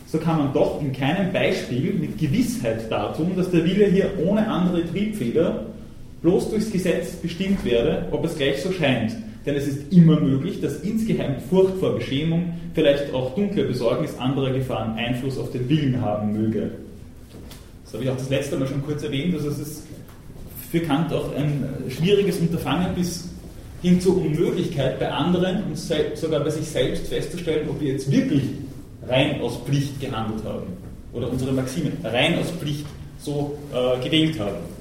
So 0.08 0.20
kann 0.20 0.38
man 0.38 0.54
doch 0.54 0.80
in 0.82 0.94
keinem 0.94 1.34
Beispiel 1.34 1.94
mit 1.94 2.20
Gewissheit 2.20 2.92
dartun, 2.92 3.32
dass 3.36 3.50
der 3.50 3.66
Wille 3.66 3.88
hier 3.88 4.12
ohne 4.24 4.48
andere 4.48 4.86
Triebfeder 4.86 5.66
bloß 6.22 6.52
durchs 6.52 6.72
Gesetz 6.72 7.14
bestimmt 7.14 7.66
werde, 7.66 8.08
ob 8.12 8.24
es 8.26 8.36
gleich 8.36 8.62
so 8.62 8.72
scheint, 8.72 9.14
denn 9.46 9.56
es 9.56 9.68
ist 9.68 9.92
immer 9.92 10.20
möglich, 10.20 10.62
dass 10.62 10.82
insgeheim 10.82 11.36
Furcht 11.50 11.78
vor 11.78 11.96
Beschämung, 11.96 12.54
vielleicht 12.74 13.14
auch 13.14 13.36
dunkle 13.36 13.66
Besorgnis 13.66 14.18
anderer 14.18 14.52
Gefahren 14.52 14.96
Einfluss 14.98 15.38
auf 15.38 15.52
den 15.52 15.68
Willen 15.70 16.02
haben 16.02 16.34
möge. 16.34 16.72
Das 17.84 17.94
habe 17.94 18.04
ich 18.06 18.10
auch 18.10 18.18
das 18.18 18.30
letzte 18.30 18.58
Mal 18.58 18.68
schon 18.68 18.84
kurz 18.84 19.04
erwähnt, 19.04 19.34
also 19.36 19.50
es 19.50 19.60
ist 19.60 19.84
für 20.72 20.80
Kant 20.80 21.14
auch 21.14 21.36
ein 21.36 21.68
schwieriges 21.90 22.40
Unterfangen 22.40 22.96
bis 22.96 23.30
hin 23.84 24.00
zur 24.00 24.18
Unmöglichkeit 24.18 24.98
bei 25.00 25.12
anderen 25.12 25.64
und 25.64 25.78
sogar 25.78 26.40
bei 26.40 26.50
sich 26.50 26.66
selbst 26.66 27.08
festzustellen, 27.08 27.68
ob 27.70 27.80
wir 27.82 27.92
jetzt 27.92 28.10
wirklich 28.10 28.44
rein 29.08 29.42
aus 29.42 29.58
Pflicht 29.66 30.00
gehandelt 30.00 30.44
haben 30.46 30.68
oder 31.12 31.30
unsere 31.30 31.52
Maxime 31.52 31.92
rein 32.04 32.40
aus 32.40 32.50
Pflicht 32.52 32.86
so 33.20 33.58
äh, 33.72 34.04
gewählt 34.04 34.40
haben. 34.40 34.73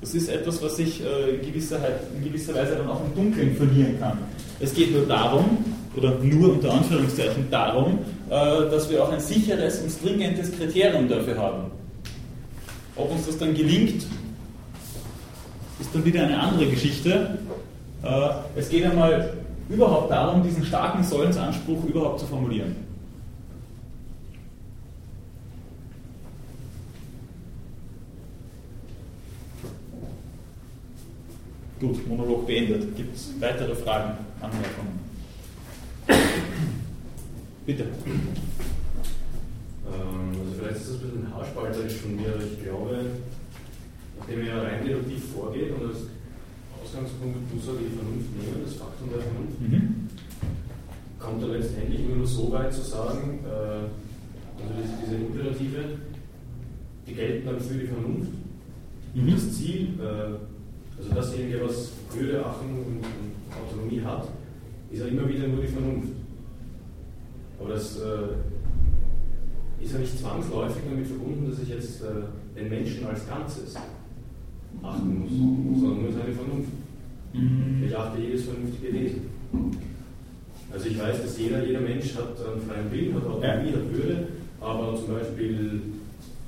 Das 0.00 0.14
ist 0.14 0.28
etwas, 0.28 0.62
was 0.62 0.76
sich 0.76 1.02
äh, 1.02 1.36
in, 1.36 1.46
gewisser, 1.46 1.78
in, 2.16 2.24
gewisser, 2.24 2.54
Weise 2.54 2.76
dann 2.76 2.88
auch 2.88 3.00
im 3.04 3.14
Dunkeln 3.14 3.56
verlieren 3.56 3.98
kann. 3.98 4.18
Es 4.60 4.72
geht 4.74 4.92
nur 4.92 5.06
darum, 5.06 5.64
oder 5.96 6.14
nur 6.22 6.52
unter 6.52 6.72
Anführungszeichen 6.72 7.50
darum, 7.50 7.98
äh, 8.28 8.70
dass 8.70 8.88
wir 8.88 9.02
auch 9.02 9.10
ein 9.10 9.20
sicheres 9.20 9.80
und 9.80 9.90
stringentes 9.90 10.52
Kriterium 10.52 11.08
dafür 11.08 11.36
haben. 11.38 11.64
Ob 12.94 13.10
uns 13.10 13.26
das 13.26 13.38
dann 13.38 13.54
gelingt, 13.54 14.04
ist 15.80 15.94
dann 15.94 16.04
wieder 16.04 16.22
eine 16.22 16.38
andere 16.38 16.66
Geschichte. 16.66 17.38
Äh, 18.02 18.28
es 18.56 18.68
geht 18.68 18.84
einmal 18.84 19.32
überhaupt 19.68 20.10
darum, 20.10 20.42
diesen 20.42 20.64
starken 20.64 21.02
Sollensanspruch 21.02 21.84
überhaupt 21.84 22.20
zu 22.20 22.26
formulieren. 22.26 22.87
Gut, 31.80 32.08
Monolog 32.08 32.46
beendet. 32.46 32.96
Gibt 32.96 33.14
es 33.14 33.32
weitere 33.38 33.74
Fragen, 33.76 34.18
Anmerkungen? 34.40 34.98
Bitte. 37.64 37.84
Ähm, 37.84 37.90
also 39.86 40.52
vielleicht 40.58 40.76
ist 40.76 40.88
das 40.88 40.94
ein 40.96 41.00
bisschen 41.02 41.32
haarspalterisch 41.32 41.94
von 41.94 42.16
mir, 42.16 42.34
aber 42.34 42.42
ich 42.42 42.62
glaube, 42.64 43.06
nachdem 44.18 44.46
er 44.46 44.62
rein 44.64 44.84
deduktiv 44.84 45.22
vorgeht 45.32 45.70
und 45.70 45.86
als 45.88 45.98
Ausgangspunkt 46.82 47.54
muss 47.54 47.68
er 47.68 47.74
die 47.74 47.94
Vernunft 47.94 48.30
nehmen, 48.36 48.64
das 48.64 48.74
Faktum 48.74 49.10
der 49.10 49.20
Vernunft, 49.20 49.60
mhm. 49.60 50.08
kommt 51.20 51.42
er 51.42 51.48
letztendlich 51.48 52.00
nur 52.08 52.26
so 52.26 52.50
weit 52.50 52.74
zu 52.74 52.82
sagen, 52.82 53.38
äh, 53.44 53.86
also 54.58 54.74
diese, 54.82 54.94
diese 55.04 55.14
Imperative, 55.14 55.98
die 57.06 57.14
gelten 57.14 57.46
dann 57.46 57.60
für 57.60 57.74
die 57.74 57.86
Vernunft. 57.86 58.32
Mhm. 59.14 59.30
Das 59.30 59.52
Ziel, 59.56 59.94
äh, 60.00 60.47
also 60.98 61.14
dass 61.14 61.30
derjenige 61.30 61.64
was 61.64 61.92
Würde, 62.14 62.44
Achtung 62.44 62.70
und, 62.70 63.04
Autonomie 63.66 64.02
hat, 64.02 64.28
ist 64.90 65.00
ja 65.00 65.06
immer 65.06 65.28
wieder 65.28 65.48
nur 65.48 65.62
die 65.62 65.68
Vernunft. 65.68 66.12
Aber 67.58 67.70
das 67.70 67.98
äh, 67.98 69.82
ist 69.82 69.92
ja 69.92 69.98
nicht 69.98 70.18
zwangsläufig 70.18 70.82
damit 70.88 71.06
verbunden, 71.06 71.50
dass 71.50 71.60
ich 71.60 71.68
jetzt 71.70 72.02
äh, 72.02 72.58
den 72.58 72.68
Menschen 72.68 73.06
als 73.06 73.26
Ganzes 73.28 73.74
achten 74.82 75.18
muss, 75.20 75.80
sondern 75.80 76.02
nur 76.02 76.12
seine 76.12 76.32
Vernunft. 76.32 76.72
Mhm. 77.32 77.84
Ich 77.86 77.96
achte 77.96 78.20
jedes 78.20 78.44
vernünftige 78.44 78.92
Wesen. 78.92 79.22
Also 80.72 80.88
ich 80.88 80.98
weiß, 80.98 81.22
dass 81.22 81.38
jeder, 81.38 81.64
jeder 81.64 81.80
Mensch 81.80 82.14
hat 82.14 82.36
einen 82.46 82.60
freien 82.60 82.92
Willen, 82.92 83.14
hat 83.14 83.24
Autonomie, 83.24 83.72
hat 83.72 83.92
Würde, 83.92 84.28
aber 84.60 84.96
zum 84.96 85.14
Beispiel 85.14 85.80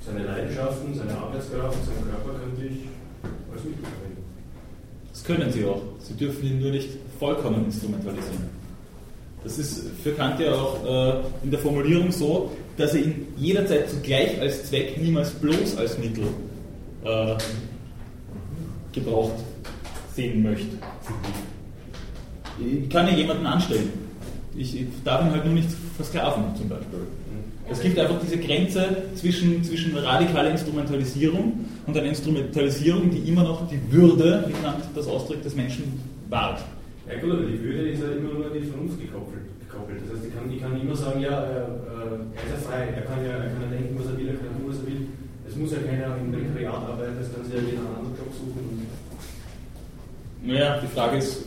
seine 0.05 0.25
Leidenschaften, 0.25 0.93
seine 0.93 1.17
Arbeitskraft, 1.17 1.77
seinen 1.85 2.09
Körper 2.09 2.39
könnte 2.39 2.65
ich 2.65 2.87
als 3.51 3.63
Mittel 3.63 3.83
verwenden. 3.83 4.10
Können 5.31 5.51
sie 5.51 5.63
auch. 5.63 5.81
Sie 5.99 6.13
dürfen 6.13 6.45
ihn 6.45 6.59
nur 6.59 6.71
nicht 6.71 6.89
vollkommen 7.17 7.63
instrumentalisieren. 7.63 8.49
Das 9.45 9.57
ist 9.57 9.85
für 10.03 10.11
Kant 10.11 10.41
ja 10.41 10.53
auch 10.53 10.85
äh, 10.85 11.21
in 11.43 11.51
der 11.51 11.59
Formulierung 11.59 12.11
so, 12.11 12.51
dass 12.75 12.93
er 12.93 13.05
ihn 13.05 13.27
jederzeit 13.37 13.89
zugleich 13.89 14.39
als 14.41 14.65
Zweck, 14.65 15.01
niemals 15.01 15.29
bloß 15.31 15.77
als 15.77 15.97
Mittel 15.97 16.25
äh, 17.05 17.35
gebraucht 18.91 19.41
sehen 20.15 20.43
möchte. 20.43 20.67
Ich 22.59 22.89
kann 22.89 23.07
ja 23.07 23.13
jemanden 23.13 23.45
anstellen. 23.45 23.89
Ich 24.55 24.75
darf 25.05 25.25
ihn 25.25 25.31
halt 25.31 25.45
nur 25.45 25.53
nicht 25.53 25.69
versklaven, 25.95 26.43
zum 26.57 26.67
Beispiel. 26.67 27.07
Es 27.71 27.81
gibt 27.81 27.97
einfach 27.97 28.19
diese 28.21 28.37
Grenze 28.37 29.03
zwischen, 29.15 29.63
zwischen 29.63 29.95
radikaler 29.95 30.51
Instrumentalisierung 30.51 31.65
und 31.87 31.97
einer 31.97 32.09
Instrumentalisierung, 32.09 33.09
die 33.09 33.29
immer 33.29 33.43
noch 33.43 33.67
die 33.69 33.79
Würde, 33.91 34.43
wie 34.47 34.53
Kant 34.53 34.83
das 34.93 35.07
ausdrückt, 35.07 35.45
des 35.45 35.55
Menschen 35.55 35.99
wahrt. 36.29 36.61
Ja 37.07 37.19
gut, 37.19 37.31
aber 37.31 37.43
die 37.45 37.61
Würde 37.63 37.89
ist 37.89 38.01
ja 38.01 38.11
immer 38.11 38.33
nur 38.33 38.45
an 38.45 38.51
die 38.53 38.67
Vernunft 38.67 38.99
gekoppelt. 38.99 39.43
gekoppelt. 39.59 40.01
Das 40.03 40.17
heißt, 40.17 40.27
ich 40.27 40.35
kann, 40.35 40.51
ich 40.51 40.61
kann 40.61 40.79
immer 40.79 40.95
sagen, 40.95 41.21
ja, 41.21 41.43
äh, 41.43 42.35
er 42.35 42.43
ist 42.43 42.51
ja 42.51 42.69
frei, 42.69 42.87
er 42.95 43.01
kann 43.03 43.23
ja, 43.23 43.31
er 43.39 43.49
kann 43.49 43.63
ja 43.63 43.77
denken, 43.77 43.95
was 43.97 44.05
er 44.11 44.17
will, 44.17 44.27
er 44.27 44.35
kann 44.35 44.51
tun, 44.51 44.67
was 44.67 44.77
er 44.77 44.87
will. 44.87 45.07
Es 45.47 45.55
muss 45.55 45.71
ja 45.71 45.79
keiner 45.79 46.17
im 46.17 46.33
Rekariat 46.33 46.83
arbeiten, 46.87 47.17
es 47.19 47.33
kann 47.33 47.43
sich 47.43 47.53
ja 47.55 47.59
jeder 47.59 47.83
einen 47.83 47.95
anderen 47.95 48.15
Job 48.19 48.31
suchen. 48.35 48.87
Naja, 50.43 50.79
die 50.81 50.87
Frage 50.87 51.17
ist, 51.17 51.45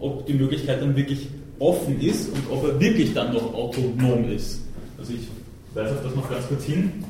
ob 0.00 0.26
die 0.26 0.34
Möglichkeit 0.34 0.80
dann 0.80 0.96
wirklich 0.96 1.28
offen 1.58 2.00
ist 2.00 2.28
und 2.32 2.42
ob 2.50 2.64
er 2.64 2.80
wirklich 2.80 3.14
dann 3.14 3.32
noch 3.32 3.54
autonom 3.54 4.28
ist. 4.30 4.60
Also 4.98 5.12
ich 5.12 5.28
weise 5.76 5.94
auf 5.94 6.02
das 6.02 6.14
noch 6.14 6.30
ganz 6.30 6.46
kurz 6.48 6.64
hin. 6.64 7.04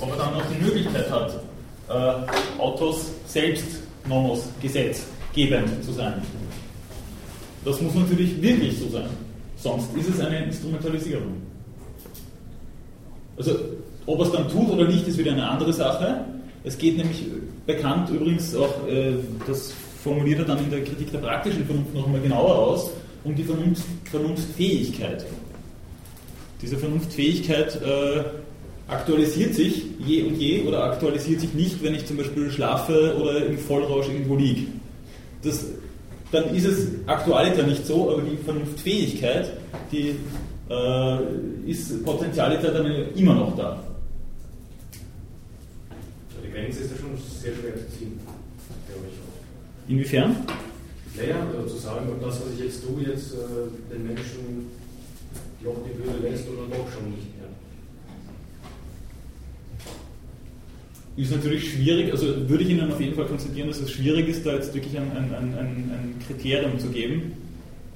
Ob 0.00 0.10
er 0.10 0.16
dann 0.16 0.34
noch 0.34 0.44
die 0.46 0.64
Möglichkeit 0.64 1.10
hat, 1.10 1.40
äh, 1.88 2.60
Autos 2.60 3.10
selbst 3.26 3.66
Nomos 4.06 4.48
gesetzgebend 4.60 5.82
zu 5.84 5.92
sein. 5.92 6.22
Das 7.64 7.80
muss 7.80 7.94
natürlich 7.94 8.40
wirklich 8.40 8.78
so 8.78 8.88
sein. 8.88 9.08
Sonst 9.56 9.94
ist 9.96 10.10
es 10.10 10.20
eine 10.20 10.44
Instrumentalisierung. 10.44 11.42
Also, 13.36 13.58
ob 14.06 14.18
er 14.18 14.26
es 14.26 14.32
dann 14.32 14.48
tut 14.48 14.68
oder 14.68 14.86
nicht, 14.86 15.08
ist 15.08 15.18
wieder 15.18 15.32
eine 15.32 15.48
andere 15.48 15.72
Sache. 15.72 16.24
Es 16.62 16.76
geht 16.76 16.98
nämlich 16.98 17.24
bekannt 17.66 18.10
übrigens 18.10 18.54
auch, 18.54 18.86
äh, 18.86 19.14
das 19.46 19.72
formuliert 20.02 20.40
er 20.40 20.44
dann 20.44 20.58
in 20.58 20.70
der 20.70 20.84
Kritik 20.84 21.10
der 21.10 21.18
praktischen 21.18 21.64
Vernunft 21.64 21.94
noch 21.94 22.06
einmal 22.06 22.20
genauer 22.20 22.54
aus, 22.54 22.90
um 23.24 23.34
die 23.34 23.42
Vernunft, 23.42 23.84
Vernunftfähigkeit. 24.10 25.24
Diese 26.60 26.76
Vernunftfähigkeit 26.76 27.80
äh, 27.82 28.24
aktualisiert 28.86 29.54
sich 29.54 29.84
je 29.98 30.22
und 30.24 30.36
je 30.36 30.62
oder 30.62 30.84
aktualisiert 30.84 31.40
sich 31.40 31.54
nicht, 31.54 31.82
wenn 31.82 31.94
ich 31.94 32.06
zum 32.06 32.18
Beispiel 32.18 32.50
schlafe 32.50 33.16
oder 33.20 33.46
im 33.46 33.58
Vollrausch 33.58 34.08
irgendwo 34.08 34.36
liege. 34.36 34.66
Das, 35.42 35.64
dann 36.32 36.54
ist 36.54 36.66
es 36.66 36.88
aktualiter 37.06 37.62
nicht 37.64 37.86
so, 37.86 38.10
aber 38.10 38.22
die 38.22 38.36
Vernunftfähigkeit, 38.44 39.52
die 39.90 40.16
äh, 40.70 41.18
ist 41.66 42.04
potentialiter 42.04 42.70
dann 42.72 42.86
immer 43.14 43.34
noch 43.34 43.56
da. 43.56 43.82
Die 46.42 46.50
Grenze 46.50 46.80
ist 46.80 46.92
ja 46.92 46.96
schon 46.98 47.16
sehr 47.40 47.52
schwer 47.52 47.74
zu 47.74 47.98
ziehen, 47.98 48.20
glaube 48.86 49.06
ich 49.10 49.18
auch. 49.18 49.90
Inwiefern? 49.90 50.36
Naja, 51.16 51.46
also 51.56 51.74
zu 51.76 51.80
sagen, 51.80 52.08
ob 52.08 52.20
das, 52.20 52.40
was 52.40 52.52
ich 52.54 52.64
jetzt 52.64 52.84
tue, 52.84 53.02
jetzt 53.02 53.34
äh, 53.34 53.94
den 53.94 54.06
Menschen 54.06 54.66
doch 55.62 55.76
die 55.86 55.96
Würde 55.98 56.28
lässt 56.28 56.48
oder 56.48 56.66
doch 56.68 56.92
schon 56.92 57.10
nicht 57.10 57.38
mehr. 57.38 57.48
Ist 61.16 61.30
natürlich 61.30 61.72
schwierig, 61.72 62.10
also 62.10 62.48
würde 62.48 62.64
ich 62.64 62.70
Ihnen 62.70 62.90
auf 62.90 63.00
jeden 63.00 63.14
Fall 63.14 63.26
konstatieren, 63.26 63.68
dass 63.68 63.78
es 63.78 63.92
schwierig 63.92 64.28
ist, 64.28 64.44
da 64.44 64.54
jetzt 64.54 64.74
wirklich 64.74 64.98
ein, 64.98 65.10
ein, 65.12 65.32
ein, 65.32 65.56
ein 65.56 66.14
Kriterium 66.26 66.78
zu 66.80 66.88
geben, 66.88 67.32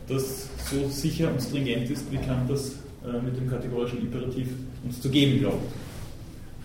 das 0.07 0.49
so 0.71 0.89
sicher 0.89 1.31
und 1.31 1.43
stringent 1.43 1.91
ist, 1.91 2.05
wie 2.13 2.19
Kant 2.19 2.49
das 2.49 2.71
äh, 3.05 3.21
mit 3.25 3.37
dem 3.37 3.51
kategorischen 3.51 4.01
Imperativ 4.01 4.47
uns 4.85 5.01
zu 5.01 5.11
geben 5.11 5.41
glaubt. 5.41 5.67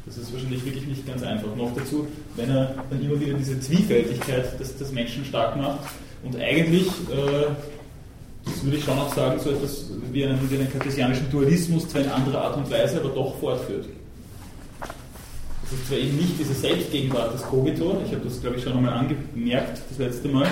Das 0.05 0.17
ist 0.17 0.31
wahrscheinlich 0.31 0.63
wirklich 0.63 0.85
nicht 0.85 1.07
ganz 1.07 1.23
einfach. 1.23 1.55
Noch 1.55 1.73
dazu, 1.75 2.05
wenn 2.35 2.49
er 2.49 2.75
dann 2.89 3.01
immer 3.01 3.19
wieder 3.19 3.33
diese 3.33 3.59
Zwiefältigkeit 3.59 4.59
des, 4.59 4.77
des 4.77 4.91
Menschen 4.91 5.25
stark 5.25 5.57
macht 5.57 5.79
und 6.23 6.39
eigentlich, 6.39 6.87
äh, 6.87 7.51
das 8.45 8.63
würde 8.63 8.77
ich 8.77 8.83
schon 8.83 8.97
auch 8.97 9.13
sagen, 9.13 9.39
so 9.39 9.51
etwas 9.51 9.89
wie 10.11 10.25
einen, 10.25 10.39
wie 10.49 10.55
einen 10.55 10.71
kartesianischen 10.71 11.29
Dualismus 11.29 11.87
zwar 11.87 12.01
in 12.01 12.09
anderer 12.09 12.41
Art 12.41 12.57
und 12.57 12.71
Weise, 12.71 12.99
aber 12.99 13.09
doch 13.09 13.37
fortführt. 13.39 13.85
Das 14.79 15.73
ist 15.73 15.87
zwar 15.87 15.97
eben 15.97 16.17
nicht 16.17 16.39
diese 16.39 16.53
Selbstgegenwart 16.53 17.33
des 17.33 17.41
Kogito, 17.43 18.01
ich 18.05 18.13
habe 18.13 18.23
das 18.25 18.41
glaube 18.41 18.57
ich 18.57 18.63
schon 18.63 18.73
einmal 18.73 18.93
angemerkt 18.93 19.81
das 19.89 19.97
letzte 19.97 20.29
Mal, 20.29 20.47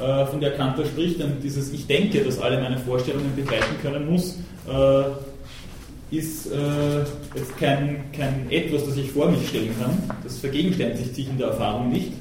äh, 0.00 0.26
von 0.26 0.40
der 0.40 0.52
Kant 0.52 0.78
da 0.78 0.84
spricht, 0.84 1.20
denn 1.20 1.40
dieses 1.42 1.72
Ich 1.72 1.86
denke, 1.86 2.22
dass 2.22 2.40
alle 2.40 2.60
meine 2.60 2.78
Vorstellungen 2.78 3.34
begleiten 3.34 3.76
können 3.82 4.10
muss, 4.10 4.38
äh, 4.68 6.14
ist 6.14 6.50
jetzt 7.34 7.56
kein, 7.58 8.04
kein 8.12 8.46
etwas, 8.50 8.84
das 8.84 8.98
ich 8.98 9.10
vor 9.10 9.30
mich 9.30 9.48
stellen 9.48 9.74
kann. 9.80 9.98
Das 10.22 10.40
vergegenständigt 10.40 11.14
sich 11.14 11.26
in 11.26 11.38
der 11.38 11.46
Erfahrung 11.46 11.90
nicht, 11.90 12.12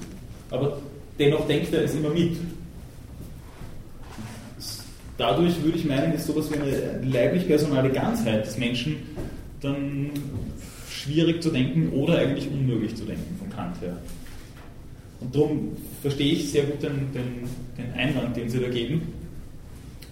aber 0.49 0.77
dennoch 1.19 1.45
denkt 1.45 1.73
er 1.73 1.84
es 1.84 1.93
immer 1.93 2.09
mit. 2.09 2.38
Dadurch 5.22 5.61
würde 5.63 5.78
ich 5.78 5.86
meinen, 5.86 6.13
ist 6.13 6.26
sowas 6.26 6.49
wie 6.49 6.55
eine 6.55 6.99
leiblich-personale 7.05 7.91
Ganzheit 7.91 8.43
des 8.43 8.57
Menschen 8.57 8.95
dann 9.61 10.09
schwierig 10.89 11.43
zu 11.43 11.51
denken 11.51 11.89
oder 11.89 12.17
eigentlich 12.17 12.49
unmöglich 12.49 12.95
zu 12.95 13.05
denken 13.05 13.38
von 13.38 13.47
Kant 13.51 13.80
her. 13.82 13.97
Und 15.19 15.36
darum 15.36 15.78
verstehe 16.01 16.34
ich 16.34 16.49
sehr 16.49 16.63
gut 16.63 16.82
den, 16.82 17.13
den, 17.13 17.47
den 17.78 17.93
Einwand, 17.93 18.36
den 18.36 18.49
Sie 18.49 18.59
da 18.59 18.67
geben, 18.67 19.13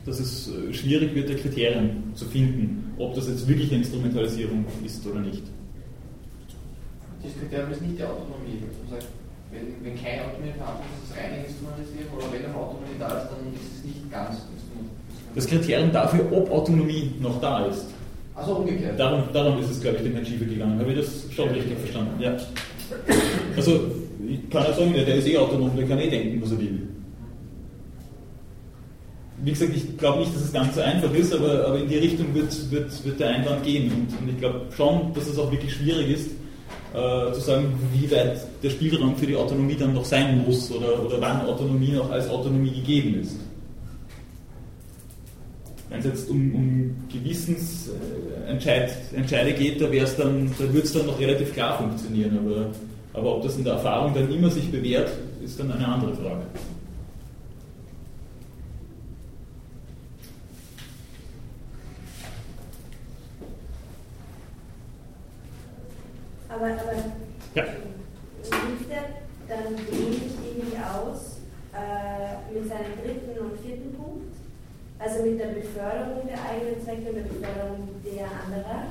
dass 0.06 0.20
es 0.20 0.48
äh, 0.48 0.72
schwierig 0.76 1.16
wird, 1.16 1.36
Kriterien 1.42 2.12
zu 2.14 2.26
finden, 2.26 2.94
ob 3.00 3.16
das 3.16 3.30
jetzt 3.30 3.48
wirklich 3.48 3.72
eine 3.72 3.80
Instrumentalisierung 3.80 4.64
ist 4.86 5.04
oder 5.08 5.22
nicht. 5.22 5.42
Das 7.24 7.34
Kriterium 7.34 7.72
ist 7.72 7.82
nicht 7.82 7.98
die 7.98 8.04
Autonomie. 8.04 8.62
Sagt, 8.92 9.08
wenn, 9.52 9.84
wenn 9.84 9.96
keine 10.00 10.26
Autonomie 10.26 10.54
vorhanden 10.56 10.84
ist, 10.84 11.02
ist 11.02 11.10
es 11.10 11.18
reine 11.18 11.46
Instrumentalisierung, 11.48 12.14
oder 12.16 12.32
wenn 12.32 12.46
eine 12.46 12.56
Autonomie 12.56 13.00
da 13.00 13.08
ist, 13.18 13.32
dann 13.32 13.52
ist 13.56 13.80
es 13.80 13.84
nicht 13.86 14.12
ganz. 14.12 14.46
Das 15.36 15.48
Kriterium 15.48 15.92
dafür, 15.92 16.26
ob 16.32 16.52
Autonomie 16.52 17.12
noch 17.22 17.40
da 17.40 17.66
ist. 17.66 17.86
Also 18.36 18.54
umgekehrt. 18.54 19.00
Darum, 19.00 19.24
darum 19.34 19.60
ist 19.60 19.70
es, 19.70 19.82
glaube 19.82 19.98
ich, 19.98 20.04
dem 20.04 20.14
Herrn 20.14 20.26
Schiefer 20.26 20.46
gegangen. 20.46 20.80
Habe 20.80 20.92
ich 20.92 21.00
das 21.00 21.26
schon 21.36 21.50
richtig 21.50 21.78
verstanden? 21.78 22.22
Ja. 22.22 22.38
Also, 23.56 23.82
ich 24.28 24.50
kann 24.50 24.64
ja 24.64 24.74
sagen, 24.74 24.94
der 24.94 25.16
ist 25.16 25.28
eh 25.28 25.38
autonom, 25.38 25.72
der 25.76 25.88
kann 25.88 26.00
eh 26.00 26.10
denken, 26.10 26.42
was 26.42 26.52
er 26.52 26.60
will. 26.60 26.88
Wie 29.42 29.52
gesagt, 29.52 29.72
ich 29.76 29.98
glaube 29.98 30.20
nicht, 30.20 30.36
dass 30.36 30.44
es 30.44 30.54
ganz 30.54 30.76
so 30.76 30.82
einfach 30.82 31.14
ist, 31.14 31.34
aber, 31.34 31.66
aber 31.68 31.80
in 31.80 31.88
die 31.88 31.98
Richtung 31.98 32.34
wird, 32.34 32.72
wird, 32.72 33.06
wird 33.06 33.20
der 33.20 33.30
Einwand 33.30 33.64
gehen. 33.64 33.86
Und, 33.86 34.22
und 34.22 34.30
ich 34.30 34.38
glaube 34.38 34.66
schon, 34.76 35.14
dass 35.14 35.28
es 35.28 35.38
auch 35.38 35.52
wirklich 35.52 35.74
schwierig 35.74 36.10
ist, 36.10 36.32
äh, 36.94 37.34
zu 37.34 37.40
sagen, 37.40 37.74
wie 37.94 38.10
weit 38.12 38.40
der 38.64 38.70
Spielraum 38.70 39.16
für 39.16 39.28
die 39.28 39.36
Autonomie 39.36 39.76
dann 39.76 39.94
noch 39.94 40.06
sein 40.06 40.44
muss 40.46 40.72
oder, 40.72 41.06
oder 41.06 41.22
wann 41.22 41.46
Autonomie 41.46 41.92
noch 41.92 42.12
als 42.12 42.30
Autonomie 42.30 42.72
gegeben 42.72 43.22
ist. 43.22 43.38
Wenn 45.90 46.00
es 46.00 46.06
jetzt 46.06 46.30
um, 46.30 46.54
um 46.54 46.96
Gewissensentscheide 47.12 49.54
geht, 49.54 49.82
da, 49.82 49.86
da 49.86 49.92
wird 49.92 50.86
es 50.86 50.94
dann 50.94 51.08
noch 51.08 51.20
relativ 51.20 51.52
klar 51.54 51.80
funktionieren. 51.80 52.38
Aber, 52.38 52.68
aber 53.14 53.38
ob 53.38 53.44
das 53.44 53.58
in 53.58 53.64
der 53.64 53.74
Erfahrung 53.74 54.14
dann 54.14 54.32
immer 54.32 54.52
sich 54.52 54.72
bewährt, 54.72 55.12
ist 55.44 55.60
dann 55.60 55.72
eine 55.72 55.88
andere 55.88 56.16
Frage. 56.16 56.44
Aber, 66.50 66.66
aber 66.66 66.94
ja. 67.56 67.64
hilft 67.64 68.92
er 68.92 69.06
dann 69.48 69.74
wenig 69.90 70.22
irgendwie 70.46 70.78
aus 70.78 71.40
äh, 71.74 72.54
mit 72.54 72.68
seinem 72.68 72.98
dritten 73.02 73.40
und 73.40 73.58
vierten 73.62 73.94
Punkt? 73.94 73.99
Also 75.00 75.24
mit 75.24 75.40
der 75.40 75.48
Beförderung 75.48 76.28
der 76.28 76.44
eigenen 76.44 76.84
Zwecke 76.84 77.10
und 77.10 77.16
der 77.16 77.22
Beförderung 77.24 77.88
der 78.04 78.28
anderer. 78.46 78.84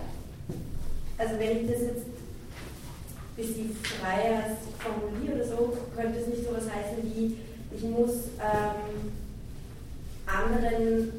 Also 1.19 1.35
wenn 1.39 1.59
ich 1.59 1.71
das 1.71 1.83
jetzt 1.83 2.07
ein 2.07 3.37
bisschen 3.37 3.77
freier 3.83 4.57
formuliere 4.79 5.37
oder 5.37 5.47
so, 5.47 5.77
könnte 5.95 6.21
es 6.21 6.27
nicht 6.29 6.45
so 6.45 6.55
was 6.55 6.65
heißen 6.65 7.05
wie, 7.05 7.37
ich 7.77 7.83
muss 7.83 8.29
ähm, 8.41 9.13
anderen 10.27 11.13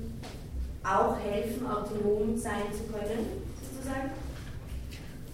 auch 0.84 1.18
helfen, 1.20 1.68
autonom 1.68 2.38
sein 2.38 2.64
zu 2.72 2.92
können, 2.92 3.28
sozusagen. 3.62 4.10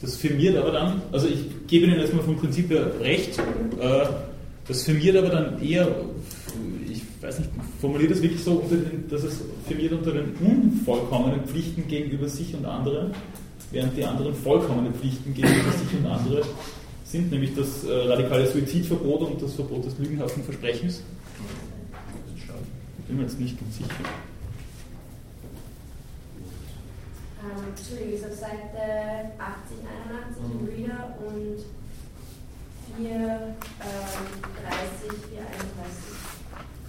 Das 0.01 0.15
firmiert 0.17 0.57
aber 0.57 0.71
dann, 0.71 1.01
also 1.11 1.27
ich 1.27 1.45
gebe 1.67 1.85
Ihnen 1.85 1.99
erstmal 1.99 2.23
vom 2.23 2.35
Prinzip 2.37 2.69
her 2.69 2.91
recht, 2.99 3.39
äh, 3.79 4.05
das 4.67 4.83
firmiert 4.83 5.15
aber 5.15 5.29
dann 5.29 5.61
eher 5.63 5.87
weiß 7.25 7.39
nicht, 7.39 7.51
formuliert 7.81 8.11
das 8.11 8.21
wirklich 8.21 8.43
so, 8.43 8.63
den, 8.69 9.09
dass 9.09 9.23
es 9.23 9.41
firmiert 9.67 9.93
unter 9.93 10.11
den 10.11 10.35
unvollkommenen 10.35 11.45
Pflichten 11.45 11.87
gegenüber 11.87 12.27
sich 12.27 12.53
und 12.55 12.65
anderen, 12.65 13.13
während 13.71 13.97
die 13.97 14.05
anderen 14.05 14.35
vollkommenen 14.35 14.93
Pflichten 14.93 15.33
gegenüber 15.33 15.71
sich 15.71 15.99
und 15.99 16.05
anderen 16.05 16.43
sind, 17.05 17.31
nämlich 17.31 17.55
das 17.55 17.83
äh, 17.83 17.91
radikale 17.91 18.47
Suizidverbot 18.47 19.21
und 19.21 19.41
das 19.41 19.53
Verbot 19.53 19.85
des 19.85 19.97
lügenhaften 19.99 20.43
Versprechens. 20.43 21.01
Ich 22.99 23.05
bin 23.05 23.17
mir 23.17 23.23
jetzt 23.23 23.39
nicht 23.39 23.59
ganz 23.59 23.77
sicher. 23.77 23.89
Ähm, 27.43 27.63
Entschuldigung, 27.77 28.13
ist 28.13 28.25
auf 28.25 28.33
Seite 28.33 29.31
80, 29.37 29.77
81 30.09 30.43
im 30.43 30.61
mhm. 30.61 30.67
Reader 30.67 31.15
und 31.23 31.59
4, 32.97 33.07
ähm, 33.07 33.55
30, 35.01 35.11
4, 35.29 35.39
31 35.39 36.24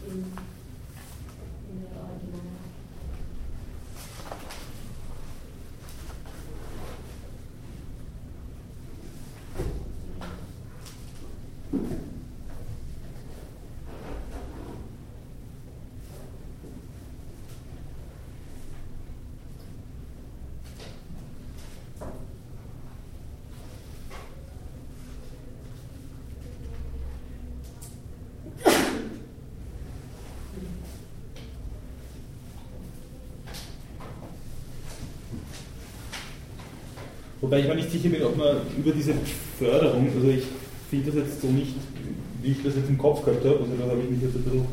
in, 0.06 0.12
in 0.12 1.80
der 1.80 2.00
Original. 2.00 2.56
Wobei 37.46 37.60
ich 37.60 37.68
mir 37.68 37.76
nicht 37.76 37.92
sicher 37.92 38.08
bin, 38.08 38.24
ob 38.24 38.36
man 38.36 38.56
über 38.76 38.90
diese 38.90 39.14
Förderung, 39.56 40.08
also 40.16 40.28
ich 40.28 40.42
finde 40.90 41.12
das 41.12 41.14
jetzt 41.14 41.42
so 41.42 41.46
nicht 41.46 41.76
wie 42.42 42.50
ich 42.50 42.62
das 42.64 42.74
jetzt 42.74 42.88
im 42.88 42.98
Kopf 42.98 43.24
gehabt 43.24 43.44
habe. 43.44 43.60
Also 43.60 43.70
da 43.78 43.88
habe 43.88 44.00
ich 44.02 44.10
mich 44.10 44.20
jetzt 44.20 44.34
ein 44.34 44.42
bisschen 44.42 44.66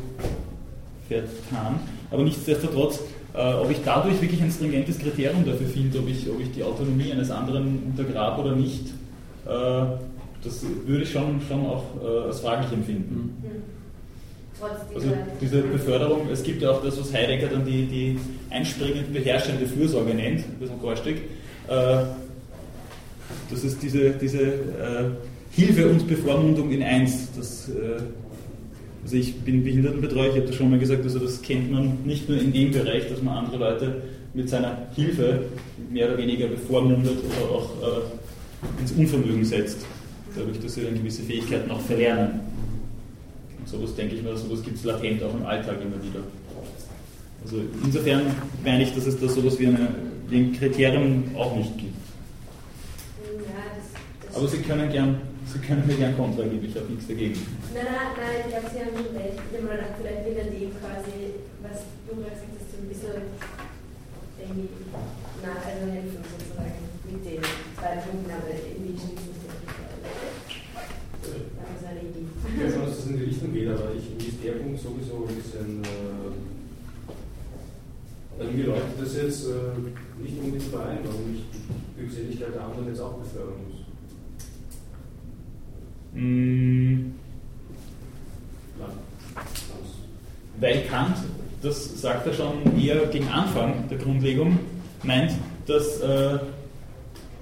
vertan. 1.08 1.78
Aber 2.10 2.22
nichtsdestotrotz, 2.24 2.98
äh, 3.32 3.52
ob 3.54 3.70
ich 3.70 3.78
dadurch 3.84 4.20
wirklich 4.20 4.42
ein 4.42 4.50
stringentes 4.50 4.98
Kriterium 4.98 5.44
dafür 5.44 5.68
finde, 5.68 6.00
ob 6.00 6.08
ich, 6.08 6.28
ob 6.28 6.40
ich 6.40 6.50
die 6.50 6.64
Autonomie 6.64 7.12
eines 7.12 7.30
anderen 7.30 7.80
untergrabe 7.92 8.42
oder 8.42 8.56
nicht, 8.56 8.88
äh, 9.46 9.84
das 10.42 10.66
würde 10.84 11.04
ich 11.04 11.12
schon, 11.12 11.40
schon 11.46 11.66
auch 11.66 11.84
äh, 12.02 12.26
als 12.26 12.40
fraglich 12.40 12.72
empfinden. 12.72 13.36
Mhm. 13.40 13.74
Also 14.96 15.08
diese 15.40 15.62
Beförderung, 15.62 16.28
es 16.32 16.42
gibt 16.42 16.60
ja 16.60 16.72
auch 16.72 16.82
das, 16.82 16.98
was 16.98 17.12
Heidegger 17.12 17.46
dann 17.46 17.64
die, 17.64 17.86
die 17.86 18.18
einspringend 18.50 19.12
beherrschende 19.12 19.64
Fürsorge 19.64 20.12
nennt, 20.12 20.40
ein 20.40 20.56
bisschen 20.58 20.80
Gorstig. 20.80 21.22
Äh, 21.68 22.04
das 23.50 23.64
ist 23.64 23.82
diese, 23.82 24.10
diese 24.10 24.40
äh, 24.42 25.10
Hilfe 25.50 25.88
und 25.88 26.06
Bevormundung 26.08 26.70
in 26.70 26.82
eins. 26.82 27.28
Das, 27.36 27.68
äh, 27.68 28.02
also 29.02 29.16
ich 29.16 29.34
bin 29.40 29.62
Behindertenbetreuer, 29.62 30.30
ich 30.30 30.36
habe 30.36 30.46
das 30.46 30.56
schon 30.56 30.70
mal 30.70 30.78
gesagt, 30.78 31.04
also 31.04 31.18
das 31.18 31.42
kennt 31.42 31.70
man 31.70 31.98
nicht 32.04 32.28
nur 32.28 32.38
in 32.38 32.52
dem 32.52 32.70
Bereich, 32.70 33.08
dass 33.08 33.22
man 33.22 33.44
andere 33.44 33.58
Leute 33.58 34.02
mit 34.32 34.48
seiner 34.48 34.88
Hilfe 34.94 35.42
mehr 35.90 36.08
oder 36.08 36.18
weniger 36.18 36.48
bevormundet 36.48 37.18
oder 37.18 37.50
auch 37.50 37.70
äh, 37.82 38.80
ins 38.80 38.92
Unvermögen 38.92 39.44
setzt, 39.44 39.84
dadurch, 40.34 40.58
dass 40.58 40.74
sie 40.74 40.82
dann 40.82 40.94
gewisse 40.94 41.22
Fähigkeiten 41.22 41.70
auch 41.70 41.80
verlernen. 41.80 42.40
Und 43.58 43.68
sowas 43.68 43.94
denke 43.94 44.16
ich 44.16 44.22
mir, 44.22 44.36
sowas 44.36 44.62
gibt 44.62 44.78
es 44.78 44.84
latent 44.84 45.22
auch 45.22 45.34
im 45.34 45.44
Alltag 45.46 45.76
immer 45.82 46.02
wieder. 46.02 46.24
Also 47.44 47.58
insofern 47.84 48.22
meine 48.64 48.82
ich, 48.82 48.94
dass 48.94 49.06
es 49.06 49.20
da 49.20 49.28
sowas 49.28 49.58
wie, 49.58 49.66
eine, 49.66 49.88
wie 50.30 50.38
ein 50.38 50.52
Kriterium 50.54 51.24
auch 51.36 51.54
nicht 51.56 51.76
gibt. 51.76 51.93
Aber 54.34 54.48
Sie 54.48 54.58
können 54.58 54.90
gern, 54.90 55.20
Sie 55.46 55.58
können 55.60 55.86
mir 55.86 55.94
gern 55.94 56.16
Kontra 56.16 56.42
geben, 56.42 56.66
ich 56.66 56.74
habe 56.74 56.90
nichts 56.90 57.06
dagegen. 57.06 57.38
Nein, 57.72 57.86
nein, 57.86 58.18
nein, 58.18 58.36
ich 58.42 58.50
glaube, 58.50 58.66
Sie 58.72 58.80
haben 58.82 58.94
schon 58.98 59.14
recht. 59.14 59.38
Ich 59.38 59.54
habe 59.54 59.66
mal 59.66 59.78
gedacht, 59.78 59.94
vielleicht 60.02 60.26
wieder 60.26 60.44
dem 60.50 60.70
quasi, 60.82 61.38
was 61.62 61.86
du 62.02 62.18
gerade 62.18 62.34
gesagt 62.34 62.58
hast, 62.58 62.68
so 62.74 62.76
ein 62.82 62.88
bisschen 62.90 63.30
irgendwie 64.42 64.68
nach, 65.38 65.62
also 65.62 65.86
helfen 65.86 66.18
sozusagen 66.18 66.82
mit 67.06 67.22
den 67.22 67.40
zwei 67.78 67.94
Punkten, 68.02 68.30
aber 68.34 68.50
irgendwie 68.50 68.98
schließen 68.98 69.30
es 69.30 69.46
nicht. 69.46 69.70
Das 71.22 71.70
ist 71.78 71.86
eine 71.86 72.02
Idee. 72.02 72.26
Ich 72.26 72.58
weiß 72.58 72.74
schon, 72.74 72.84
dass 72.90 72.98
es 72.98 73.06
in 73.06 73.16
die 73.16 73.24
Richtung 73.30 73.50
geht, 73.54 73.70
aber 73.70 73.94
ich, 73.94 74.06
mir 74.18 74.28
ist 74.34 74.42
der 74.42 74.58
Punkt 74.58 74.82
sowieso 74.82 75.30
ein 75.30 75.38
bisschen. 75.38 75.78
Äh, 75.86 76.34
also 78.34 78.50
mir 78.50 78.66
leuchtet 78.66 78.98
das 78.98 79.14
jetzt 79.14 79.46
äh, 79.46 79.78
nicht 80.18 80.34
unmittelbar 80.42 80.90
ein, 80.90 81.06
warum 81.06 81.38
ich 81.38 81.46
die 81.54 81.62
Glückseligkeit 82.02 82.50
der 82.50 82.66
anderen 82.66 82.88
jetzt 82.90 82.98
auch 82.98 83.14
befördern 83.22 83.62
muss. 83.62 83.73
Mm. 86.14 87.12
Weil 90.60 90.82
Kant, 90.84 91.16
das 91.62 92.00
sagt 92.00 92.26
er 92.26 92.32
schon 92.32 92.78
eher 92.78 93.06
gegen 93.06 93.28
Anfang 93.28 93.88
der 93.90 93.98
Grundlegung, 93.98 94.58
meint, 95.02 95.32
dass 95.66 96.00
äh, 96.00 96.38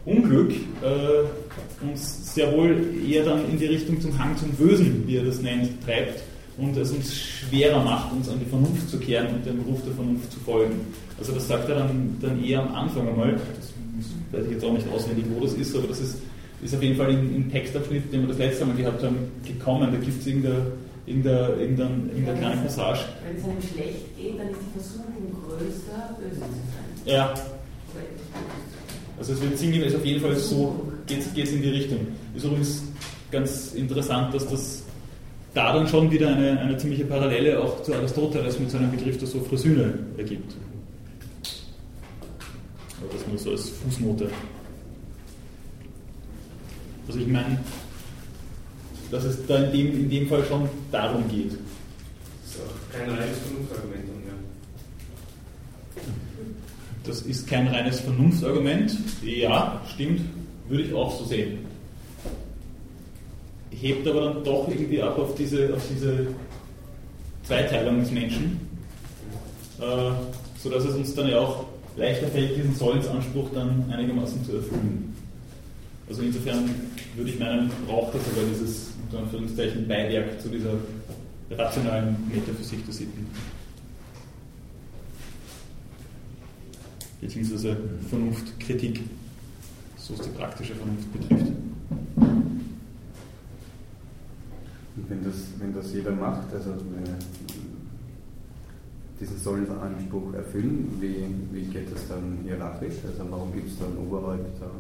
Unglück 0.04 0.52
äh, 0.82 1.84
uns 1.84 2.34
sehr 2.34 2.52
wohl 2.52 2.94
eher 3.06 3.24
dann 3.24 3.48
in 3.50 3.58
die 3.58 3.66
Richtung 3.66 4.00
zum 4.00 4.18
Hang 4.18 4.36
zum 4.36 4.50
Bösen, 4.52 5.04
wie 5.06 5.16
er 5.16 5.24
das 5.24 5.40
nennt, 5.40 5.84
treibt 5.84 6.22
und 6.58 6.76
es 6.76 6.90
uns 6.90 7.14
schwerer 7.14 7.82
macht, 7.82 8.12
uns 8.12 8.28
an 8.28 8.38
die 8.38 8.48
Vernunft 8.48 8.88
zu 8.88 8.98
kehren 8.98 9.28
und 9.34 9.46
dem 9.46 9.60
Ruf 9.62 9.80
der 9.84 9.94
Vernunft 9.94 10.32
zu 10.32 10.40
folgen. 10.40 10.80
Also 11.18 11.32
das 11.32 11.48
sagt 11.48 11.68
er 11.68 11.76
dann, 11.76 12.16
dann 12.20 12.42
eher 12.42 12.62
am 12.62 12.74
Anfang 12.74 13.08
einmal, 13.08 13.32
das 13.32 13.72
weiß 14.32 14.46
ich 14.46 14.52
jetzt 14.52 14.64
auch 14.64 14.72
nicht 14.72 14.88
auswendig, 14.88 15.24
wo 15.34 15.40
das 15.40 15.54
ist, 15.54 15.76
aber 15.76 15.86
das 15.88 16.00
ist 16.00 16.18
ist 16.62 16.74
auf 16.74 16.82
jeden 16.82 16.96
Fall 16.96 17.10
in, 17.10 17.34
in 17.34 17.50
Textabschnitt, 17.50 18.12
den 18.12 18.22
wir 18.22 18.28
das 18.28 18.38
letzte 18.38 18.64
Mal 18.64 18.76
gehabt 18.76 19.02
haben, 19.02 19.16
gekommen. 19.44 19.90
Da 19.92 19.98
gibt 19.98 20.20
es 20.20 20.26
irgendeine, 20.26 20.66
irgendeine, 21.06 21.48
irgendeine, 21.60 21.90
irgendeine 22.12 22.38
kleine 22.38 22.62
Passage. 22.62 23.00
Wenn 23.26 23.36
es 23.36 23.44
einem 23.44 23.62
schlecht 23.62 24.16
geht, 24.16 24.38
dann 24.38 24.48
ist 24.50 24.58
die 24.60 24.78
Versuchung 24.78 25.36
größer, 25.48 26.16
böse 26.20 26.36
zu 26.36 26.40
sein. 26.40 27.14
Ja. 27.14 27.34
Also 29.18 29.32
es 29.34 29.42
wird 29.42 29.58
sinngemäß 29.58 29.94
auf 29.94 30.04
jeden 30.04 30.20
Fall 30.20 30.36
so, 30.36 30.92
geht 31.06 31.20
es 31.20 31.52
in 31.52 31.62
die 31.62 31.68
Richtung. 31.68 31.98
Ist 32.34 32.44
übrigens 32.44 32.82
ganz 33.30 33.72
interessant, 33.74 34.34
dass 34.34 34.48
das 34.48 34.82
da 35.54 35.74
dann 35.74 35.86
schon 35.86 36.10
wieder 36.10 36.28
eine, 36.34 36.58
eine 36.60 36.76
ziemliche 36.76 37.04
Parallele 37.04 37.60
auch 37.60 37.82
zu 37.82 37.94
Aristoteles 37.94 38.58
mit 38.58 38.70
seinem 38.70 38.90
Begriff 38.90 39.18
der 39.18 39.28
Sophrosyne 39.28 39.98
ergibt. 40.16 40.54
Aber 43.00 43.12
das 43.12 43.26
nur 43.26 43.38
so 43.38 43.50
als 43.50 43.68
Fußnote. 43.68 44.28
Also 47.12 47.24
ich 47.26 47.30
meine, 47.30 47.58
dass 49.10 49.24
es 49.24 49.46
da 49.46 49.64
in 49.64 49.70
dem, 49.70 50.00
in 50.04 50.08
dem 50.08 50.28
Fall 50.28 50.42
schon 50.46 50.66
darum 50.90 51.28
geht. 51.28 51.50
Das 51.50 52.54
ist 52.54 52.60
auch 52.62 52.98
kein 52.98 53.10
reines 53.10 53.38
Vernunftargument. 53.38 54.04
Ja. 54.26 56.02
Das 57.04 57.20
ist 57.20 57.46
kein 57.46 57.68
reines 57.68 58.00
Vernunftargument. 58.00 58.96
Ja, 59.22 59.82
stimmt, 59.92 60.22
würde 60.70 60.84
ich 60.84 60.94
auch 60.94 61.18
so 61.18 61.26
sehen. 61.26 61.58
Hebt 63.68 64.08
aber 64.08 64.22
dann 64.22 64.44
doch 64.44 64.66
irgendwie 64.68 65.02
ab 65.02 65.18
auf 65.18 65.34
diese, 65.34 65.74
auf 65.74 65.82
diese 65.94 66.28
Zweiteilung 67.42 68.00
des 68.00 68.10
Menschen, 68.10 68.58
äh, 69.80 70.12
sodass 70.58 70.86
es 70.86 70.94
uns 70.94 71.14
dann 71.14 71.28
ja 71.28 71.40
auch 71.40 71.66
leichter 71.94 72.28
fällt, 72.28 72.56
diesen 72.56 72.74
Sollensanspruch 72.74 73.50
dann 73.52 73.84
einigermaßen 73.92 74.42
zu 74.46 74.56
erfüllen. 74.56 75.12
Also 76.12 76.24
insofern 76.24 76.68
würde 77.14 77.30
ich 77.30 77.38
meinen, 77.38 77.70
braucht 77.86 78.14
das 78.14 78.24
sogar 78.24 78.44
dieses 78.44 78.92
unter 79.04 79.18
Anführungszeichen 79.24 79.86
Beiwerk 79.86 80.40
zu 80.40 80.48
dieser 80.48 80.74
rationalen 81.50 82.16
Metaphysik 82.32 82.84
der 82.86 82.94
Sitten. 82.94 83.26
Beziehungsweise 87.20 87.76
Vernunftkritik, 88.08 89.00
so 89.96 90.14
es 90.14 90.20
die 90.22 90.30
praktische 90.30 90.74
Vernunft 90.74 91.12
betrifft. 91.12 91.52
Und 94.96 95.08
wenn 95.08 95.24
das, 95.24 95.34
wenn 95.58 95.74
das 95.74 95.92
jeder 95.92 96.10
macht, 96.12 96.52
also 96.52 96.74
diesen 99.20 99.38
Sollenanspruch 99.38 100.34
erfüllen, 100.34 100.96
wie, 101.00 101.26
wie 101.52 101.64
geht 101.66 101.92
das 101.94 102.08
dann 102.08 102.38
hierarchisch? 102.42 102.96
Also 103.06 103.30
warum 103.30 103.52
gibt 103.52 103.68
es 103.68 103.78
dann 103.78 103.96
Oberhäupter 103.98 104.70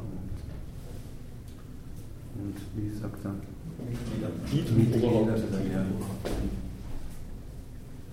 und 2.34 2.54
wie 2.76 2.90
sagt 2.98 3.24
er? 3.24 3.34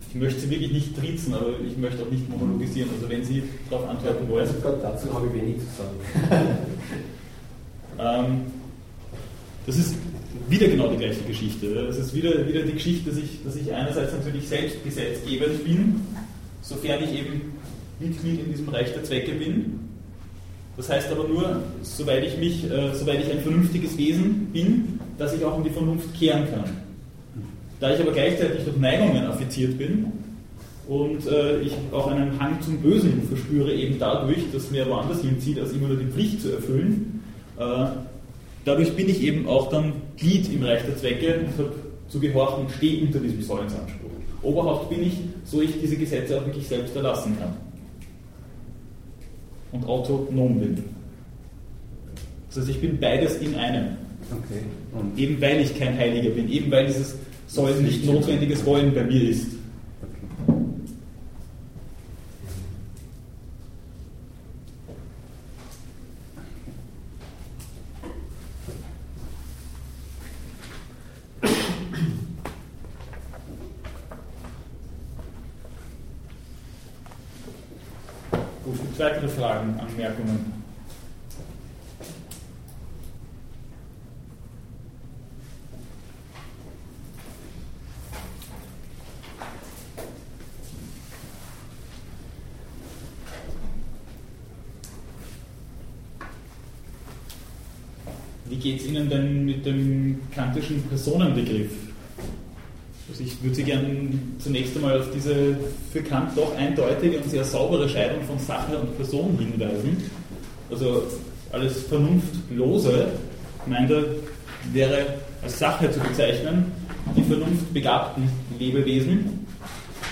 Ich 0.10 0.16
möchte 0.16 0.40
Sie 0.40 0.50
wirklich 0.50 0.72
nicht 0.72 0.98
trizen, 0.98 1.34
aber 1.36 1.60
ich 1.66 1.78
möchte 1.78 2.02
auch 2.02 2.10
nicht 2.10 2.28
monologisieren. 2.30 2.90
Also 2.96 3.10
wenn 3.10 3.24
Sie 3.24 3.44
darauf 3.70 3.88
antworten 3.88 4.28
wollen. 4.28 4.48
Also 4.48 4.60
Gott, 4.62 4.80
dazu 4.82 5.14
habe 5.14 5.28
ich 5.28 5.34
wenig 5.34 5.58
zu 5.60 5.66
sagen. 5.78 6.58
ähm, 8.00 8.42
das 9.68 9.78
ist 9.78 9.96
wieder 10.50 10.68
genau 10.68 10.90
die 10.90 10.98
gleiche 10.98 11.22
Geschichte. 11.22 11.68
Es 11.68 11.98
ist 11.98 12.16
wieder, 12.16 12.48
wieder 12.48 12.64
die 12.64 12.74
Geschichte, 12.74 13.12
dass 13.12 13.20
ich, 13.20 13.44
dass 13.44 13.56
ich 13.56 13.72
einerseits 13.72 14.14
natürlich 14.14 14.48
selbst 14.48 14.84
gesetzgebend 14.84 15.64
bin, 15.64 16.02
sofern 16.62 17.04
ich 17.04 17.14
eben 17.14 17.54
Mitglied 18.00 18.40
in 18.40 18.52
diesem 18.52 18.70
Reich 18.70 18.92
der 18.94 19.04
Zwecke 19.04 19.34
bin, 19.34 19.89
das 20.80 20.90
heißt 20.90 21.12
aber 21.12 21.28
nur, 21.28 21.62
soweit 21.82 22.24
ich 22.24 22.38
mich, 22.38 22.64
äh, 22.64 22.96
soweit 22.96 23.20
ich 23.20 23.30
ein 23.30 23.42
vernünftiges 23.42 23.98
Wesen 23.98 24.48
bin, 24.54 24.98
dass 25.18 25.34
ich 25.34 25.44
auch 25.44 25.58
in 25.58 25.66
die 25.66 25.70
Vernunft 25.72 26.18
kehren 26.18 26.48
kann. 26.50 26.64
Da 27.82 27.94
ich 27.94 28.00
aber 28.00 28.14
gleichzeitig 28.14 28.64
durch 28.64 28.78
Neigungen 28.78 29.26
affiziert 29.26 29.78
bin 29.78 30.06
und 30.88 31.28
äh, 31.28 31.60
ich 31.60 31.74
auch 31.92 32.08
einen 32.10 32.40
Hang 32.40 32.62
zum 32.62 32.78
Bösen 32.78 33.24
verspüre, 33.28 33.74
eben 33.74 34.00
dadurch, 34.00 34.40
dass 34.54 34.72
mir 34.72 34.88
woanders 34.88 35.20
hinzieht, 35.20 35.60
als 35.60 35.74
immer 35.74 35.90
nur 35.90 35.98
die 35.98 36.06
Pflicht 36.06 36.42
zu 36.42 36.54
erfüllen, 36.54 37.26
äh, 37.58 37.88
dadurch 38.64 38.96
bin 38.96 39.10
ich 39.10 39.22
eben 39.22 39.50
auch 39.50 39.70
dann 39.70 39.92
Glied 40.16 40.50
im 40.50 40.64
Reich 40.64 40.84
der 40.86 40.96
Zwecke 40.96 41.42
und 41.42 41.58
habe 41.58 41.74
zu 42.08 42.22
gehorchen 42.22 42.64
und 42.64 42.72
stehe 42.72 43.06
unter 43.06 43.20
diesem 43.20 43.42
Säulensanspruch. 43.42 44.12
Oberhaupt 44.44 44.90
bin 44.90 45.04
ich, 45.04 45.18
so 45.44 45.62
ich 45.62 45.72
diese 45.82 45.98
Gesetze 45.98 46.40
auch 46.40 46.46
wirklich 46.46 46.70
selbst 46.70 46.96
erlassen 46.96 47.36
kann 47.38 47.69
und 49.72 49.86
autonom 49.86 50.60
bin. 50.60 50.84
Das 52.50 52.60
heißt, 52.60 52.70
ich 52.70 52.82
bin 52.82 53.00
beides 53.00 53.38
in 53.38 53.56
einem. 53.56 53.98
Okay. 54.32 55.22
Eben 55.22 55.42
weil 55.42 55.62
ich 55.62 55.78
kein 55.78 55.98
Heiliger 55.98 56.32
bin, 56.32 56.50
eben 56.50 56.72
weil 56.72 56.88
dieses 56.88 57.16
Sollen 57.48 57.84
nicht 57.84 58.06
notwendiges 58.06 58.66
Wollen 58.66 58.94
bei 58.94 59.04
mir 59.04 59.30
ist. 59.30 59.48
Anmerkungen? 80.00 80.54
Wie 98.46 98.56
geht 98.56 98.80
es 98.80 98.88
Ihnen 98.88 99.10
denn 99.10 99.46
mit 99.46 99.66
dem 99.66 100.20
kantischen 100.34 100.82
Personenbegriff? 100.84 101.89
Also 103.20 103.32
ich 103.34 103.44
würde 103.44 103.56
Sie 103.56 103.64
gerne 103.66 104.10
zunächst 104.40 104.76
einmal 104.78 104.98
auf 104.98 105.08
diese 105.14 105.58
für 105.92 106.02
Kant 106.02 106.38
doch 106.38 106.56
eindeutige 106.56 107.18
und 107.20 107.30
sehr 107.30 107.44
saubere 107.44 107.90
Scheidung 107.90 108.24
von 108.24 108.40
Sache 108.40 108.78
und 108.78 108.96
Person 108.96 109.38
hinweisen. 109.38 110.10
Also 110.72 111.04
alles 111.52 111.84
Vernunftlose, 111.84 113.08
meint 113.66 113.92
er, 113.92 114.04
wäre 114.72 115.16
als 115.42 115.60
Sache 115.60 115.92
zu 115.92 116.00
bezeichnen. 116.00 116.72
Die 117.18 117.24
vernunftbegabten 117.24 118.30
Lebewesen 118.58 119.46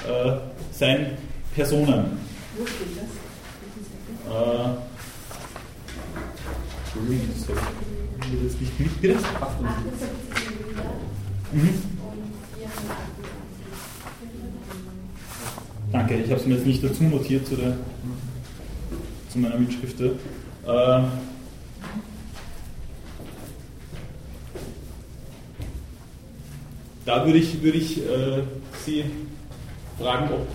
äh, 0.05 0.32
seien 0.74 1.12
Personen. 1.55 2.18
Wo 2.58 2.66
steht 2.66 2.88
das? 2.97 4.34
Äh, 4.34 4.70
Entschuldigung, 6.86 7.28
das 7.38 7.47
habe 7.47 7.60
ich 8.36 8.51
das 8.51 8.60
nicht 8.60 8.80
mit, 8.80 9.01
bitte? 9.01 9.16
78 9.16 10.08
Millimeter 10.60 10.89
Mhm. 11.53 11.60
und 11.60 12.28
428. 12.60 13.18
Danke, 16.08 16.24
ich 16.24 16.32
habe 16.32 16.39
es 16.39 16.47
mir 16.47 16.55
jetzt 16.55 16.66
nicht 16.66 16.82
dazu 16.82 17.03
notiert 17.03 17.45
zu, 17.45 17.58
der, 17.58 17.76
zu 19.30 19.39
meiner 19.39 19.58
Mitschrift. 19.58 19.99
Äh, 19.99 20.12
da 27.03 27.26
würde 27.26 27.38
ich, 27.38 27.62
würde 27.62 27.78
ich 27.78 27.97
äh, 27.97 28.43
Sie 28.86 29.03
fragen, 29.99 30.30
ob 30.32 30.47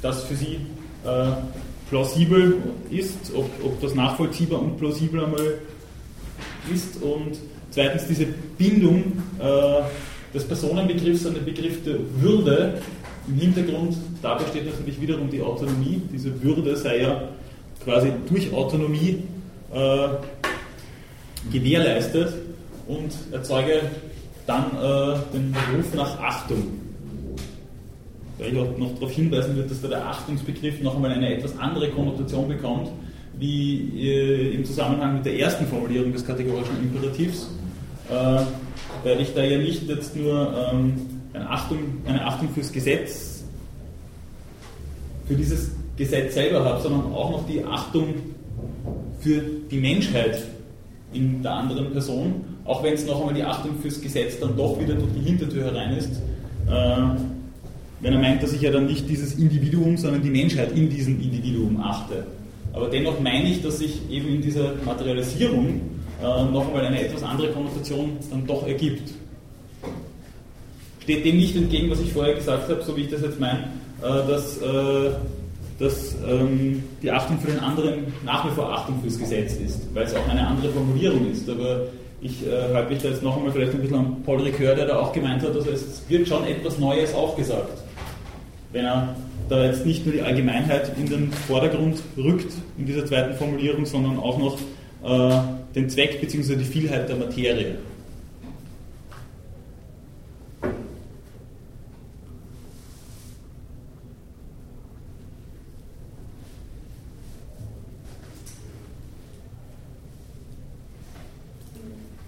das 0.00 0.24
für 0.24 0.36
Sie 0.36 0.60
äh, 1.04 1.32
plausibel 1.90 2.62
ist, 2.88 3.30
ob, 3.34 3.50
ob 3.62 3.78
das 3.82 3.94
nachvollziehbar 3.94 4.62
und 4.62 4.78
plausibel 4.78 5.22
einmal 5.22 5.58
ist. 6.72 7.02
Und 7.02 7.36
zweitens 7.72 8.06
diese 8.06 8.24
Bindung 8.56 9.22
äh, 9.38 9.82
des 10.32 10.48
Personenbegriffs 10.48 11.26
an 11.26 11.34
den 11.34 11.44
Begriff 11.44 11.84
der 11.84 11.98
Würde 12.22 12.80
im 13.26 13.34
Hintergrund, 13.36 13.96
da 14.22 14.34
besteht 14.34 14.66
natürlich 14.66 15.00
wiederum 15.00 15.30
die 15.30 15.40
Autonomie. 15.40 16.02
Diese 16.12 16.42
Würde 16.42 16.76
sei 16.76 17.02
ja 17.02 17.28
quasi 17.82 18.12
durch 18.28 18.52
Autonomie 18.52 19.22
äh, 19.72 20.08
gewährleistet 21.52 22.34
und 22.86 23.12
erzeuge 23.32 23.82
dann 24.46 24.64
äh, 24.76 25.16
den 25.32 25.54
Ruf 25.74 25.94
nach 25.94 26.18
Achtung. 26.20 26.80
Weil 28.38 28.52
ich 28.52 28.58
auch 28.58 28.76
noch 28.76 28.94
darauf 28.94 29.12
hinweisen 29.12 29.56
wird, 29.56 29.70
dass 29.70 29.80
da 29.80 29.88
der 29.88 30.06
Achtungsbegriff 30.06 30.80
noch 30.82 30.96
einmal 30.96 31.12
eine 31.12 31.34
etwas 31.34 31.56
andere 31.58 31.90
Konnotation 31.90 32.48
bekommt, 32.48 32.90
wie 33.38 34.08
äh, 34.08 34.54
im 34.54 34.64
Zusammenhang 34.64 35.14
mit 35.14 35.26
der 35.26 35.38
ersten 35.38 35.66
Formulierung 35.66 36.12
des 36.12 36.26
kategorischen 36.26 36.76
Imperativs, 36.82 37.48
äh, 38.10 38.40
weil 39.02 39.20
ich 39.20 39.34
da 39.34 39.42
ja 39.42 39.58
nicht 39.58 39.88
jetzt 39.88 40.16
nur 40.16 40.70
ähm, 40.72 41.13
eine, 41.34 41.50
Achtung, 41.50 41.78
eine 42.06 42.24
Achtung 42.24 42.48
fürs 42.54 42.72
Gesetz, 42.72 43.44
für 45.26 45.34
dieses 45.34 45.72
Gesetz 45.96 46.34
selber 46.34 46.64
habe, 46.64 46.80
sondern 46.80 47.12
auch 47.12 47.30
noch 47.30 47.46
die 47.46 47.64
Achtung 47.64 48.14
für 49.20 49.40
die 49.70 49.78
Menschheit 49.78 50.42
in 51.12 51.42
der 51.42 51.52
anderen 51.52 51.92
Person, 51.92 52.44
auch 52.64 52.82
wenn 52.82 52.94
es 52.94 53.06
noch 53.06 53.20
einmal 53.20 53.34
die 53.34 53.44
Achtung 53.44 53.78
fürs 53.80 54.00
Gesetz 54.00 54.38
dann 54.40 54.56
doch 54.56 54.78
wieder 54.80 54.94
durch 54.94 55.12
die 55.16 55.28
Hintertür 55.28 55.64
herein 55.64 55.96
ist. 55.96 56.10
Äh, 56.68 56.96
wenn 58.00 58.12
er 58.12 58.18
meint, 58.18 58.42
dass 58.42 58.52
ich 58.52 58.60
ja 58.60 58.70
dann 58.70 58.86
nicht 58.86 59.08
dieses 59.08 59.34
Individuum, 59.34 59.96
sondern 59.96 60.22
die 60.22 60.30
Menschheit 60.30 60.72
in 60.72 60.90
diesem 60.90 61.20
Individuum 61.20 61.80
achte. 61.80 62.26
Aber 62.72 62.88
dennoch 62.88 63.20
meine 63.20 63.48
ich, 63.48 63.62
dass 63.62 63.78
sich 63.78 64.10
eben 64.10 64.28
in 64.28 64.42
dieser 64.42 64.74
Materialisierung 64.84 65.80
äh, 66.20 66.44
noch 66.52 66.66
einmal 66.66 66.84
eine 66.84 67.00
etwas 67.00 67.22
andere 67.22 67.50
Konnotation 67.52 68.18
dann 68.30 68.46
doch 68.46 68.66
ergibt. 68.66 69.14
Steht 71.04 71.24
dem 71.24 71.36
nicht 71.36 71.56
entgegen, 71.56 71.90
was 71.90 72.00
ich 72.00 72.12
vorher 72.12 72.34
gesagt 72.34 72.68
habe, 72.68 72.82
so 72.82 72.96
wie 72.96 73.02
ich 73.02 73.10
das 73.10 73.22
jetzt 73.22 73.38
meine, 73.38 73.64
äh, 74.02 74.28
dass, 74.28 74.58
äh, 74.58 75.10
dass 75.78 76.16
ähm, 76.28 76.82
die 77.02 77.10
Achtung 77.10 77.38
für 77.38 77.50
den 77.50 77.60
anderen 77.60 78.06
nach 78.24 78.44
wie 78.46 78.54
vor 78.54 78.72
Achtung 78.72 79.00
fürs 79.02 79.18
Gesetz 79.18 79.54
ist, 79.54 79.80
weil 79.94 80.04
es 80.04 80.14
auch 80.14 80.28
eine 80.28 80.46
andere 80.46 80.70
Formulierung 80.70 81.30
ist. 81.30 81.48
Aber 81.48 81.82
ich 82.20 82.46
äh, 82.46 82.74
halte 82.74 82.92
mich 82.92 83.02
da 83.02 83.08
jetzt 83.10 83.22
noch 83.22 83.36
einmal 83.36 83.52
vielleicht 83.52 83.74
ein 83.74 83.80
bisschen 83.80 83.98
an 83.98 84.16
Paul 84.24 84.40
Ricoeur, 84.40 84.74
der 84.74 84.86
da 84.86 84.98
auch 84.98 85.12
gemeint 85.12 85.42
hat, 85.42 85.54
also 85.54 85.70
es 85.70 86.02
wird 86.08 86.26
schon 86.26 86.44
etwas 86.46 86.78
Neues 86.78 87.14
auch 87.14 87.36
gesagt 87.36 87.84
wenn 88.74 88.84
er 88.84 89.16
da 89.48 89.64
jetzt 89.64 89.86
nicht 89.86 90.04
nur 90.04 90.14
die 90.14 90.22
Allgemeinheit 90.22 90.90
in 90.98 91.08
den 91.08 91.32
Vordergrund 91.32 92.02
rückt 92.16 92.52
in 92.76 92.86
dieser 92.86 93.06
zweiten 93.06 93.34
Formulierung, 93.36 93.86
sondern 93.86 94.18
auch 94.18 94.36
noch 94.36 94.58
den 95.74 95.88
Zweck 95.88 96.20
bzw. 96.20 96.56
die 96.56 96.64
Vielheit 96.64 97.08
der 97.08 97.16
Materie. 97.16 97.76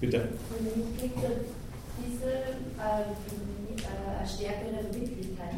Bitte. 0.01 0.29
Und 0.51 0.67
so 0.67 1.31
diese 1.99 2.31
äh, 2.31 3.01
äh, 3.81 4.19
eine 4.19 4.29
stärkere 4.29 4.85
Wirklichkeit. 4.93 5.55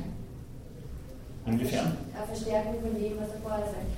Inwiefern? 1.47 1.97
Eine 2.15 2.27
Verstärkung 2.27 2.81
von 2.81 2.95
dem, 2.95 3.19
was 3.19 3.31
er 3.31 3.41
vorher 3.43 3.67
sagt. 3.67 3.93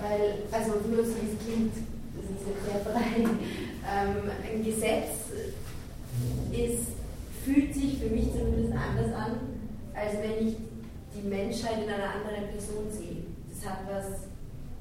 Weil, 0.00 0.42
also 0.50 0.88
nur 0.88 1.04
so 1.04 1.12
wie 1.20 1.30
es 1.30 1.44
klingt, 1.44 1.74
das 2.16 2.24
ist 2.24 2.46
jetzt 2.46 2.64
sehr 2.64 2.80
frei, 2.80 3.22
ähm, 3.86 4.30
ein 4.42 4.64
Gesetz 4.64 5.30
ist, 6.50 6.86
fühlt 7.44 7.74
sich 7.74 7.98
für 7.98 8.08
mich 8.08 8.32
zumindest 8.32 8.72
anders 8.72 9.14
an, 9.14 9.32
als 9.94 10.14
wenn 10.14 10.48
ich 10.48 10.56
die 11.14 11.28
Menschheit 11.28 11.82
in 11.82 11.88
einer 11.88 12.14
anderen 12.14 12.50
Person 12.50 12.90
sehe. 12.90 13.24
Das 13.50 13.70
hat 13.70 13.80
was 13.90 14.06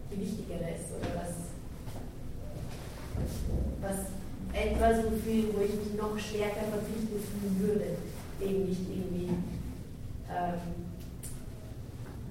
Gewichtigeres 0.10 0.92
oder 0.98 1.10
was, 1.16 1.34
was 3.82 3.98
etwas, 4.54 4.98
wofür, 5.06 5.44
wo 5.54 5.62
ich 5.62 5.76
mich 5.76 5.98
noch 5.98 6.18
stärker 6.18 6.66
verpflichtet 6.72 7.22
fühlen 7.30 7.60
würde, 7.60 7.86
dem 8.42 8.66
nicht 8.68 8.82
irgendwie 8.90 9.34
ähm, 10.30 10.80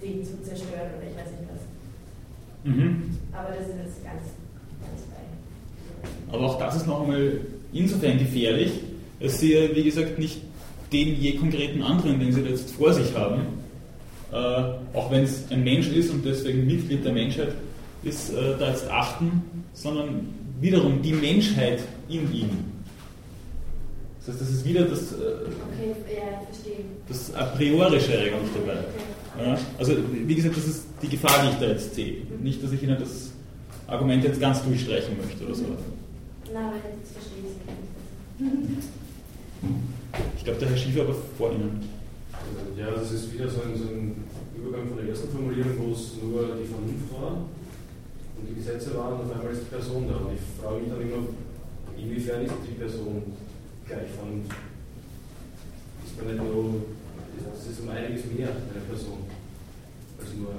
den 0.02 0.24
zu 0.24 0.42
zerstören 0.42 0.90
oder 0.96 1.08
ich 1.10 1.16
weiß 1.16 1.30
nicht 1.32 1.50
was. 1.52 1.62
Mhm. 2.64 3.18
Aber 3.32 3.48
das 3.50 3.68
ist 3.68 3.76
jetzt 3.84 4.04
ganz, 4.04 4.22
ganz 4.80 5.00
frei. 5.08 6.32
Aber 6.32 6.46
auch 6.46 6.58
das 6.58 6.76
ist 6.76 6.86
noch 6.86 7.02
einmal 7.02 7.40
insofern 7.72 8.18
gefährlich, 8.18 8.72
dass 9.20 9.40
Sie, 9.40 9.54
ja, 9.54 9.74
wie 9.74 9.84
gesagt, 9.84 10.18
nicht 10.18 10.40
den 10.92 11.20
je 11.20 11.36
konkreten 11.36 11.82
anderen, 11.82 12.20
den 12.20 12.32
Sie 12.32 12.42
da 12.42 12.48
jetzt 12.48 12.70
vor 12.70 12.92
sich 12.92 13.14
haben, 13.14 13.42
äh, 14.32 14.36
auch 14.36 15.10
wenn 15.10 15.24
es 15.24 15.50
ein 15.50 15.64
Mensch 15.64 15.88
ist 15.88 16.10
und 16.10 16.24
deswegen 16.24 16.66
Mitglied 16.66 17.04
der 17.04 17.12
Menschheit 17.12 17.52
ist, 18.02 18.30
äh, 18.30 18.56
da 18.58 18.70
jetzt 18.70 18.88
achten, 18.90 19.42
sondern 19.72 20.28
wiederum 20.60 21.02
die 21.02 21.12
Menschheit 21.12 21.80
in 22.08 22.32
ihm. 22.32 22.50
Das 24.18 24.34
heißt, 24.34 24.40
das 24.42 24.50
ist 24.50 24.64
wieder 24.64 24.84
das, 24.84 25.12
äh, 25.12 25.16
Okay, 25.16 25.94
ja, 26.14 26.42
das 27.08 27.34
A 27.34 27.44
priorische 27.46 28.18
eigentlich 28.18 28.50
dabei. 28.54 28.84
Ja, 29.42 29.58
also 29.78 29.94
wie 30.12 30.34
gesagt, 30.34 30.56
das 30.56 30.66
ist 30.66 30.84
die 31.00 31.08
Gefahr, 31.08 31.42
die 31.44 31.50
ich 31.50 31.54
da 31.56 31.66
jetzt 31.66 31.94
sehe. 31.94 32.22
Nicht, 32.42 32.62
dass 32.62 32.72
ich 32.72 32.82
Ihnen 32.82 32.98
das 32.98 33.30
Argument 33.86 34.24
jetzt 34.24 34.40
ganz 34.40 34.62
durchstreichen 34.64 35.16
möchte 35.16 35.44
oder 35.46 35.54
so. 35.54 35.64
Na, 36.52 36.68
aber 36.68 36.76
jetzt 36.76 37.12
verstehe 37.12 37.38
ich 37.38 37.54
es 38.40 38.68
nicht. 38.68 38.88
Ich 40.36 40.44
glaube, 40.44 40.58
der 40.58 40.68
Herr 40.70 40.76
Schiefer 40.76 41.06
war 41.08 41.14
vor 41.36 41.52
Ihnen. 41.52 41.88
Ja, 42.76 42.90
das 42.90 43.12
ist 43.12 43.32
wieder 43.32 43.48
so 43.48 43.62
ein, 43.62 43.76
so 43.76 43.84
ein 43.84 44.24
Übergang 44.56 44.88
von 44.88 44.98
der 44.98 45.08
ersten 45.08 45.28
Formulierung, 45.30 45.72
wo 45.78 45.92
es 45.92 46.12
nur 46.22 46.56
die 46.56 46.66
Vernunft 46.66 47.12
war 47.12 47.38
und 48.38 48.48
die 48.48 48.54
Gesetze 48.54 48.96
waren 48.96 49.20
und 49.20 49.26
auf 49.26 49.36
einmal 49.36 49.52
ist 49.52 49.62
die 49.62 49.74
Person 49.74 50.08
da. 50.08 50.16
Und 50.16 50.34
ich 50.34 50.62
frage 50.62 50.80
mich 50.80 50.90
dann 50.90 51.02
immer, 51.02 51.22
inwiefern 51.96 52.44
ist 52.44 52.54
die 52.66 52.78
Person 52.78 53.22
gleich 53.86 54.10
Vernunft? 54.14 54.54
Ist 56.06 56.16
man 56.16 56.26
nicht 56.26 56.42
nur, 56.42 56.74
es 57.54 57.66
ist 57.66 57.80
um 57.80 57.88
einiges 57.88 58.24
mehr 58.26 58.48
eine 58.48 58.84
Person 58.88 59.24
als 60.18 60.34
nur 60.34 60.54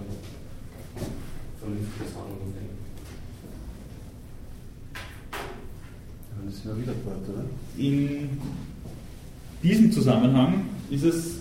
vernünftiges 1.59 2.15
Handeln 2.15 2.41
und 2.45 2.55
Denken. 2.55 2.79
Das 6.45 6.55
ist 6.55 6.65
ja 6.65 6.77
wieder 6.77 6.93
Wort, 7.05 7.29
oder? 7.29 7.45
In 7.77 8.39
diesem 9.61 9.91
Zusammenhang 9.91 10.65
ist 10.89 11.03
es, 11.03 11.38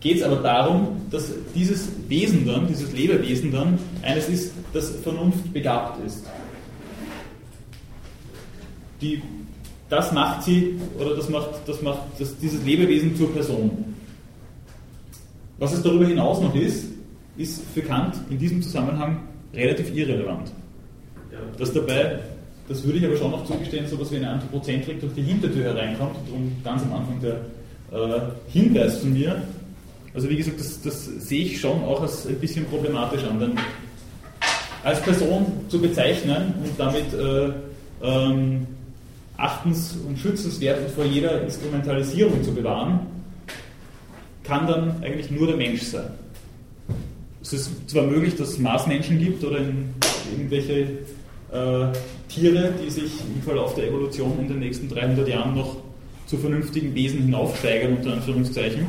geht 0.00 0.18
es 0.18 0.22
aber 0.22 0.36
darum, 0.36 1.02
dass 1.10 1.32
dieses 1.54 1.88
Wesen 2.08 2.46
dann, 2.46 2.68
dieses 2.68 2.92
Lebewesen 2.92 3.52
dann, 3.52 3.78
eines 4.02 4.28
ist, 4.28 4.52
das 4.72 4.90
vernunftbegabt 4.90 6.04
ist. 6.04 6.24
Die, 9.00 9.22
das 9.88 10.12
macht 10.12 10.44
sie, 10.44 10.78
oder 10.98 11.16
das 11.16 11.28
macht, 11.28 11.50
das 11.66 11.82
macht 11.82 12.00
das, 12.18 12.36
dieses 12.38 12.64
Lebewesen 12.64 13.16
zur 13.16 13.32
Person. 13.32 13.94
Was 15.58 15.72
es 15.72 15.82
darüber 15.82 16.06
hinaus 16.06 16.40
noch 16.40 16.54
ist, 16.54 16.86
ist 17.36 17.62
für 17.74 17.82
Kant 17.82 18.14
in 18.30 18.38
diesem 18.38 18.62
Zusammenhang 18.62 19.20
relativ 19.54 19.94
irrelevant. 19.94 20.52
Dass 21.58 21.72
dabei 21.72 22.20
das 22.68 22.84
würde 22.84 22.98
ich 22.98 23.06
aber 23.06 23.16
schon 23.16 23.30
noch 23.30 23.44
zugestehen, 23.46 23.86
so 23.86 23.94
etwas 23.94 24.12
wie 24.12 24.16
eine 24.16 24.28
Anthropozentrik 24.28 25.00
durch 25.00 25.14
die 25.14 25.22
Hintertür 25.22 25.64
hereinkommt, 25.64 26.16
darum 26.26 26.52
ganz 26.62 26.82
am 26.82 26.92
Anfang 26.92 27.18
der 27.20 27.36
äh, 27.90 28.20
Hinweis 28.48 28.98
von 28.98 29.14
mir. 29.14 29.42
Also 30.14 30.28
wie 30.28 30.36
gesagt, 30.36 30.58
das, 30.58 30.80
das, 30.82 31.04
sehe 31.04 31.44
ich 31.44 31.60
schon 31.60 31.82
auch 31.84 32.02
als 32.02 32.26
ein 32.26 32.38
bisschen 32.38 32.64
problematisch 32.66 33.24
an, 33.24 33.38
denn 33.40 33.52
als 34.82 35.00
Person 35.02 35.46
zu 35.68 35.80
bezeichnen 35.80 36.54
und 36.64 36.78
damit 36.78 37.12
äh, 37.12 37.52
ähm, 38.02 38.66
achtens- 39.36 39.96
und 40.06 40.18
schützenswert 40.18 40.80
und 40.80 40.90
vor 40.90 41.04
jeder 41.04 41.42
Instrumentalisierung 41.42 42.42
zu 42.42 42.52
bewahren, 42.54 43.00
kann 44.44 44.66
dann 44.66 45.02
eigentlich 45.02 45.30
nur 45.30 45.46
der 45.46 45.56
Mensch 45.56 45.82
sein. 45.82 46.10
Es 47.42 47.52
ist 47.52 47.88
zwar 47.88 48.04
möglich, 48.04 48.34
dass 48.36 48.50
es 48.50 48.58
Marsmenschen 48.58 49.18
gibt 49.18 49.44
oder 49.44 49.60
irgendwelche 50.32 50.88
äh, 51.52 51.86
Tiere, 52.28 52.72
die 52.82 52.90
sich 52.90 53.12
im 53.34 53.42
Verlauf 53.42 53.74
der 53.74 53.88
Evolution 53.88 54.38
in 54.40 54.48
den 54.48 54.58
nächsten 54.58 54.88
300 54.88 55.28
Jahren 55.28 55.54
noch 55.54 55.76
zu 56.26 56.36
vernünftigen 56.36 56.94
Wesen 56.94 57.22
hinaufsteigern, 57.22 57.96
unter 57.96 58.12
Anführungszeichen. 58.12 58.86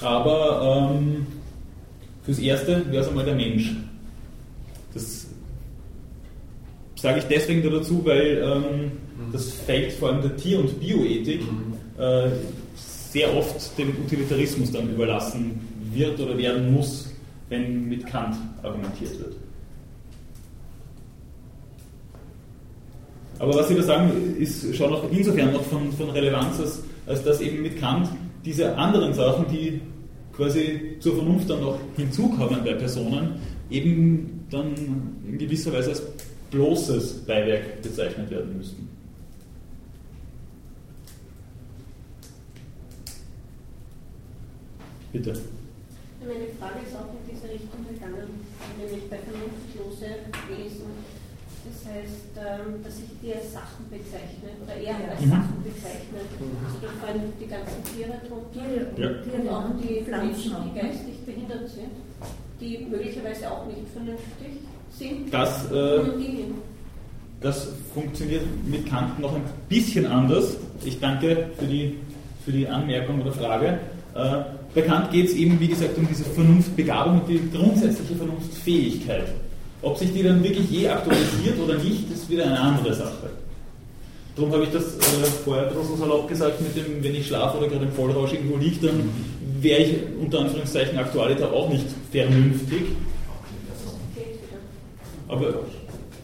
Aber 0.00 0.90
ähm, 0.92 1.26
fürs 2.22 2.38
Erste 2.38 2.90
wäre 2.90 3.02
es 3.02 3.08
einmal 3.08 3.24
der 3.24 3.34
Mensch. 3.34 3.72
Das 4.94 5.26
sage 6.96 7.18
ich 7.18 7.24
deswegen 7.24 7.62
dazu, 7.70 8.04
weil 8.04 8.42
ähm, 8.42 8.92
das 9.32 9.50
Feld 9.52 9.92
vor 9.92 10.10
allem 10.10 10.22
der 10.22 10.36
Tier- 10.36 10.58
und 10.58 10.80
Bioethik 10.80 11.42
äh, 11.98 12.30
sehr 12.74 13.34
oft 13.36 13.78
dem 13.78 13.90
Utilitarismus 14.04 14.72
dann 14.72 14.90
überlassen 14.90 15.60
wird 15.92 16.20
oder 16.20 16.36
werden 16.36 16.72
muss, 16.72 17.10
wenn 17.48 17.88
mit 17.88 18.06
Kant 18.06 18.36
argumentiert 18.62 19.18
wird. 19.18 19.34
Aber 23.38 23.54
was 23.54 23.68
Sie 23.68 23.74
da 23.74 23.82
sagen, 23.82 24.36
ist 24.38 24.76
schon 24.76 24.92
auch 24.92 25.10
insofern 25.10 25.52
noch 25.52 25.64
von, 25.64 25.90
von 25.92 26.10
Relevanz, 26.10 26.60
als, 26.60 26.82
als 27.06 27.24
dass 27.24 27.40
eben 27.40 27.62
mit 27.62 27.80
Kant 27.80 28.08
diese 28.44 28.76
anderen 28.76 29.12
Sachen, 29.12 29.46
die 29.48 29.80
quasi 30.34 30.96
zur 31.00 31.16
Vernunft 31.16 31.50
dann 31.50 31.60
noch 31.60 31.78
hinzukommen 31.96 32.64
bei 32.64 32.74
Personen, 32.74 33.34
eben 33.70 34.46
dann 34.50 34.74
in 35.26 35.38
gewisser 35.38 35.72
Weise 35.72 35.90
als 35.90 36.02
bloßes 36.50 37.24
Beiwerk 37.26 37.82
bezeichnet 37.82 38.30
werden 38.30 38.56
müssten. 38.56 38.88
Bitte. 45.12 45.32
Meine 46.20 46.46
Frage 46.58 46.86
ist 46.86 46.94
auch 46.94 47.10
in 47.10 47.26
diese 47.26 47.48
Richtung 47.50 47.82
gegangen, 47.88 48.46
nämlich 48.78 49.10
bei 49.10 49.18
vernunftlose 49.18 50.06
Wesen 50.48 50.86
das 51.64 51.78
heißt, 51.92 52.32
ähm, 52.36 52.82
dass 52.82 52.96
ich 52.98 53.10
die 53.22 53.34
als 53.34 53.52
Sachen 53.52 53.84
bezeichne 53.90 54.48
oder 54.64 54.76
eher 54.76 54.96
als 55.10 55.20
mhm. 55.20 55.30
Sachen 55.30 55.56
bezeichne. 55.62 56.18
Also 56.24 56.78
da 56.80 56.90
fallen 57.04 57.32
die 57.36 57.46
ganzen 57.46 57.80
Tiere 57.84 58.16
drunter 58.24 58.64
ja. 58.96 59.08
und 59.34 59.48
auch 59.48 59.68
die 59.76 60.00
Menschen, 60.08 60.52
die 60.64 60.80
geistig 60.80 61.16
behindert 61.26 61.68
sind, 61.68 61.92
die 62.60 62.86
möglicherweise 62.88 63.50
auch 63.50 63.66
nicht 63.66 63.88
vernünftig 63.92 64.64
sind. 64.96 65.32
Das, 65.32 65.70
äh, 65.70 66.00
das 67.40 67.68
funktioniert 67.94 68.42
mit 68.66 68.86
Kant 68.86 69.18
noch 69.18 69.34
ein 69.34 69.44
bisschen 69.68 70.06
anders. 70.06 70.56
Ich 70.84 70.98
danke 70.98 71.50
für 71.58 71.66
die, 71.66 71.98
für 72.44 72.52
die 72.52 72.66
Anmerkung 72.68 73.20
oder 73.20 73.32
Frage. 73.32 73.78
Äh, 74.14 74.44
bei 74.74 74.82
Kant 74.82 75.10
geht 75.10 75.26
es 75.28 75.34
eben, 75.34 75.58
wie 75.60 75.68
gesagt, 75.68 75.96
um 75.98 76.06
diese 76.06 76.24
Vernunftbegabung 76.24 77.20
und 77.20 77.28
die 77.28 77.50
grundsätzliche 77.50 78.14
Vernunftfähigkeit. 78.16 79.28
Ob 79.82 79.96
sich 79.96 80.12
die 80.12 80.22
dann 80.22 80.42
wirklich 80.42 80.70
je 80.70 80.88
aktualisiert 80.88 81.58
oder 81.62 81.74
nicht, 81.78 82.10
ist 82.10 82.28
wieder 82.28 82.44
eine 82.44 82.60
andere 82.60 82.94
Sache. 82.94 83.30
Darum 84.36 84.52
habe 84.52 84.64
ich 84.64 84.70
das 84.70 84.96
äh, 84.96 85.26
vorher 85.44 85.72
so 85.72 85.96
salopp 85.96 86.28
gesagt, 86.28 86.60
mit 86.60 86.76
dem, 86.76 87.02
wenn 87.02 87.14
ich 87.14 87.26
schlafe 87.26 87.58
oder 87.58 87.68
gerade 87.68 87.86
im 87.86 87.92
Vollrausch 87.92 88.32
irgendwo 88.32 88.56
liege, 88.56 88.86
dann 88.86 89.10
wäre 89.60 89.82
ich 89.82 89.94
unter 90.20 90.40
Anführungszeichen 90.40 90.98
Aktualiter 90.98 91.52
auch 91.52 91.68
nicht 91.68 91.86
vernünftig. 92.10 92.82
Aber, 95.28 95.54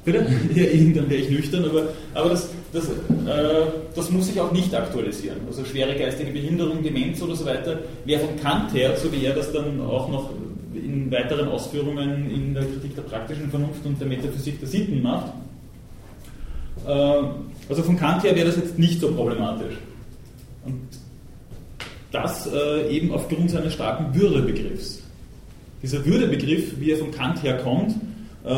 bitte? 0.05 0.27
Ja, 0.55 0.65
dann 0.95 1.11
wäre 1.11 1.21
ich 1.23 1.31
nüchtern, 1.31 1.65
aber, 1.65 1.89
aber 2.15 2.31
das, 2.31 2.49
das, 2.73 2.85
äh, 2.89 3.67
das 3.95 4.11
muss 4.11 4.27
sich 4.27 4.41
auch 4.41 4.53
nicht 4.53 4.75
aktualisieren. 4.75 5.39
Also 5.47 5.65
schwere 5.65 5.95
geistige 5.95 6.31
Behinderung, 6.31 6.83
Demenz 6.83 7.21
oder 7.23 7.35
so 7.35 7.45
weiter, 7.45 7.81
wäre 8.05 8.21
von 8.21 8.37
Kant 8.41 8.75
her, 8.75 8.97
so 8.97 9.11
wie 9.13 9.25
er 9.25 9.35
das 9.35 9.53
dann 9.53 9.81
auch 9.81 10.09
noch 10.09 10.31
in 10.85 11.11
weiteren 11.11 11.49
Ausführungen 11.49 12.31
in 12.31 12.55
der 12.55 12.65
Kritik 12.65 12.95
der 12.95 13.03
praktischen 13.03 13.51
Vernunft 13.51 13.85
und 13.85 14.01
der 14.01 14.07
Metaphysik 14.07 14.61
der 14.61 14.69
Sitten 14.69 15.03
macht. 15.03 15.33
Äh, 16.87 16.91
also 17.69 17.83
von 17.83 17.97
Kant 17.97 18.23
her 18.23 18.35
wäre 18.35 18.47
das 18.47 18.57
jetzt 18.57 18.79
nicht 18.79 19.01
so 19.01 19.13
problematisch. 19.13 19.75
Und 20.65 20.81
das 22.13 22.49
äh, 22.53 22.89
eben 22.89 23.13
aufgrund 23.13 23.51
seines 23.51 23.75
starken 23.75 24.15
Würdebegriffs. 24.15 25.03
Dieser 25.83 26.05
Würdebegriff, 26.05 26.79
wie 26.79 26.93
er 26.93 26.99
von 26.99 27.11
Kant 27.11 27.43
herkommt 27.43 27.95
äh, 28.45 28.49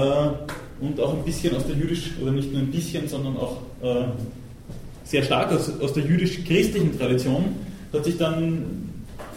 und 0.81 1.01
auch 1.01 1.14
ein 1.14 1.25
bisschen 1.25 1.57
aus 1.57 1.66
der 1.66 1.77
jüdisch, 1.77 2.12
oder 2.23 2.31
nicht 2.31 2.53
nur 2.53 2.62
ein 2.62 2.71
bisschen, 2.71 3.09
sondern 3.09 3.37
auch 3.37 3.59
sehr 5.05 5.23
stark 5.23 5.53
aus, 5.53 5.71
aus 5.81 5.93
der 5.93 6.05
jüdisch-christlichen 6.05 6.99
Tradition, 6.99 7.57
hat 7.93 8.05
sich 8.05 8.19
dann 8.19 8.89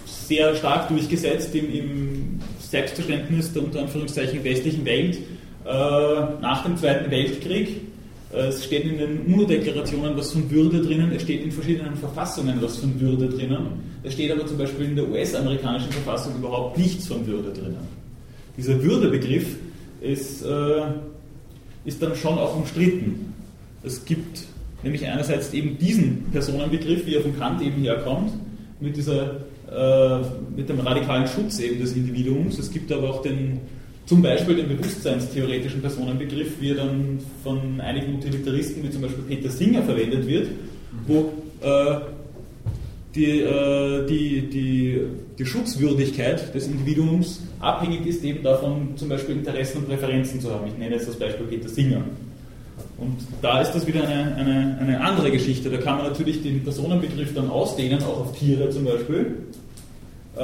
sehr 0.05 0.55
stark 0.55 0.89
durchgesetzt 0.89 1.55
im, 1.55 1.73
im 1.73 2.40
Selbstverständnis 2.71 3.51
der 3.51 3.63
unter 3.63 3.81
Anführungszeichen 3.81 4.43
westlichen 4.45 4.85
Welt 4.85 5.17
äh, 5.65 5.69
nach 6.41 6.63
dem 6.63 6.77
Zweiten 6.77 7.11
Weltkrieg. 7.11 7.81
Äh, 8.33 8.47
es 8.47 8.63
steht 8.63 8.85
in 8.85 8.97
den 8.97 9.25
UNO-Deklarationen 9.25 10.15
was 10.15 10.31
von 10.31 10.49
Würde 10.49 10.81
drinnen, 10.81 11.11
es 11.11 11.23
steht 11.23 11.43
in 11.43 11.51
verschiedenen 11.51 11.95
Verfassungen 11.97 12.61
was 12.61 12.77
von 12.77 12.99
Würde 12.99 13.27
drinnen. 13.27 13.91
Es 14.03 14.13
steht 14.13 14.31
aber 14.31 14.47
zum 14.47 14.57
Beispiel 14.57 14.85
in 14.85 14.95
der 14.95 15.07
US-amerikanischen 15.09 15.91
Verfassung 15.91 16.37
überhaupt 16.37 16.77
nichts 16.77 17.07
von 17.07 17.27
Würde 17.27 17.51
drinnen. 17.51 18.01
Dieser 18.55 18.81
Würdebegriff 18.81 19.57
ist, 19.99 20.43
äh, 20.43 20.81
ist 21.83 22.01
dann 22.01 22.15
schon 22.15 22.37
auch 22.37 22.55
umstritten. 22.55 23.33
Es 23.83 24.05
gibt 24.05 24.45
nämlich 24.81 25.05
einerseits 25.05 25.53
eben 25.53 25.77
diesen 25.77 26.23
Personenbegriff, 26.31 27.05
wie 27.05 27.15
er 27.15 27.21
von 27.21 27.37
Kant 27.37 27.61
eben 27.61 27.81
herkommt, 27.81 28.31
mit 28.79 28.95
dieser 28.95 29.41
mit 30.55 30.67
dem 30.67 30.79
radikalen 30.81 31.27
Schutz 31.27 31.59
eben 31.59 31.79
des 31.79 31.95
Individuums. 31.95 32.59
Es 32.59 32.71
gibt 32.71 32.91
aber 32.91 33.09
auch 33.09 33.21
den, 33.21 33.59
zum 34.05 34.21
Beispiel 34.21 34.55
den 34.55 34.67
bewusstseinstheoretischen 34.67 35.81
Personenbegriff, 35.81 36.59
wie 36.59 36.71
er 36.71 36.75
dann 36.75 37.19
von 37.43 37.79
einigen 37.79 38.15
Utilitaristen, 38.15 38.83
wie 38.83 38.89
zum 38.89 39.01
Beispiel 39.01 39.23
Peter 39.23 39.49
Singer, 39.49 39.83
verwendet 39.83 40.27
wird, 40.27 40.47
wo 41.07 41.31
äh, 41.61 42.01
die, 43.15 43.41
äh, 43.41 44.05
die, 44.07 44.49
die, 44.49 45.01
die 45.37 45.45
Schutzwürdigkeit 45.45 46.53
des 46.53 46.67
Individuums 46.67 47.41
abhängig 47.59 48.05
ist 48.05 48.23
eben 48.23 48.43
davon, 48.43 48.95
zum 48.95 49.09
Beispiel 49.09 49.35
Interessen 49.35 49.79
und 49.79 49.87
Präferenzen 49.87 50.39
zu 50.39 50.51
haben. 50.51 50.67
Ich 50.67 50.77
nenne 50.77 50.95
jetzt 50.95 51.07
das 51.07 51.17
Beispiel 51.17 51.45
Peter 51.47 51.69
Singer. 51.69 52.03
Und 52.97 53.17
da 53.41 53.61
ist 53.61 53.71
das 53.71 53.87
wieder 53.87 54.07
eine, 54.07 54.35
eine, 54.35 54.77
eine 54.79 55.01
andere 55.01 55.31
Geschichte. 55.31 55.69
Da 55.69 55.77
kann 55.77 55.97
man 55.97 56.07
natürlich 56.07 56.43
den 56.43 56.63
Personenbegriff 56.63 57.33
dann 57.33 57.49
ausdehnen, 57.49 58.01
auch 58.03 58.21
auf 58.21 58.37
Tiere 58.37 58.69
zum 58.69 58.85
Beispiel. 58.85 59.37
Äh, 60.35 60.39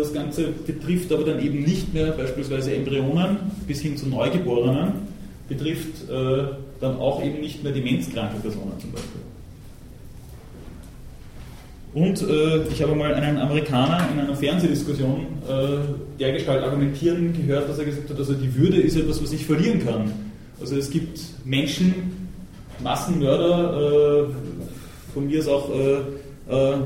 das 0.00 0.12
Ganze 0.12 0.48
betrifft 0.66 1.12
aber 1.12 1.24
dann 1.24 1.40
eben 1.40 1.62
nicht 1.62 1.94
mehr 1.94 2.12
beispielsweise 2.12 2.74
Embryonen 2.74 3.38
bis 3.66 3.80
hin 3.80 3.96
zu 3.96 4.08
Neugeborenen, 4.08 4.92
betrifft 5.48 6.08
äh, 6.10 6.44
dann 6.80 6.96
auch 6.98 7.22
eben 7.24 7.40
nicht 7.40 7.62
mehr 7.62 7.72
demenzkranke 7.72 8.40
Personen 8.40 8.72
zum 8.80 8.92
Beispiel. 8.92 9.20
Und 11.92 12.22
äh, 12.22 12.68
ich 12.68 12.82
habe 12.82 12.94
mal 12.94 13.12
einen 13.14 13.38
Amerikaner 13.38 14.08
in 14.12 14.20
einer 14.20 14.36
Fernsehdiskussion 14.36 15.26
äh, 15.48 16.20
dergestalt 16.20 16.62
argumentieren 16.62 17.32
gehört, 17.32 17.68
dass 17.68 17.78
er 17.78 17.86
gesagt 17.86 18.10
hat, 18.10 18.16
also 18.16 18.34
die 18.34 18.54
Würde 18.54 18.76
ist 18.80 18.96
etwas, 18.96 19.20
was 19.20 19.32
ich 19.32 19.44
verlieren 19.44 19.84
kann. 19.84 20.12
Also 20.60 20.76
es 20.76 20.90
gibt 20.90 21.18
Menschen, 21.44 22.28
Massenmörder, 22.82 24.28
äh, 24.28 25.12
von 25.12 25.26
mir 25.26 25.40
ist 25.40 25.48
auch 25.48 25.68
äh, 25.74 26.76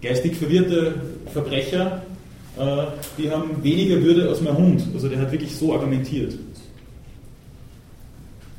geistig 0.00 0.36
verwirrte 0.36 0.94
Verbrecher, 1.32 2.02
äh, 2.58 2.84
die 3.18 3.30
haben 3.30 3.62
weniger 3.62 4.00
Würde 4.02 4.28
als 4.28 4.40
mein 4.40 4.56
Hund. 4.56 4.82
Also 4.94 5.08
der 5.08 5.20
hat 5.20 5.32
wirklich 5.32 5.54
so 5.54 5.72
argumentiert. 5.72 6.34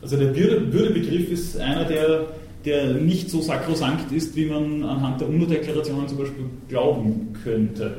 Also 0.02 0.18
der 0.18 0.36
Würdebegriff 0.36 1.32
ist 1.32 1.58
einer, 1.58 1.86
der, 1.86 2.26
der 2.66 2.94
nicht 2.95 3.30
so 3.30 3.41
sakrosankt 3.41 4.12
ist, 4.12 4.36
wie 4.36 4.48
man 4.48 4.84
anhand 4.84 5.22
der 5.22 5.30
UNO-Deklarationen 5.30 6.08
zum 6.10 6.18
Beispiel 6.18 6.45
glauben 6.68 7.34
könnte. 7.44 7.95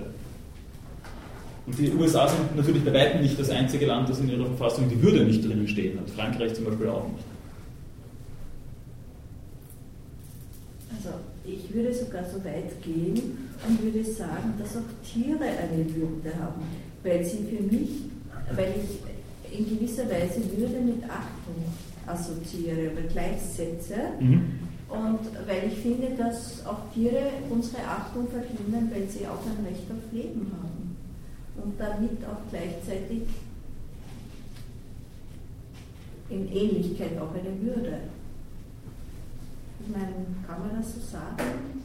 Und 1.66 1.78
die 1.78 1.90
USA 1.92 2.28
sind 2.28 2.56
natürlich 2.56 2.84
bei 2.84 2.92
weitem 2.92 3.22
nicht 3.22 3.40
das 3.40 3.48
einzige 3.48 3.86
Land, 3.86 4.10
das 4.10 4.20
in 4.20 4.28
ihrer 4.28 4.44
Verfassung 4.44 4.86
die 4.90 5.00
Würde 5.02 5.24
nicht 5.24 5.42
drinnen 5.42 5.66
stehen 5.66 5.98
hat. 5.98 6.10
Frankreich 6.10 6.54
zum 6.54 6.66
Beispiel 6.66 6.88
auch 6.88 7.08
nicht. 7.08 7.24
Also 10.94 11.18
ich 11.46 11.74
würde 11.74 11.92
sogar 11.92 12.24
so 12.24 12.42
weit 12.44 12.82
gehen 12.82 13.50
und 13.68 13.82
würde 13.82 14.04
sagen, 14.04 14.54
dass 14.58 14.76
auch 14.76 14.82
Tiere 15.04 15.44
eine 15.44 15.84
Würde 15.94 16.34
haben, 16.38 16.62
weil 17.02 17.24
sie 17.24 17.44
für 17.44 17.62
mich, 17.62 17.90
weil 18.54 18.74
ich 18.76 19.58
in 19.58 19.68
gewisser 19.68 20.04
Weise 20.04 20.40
Würde 20.56 20.80
mit 20.80 21.04
Achtung 21.04 21.64
assoziiere 22.06 22.90
oder 22.92 23.02
gleichsetze. 23.02 23.94
Mhm. 24.20 24.58
Und 24.88 25.20
weil 25.46 25.68
ich 25.68 25.78
finde, 25.78 26.10
dass 26.16 26.64
auch 26.66 26.92
Tiere 26.92 27.30
unsere 27.50 27.82
Achtung 27.82 28.28
verdienen, 28.28 28.90
weil 28.92 29.08
sie 29.08 29.26
auch 29.26 29.40
ein 29.44 29.64
Recht 29.66 29.84
auf 29.90 30.12
Leben 30.12 30.50
haben. 30.52 30.96
Und 31.62 31.80
damit 31.80 32.24
auch 32.24 32.50
gleichzeitig 32.50 33.22
in 36.30 36.48
Ähnlichkeit 36.52 37.18
auch 37.18 37.34
eine 37.34 37.60
Würde. 37.60 37.98
Ich 39.86 39.92
meine, 39.92 40.12
kann 40.46 40.60
man 40.60 40.80
das 40.80 40.94
so 40.94 41.00
sagen? 41.00 41.84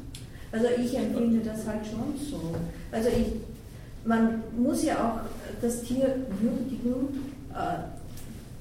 Also 0.52 0.66
ich 0.84 0.98
empfinde 0.98 1.42
das 1.44 1.68
halt 1.68 1.86
schon 1.86 2.16
so. 2.18 2.56
Also 2.92 3.10
ich, 3.10 4.08
man 4.08 4.42
muss 4.58 4.84
ja 4.84 4.96
auch 4.96 5.62
das 5.62 5.84
Tier 5.84 6.16
würdigen, 6.42 7.34
äh, 7.54 7.80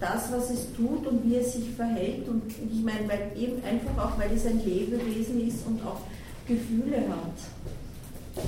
das, 0.00 0.30
was 0.32 0.50
es 0.50 0.72
tut 0.74 1.06
und 1.06 1.24
wie 1.24 1.36
es 1.36 1.54
sich 1.54 1.70
verhält. 1.76 2.28
Und 2.28 2.42
ich 2.48 2.82
meine, 2.82 3.08
weil 3.08 3.30
eben 3.36 3.62
einfach 3.64 4.04
auch, 4.04 4.18
weil 4.18 4.36
es 4.36 4.46
ein 4.46 4.60
Lebewesen 4.64 5.46
ist 5.46 5.66
und 5.66 5.80
auch 5.84 6.00
Gefühle 6.46 6.98
hat. 7.08 8.44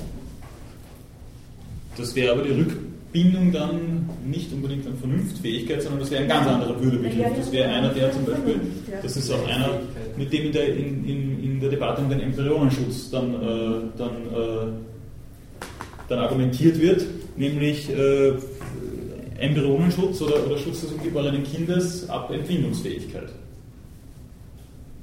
Das 1.97 2.15
wäre 2.15 2.33
aber 2.33 2.43
die 2.43 2.51
Rückbindung 2.51 3.51
dann 3.51 4.09
nicht 4.25 4.51
unbedingt 4.53 4.87
an 4.87 4.97
Vernunftfähigkeit, 4.97 5.81
sondern 5.81 5.99
das 5.99 6.11
wäre 6.11 6.23
ein 6.23 6.29
ganz 6.29 6.47
anderer 6.47 6.81
Würdebegriff. 6.81 7.35
Das 7.35 7.51
wäre 7.51 7.69
einer, 7.69 7.89
der 7.89 8.11
zum 8.13 8.25
Beispiel, 8.25 8.61
das 9.01 9.17
ist 9.17 9.29
auch 9.29 9.45
einer, 9.47 9.79
mit 10.21 10.31
dem 10.31 10.45
in 10.45 10.51
der, 10.51 10.67
in, 10.75 11.03
in, 11.03 11.43
in 11.43 11.59
der 11.59 11.69
Debatte 11.71 12.03
um 12.03 12.09
den 12.09 12.19
Embryonenschutz 12.19 13.09
dann, 13.09 13.33
äh, 13.33 13.97
dann, 13.97 14.15
äh, 14.27 14.71
dann 16.07 16.19
argumentiert 16.19 16.79
wird, 16.79 17.03
nämlich 17.35 17.89
äh, 17.89 18.33
Embryonenschutz 19.39 20.21
oder, 20.21 20.45
oder 20.45 20.59
Schutz 20.59 20.81
des 20.81 20.91
ungeborenen 20.91 21.43
Kindes 21.43 22.07
ab 22.07 22.31
Empfindungsfähigkeit. 22.31 23.29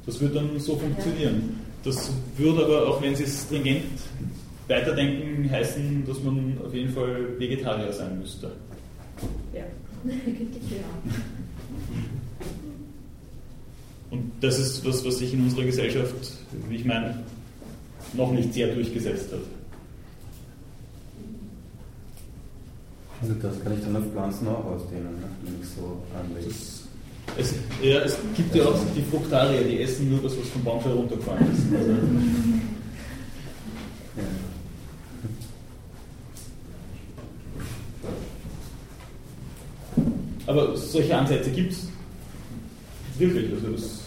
Das 0.07 0.21
wird 0.21 0.37
dann 0.37 0.57
so 0.61 0.77
funktionieren. 0.77 1.59
Das 1.83 2.13
würde 2.37 2.65
aber, 2.65 2.87
auch 2.87 3.03
wenn 3.03 3.17
Sie 3.17 3.25
es 3.25 3.43
stringent 3.43 3.83
weiterdenken, 4.69 5.51
heißen, 5.51 6.05
dass 6.07 6.23
man 6.23 6.59
auf 6.65 6.73
jeden 6.73 6.93
Fall 6.93 7.39
Vegetarier 7.39 7.93
sein 7.93 8.21
müsste. 8.21 8.53
Ja, 9.53 9.65
ja. 10.05 11.19
Und 14.11 14.33
das 14.41 14.59
ist 14.59 14.85
was, 14.87 15.05
was 15.05 15.19
sich 15.19 15.35
in 15.35 15.43
unserer 15.43 15.65
Gesellschaft, 15.65 16.15
wie 16.69 16.77
ich 16.77 16.85
meine, 16.85 17.23
noch 18.15 18.33
nicht 18.33 18.55
sehr 18.55 18.75
durchgesetzt 18.75 19.33
hat. 19.33 19.41
Also 23.21 23.35
das 23.35 23.63
kann 23.63 23.75
ich 23.77 23.85
dann 23.85 23.97
auf 23.97 24.05
Pflanzen 24.13 24.49
auch 24.49 24.65
ausdehnen, 24.65 25.21
ne? 25.21 25.29
wenn 25.43 25.61
ich 25.61 25.69
so 25.69 26.01
anlege. 26.19 26.55
Es, 27.37 27.55
ja, 27.83 28.01
es 28.01 28.17
gibt 28.35 28.55
ja 28.55 28.65
auch 28.65 28.79
die 28.97 29.03
Fruktarier, 29.03 29.63
die 29.65 29.83
essen 29.83 30.11
nur 30.11 30.21
das, 30.23 30.39
was 30.39 30.49
vom 30.49 30.65
Baum 30.65 30.81
heruntergefallen 30.83 31.47
ist. 31.53 31.63
Also, 31.79 31.93
Ja. 34.17 34.25
aber 40.49 40.77
solche 40.77 41.17
Ansätze 41.17 41.51
gibt 41.51 41.73
es 41.73 41.89
wirklich. 43.19 43.53
Also 43.53 43.73
das, 43.73 44.01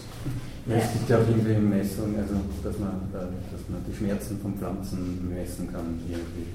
Ja, 0.67 0.75
Es 0.75 0.93
gibt 0.93 1.09
ja 1.09 1.17
auch 1.17 1.27
irgendwie 1.27 1.53
Messungen, 1.55 2.19
also 2.19 2.35
dass 2.63 2.77
man, 2.77 2.89
äh, 3.13 3.25
dass 3.51 3.61
man 3.69 3.81
die 3.89 3.95
Schmerzen 3.97 4.39
von 4.41 4.53
Pflanzen 4.55 5.27
messen 5.29 5.71
kann. 5.71 5.99
Irgendwie. 6.07 6.45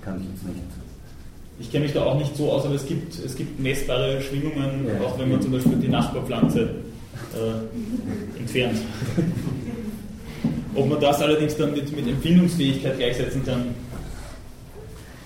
Kann 0.00 0.20
ich 0.20 0.28
jetzt 0.30 0.44
nicht. 0.46 0.60
ich 1.60 1.70
kenne 1.70 1.84
mich 1.84 1.94
da 1.94 2.04
auch 2.04 2.18
nicht 2.18 2.36
so 2.36 2.50
aus, 2.52 2.64
aber 2.64 2.74
es 2.76 2.86
gibt, 2.86 3.18
es 3.24 3.34
gibt 3.34 3.58
messbare 3.60 4.20
Schwingungen, 4.22 4.86
Ja. 4.86 5.04
auch 5.06 5.18
wenn 5.18 5.30
man 5.30 5.40
zum 5.42 5.52
Beispiel 5.52 5.76
die 5.76 5.88
Nachbarpflanze 5.88 6.60
äh, 7.34 8.38
entfernt. 8.38 8.78
Ob 10.74 10.88
man 10.88 11.00
das 11.00 11.20
allerdings 11.20 11.56
dann 11.56 11.72
mit, 11.72 11.94
mit 11.94 12.06
Empfindungsfähigkeit 12.08 12.96
gleichsetzen 12.98 13.44
kann, 13.44 13.66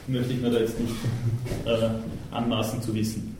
möchte 0.08 0.32
ich 0.32 0.40
mir 0.40 0.50
da 0.50 0.58
jetzt 0.60 0.78
nicht 0.80 0.94
äh, 1.66 1.88
anmaßen 2.34 2.80
zu 2.82 2.94
wissen. 2.94 3.35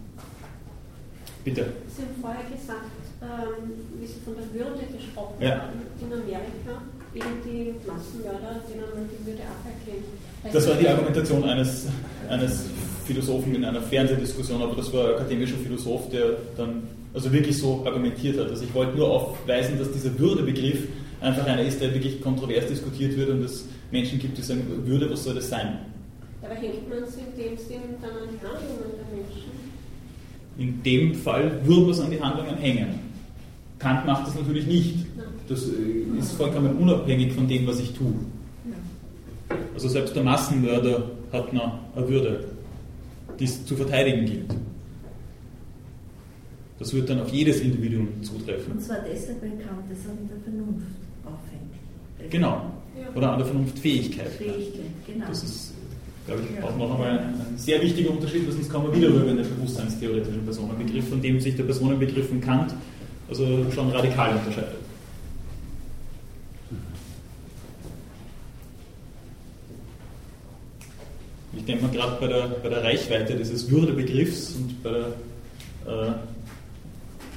Bitte. 1.47 1.65
Sie 1.95 2.03
haben 2.03 2.19
vorher 2.21 2.43
gesagt, 2.51 2.91
ähm, 3.23 3.71
wie 4.01 4.07
Sie 4.07 4.19
von 4.25 4.35
der 4.35 4.51
Würde 4.53 4.83
gesprochen 4.91 5.39
Ja. 5.39 5.63
haben, 5.63 5.79
in 6.03 6.11
Amerika, 6.13 6.83
eben 7.15 7.39
die 7.47 7.71
Massenmörder, 7.87 8.67
denen 8.67 8.83
man 8.91 9.07
die 9.07 9.25
Würde 9.25 9.43
aberkennt. 9.47 10.11
Das 10.53 10.67
war 10.67 10.75
die 10.75 10.89
Argumentation 10.89 11.45
eines, 11.45 11.87
eines 12.29 12.65
Philosophen 13.07 13.55
in 13.55 13.65
einer 13.65 13.81
Fernsehdiskussion, 13.81 14.61
aber 14.61 14.75
das 14.75 14.93
war 14.93 15.11
ein 15.11 15.15
akademischer 15.15 15.55
Philosoph, 15.59 16.11
der 16.11 16.35
dann 16.57 16.83
also 17.15 17.33
wirklich 17.33 17.57
so 17.57 17.87
argumentiert 17.87 18.41
hat. 18.41 18.51
Also 18.51 18.65
ich 18.65 18.75
wollte 18.75 18.97
nur 18.97 19.09
aufweisen, 19.09 19.79
dass 19.79 19.93
dieser 19.93 20.19
Würdebegriff 20.19 20.89
einfach 21.21 21.47
einer 21.47 21.63
ist, 21.63 21.81
der 21.81 21.95
wirklich 21.95 22.21
kontrovers 22.21 22.67
diskutiert 22.67 23.17
wird 23.17 23.31
und 23.31 23.45
es 23.45 23.67
Menschen 23.93 24.19
gibt, 24.19 24.37
die 24.37 24.43
sagen, 24.43 24.67
Würde, 24.85 25.09
was 25.09 25.23
soll 25.23 25.37
das 25.37 25.49
sein? 25.49 25.79
Aber 26.43 26.55
hängt 26.57 26.89
man 26.89 27.05
es 27.05 27.15
in 27.15 27.31
dem 27.39 27.57
Sinn 27.57 27.83
dann 28.03 28.11
an 28.11 28.29
die 28.35 28.45
Handlungen 28.45 28.99
der 28.99 29.17
Menschen? 29.17 29.56
In 30.59 30.83
dem 30.83 31.15
Fall 31.15 31.61
würde 31.65 31.83
man 31.83 31.91
es 31.91 32.01
an 32.01 32.11
die 32.11 32.21
Handlungen 32.21 32.57
hängen. 32.57 33.07
Kant 33.79 34.07
macht 34.07 34.27
das 34.27 34.35
natürlich 34.35 34.67
nicht. 34.67 35.07
Das 35.49 35.69
äh, 35.69 36.19
ist 36.19 36.33
vollkommen 36.33 36.77
unabhängig 36.77 37.33
von 37.33 37.47
dem, 37.47 37.67
was 37.67 37.81
ich 37.81 37.93
tue. 37.93 38.15
Also 39.75 39.89
selbst 39.89 40.17
der 40.17 40.25
Massenmörder 40.25 41.11
hat 41.33 41.53
noch 41.53 41.79
eine 41.95 42.09
Würde, 42.09 42.45
die 43.39 43.45
es 43.45 43.65
zu 43.65 43.77
verteidigen 43.77 44.25
gilt. 44.25 44.55
Das 46.79 46.93
wird 46.93 47.09
dann 47.09 47.21
auf 47.21 47.29
jedes 47.29 47.61
Individuum 47.61 48.09
zutreffen. 48.23 48.73
Und 48.73 48.83
zwar 48.83 48.99
deshalb, 49.01 49.41
weil 49.43 49.51
Kant 49.51 49.85
es 49.91 50.09
an 50.09 50.19
der 50.29 50.41
Vernunft 50.41 50.87
aufhängt. 51.25 52.31
Genau. 52.31 52.73
Oder 53.15 53.33
an 53.33 53.39
der 53.39 53.47
Vernunftfähigkeit. 53.47 54.29
Fähigkeit, 54.29 54.87
genau. 55.07 55.27
Das 55.27 55.43
ist, 55.43 55.75
glaube 56.27 56.43
ich, 56.43 56.63
auch 56.63 56.77
noch 56.77 56.95
einmal 56.95 57.19
ein, 57.19 57.55
sehr 57.57 57.81
wichtiger 57.81 58.11
Unterschied, 58.11 58.47
weil 58.47 58.53
sonst 58.53 58.71
kommen 58.71 58.91
wir 58.91 58.97
wieder 58.97 59.09
rüber 59.09 59.31
in 59.31 59.37
den 59.39 59.49
bewusstseinstheoretischen 59.49 60.45
Personenbegriff, 60.45 61.09
von 61.09 61.23
dem 61.23 61.41
sich 61.41 61.57
der 61.57 61.65
Personenbegriff 61.65 62.29
von 62.29 62.41
Kant 62.41 62.75
also 63.29 63.71
schon 63.71 63.91
radikal 63.91 64.37
unterscheidet. 64.37 64.77
Ich 71.57 71.65
denke 71.65 71.85
mal 71.85 71.93
gerade 71.93 72.17
bei 72.21 72.27
der, 72.29 72.49
bei 72.63 72.69
der 72.69 72.85
Reichweite 72.85 73.35
dieses 73.35 73.69
Würdebegriffs 73.71 74.55
und 74.55 74.83
bei 74.83 74.91
der 74.91 75.07
äh, 75.87 76.13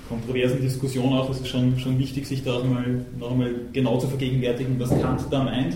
kontroversen 0.08 0.62
Diskussion 0.62 1.14
auch 1.14 1.30
ist 1.32 1.42
es 1.42 1.48
schon, 1.48 1.80
schon 1.80 1.98
wichtig, 1.98 2.28
sich 2.28 2.44
da 2.44 2.56
auch 2.56 2.64
mal, 2.64 3.06
noch 3.18 3.32
einmal 3.32 3.54
genau 3.72 3.98
zu 3.98 4.08
vergegenwärtigen, 4.08 4.80
was 4.80 4.90
Kant 4.90 5.22
da 5.32 5.44
meint, 5.44 5.76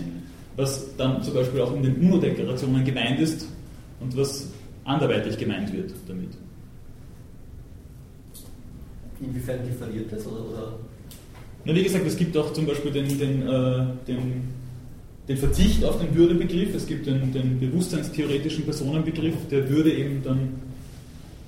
was 0.56 0.96
dann 0.96 1.22
zum 1.22 1.34
Beispiel 1.34 1.60
auch 1.60 1.74
in 1.74 1.82
den 1.82 1.96
UNO-Deklarationen 1.96 2.84
gemeint 2.84 3.20
ist 3.20 3.48
und 4.00 4.16
was 4.16 4.48
anderweitig 4.84 5.38
gemeint 5.38 5.72
wird 5.72 5.92
damit. 6.06 6.30
Inwiefern 9.20 9.58
differiert 9.66 10.12
das? 10.12 10.26
Oder, 10.26 10.44
oder? 10.44 10.78
Na, 11.64 11.74
wie 11.74 11.82
gesagt, 11.82 12.06
es 12.06 12.16
gibt 12.16 12.36
auch 12.36 12.52
zum 12.52 12.66
Beispiel 12.66 12.90
den, 12.90 13.18
den, 13.18 13.48
äh, 13.48 13.86
den, 14.06 14.42
den 15.28 15.36
Verzicht 15.36 15.84
auf 15.84 15.98
den 15.98 16.14
Würdebegriff, 16.14 16.74
es 16.74 16.86
gibt 16.86 17.06
den, 17.06 17.32
den 17.32 17.58
bewusstseinstheoretischen 17.58 18.64
Personenbegriff, 18.64 19.34
der 19.50 19.68
Würde 19.68 19.92
eben 19.92 20.22
dann 20.22 20.60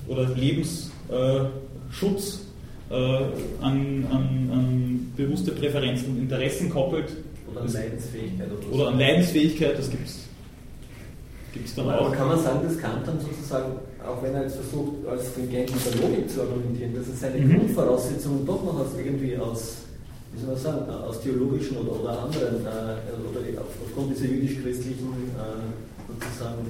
oder 0.08 0.28
Lebensschutz 0.34 2.40
äh, 2.90 2.94
an, 2.94 3.30
an, 3.60 4.50
an 4.52 5.12
bewusste 5.16 5.52
Präferenzen 5.52 6.12
und 6.12 6.18
Interessen 6.18 6.70
koppelt. 6.70 7.12
Oder 7.56 7.64
an 7.64 7.72
Leidensfähigkeit 7.72 8.48
oder, 8.52 8.74
Oder 8.74 8.88
an 8.88 8.98
Leidensfähigkeit, 8.98 9.78
das 9.78 9.90
gibt 9.90 10.06
es 10.08 11.74
dann 11.74 11.88
Aber 11.88 12.00
auch. 12.08 12.12
kann 12.12 12.28
man 12.28 12.38
sagen, 12.42 12.60
dass 12.64 12.78
Kant 12.78 13.06
dann 13.06 13.18
sozusagen, 13.20 13.72
auch 14.06 14.22
wenn 14.22 14.34
er 14.34 14.42
jetzt 14.42 14.56
versucht, 14.56 15.06
als 15.08 15.28
stringent 15.28 15.72
mit 15.72 15.86
der 15.86 16.02
Logik 16.02 16.30
zu 16.30 16.42
argumentieren, 16.42 16.94
dass 16.94 17.08
er 17.08 17.14
seine 17.14 17.38
Mhm. 17.44 17.58
Grundvoraussetzungen 17.58 18.44
doch 18.46 18.62
noch 18.62 18.78
aus 18.80 18.88
irgendwie 19.02 19.36
aus, 19.38 19.76
wie 20.34 20.40
soll 20.40 20.50
man 20.52 20.58
sagen, 20.58 20.90
aus 20.90 21.20
theologischen 21.22 21.78
oder, 21.78 21.98
oder 22.00 22.22
anderen, 22.24 22.56
äh, 22.66 22.68
oder 22.68 23.60
auf- 23.62 23.72
aufgrund 23.86 24.14
dieser 24.14 24.26
jüdisch-christlichen 24.26 25.08
äh, 25.38 26.22
sozusagen 26.22 26.66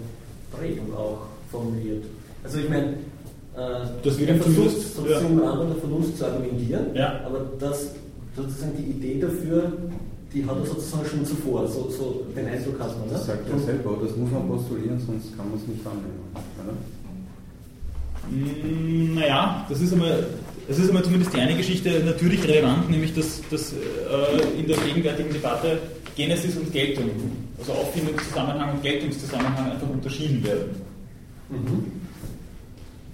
Prägung 0.52 0.94
auch 0.96 1.18
formuliert. 1.50 2.04
Also 2.44 2.58
ich 2.58 2.68
meine, 2.68 2.86
äh, 3.56 3.90
Das 4.04 4.18
wird 4.20 4.30
er 4.30 4.36
versucht 4.36 4.70
sozusagen 4.94 5.40
Rahmen 5.40 5.66
der 5.68 5.76
Vernunft 5.78 6.16
zu 6.16 6.26
argumentieren, 6.26 6.94
Ja. 6.94 7.20
aber 7.26 7.40
das 7.58 7.90
sozusagen 8.36 8.72
die 8.78 8.90
Idee 8.90 9.18
dafür, 9.18 9.72
die 10.32 10.44
hat 10.44 10.56
er 10.58 10.66
sozusagen 10.66 11.06
schon 11.06 11.24
zuvor, 11.24 11.66
so, 11.68 11.88
so 11.90 12.26
den 12.36 12.46
Eindruck 12.46 12.78
hat 12.80 12.96
man. 12.98 13.06
Ne? 13.08 13.12
Das 13.12 13.26
sagt 13.26 13.48
er 13.48 13.54
Und- 13.54 13.64
selber, 13.64 13.96
das 14.02 14.16
muss 14.16 14.30
man 14.30 14.48
postulieren, 14.48 14.98
sonst 15.04 15.36
kann 15.36 15.48
man 15.50 15.58
es 15.58 15.66
nicht 15.66 15.86
annehmen. 15.86 16.20
Oder? 16.62 16.72
Mm, 18.30 19.14
Naja, 19.14 19.64
das 19.68 19.80
ist 19.80 19.92
einmal, 19.92 20.26
das 20.68 20.78
ist 20.78 20.88
einmal 20.88 21.04
zumindest 21.04 21.32
die 21.34 21.40
eine 21.40 21.56
Geschichte 21.56 22.02
natürlich 22.04 22.42
relevant, 22.46 22.90
nämlich 22.90 23.14
dass, 23.14 23.40
dass 23.50 23.72
äh, 23.72 24.58
in 24.58 24.66
der 24.66 24.76
gegenwärtigen 24.78 25.32
Debatte 25.32 25.78
Genesis 26.16 26.56
und 26.56 26.72
Geltung, 26.72 27.10
also 27.58 27.72
Auffindungszusammenhang 27.72 28.74
und 28.74 28.82
Geltungszusammenhang 28.82 29.70
einfach 29.72 29.88
unterschieden 29.88 30.42
werden. 30.44 30.70
Mhm. 31.50 31.84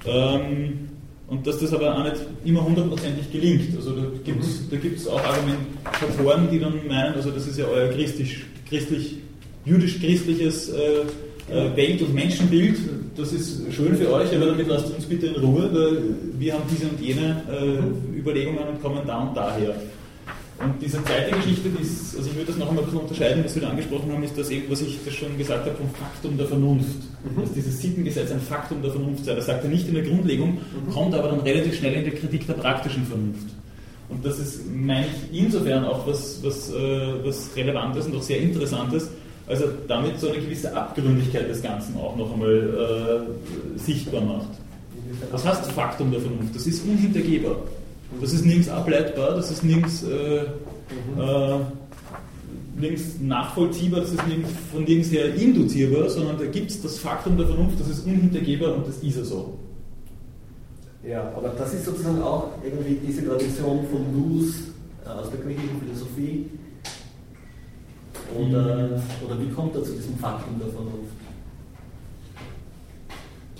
Ähm, 0.06 0.88
und 1.32 1.46
dass 1.46 1.58
das 1.58 1.72
aber 1.72 1.96
auch 1.96 2.04
nicht 2.04 2.16
immer 2.44 2.62
hundertprozentig 2.62 3.32
gelingt. 3.32 3.74
Also 3.74 3.92
da 3.92 4.02
gibt 4.22 4.42
es 4.42 4.68
da 4.68 4.76
gibt's 4.76 5.08
auch 5.08 5.20
Argumentatoren, 5.24 6.50
die 6.50 6.60
dann 6.60 6.74
meinen, 6.86 7.14
also 7.14 7.30
das 7.30 7.46
ist 7.46 7.58
ja 7.58 7.64
euer 7.64 7.88
christlich, 7.88 8.44
christlich 8.68 9.16
jüdisch-christliches 9.64 10.68
äh, 10.68 10.80
äh, 11.50 11.74
Welt- 11.74 12.02
und 12.02 12.14
Menschenbild, 12.14 12.76
das 13.16 13.32
ist 13.32 13.62
schön 13.72 13.96
für 13.96 14.12
euch, 14.12 14.34
aber 14.34 14.46
damit 14.46 14.68
lasst 14.68 14.94
uns 14.94 15.06
bitte 15.06 15.28
in 15.28 15.36
Ruhe, 15.36 15.70
weil 15.72 16.02
wir 16.38 16.52
haben 16.52 16.64
diese 16.70 16.86
und 16.86 17.00
jene 17.00 17.42
äh, 17.50 18.18
Überlegungen 18.18 18.68
und 18.68 18.82
kommen 18.82 19.00
da 19.06 19.20
und 19.20 19.34
daher. 19.34 19.74
Und 20.62 20.80
diese 20.80 21.02
zweite 21.02 21.34
Geschichte, 21.36 21.68
die 21.70 21.82
ist, 21.82 22.16
also 22.16 22.28
ich 22.28 22.36
würde 22.36 22.46
das 22.46 22.56
noch 22.56 22.68
einmal 22.68 22.84
ein 22.84 22.86
bisschen 22.86 23.00
unterscheiden, 23.00 23.44
was 23.44 23.54
wir 23.54 23.62
da 23.62 23.70
angesprochen 23.70 24.12
haben, 24.12 24.22
ist 24.22 24.38
das 24.38 24.50
eben, 24.50 24.70
was 24.70 24.80
ich 24.80 24.98
das 25.04 25.14
schon 25.14 25.36
gesagt 25.36 25.66
habe, 25.66 25.76
vom 25.76 25.90
Faktum 25.90 26.36
der 26.36 26.46
Vernunft. 26.46 26.96
Mhm. 27.24 27.40
Dass 27.40 27.52
dieses 27.52 27.80
Sittengesetz 27.80 28.30
ein 28.30 28.40
Faktum 28.40 28.80
der 28.80 28.92
Vernunft 28.92 29.24
sei. 29.24 29.34
Das 29.34 29.46
sagt 29.46 29.64
er 29.64 29.70
nicht 29.70 29.88
in 29.88 29.94
der 29.94 30.04
Grundlegung, 30.04 30.54
mhm. 30.54 30.92
kommt 30.92 31.14
aber 31.14 31.28
dann 31.28 31.40
relativ 31.40 31.76
schnell 31.76 31.94
in 31.94 32.04
der 32.04 32.14
Kritik 32.14 32.46
der 32.46 32.54
praktischen 32.54 33.04
Vernunft. 33.06 33.48
Und 34.08 34.24
das 34.24 34.38
ist, 34.38 34.60
meine 34.70 35.06
ich, 35.06 35.40
insofern 35.42 35.84
auch 35.84 36.06
was, 36.06 36.38
was, 36.44 36.70
äh, 36.70 36.74
was 37.24 37.50
Relevantes 37.56 38.06
und 38.06 38.16
auch 38.16 38.22
sehr 38.22 38.40
Interessantes, 38.40 39.08
also 39.48 39.64
damit 39.88 40.20
so 40.20 40.28
eine 40.28 40.38
gewisse 40.38 40.74
Abgründigkeit 40.76 41.48
des 41.48 41.62
Ganzen 41.62 41.96
auch 41.96 42.16
noch 42.16 42.32
einmal 42.32 43.26
äh, 43.76 43.78
sichtbar 43.78 44.20
macht. 44.20 44.50
Was 45.30 45.44
heißt 45.44 45.72
Faktum 45.72 46.10
der 46.10 46.20
Vernunft? 46.20 46.54
Das 46.54 46.66
ist 46.66 46.86
unhintergehbar. 46.86 47.56
Das 48.20 48.32
ist 48.32 48.44
nirgends 48.44 48.68
ableitbar, 48.68 49.34
das 49.34 49.50
ist 49.50 49.64
nirgends, 49.64 50.02
äh, 50.04 50.44
äh, 50.44 51.58
nirgends 52.76 53.20
nachvollziehbar, 53.20 54.00
das 54.00 54.12
ist 54.12 54.26
nirgends, 54.26 54.50
von 54.70 54.84
nirgends 54.84 55.10
her 55.10 55.34
induzierbar, 55.34 56.08
sondern 56.08 56.38
da 56.38 56.46
gibt 56.46 56.70
es 56.70 56.80
das 56.82 56.98
Faktum 56.98 57.36
der 57.36 57.46
Vernunft, 57.46 57.80
das 57.80 57.88
ist 57.88 58.06
unhintergehbar 58.06 58.74
und 58.74 58.86
das 58.86 58.98
ist 58.98 59.16
ja 59.16 59.24
so. 59.24 59.58
Ja, 61.04 61.32
aber 61.34 61.48
das 61.48 61.74
ist 61.74 61.84
sozusagen 61.84 62.22
auch 62.22 62.50
irgendwie 62.64 62.98
diese 63.06 63.26
Tradition 63.26 63.80
von 63.90 64.12
Nous 64.12 64.54
äh, 65.04 65.08
aus 65.08 65.30
der 65.30 65.40
griechischen 65.40 65.80
Philosophie, 65.80 66.46
oder, 68.34 69.02
oder 69.24 69.40
wie 69.40 69.50
kommt 69.54 69.74
er 69.74 69.84
zu 69.84 69.92
diesem 69.92 70.16
Faktum 70.16 70.58
der 70.58 70.68
Vernunft? 70.68 71.21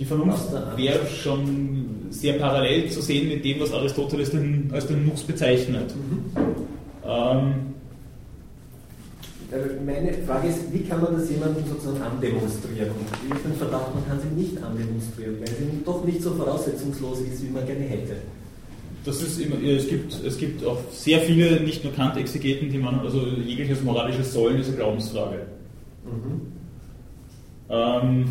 Die 0.03 0.09
Vernunft 0.09 0.51
wäre 0.75 1.07
schon 1.07 2.07
sehr 2.09 2.33
parallel 2.33 2.91
zu 2.91 3.01
sehen 3.01 3.29
mit 3.29 3.45
dem, 3.45 3.61
was 3.61 3.71
Aristoteles 3.71 4.31
den, 4.31 4.69
als 4.73 4.85
den 4.85 5.05
Nux 5.05 5.21
bezeichnet. 5.23 5.95
Mhm. 5.95 6.25
Ähm, 7.05 7.53
meine 9.85 10.13
Frage 10.27 10.49
ist, 10.49 10.73
wie 10.73 10.79
kann 10.79 11.01
man 11.01 11.13
das 11.13 11.29
jemandem 11.29 11.63
sozusagen 11.65 12.01
andemonstrieren? 12.01 12.89
Und 12.89 13.07
ich 13.25 13.29
habe 13.29 13.43
den 13.47 13.55
Verdacht, 13.55 13.95
man 13.95 14.05
kann 14.05 14.19
sie 14.19 14.41
nicht 14.41 14.61
andemonstrieren, 14.61 15.39
weil 15.39 15.47
sie 15.47 15.83
doch 15.85 16.03
nicht 16.03 16.21
so 16.21 16.31
voraussetzungslos 16.31 17.21
ist, 17.21 17.41
wie 17.41 17.51
man 17.51 17.65
gerne 17.65 17.85
hätte 17.85 18.17
das 19.05 19.21
ist 19.21 19.37
immer, 19.37 19.61
es 19.61 19.89
gibt, 19.89 20.13
es 20.25 20.37
gibt 20.37 20.65
auch 20.65 20.77
sehr 20.89 21.19
viele, 21.19 21.59
nicht 21.59 21.83
nur 21.83 21.91
Kant-Exegeten, 21.91 22.69
die 22.69 22.77
man, 22.77 23.01
also 23.01 23.19
jegliches 23.45 23.83
moralisches 23.83 24.31
Sollen 24.31 24.61
ist 24.61 24.67
eine 24.67 24.77
Glaubensfrage. 24.77 25.39
Mhm. 26.05 26.41
Ähm, 27.69 28.25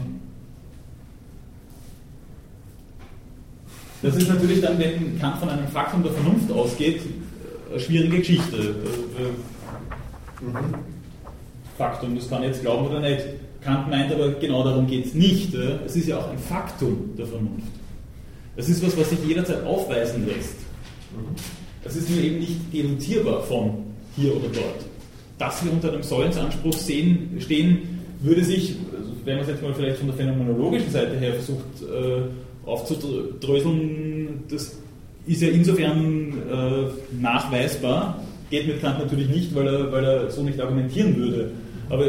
das 4.02 4.16
ist 4.16 4.28
natürlich 4.28 4.60
dann, 4.60 4.78
wenn 4.78 5.18
Kant 5.18 5.38
von 5.38 5.48
einem 5.48 5.68
Faktum 5.68 6.02
der 6.02 6.12
Vernunft 6.12 6.50
ausgeht, 6.50 7.02
eine 7.70 7.80
schwierige 7.80 8.18
Geschichte. 8.18 8.74
Mhm. 10.40 10.74
Faktum, 11.78 12.16
das 12.16 12.28
kann 12.28 12.42
ich 12.42 12.48
jetzt 12.48 12.62
glauben 12.62 12.86
oder 12.86 13.00
nicht. 13.00 13.24
Kant 13.62 13.88
meint 13.88 14.12
aber, 14.12 14.30
genau 14.32 14.64
darum 14.64 14.86
geht 14.86 15.06
es 15.06 15.14
nicht. 15.14 15.54
Es 15.54 15.96
ist 15.96 16.08
ja 16.08 16.18
auch 16.18 16.30
ein 16.30 16.38
Faktum 16.38 17.10
der 17.16 17.26
Vernunft. 17.26 17.72
Das 18.56 18.68
ist 18.68 18.84
was, 18.84 18.96
was 18.98 19.10
sich 19.10 19.18
jederzeit 19.26 19.64
aufweisen 19.64 20.26
lässt. 20.26 20.56
Das 21.84 21.96
ist 21.96 22.10
nur 22.10 22.22
eben 22.22 22.38
nicht 22.38 22.72
denotierbar 22.72 23.42
von 23.42 23.84
hier 24.16 24.36
oder 24.36 24.48
dort. 24.52 24.84
Dass 25.38 25.64
wir 25.64 25.72
unter 25.72 25.92
einem 25.92 26.02
Säulensanspruch 26.02 26.74
sehen, 26.74 27.36
stehen, 27.40 28.00
würde 28.20 28.44
sich, 28.44 28.76
also 28.96 29.10
wenn 29.24 29.36
man 29.36 29.44
es 29.44 29.50
jetzt 29.50 29.62
mal 29.62 29.74
vielleicht 29.74 29.98
von 29.98 30.08
der 30.08 30.16
phänomenologischen 30.16 30.90
Seite 30.90 31.18
her 31.18 31.34
versucht 31.34 31.82
äh, 31.82 32.22
aufzudröseln, 32.66 34.44
das 34.51 34.76
ist 35.26 35.43
ja 35.43 35.48
insofern 35.48 36.32
äh, 36.51 37.20
nachweisbar, 37.20 38.22
geht 38.51 38.66
mit 38.66 38.80
Kant 38.80 38.98
natürlich 38.98 39.28
nicht, 39.28 39.55
weil 39.55 39.66
er, 39.66 39.93
weil 39.93 40.05
er 40.05 40.30
so 40.30 40.43
nicht 40.43 40.60
argumentieren 40.60 41.16
würde. 41.16 41.51
Aber 41.89 42.06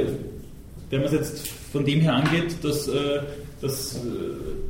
wenn 0.90 1.00
man 1.00 1.08
es 1.08 1.14
jetzt 1.14 1.48
von 1.72 1.86
dem 1.86 2.02
her 2.02 2.16
angeht, 2.16 2.56
dass, 2.62 2.88
äh, 2.88 3.20
dass 3.62 3.96
äh, 3.96 4.00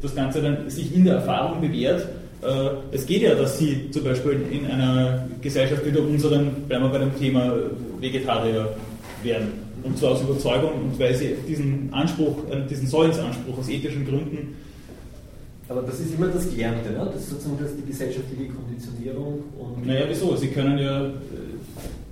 das 0.01 0.15
Ganze 0.15 0.41
dann 0.41 0.69
sich 0.69 0.93
in 0.95 1.05
der 1.05 1.15
Erfahrung 1.15 1.61
bewährt, 1.61 2.07
äh, 2.43 2.69
es 2.91 3.05
geht 3.05 3.22
ja, 3.22 3.35
dass 3.35 3.57
Sie 3.57 3.89
zum 3.91 4.03
Beispiel 4.03 4.41
in 4.51 4.65
einer 4.65 5.27
Gesellschaft 5.41 5.85
wie 5.85 5.91
der 5.91 6.03
unseren, 6.03 6.51
bleiben 6.68 6.85
wir 6.85 6.89
bei 6.89 6.99
dem 6.99 7.18
Thema 7.18 7.53
Vegetarier 7.99 8.76
werden. 9.23 9.64
Und 9.84 9.97
zwar 9.97 10.11
aus 10.11 10.22
Überzeugung 10.22 10.72
und 10.73 10.99
weil 10.99 11.15
Sie 11.15 11.35
diesen 11.47 11.89
Anspruch, 11.91 12.38
äh, 12.51 12.68
diesen 12.69 12.88
Sollensanspruch 12.88 13.57
aus 13.57 13.69
ethischen 13.69 14.05
Gründen. 14.05 14.55
Aber 15.69 15.81
das 15.81 15.99
ist 15.99 16.15
immer 16.15 16.27
das 16.27 16.49
Gelernte, 16.49 16.91
ne? 16.91 17.10
das 17.11 17.22
ist 17.22 17.30
sozusagen 17.30 17.57
das 17.60 17.76
die 17.76 17.85
gesellschaftliche 17.85 18.52
Konditionierung. 18.52 19.44
Und 19.57 19.85
naja, 19.85 20.06
wieso? 20.07 20.35
Sie 20.35 20.49
können 20.49 20.77
ja. 20.77 21.10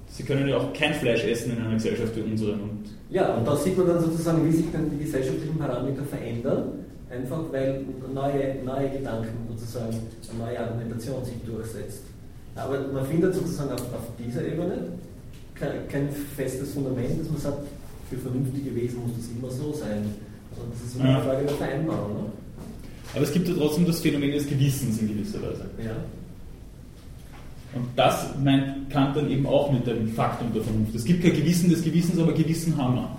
Sie 0.07 0.23
können 0.23 0.48
ja 0.48 0.57
auch 0.57 0.73
kein 0.73 0.94
Fleisch 0.94 1.23
essen 1.23 1.53
in 1.53 1.64
einer 1.64 1.73
Gesellschaft 1.73 2.15
wie 2.15 2.22
unseren. 2.22 2.61
Und 2.61 2.90
ja, 3.10 3.34
und 3.34 3.48
da 3.48 3.56
sieht 3.56 3.78
man 3.78 3.88
dann 3.88 4.02
sozusagen, 4.02 4.45
wie 4.45 4.52
sich 4.52 4.65
dann 4.72 4.90
die 4.91 5.03
gesellschaftlichen 5.03 5.57
Parameter 5.57 6.03
verändern 6.03 6.82
Einfach 7.11 7.41
weil 7.52 7.84
neue, 8.14 8.64
neue 8.64 8.90
Gedanken 8.90 9.45
sozusagen, 9.49 9.91
eine 9.91 10.40
neue 10.40 10.60
Argumentation 10.60 11.26
sich 11.26 11.36
durchsetzt. 11.45 12.03
Aber 12.56 12.88
man 12.88 13.06
findet 13.06 13.36
sozusagen 13.36 13.72
auf, 13.73 13.82
auf 13.82 14.07
dieser 14.18 14.45
Ebene 14.45 14.94
kein, 15.53 15.88
kein, 15.90 16.10
festes 16.10 16.72
Fundament, 16.73 17.19
dass 17.19 17.30
man 17.30 17.38
sagt, 17.38 17.68
für 18.10 18.15
vernünftige 18.15 18.73
Wesen 18.73 19.02
muss 19.02 19.11
das 19.18 19.28
immer 19.28 19.52
so 19.52 19.73
sein. 19.73 20.06
Also 20.52 20.64
das 20.72 20.88
ist 20.88 20.95
immer 20.95 21.15
eine 21.15 21.22
Frage 21.22 21.45
der 21.45 21.56
Vereinbarung. 21.56 22.14
Ne? 22.14 22.23
Aber 23.13 23.23
es 23.23 23.33
gibt 23.33 23.47
ja 23.47 23.53
trotzdem 23.55 23.85
das 23.85 23.99
Phänomen 23.99 24.31
des 24.31 24.47
Gewissens 24.47 24.99
in 24.99 25.09
gewisser 25.09 25.41
Weise. 25.41 25.69
Ja. 25.83 25.91
Und 27.73 27.88
das 27.95 28.35
meint 28.43 28.89
Kant 28.89 29.15
dann 29.15 29.29
eben 29.29 29.45
auch 29.45 29.71
mit 29.71 29.88
dem 29.88 30.09
Faktum 30.09 30.53
der 30.53 30.61
Vernunft. 30.61 30.93
Es 30.95 31.05
gibt 31.05 31.23
kein 31.23 31.33
Gewissen 31.33 31.69
des 31.69 31.83
Gewissens, 31.83 32.19
aber 32.19 32.33
Gewissen 32.33 32.75
haben 32.77 32.95
wir. 32.95 33.15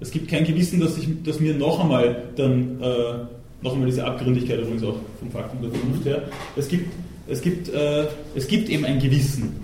Es 0.00 0.10
gibt 0.10 0.28
kein 0.28 0.44
Gewissen, 0.44 0.80
dass, 0.80 0.96
ich, 0.96 1.08
dass 1.24 1.38
mir 1.40 1.54
noch 1.54 1.78
einmal 1.78 2.30
dann, 2.34 2.80
äh, 2.80 3.14
noch 3.62 3.74
einmal 3.74 3.86
diese 3.86 4.04
Abgründigkeit 4.04 4.58
übrigens 4.60 4.82
auch 4.82 4.96
vom 5.18 5.30
Faktum 5.30 5.60
der 5.60 5.70
Vernunft 5.70 6.06
her, 6.06 6.22
es 6.56 6.68
gibt, 6.68 6.90
es 7.28 7.42
gibt, 7.42 7.68
äh, 7.68 8.06
es 8.34 8.48
gibt 8.48 8.70
eben 8.70 8.84
ein 8.84 8.98
Gewissen. 8.98 9.60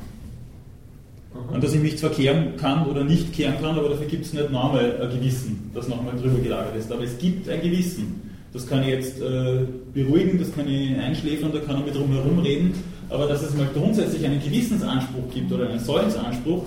An 1.53 1.61
das 1.61 1.75
ich 1.75 1.81
mich 1.81 1.99
zwar 1.99 2.11
kehren 2.11 2.57
kann 2.57 2.87
oder 2.87 3.05
nicht 3.05 3.33
kehren 3.33 3.55
kann, 3.61 3.79
aber 3.79 3.91
dafür 3.91 4.07
gibt 4.07 4.27
es 4.27 4.33
nicht 4.33 4.51
nochmal 4.51 5.01
ein 5.01 5.11
Gewissen, 5.11 5.71
das 5.75 5.89
nochmal 5.89 6.15
drüber 6.17 6.39
gelagert 6.39 6.77
ist. 6.77 6.91
Aber 6.93 7.03
es 7.03 7.17
gibt 7.19 7.49
ein 7.49 7.61
Gewissen. 7.61 8.26
Das 8.57 8.67
kann 8.67 8.83
ich 8.85 8.89
jetzt 8.89 9.21
äh, 9.21 9.67
beruhigen, 9.93 10.39
das 10.39 10.51
kann 10.55 10.67
ich 10.67 10.99
einschläfern, 10.99 11.53
da 11.53 11.59
kann 11.59 11.79
ich 11.81 11.85
mit 11.85 11.95
drum 11.95 12.11
herum 12.11 12.39
reden. 12.39 12.73
Aber 13.11 13.27
dass 13.27 13.43
es 13.43 13.55
mal 13.55 13.69
grundsätzlich 13.75 14.25
einen 14.25 14.41
Gewissensanspruch 14.43 15.29
gibt 15.31 15.53
oder 15.53 15.69
einen 15.69 15.79
Sollensanspruch, 15.79 16.65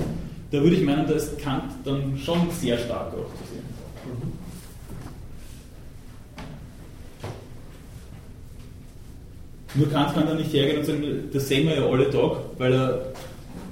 da 0.51 0.61
würde 0.61 0.75
ich 0.75 0.83
meinen, 0.83 1.07
da 1.07 1.13
ist 1.13 1.39
Kant 1.39 1.63
dann 1.83 2.15
schon 2.23 2.47
sehr 2.51 2.77
stark 2.77 3.07
auch 3.07 3.25
zu 3.41 3.43
sehen. 3.51 3.63
Nur 9.73 9.89
Kant 9.89 10.13
kann 10.13 10.27
dann 10.27 10.37
nicht 10.37 10.53
hergehen 10.53 10.77
und 10.77 10.85
sagen, 10.85 11.03
das 11.33 11.47
sehen 11.47 11.67
wir 11.67 11.75
ja 11.75 11.85
alle 11.87 12.07
Tag, 12.11 12.37
weil 12.59 12.71
er 12.71 13.01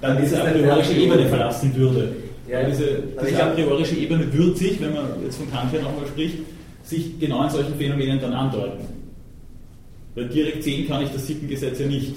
dann 0.02 0.18
diese 0.19 0.41
a 0.41 0.45
priorische 0.49 0.94
Ebene 0.94 1.27
verlassen 1.27 1.76
würde. 1.76 2.15
Ja, 2.49 2.64
diese, 2.64 3.03
diese 3.23 3.44
a 3.44 3.49
priorische 3.49 3.95
Ebene 3.95 4.34
wird 4.34 4.57
sich, 4.57 4.81
wenn 4.81 4.95
man 4.95 5.06
jetzt 5.23 5.38
von 5.38 5.52
Kant 5.52 5.72
her 5.72 5.84
nochmal 5.84 6.07
spricht, 6.07 6.39
sich 6.88 7.20
genau 7.20 7.44
in 7.44 7.50
solchen 7.50 7.76
Phänomenen 7.76 8.20
dann 8.20 8.34
andeuten. 8.34 8.86
Weil 10.16 10.30
direkt 10.30 10.64
sehen 10.64 10.88
kann 10.88 11.04
ich 11.04 11.10
das 11.12 11.28
Sittengesetz 11.28 11.80
ja 11.80 11.88
nicht. 11.88 12.16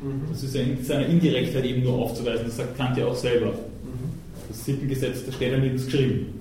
Mhm. 0.00 0.22
Das 0.30 0.42
ist 0.42 0.54
ja 0.54 0.62
in 0.62 0.82
seiner 0.84 1.06
Indirektheit 1.06 1.64
eben 1.64 1.82
nur 1.82 1.94
aufzuweisen, 1.94 2.46
das 2.46 2.56
sagt 2.56 2.76
Kant 2.76 2.96
ja 2.96 3.06
auch 3.06 3.16
selber. 3.16 3.48
Mhm. 3.48 4.14
Das 4.48 4.64
Sittengesetz, 4.64 5.26
da 5.26 5.32
steht 5.32 5.52
ja 5.52 5.58
nirgends 5.58 5.86
geschrieben. 5.86 6.34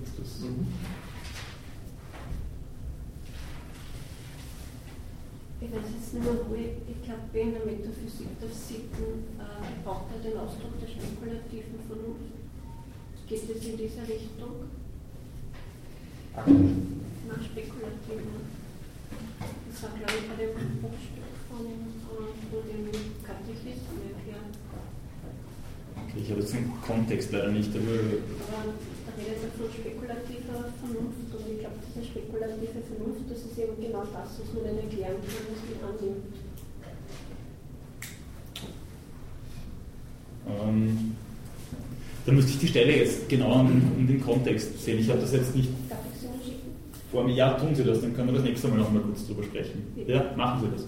Ich 5.59 5.71
weiß 5.73 5.81
jetzt 5.99 6.13
nicht 6.13 6.23
mehr, 6.23 6.33
wo 6.47 6.55
ich, 6.55 6.71
ich 6.87 7.03
glaube, 7.03 7.21
in 7.33 7.51
der 7.51 7.65
Metaphysik 7.65 8.39
der 8.39 8.49
Sitten 8.49 9.25
äh, 9.39 9.83
braucht 9.83 10.05
er 10.13 10.29
den 10.29 10.37
Ausdruck 10.37 10.79
der 10.79 10.87
spekulativen 10.87 11.81
Vernunft. 11.87 12.37
Geht 13.27 13.43
es 13.43 13.65
in 13.65 13.77
diese 13.77 14.01
Richtung? 14.03 14.69
zu 17.37 17.45
spekulativ. 17.45 18.25
Das 19.69 19.83
war, 19.83 19.91
glaube 19.93 20.17
ich, 20.17 20.25
bei 20.25 20.37
dem 20.41 20.53
Buchstück 20.81 21.29
von, 21.49 21.61
dem 21.61 22.83
Katechismus 23.21 24.01
erklärt. 24.09 24.53
Okay, 25.97 26.19
ich 26.21 26.29
habe 26.31 26.41
jetzt 26.41 26.53
den 26.53 26.73
Kontext 26.81 27.31
leider 27.31 27.51
nicht, 27.51 27.73
darüber. 27.73 28.17
aber 28.41 28.73
da 28.73 29.11
redet 29.17 29.43
er 29.45 29.51
von 29.53 29.69
spekulativer 29.69 30.73
Vernunft 30.81 31.29
und 31.29 31.45
ich 31.45 31.59
glaube, 31.61 31.77
diese 31.85 32.05
spekulative 32.05 32.81
Vernunft, 32.89 33.25
das 33.29 33.39
ist 33.45 33.57
eben 33.57 33.77
genau 33.81 34.03
das, 34.09 34.29
was 34.41 34.49
man 34.53 34.63
dann 34.65 34.77
erklären 34.81 35.21
kann, 35.21 35.45
was 35.45 35.61
man 35.61 35.79
annimmt. 35.93 36.33
Ähm, 40.47 41.15
dann 42.25 42.35
müsste 42.35 42.51
ich 42.51 42.59
die 42.59 42.67
Stelle 42.67 42.97
jetzt 42.97 43.29
genau 43.29 43.61
in, 43.61 43.81
um 43.97 44.07
den 44.07 44.21
Kontext 44.21 44.81
sehen. 44.83 44.99
Ich 44.99 45.09
habe 45.09 45.21
das 45.21 45.33
jetzt 45.33 45.55
nicht 45.55 45.69
vor 47.11 47.23
mir. 47.23 47.33
Ja, 47.33 47.53
tun 47.53 47.73
Sie 47.73 47.83
das, 47.83 48.01
dann 48.01 48.15
können 48.15 48.29
wir 48.29 48.35
das 48.35 48.43
nächste 48.43 48.67
Mal 48.67 48.77
noch 48.77 48.91
mal 48.91 49.01
kurz 49.01 49.25
drüber 49.25 49.43
sprechen. 49.43 49.83
Ja, 50.07 50.33
machen 50.35 50.61
Sie 50.61 50.71
das. 50.71 50.87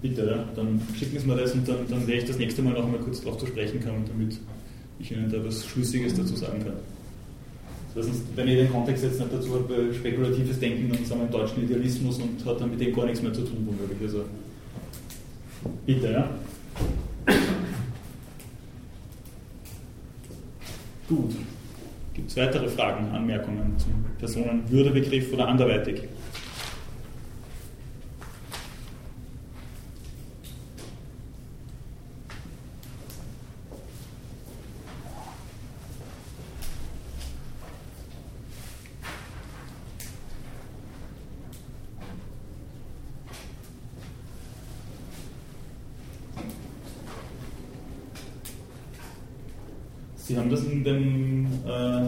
Bitte, 0.00 0.26
ja. 0.26 0.44
dann 0.56 0.80
schicken 0.98 1.18
Sie 1.18 1.26
mir 1.26 1.36
das 1.36 1.52
und 1.52 1.68
dann, 1.68 1.76
dann 1.88 2.06
werde 2.06 2.22
ich 2.22 2.26
das 2.26 2.38
nächste 2.38 2.62
Mal 2.62 2.72
noch 2.72 2.88
mal 2.88 2.98
kurz 2.98 3.20
darauf 3.20 3.38
zu 3.38 3.46
sprechen 3.46 3.80
kommen, 3.80 4.04
damit 4.06 4.38
ich 4.98 5.12
Ihnen 5.12 5.30
da 5.30 5.44
was 5.44 5.64
Schlüssiges 5.66 6.14
dazu 6.14 6.34
sagen 6.34 6.58
kann. 6.58 6.74
Also 7.94 8.08
sonst, 8.08 8.24
wenn 8.34 8.48
ich 8.48 8.56
den 8.56 8.72
Kontext 8.72 9.04
jetzt 9.04 9.20
nicht 9.20 9.32
dazu 9.32 9.54
habe, 9.54 9.92
spekulatives 9.94 10.58
Denken, 10.58 10.88
dann 10.88 11.04
sind 11.04 11.18
wir 11.20 11.26
deutschen 11.26 11.64
Idealismus 11.64 12.18
und 12.18 12.44
hat 12.44 12.60
dann 12.60 12.70
mit 12.70 12.80
dem 12.80 12.94
gar 12.94 13.04
nichts 13.04 13.22
mehr 13.22 13.32
zu 13.32 13.42
tun, 13.42 13.66
womöglich. 13.66 14.00
Also, 14.02 14.24
bitte, 15.86 16.10
ja. 16.10 16.30
Gut. 21.08 21.32
Es 22.32 22.38
weitere 22.38 22.66
Fragen, 22.66 23.10
Anmerkungen 23.14 23.78
zum 23.78 24.06
Personenwürdebegriff 24.18 25.34
oder 25.34 25.48
anderweitig? 25.48 26.04
Sie 50.32 50.38
haben 50.38 50.48
das 50.48 50.64
in 50.64 50.82
dem 50.82 51.46
äh, 51.66 52.04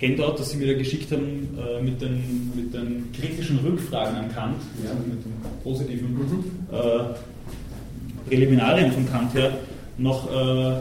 Handout, 0.00 0.38
das 0.38 0.50
Sie 0.50 0.56
mir 0.56 0.68
da 0.68 0.78
geschickt 0.78 1.12
haben, 1.12 1.58
äh, 1.58 1.82
mit, 1.82 2.00
den, 2.00 2.52
mit 2.54 2.72
den 2.72 3.12
kritischen 3.12 3.58
Rückfragen 3.58 4.16
an 4.16 4.32
Kant, 4.32 4.56
ja. 4.82 4.92
mit 4.94 5.24
den 5.24 5.32
positiven 5.62 6.16
äh, 6.72 8.28
Präliminarien 8.28 8.92
von 8.92 9.10
Kant 9.10 9.34
her, 9.34 9.52
noch, 9.98 10.30
äh, 10.30 10.76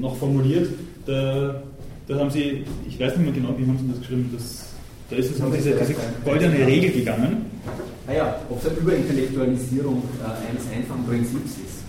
noch 0.00 0.16
formuliert. 0.16 0.68
Da, 1.06 1.62
da 2.08 2.18
haben 2.18 2.30
Sie, 2.30 2.64
ich 2.88 2.98
weiß 2.98 3.16
nicht 3.16 3.26
mehr 3.26 3.32
genau, 3.32 3.54
wie 3.56 3.66
haben 3.66 3.78
Sie 3.78 3.88
das 3.88 4.00
geschrieben, 4.00 4.30
das, 4.34 4.64
da 5.08 5.16
ist 5.16 5.30
es 5.30 5.40
um 5.40 5.52
diese, 5.52 5.70
diese 5.70 5.94
goldene 6.24 6.66
Regel 6.66 6.90
gegangen. 6.90 7.46
Naja, 8.06 8.40
ob 8.50 8.58
es 8.58 8.68
eine 8.68 8.78
Überintellektualisierung 8.78 10.02
äh, 10.20 10.50
eines 10.50 10.66
einfachen 10.72 11.04
Prinzips 11.06 11.52
ist. 11.52 11.79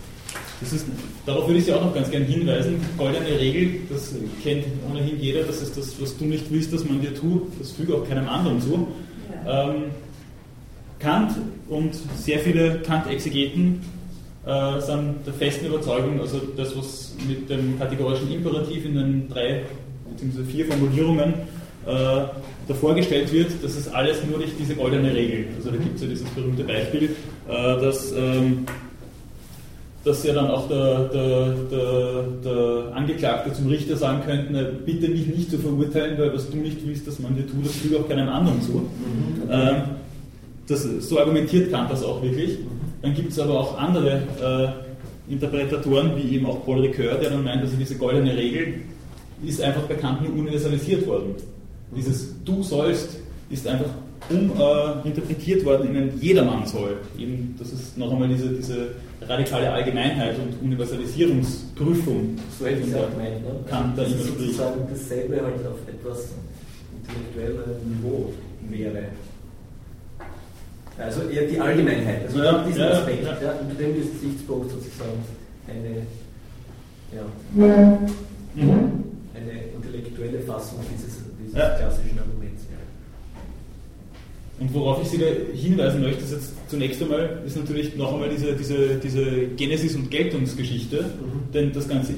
Ist, 0.62 0.86
darauf 1.26 1.46
würde 1.46 1.58
ich 1.58 1.64
Sie 1.64 1.72
auch 1.72 1.84
noch 1.84 1.94
ganz 1.94 2.10
gerne 2.10 2.24
hinweisen. 2.24 2.76
Goldene 2.96 3.38
Regel, 3.38 3.80
das 3.90 4.14
kennt 4.42 4.64
ohnehin 4.90 5.18
jeder, 5.20 5.42
das 5.42 5.60
ist 5.60 5.76
das, 5.76 6.00
was 6.00 6.16
du 6.16 6.24
nicht 6.24 6.50
willst, 6.50 6.72
dass 6.72 6.84
man 6.84 7.00
dir 7.00 7.14
tut, 7.14 7.42
das 7.58 7.72
füge 7.72 7.94
auch 7.94 8.08
keinem 8.08 8.28
anderen 8.28 8.60
zu. 8.60 8.86
Ja. 9.44 9.70
Ähm, 9.70 9.84
Kant 10.98 11.32
und 11.68 11.94
sehr 12.16 12.38
viele 12.38 12.78
Kant-Exegeten 12.78 13.80
äh, 14.46 14.80
sind 14.80 15.26
der 15.26 15.34
festen 15.34 15.66
Überzeugung, 15.66 16.20
also 16.20 16.40
das, 16.56 16.76
was 16.76 17.14
mit 17.28 17.50
dem 17.50 17.78
kategorischen 17.78 18.32
Imperativ 18.32 18.84
in 18.84 18.94
den 18.94 19.28
drei 19.28 19.62
bzw. 20.10 20.44
vier 20.44 20.66
Formulierungen 20.66 21.34
äh, 21.86 22.24
davor 22.68 22.94
gestellt 22.94 23.32
wird, 23.32 23.50
das 23.62 23.76
ist 23.76 23.92
alles 23.92 24.24
nur 24.24 24.38
durch 24.38 24.52
diese 24.58 24.76
goldene 24.76 25.12
Regel. 25.12 25.46
Also 25.56 25.70
da 25.70 25.76
gibt 25.76 25.96
es 25.96 26.02
ja 26.02 26.08
dieses 26.08 26.28
berühmte 26.30 26.62
Beispiel, 26.64 27.10
äh, 27.48 27.52
dass 27.52 28.12
ähm, 28.12 28.64
dass 30.04 30.24
ja 30.24 30.34
dann 30.34 30.50
auch 30.50 30.68
der, 30.68 31.04
der, 31.04 31.54
der, 31.70 32.24
der, 32.44 32.96
Angeklagte 32.96 33.52
zum 33.52 33.68
Richter 33.68 33.96
sagen 33.96 34.22
könnte, 34.24 34.72
bitte 34.84 35.08
mich 35.08 35.26
nicht 35.26 35.50
zu 35.50 35.58
verurteilen, 35.58 36.18
weil 36.18 36.34
was 36.34 36.50
du 36.50 36.56
nicht 36.56 36.84
willst, 36.84 37.06
dass 37.06 37.20
man 37.20 37.36
dir 37.36 37.46
tut, 37.46 37.64
das 37.64 37.72
füge 37.76 37.98
auch 37.98 38.08
keinem 38.08 38.28
anderen 38.28 38.60
zu. 38.62 38.72
Mhm. 38.72 39.50
Ähm, 39.50 39.82
das, 40.66 40.82
so 40.82 41.18
argumentiert 41.18 41.70
Kant 41.70 41.90
das 41.90 42.02
auch 42.02 42.22
wirklich. 42.22 42.58
Dann 43.02 43.14
gibt 43.14 43.32
es 43.32 43.38
aber 43.38 43.58
auch 43.58 43.78
andere 43.78 44.22
äh, 45.28 45.32
Interpretatoren, 45.32 46.12
wie 46.16 46.36
eben 46.36 46.46
auch 46.46 46.64
Paul 46.64 46.80
Ricoeur, 46.80 47.14
der 47.14 47.30
dann 47.30 47.44
meint, 47.44 47.62
dass 47.62 47.70
diese 47.76 47.96
goldene 47.96 48.36
Regel 48.36 48.74
ist 49.44 49.60
einfach 49.60 49.82
bei 49.82 49.94
Kant 49.94 50.22
nur 50.22 50.32
universalisiert 50.38 51.06
worden. 51.06 51.34
Dieses 51.96 52.34
Du 52.44 52.62
sollst 52.62 53.18
ist 53.50 53.66
einfach 53.66 53.90
uminterpretiert 54.30 55.64
worden 55.64 55.88
in 55.88 55.96
ein 55.96 56.12
Jedermann 56.20 56.66
soll. 56.66 56.96
Eben, 57.18 57.54
das 57.58 57.72
ist 57.72 57.98
noch 57.98 58.12
einmal 58.12 58.28
diese, 58.28 58.48
diese 58.50 58.88
radikale 59.28 59.70
Allgemeinheit 59.72 60.36
und 60.38 60.60
Universalisierungsprüfung. 60.62 62.36
So 62.58 62.66
hätte 62.66 62.80
ich 62.86 62.94
auch 62.94 63.10
gemeint. 63.10 63.42
Ne? 63.42 63.54
Kant 63.68 63.96
da 63.98 64.02
das 64.02 64.12
immer 64.12 64.20
ist 64.20 64.28
spricht. 64.28 64.46
sozusagen 64.52 64.80
dasselbe 64.90 65.34
halt 65.36 65.66
auf 65.66 65.78
etwas 65.88 66.28
intellektuellem 66.96 67.70
Niveau 67.96 68.32
wäre. 68.68 69.04
Also 70.98 71.22
eher 71.22 71.46
die 71.48 71.58
Allgemeinheit, 71.58 72.26
also 72.26 72.42
Ja, 72.42 72.64
diesen 72.64 72.80
ja, 72.82 72.90
Aspekt, 72.90 73.24
ja. 73.24 73.36
ja. 73.42 73.52
unter 73.60 73.74
dem 73.74 73.94
Gesichtspunkt 73.94 74.70
sozusagen 74.70 75.18
eine, 75.66 76.06
ja, 77.16 77.22
Mhm. 78.54 79.04
eine 79.34 79.62
intellektuelle 79.74 80.40
Fassung 80.40 80.80
dieses, 80.94 81.14
dieses 81.40 81.54
Ja. 81.58 81.70
klassischen 81.78 82.18
Arguments. 82.18 82.62
Ja. 82.70 82.76
Und 84.62 84.72
worauf 84.74 85.02
ich 85.02 85.08
Sie 85.08 85.18
da 85.18 85.26
hinweisen 85.54 86.02
möchte, 86.02 86.22
ist 86.22 86.30
jetzt 86.30 86.52
zunächst 86.70 87.02
einmal, 87.02 87.42
ist 87.44 87.56
natürlich 87.56 87.96
noch 87.96 88.12
einmal 88.14 88.28
diese, 88.28 88.52
diese, 88.54 88.94
diese 89.02 89.24
Genesis- 89.56 89.96
und 89.96 90.08
Geltungsgeschichte. 90.08 91.04
Denn 91.52 91.72
das 91.72 91.88
Ganze, 91.88 92.14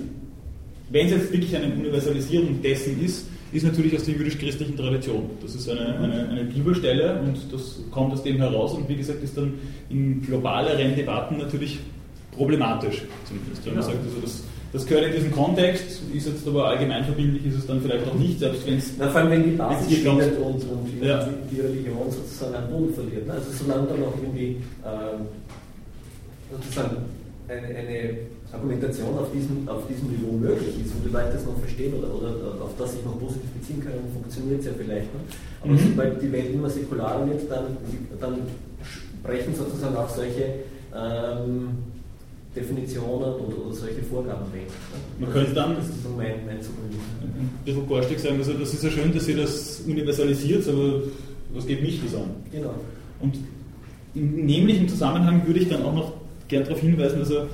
wenn 0.90 1.06
es 1.06 1.12
jetzt 1.12 1.32
wirklich 1.32 1.56
eine 1.56 1.72
Universalisierung 1.72 2.60
dessen 2.60 3.02
ist, 3.02 3.28
ist 3.50 3.62
natürlich 3.64 3.96
aus 3.96 4.04
der 4.04 4.14
jüdisch-christlichen 4.16 4.76
Tradition. 4.76 5.22
Das 5.40 5.54
ist 5.54 5.70
eine, 5.70 5.98
eine, 5.98 6.28
eine 6.28 6.44
Bibelstelle 6.44 7.18
und 7.22 7.38
das 7.50 7.80
kommt 7.90 8.12
aus 8.12 8.22
dem 8.22 8.36
heraus 8.36 8.74
und 8.74 8.90
wie 8.90 8.96
gesagt 8.96 9.22
ist 9.22 9.38
dann 9.38 9.54
in 9.88 10.20
globaleren 10.20 10.94
Debatten 10.96 11.38
natürlich 11.38 11.78
problematisch. 12.32 13.02
Zumindest, 13.26 13.64
wenn 13.64 13.74
man 13.74 13.82
Ja. 13.84 13.88
sagt, 13.88 14.04
also 14.04 14.20
das, 14.20 14.44
das 14.74 14.84
gehört 14.86 15.06
in 15.06 15.12
diesen 15.14 15.30
Kontext, 15.32 16.02
ist 16.12 16.26
jetzt 16.26 16.46
aber 16.46 16.66
allgemeinverbindlich, 16.66 17.46
ist 17.46 17.58
es 17.60 17.66
dann 17.66 17.80
vielleicht 17.80 18.06
auch 18.08 18.14
nicht, 18.14 18.40
selbst 18.40 18.66
wenn 18.66 18.76
es 18.78 18.90
vor 18.90 19.14
allem, 19.14 19.30
wenn 19.30 19.44
die 19.44 19.56
Basis 19.56 19.98
schwindet 19.98 20.36
und, 20.38 20.62
und 20.64 21.00
Ja. 21.02 21.28
die 21.50 21.60
Religion 21.60 22.10
sozusagen 22.10 22.54
an 22.56 22.68
Boden 22.70 22.92
verliert. 22.92 23.24
Ne? 23.26 23.32
Also 23.34 23.46
solange 23.64 23.86
dann 23.86 24.02
auch 24.02 24.14
irgendwie 24.20 24.56
ähm, 24.84 25.26
sozusagen 26.52 26.96
eine, 27.48 27.66
eine 27.68 28.16
Argumentation 28.52 29.16
auf 29.18 29.30
diesem, 29.32 29.68
auf 29.68 29.86
diesem 29.88 30.08
Niveau 30.10 30.32
möglich 30.32 30.74
ist 30.84 30.92
und 30.94 31.04
die 31.06 31.12
Leute 31.12 31.32
das 31.34 31.44
noch 31.46 31.58
verstehen 31.58 31.94
oder, 31.94 32.12
oder 32.14 32.30
auf 32.62 32.70
das 32.78 32.92
sich 32.92 33.04
noch 33.04 33.18
positiv 33.18 33.50
beziehen 33.50 33.80
können, 33.80 34.10
funktioniert 34.12 34.60
es 34.60 34.66
ja 34.66 34.72
vielleicht. 34.76 35.06
Ne? 35.14 35.20
Aber 35.62 35.72
Mhm. 35.72 35.78
sobald 35.78 36.20
die 36.22 36.32
Welt 36.32 36.52
immer 36.52 36.68
säkularer 36.70 37.26
wird, 37.28 37.50
dann, 37.50 37.76
dann 38.20 38.34
brechen 39.22 39.54
sozusagen 39.54 39.96
auch 39.96 40.08
solche 40.10 40.66
ähm, 40.94 41.68
Definitionen 42.54 43.08
oder, 43.34 43.36
oder 43.66 43.72
solche 43.74 44.02
Vorgaben 44.02 44.44
weg. 44.52 44.66
Ne? 44.68 45.26
Man 45.26 45.32
könnte 45.32 45.52
dann- 45.54 45.74
das 45.76 45.88
ist 45.88 46.02
so 46.02 46.08
mein, 46.16 46.46
mein 46.46 46.60
Zugang. 46.62 46.84
ein 47.22 47.50
bisschen 47.64 47.88
garstig 47.88 48.18
sagen, 48.20 48.36
also 48.38 48.52
das 48.52 48.72
ist 48.74 48.84
ja 48.84 48.90
schön, 48.90 49.12
dass 49.12 49.28
ihr 49.28 49.36
das 49.36 49.80
universalisiert, 49.86 50.68
aber 50.68 51.02
was 51.52 51.66
geht 51.66 51.82
mich 51.82 52.00
das 52.04 52.14
an? 52.14 52.30
Genau. 52.52 52.74
Und 53.20 53.36
im 54.14 54.46
nämlichen 54.46 54.88
Zusammenhang 54.88 55.44
würde 55.46 55.60
ich 55.60 55.68
dann 55.68 55.82
auch 55.82 55.94
noch 55.94 56.12
gern 56.48 56.62
darauf 56.64 56.80
hinweisen, 56.80 57.18
also 57.18 57.46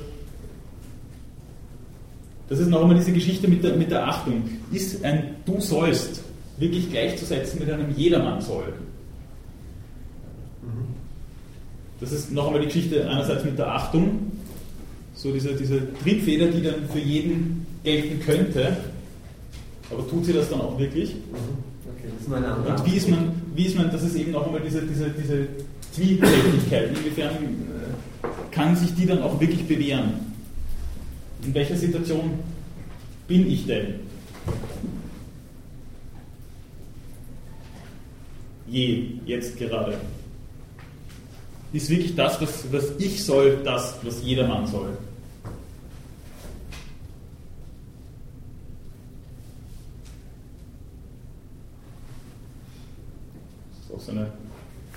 das 2.49 2.59
ist 2.59 2.69
noch 2.69 2.83
einmal 2.83 2.97
diese 2.97 3.13
Geschichte 3.13 3.47
mit 3.49 3.63
der, 3.63 3.77
mit 3.77 3.91
der 3.91 4.07
Achtung. 4.07 4.43
Ist 4.73 5.05
ein 5.05 5.37
Du 5.47 5.61
sollst 5.61 6.23
wirklich 6.59 6.91
gleichzusetzen 6.91 7.61
mit 7.61 7.71
einem 7.71 7.91
Jedermann 7.97 8.41
soll? 8.41 8.73
Das 12.01 12.13
ist 12.13 12.33
noch 12.33 12.47
einmal 12.47 12.61
die 12.61 12.67
Geschichte 12.67 13.09
einerseits 13.09 13.45
mit 13.45 13.59
der 13.59 13.69
Achtung, 13.73 14.33
so 15.21 15.31
diese, 15.33 15.55
diese 15.55 15.93
Triebfeder, 16.03 16.47
die 16.47 16.63
dann 16.63 16.89
für 16.91 16.99
jeden 16.99 17.67
gelten 17.85 18.21
könnte, 18.25 18.75
aber 19.91 20.09
tut 20.09 20.25
sie 20.25 20.33
das 20.33 20.49
dann 20.49 20.63
auch 20.63 20.79
wirklich? 20.79 21.11
Okay, 21.11 22.09
das 22.11 22.23
ist 22.23 22.29
nur 22.29 22.39
eine 22.39 22.49
andere 22.49 22.75
Und 22.75 22.87
wie 22.87 22.97
ist 22.97 23.09
man, 23.09 23.33
wie 23.55 23.67
ist 23.67 23.77
man, 23.77 23.91
das 23.91 24.03
ist 24.03 24.17
eben 24.17 24.33
noch 24.33 24.47
einmal 24.47 24.63
diese, 24.63 24.81
diese, 24.83 25.11
diese 25.11 25.47
Zwiespältigkeit, 25.93 26.97
inwiefern 26.97 27.35
äh, 27.35 28.27
kann 28.51 28.75
sich 28.75 28.95
die 28.95 29.05
dann 29.05 29.23
auch 29.23 29.39
wirklich 29.39 29.67
bewähren? 29.67 30.13
In 31.45 31.53
welcher 31.53 31.77
Situation 31.77 32.39
bin 33.29 33.51
ich 33.51 33.67
denn? 33.67 33.95
Je, 38.67 39.05
jetzt 39.27 39.59
gerade. 39.59 39.99
Ist 41.73 41.91
wirklich 41.91 42.17
das, 42.17 42.41
was, 42.41 42.65
was 42.73 42.85
ich 42.99 43.23
soll, 43.23 43.59
das, 43.65 43.97
was 44.03 44.23
jedermann 44.25 44.67
soll? 44.67 44.85
Das 44.85 44.93
ist 44.93 45.01
auch 45.01 45.11
so 54.01 54.13
eine 54.13 54.27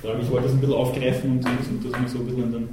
Frage. 0.02 0.22
Ich 0.22 0.32
wollte 0.32 0.48
das 0.48 0.54
ein 0.54 0.60
bisschen 0.60 0.76
aufgreifen 0.76 1.32
und 1.32 1.46
das 1.46 1.92
mal 1.92 2.08
so 2.08 2.20
ein 2.20 2.26
bisschen 2.26 2.44
in 2.44 2.52
den, 2.52 2.70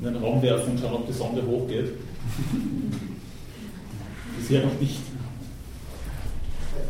in 0.00 0.04
den 0.04 0.16
Raum 0.16 0.42
werfen 0.42 0.72
und 0.72 0.80
schauen, 0.80 0.94
ob 0.94 1.06
die 1.06 1.12
Sonde 1.12 1.46
hochgeht. 1.46 1.92
Das 4.36 4.36
bisher 4.48 4.64
noch 4.64 4.80
nicht. 4.80 5.00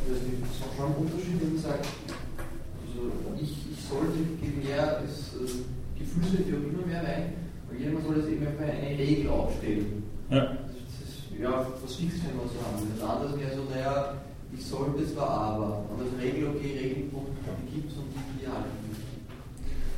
Das 0.09 0.19
ist 0.19 0.77
schon 0.77 0.87
ein 0.87 0.95
Unterschied, 0.95 1.41
wenn 1.41 1.55
man 1.55 1.63
sagt, 1.63 1.87
also 1.87 3.13
ich, 3.41 3.53
ich 3.71 3.85
sollte 3.85 4.19
mehr 4.65 4.99
als 4.99 5.35
äh, 5.39 5.99
Gefühlswerte 5.99 6.57
auch 6.57 6.73
immer 6.73 6.87
mehr 6.87 7.03
rein, 7.03 7.33
aber 7.69 7.79
jeder 7.79 8.01
soll 8.01 8.15
das 8.17 8.27
eben 8.27 8.47
eine 8.47 8.99
Regel 8.99 9.31
aufstellen. 9.31 10.03
Ja. 10.31 10.57
Das 10.57 10.95
ist, 11.05 11.31
ja, 11.39 11.67
was 11.83 11.95
fix 11.95 12.15
wenn 12.25 12.37
wir 12.37 12.49
so 12.49 12.59
haben. 12.65 12.87
Das 12.99 13.09
andere 13.09 13.39
wäre 13.39 13.55
so, 13.55 13.65
naja, 13.71 14.15
ich 14.53 14.67
sollte 14.67 15.07
zwar 15.07 15.31
aber, 15.31 15.85
und 15.95 16.03
als 16.03 16.15
Regel, 16.21 16.49
okay, 16.49 16.75
die 16.75 17.75
gibt 17.75 17.93
es 17.93 17.99
und 17.99 18.11
die 18.11 18.30
nicht. 18.49 19.01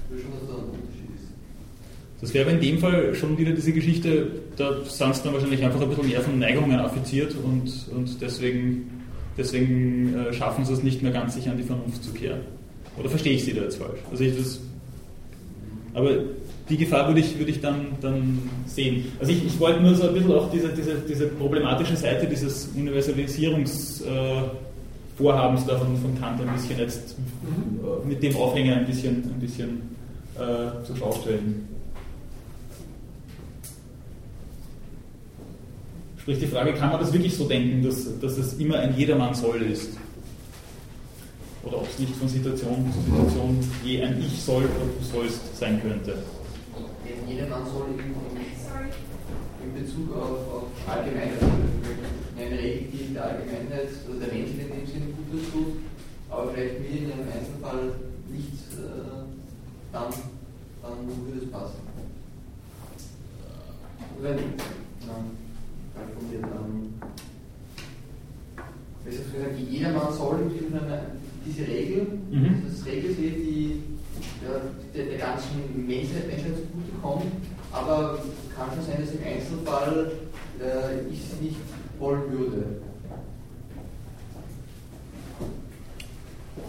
Ich 0.09 0.15
will 0.15 0.23
schon, 0.23 0.33
dass 0.33 0.49
da 0.49 0.55
ein 0.55 0.71
Unterschied 0.71 1.11
ist. 1.15 1.29
Das 2.21 2.35
wäre 2.35 2.51
in 2.51 2.61
dem 2.61 2.79
Fall 2.79 3.15
schon 3.15 3.37
wieder 3.39 3.53
diese 3.53 3.73
Geschichte, 3.73 4.27
da 4.57 4.85
sind 4.85 5.15
sie 5.15 5.23
dann 5.25 5.35
wahrscheinlich 5.35 5.65
einfach 5.65 5.81
ein 5.81 5.89
bisschen 5.89 6.09
mehr 6.09 6.21
von 6.21 6.39
Neigungen 6.39 6.79
affiziert 6.79 7.35
und, 7.35 7.89
und 7.95 8.21
deswegen, 8.21 9.03
deswegen 9.37 10.15
äh, 10.15 10.33
schaffen 10.33 10.65
sie 10.65 10.73
es 10.73 10.83
nicht 10.83 11.03
mehr 11.03 11.13
ganz, 11.13 11.35
sich 11.35 11.49
an 11.49 11.57
die 11.57 11.65
Vernunft 11.65 12.05
zu 12.05 12.13
kehren. 12.13 12.41
Oder 12.99 13.09
verstehe 13.09 13.35
ich 13.35 13.45
sie 13.45 13.55
da 13.55 13.63
jetzt 13.63 13.77
falsch? 13.77 14.01
Also 14.11 14.25
ich 14.25 14.37
das, 14.37 14.61
aber 15.95 16.11
die 16.69 16.77
Gefahr 16.77 17.09
würde 17.09 17.21
ich, 17.21 17.39
würde 17.39 17.51
ich 17.51 17.61
dann, 17.61 17.87
dann 18.01 18.39
sehen. 18.67 19.07
Also 19.19 19.33
ich, 19.33 19.45
ich 19.45 19.59
wollte 19.61 19.81
nur 19.81 19.95
so 19.95 20.09
ein 20.09 20.15
bisschen 20.15 20.33
auch 20.33 20.51
diese, 20.51 20.69
diese, 20.69 20.95
diese 21.09 21.27
problematische 21.27 21.97
Seite 21.97 22.27
dieses 22.27 22.69
Universalisierungsvorhabens 22.77 24.01
äh, 24.03 24.43
da 25.67 25.79
von, 25.79 25.97
von 25.97 26.19
Kant 26.21 26.41
ein 26.41 26.53
bisschen 26.55 26.79
jetzt 26.79 27.17
äh, 27.17 28.07
mit 28.07 28.23
dem 28.23 28.37
Aufhänger 28.37 28.77
ein 28.77 28.87
bisschen, 28.87 29.17
ein 29.25 29.41
bisschen 29.41 29.97
äh, 30.37 30.85
zur 30.85 30.97
Schau 30.99 31.13
stellen. 31.13 31.69
Sprich 36.19 36.39
die 36.39 36.47
Frage, 36.47 36.73
kann 36.75 36.91
man 36.91 37.01
das 37.01 37.13
wirklich 37.13 37.37
so 37.37 37.49
denken, 37.49 37.83
dass, 37.83 38.19
dass 38.21 38.39
es 38.39 38.55
immer 38.55 38.79
ein 38.79 38.97
Jedermann 38.97 39.35
soll 39.35 39.61
ist? 39.63 39.99
Oder 41.65 41.79
ob 41.79 41.89
es 41.89 41.99
nicht 41.99 42.15
von 42.17 42.29
Situation 42.29 42.93
zu 42.93 43.01
Situation 43.01 43.59
je 43.85 44.03
ein 44.03 44.21
Ich 44.21 44.41
soll 44.41 44.65
oder 44.65 44.87
du 44.99 45.05
sollst 45.05 45.57
sein 45.57 45.81
könnte? 45.81 46.15
Jedermann 47.29 47.65
soll 47.67 47.87
in, 47.95 47.99
in 49.65 49.83
Bezug 49.83 50.17
auf, 50.17 50.31
auf 50.31 50.65
Allgemeinheit, 50.87 51.39
eine 52.47 52.59
Regel, 52.59 52.89
die 52.93 53.15
der 53.15 53.25
Allgemeinheit, 53.25 53.89
also 54.07 54.19
der 54.19 54.33
Mensch 54.33 54.51
in 54.51 54.59
dem 54.59 54.87
Sinne 54.87 55.07
Gutes 55.17 55.51
tut, 55.53 55.77
aber 56.31 56.53
vielleicht 56.53 56.81
mir 56.81 56.89
in 56.89 57.13
einem 57.13 57.29
Einzelfall 57.33 57.95
nicht, 58.29 58.63
äh, 58.79 59.23
dann, 59.93 60.13
dann 60.83 61.07
würde 61.27 61.45
es 61.45 61.51
passen. 61.51 61.83
Wenn, 64.21 64.39
ja 64.39 65.17
kalkuliert 65.95 66.45
haben. 66.45 66.95
Es 69.05 69.15
ist 69.15 69.33
gesagt, 69.33 69.59
jedermann 69.59 70.13
soll 70.13 70.51
diese 71.45 71.67
Regel, 71.67 72.07
mhm. 72.31 72.63
das 72.67 72.87
Regelset, 72.87 73.37
die 73.37 73.83
ja, 74.45 74.61
der, 74.95 75.05
der 75.07 75.19
ganzen 75.19 75.87
Menschheit, 75.87 76.29
Menschheit 76.29 76.55
zugutekommt, 76.57 77.33
aber 77.73 78.23
kann 78.55 78.69
schon 78.75 78.85
sein, 78.85 79.01
dass 79.01 79.15
im 79.15 79.25
Einzelfall 79.25 80.13
äh, 80.61 81.13
ich 81.13 81.21
sie 81.21 81.45
nicht 81.47 81.57
wollen 82.03 82.23
würde. 82.31 82.65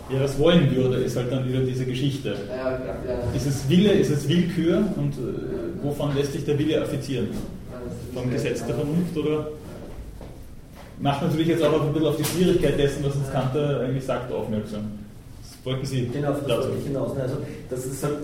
Ja, 0.10 0.22
was 0.22 0.38
wollen 0.40 0.74
würde, 0.76 0.98
ist 0.98 1.18
halt 1.18 1.32
dann 1.32 1.48
wieder 1.48 1.62
diese 1.62 1.86
Geschichte. 1.86 2.36
Ja, 2.48 2.72
ja, 2.72 2.78
ja. 3.08 3.36
Ist 3.36 3.48
es 3.48 3.68
Wille, 3.68 3.92
ist 3.94 4.12
es 4.12 4.28
Willkür 4.30 4.86
und 4.96 5.14
äh, 5.14 5.84
wovon 5.84 6.16
lässt 6.16 6.34
sich 6.34 6.46
der 6.46 6.58
Wille 6.60 6.82
affizieren? 6.82 7.30
vom 8.14 8.32
Gesetz 8.32 8.66
der 8.66 8.76
Vernunft 8.76 9.18
oder 9.18 9.48
macht 11.00 11.24
natürlich 11.24 11.48
jetzt 11.48 11.64
auch 11.64 11.82
ein 11.82 11.94
bisschen 11.94 12.08
auf 12.08 12.18
die 12.18 12.24
Schwierigkeit 12.24 12.78
dessen, 12.78 13.04
was 13.04 13.16
uns 13.16 13.32
Kant 13.32 13.56
eigentlich 13.56 14.06
sagt, 14.06 14.32
aufmerksam. 14.32 14.92
Das 15.42 15.66
wollten 15.66 15.86
Sie 15.86 16.08
genau, 16.08 16.32
das 16.32 16.48
dazu. 16.48 16.70
ich 16.78 16.86
hinaus. 16.86 17.18
Also, 17.18 17.38
das 17.70 17.86
ist 17.86 18.04
halt, 18.04 18.18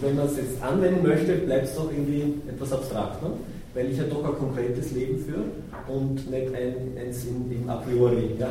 wenn 0.00 0.16
man 0.16 0.26
es 0.26 0.36
jetzt 0.36 0.62
anwenden 0.62 1.06
möchte, 1.06 1.34
bleibt 1.34 1.64
es 1.64 1.74
doch 1.74 1.90
irgendwie 1.90 2.34
etwas 2.48 2.72
abstrakt, 2.72 3.22
ne? 3.22 3.30
Weil 3.76 3.90
ich 3.90 3.98
ja 3.98 4.04
doch 4.04 4.24
ein 4.24 4.34
konkretes 4.38 4.92
Leben 4.92 5.18
führe 5.18 5.44
und 5.86 6.30
nicht 6.30 6.54
ein, 6.54 6.96
eins 6.98 7.24
in, 7.26 7.52
in 7.52 7.68
a 7.68 7.76
priori. 7.76 8.34
Ja? 8.38 8.48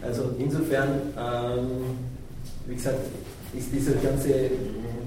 Also 0.00 0.30
insofern, 0.38 0.88
ähm, 1.18 1.66
wie 2.66 2.74
gesagt, 2.76 3.00
ist 3.56 3.72
dieser 3.72 3.92
ganze, 3.94 4.28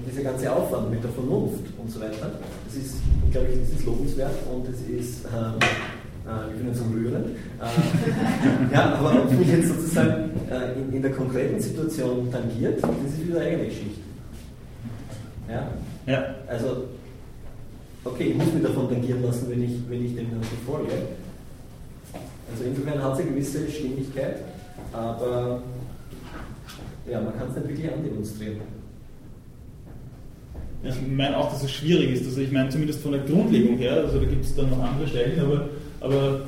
dieser 0.06 0.22
ganze 0.22 0.52
Aufwand 0.52 0.90
mit 0.90 1.02
der 1.02 1.10
Vernunft 1.10 1.64
und 1.78 1.90
so 1.90 2.00
weiter, 2.00 2.30
das 2.66 2.76
ist, 2.76 2.96
glaube 3.30 3.48
ich, 3.48 3.60
das 3.60 3.70
ist 3.70 3.86
lobenswert 3.86 4.34
und 4.52 4.68
es 4.68 4.80
ist, 4.82 5.24
ähm, 5.24 5.54
äh, 6.28 6.50
ich 6.52 6.56
finde 6.58 6.72
es 6.72 6.80
rührend. 6.92 7.28
Äh, 7.28 8.74
ja, 8.74 8.94
aber 8.96 9.22
ob 9.22 9.32
mich 9.32 9.48
jetzt 9.48 9.68
sozusagen 9.68 10.30
äh, 10.50 10.78
in, 10.78 10.92
in, 10.92 11.02
der 11.02 11.12
konkreten 11.12 11.58
Situation 11.58 12.30
tangiert, 12.30 12.82
das 12.82 12.90
ist 12.90 13.26
wieder 13.26 13.40
eine 13.40 13.48
eigene 13.48 13.64
Geschichte. 13.64 14.00
Ja? 15.48 15.68
ja. 16.06 16.34
Also, 16.46 16.84
okay, 18.04 18.30
ich 18.30 18.36
muss 18.36 18.52
mich 18.52 18.62
davon 18.62 18.88
tangieren 18.88 19.22
lassen, 19.22 19.50
wenn 19.50 19.62
ich, 19.62 19.72
wenn 19.88 20.04
ich 20.04 20.14
dem 20.14 20.30
dann 20.30 20.42
so 20.42 20.70
folge. 20.70 20.92
Also 22.50 22.64
insofern 22.64 23.02
hat 23.02 23.14
es 23.14 23.20
eine 23.20 23.30
gewisse 23.30 23.70
Stimmigkeit, 23.70 24.36
aber 24.92 25.62
ja, 27.10 27.20
man 27.20 27.36
kann 27.36 27.48
es 27.48 27.56
nicht 27.56 27.68
wirklich 27.68 27.92
andemonstrieren. 27.92 28.60
Ich 30.84 30.94
meine 31.08 31.36
auch, 31.36 31.50
dass 31.50 31.62
es 31.62 31.70
schwierig 31.70 32.12
ist. 32.12 32.26
Also 32.26 32.40
ich 32.40 32.50
meine 32.50 32.68
zumindest 32.68 33.00
von 33.00 33.12
der 33.12 33.20
Grundlegung 33.20 33.78
her, 33.78 34.04
also 34.04 34.18
da 34.18 34.24
gibt 34.24 34.44
es 34.44 34.54
dann 34.56 34.70
noch 34.70 34.82
andere 34.82 35.06
Stellen, 35.06 35.40
aber, 35.40 35.68
aber 36.00 36.40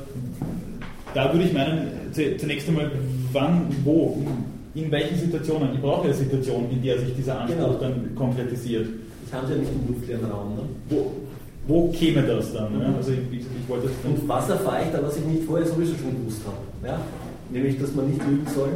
da 1.13 1.31
würde 1.31 1.45
ich 1.45 1.53
meinen, 1.53 1.87
zunächst 2.11 2.67
einmal, 2.67 2.91
wann, 3.31 3.67
wo, 3.85 4.21
in 4.75 4.91
welchen 4.91 5.17
Situationen. 5.17 5.73
Ich 5.73 5.81
brauche 5.81 6.03
eine 6.03 6.13
Situation, 6.13 6.69
in 6.69 6.83
der 6.83 6.99
sich 6.99 7.15
dieser 7.15 7.39
Anspruch 7.39 7.79
genau. 7.79 7.79
dann 7.79 8.13
konkretisiert. 8.13 8.87
Ich 9.25 9.33
habe 9.33 9.49
ja 9.51 9.57
nicht 9.57 9.71
im 9.71 9.93
luftleeren 9.93 10.25
Raum. 10.29 10.55
Ne? 10.55 10.61
Wo, 10.89 11.11
wo 11.67 11.91
käme 11.91 12.21
das 12.23 12.53
dann? 12.53 12.79
Ja? 12.79 12.93
Also 12.95 13.11
ich, 13.11 13.19
ich, 13.31 13.45
ich 13.45 13.69
wollte 13.69 13.89
Und 14.03 14.27
was 14.27 14.49
erfahre 14.49 14.83
ich 14.85 14.91
da, 14.91 15.03
was 15.03 15.17
ich 15.17 15.25
nicht 15.25 15.43
vorher 15.43 15.65
sowieso 15.65 15.93
schon 15.95 16.15
gewusst 16.15 16.41
habe? 16.45 16.57
Ja? 16.87 16.99
Nämlich, 17.49 17.79
dass 17.79 17.93
man 17.95 18.09
nicht 18.09 18.21
lügen 18.25 18.47
soll 18.53 18.69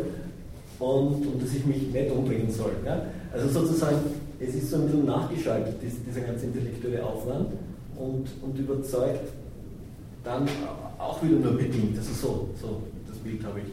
und, 0.79 1.27
und 1.27 1.43
dass 1.43 1.53
ich 1.53 1.65
mich 1.65 1.91
nicht 1.91 2.11
umbringen 2.11 2.51
soll. 2.51 2.71
Ja? 2.85 3.01
Also 3.31 3.47
sozusagen 3.49 3.97
es 4.39 4.55
ist 4.55 4.71
so 4.71 4.77
ein 4.77 4.85
bisschen 4.85 5.05
nachgeschaltet, 5.05 5.75
dieser 5.81 6.21
ganze 6.21 6.45
intellektuelle 6.45 7.03
Aufwand 7.05 7.49
und, 7.97 8.27
und 8.41 8.57
überzeugt 8.57 9.29
dann 10.23 10.47
auch 10.97 11.21
wieder 11.21 11.35
nur 11.35 11.53
bedingt. 11.53 11.97
Also 11.97 12.13
so, 12.13 12.49
so 12.61 12.81
das 13.07 13.17
Bild 13.17 13.43
habe 13.43 13.59
ich. 13.59 13.65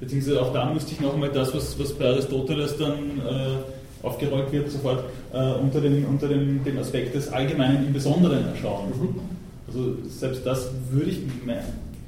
Beziehungsweise 0.00 0.42
auch 0.42 0.52
da 0.52 0.72
müsste 0.72 0.92
ich 0.92 1.00
noch 1.00 1.14
einmal 1.14 1.30
das, 1.30 1.54
was, 1.54 1.78
was 1.78 1.92
bei 1.92 2.06
Aristoteles 2.06 2.76
dann 2.78 2.94
äh, 2.94 3.56
aufgerollt 4.04 4.52
wird, 4.52 4.70
sofort 4.70 5.04
äh, 5.32 5.54
unter, 5.54 5.80
den, 5.80 6.04
unter 6.04 6.28
den, 6.28 6.62
dem 6.62 6.78
Aspekt 6.78 7.14
des 7.14 7.32
Allgemeinen 7.32 7.86
im 7.86 7.92
Besonderen 7.92 8.46
erschauen. 8.48 8.90
Mhm. 8.90 9.20
Also 9.66 9.96
selbst 10.08 10.44
das 10.46 10.70
würde 10.90 11.10
ich, 11.10 11.20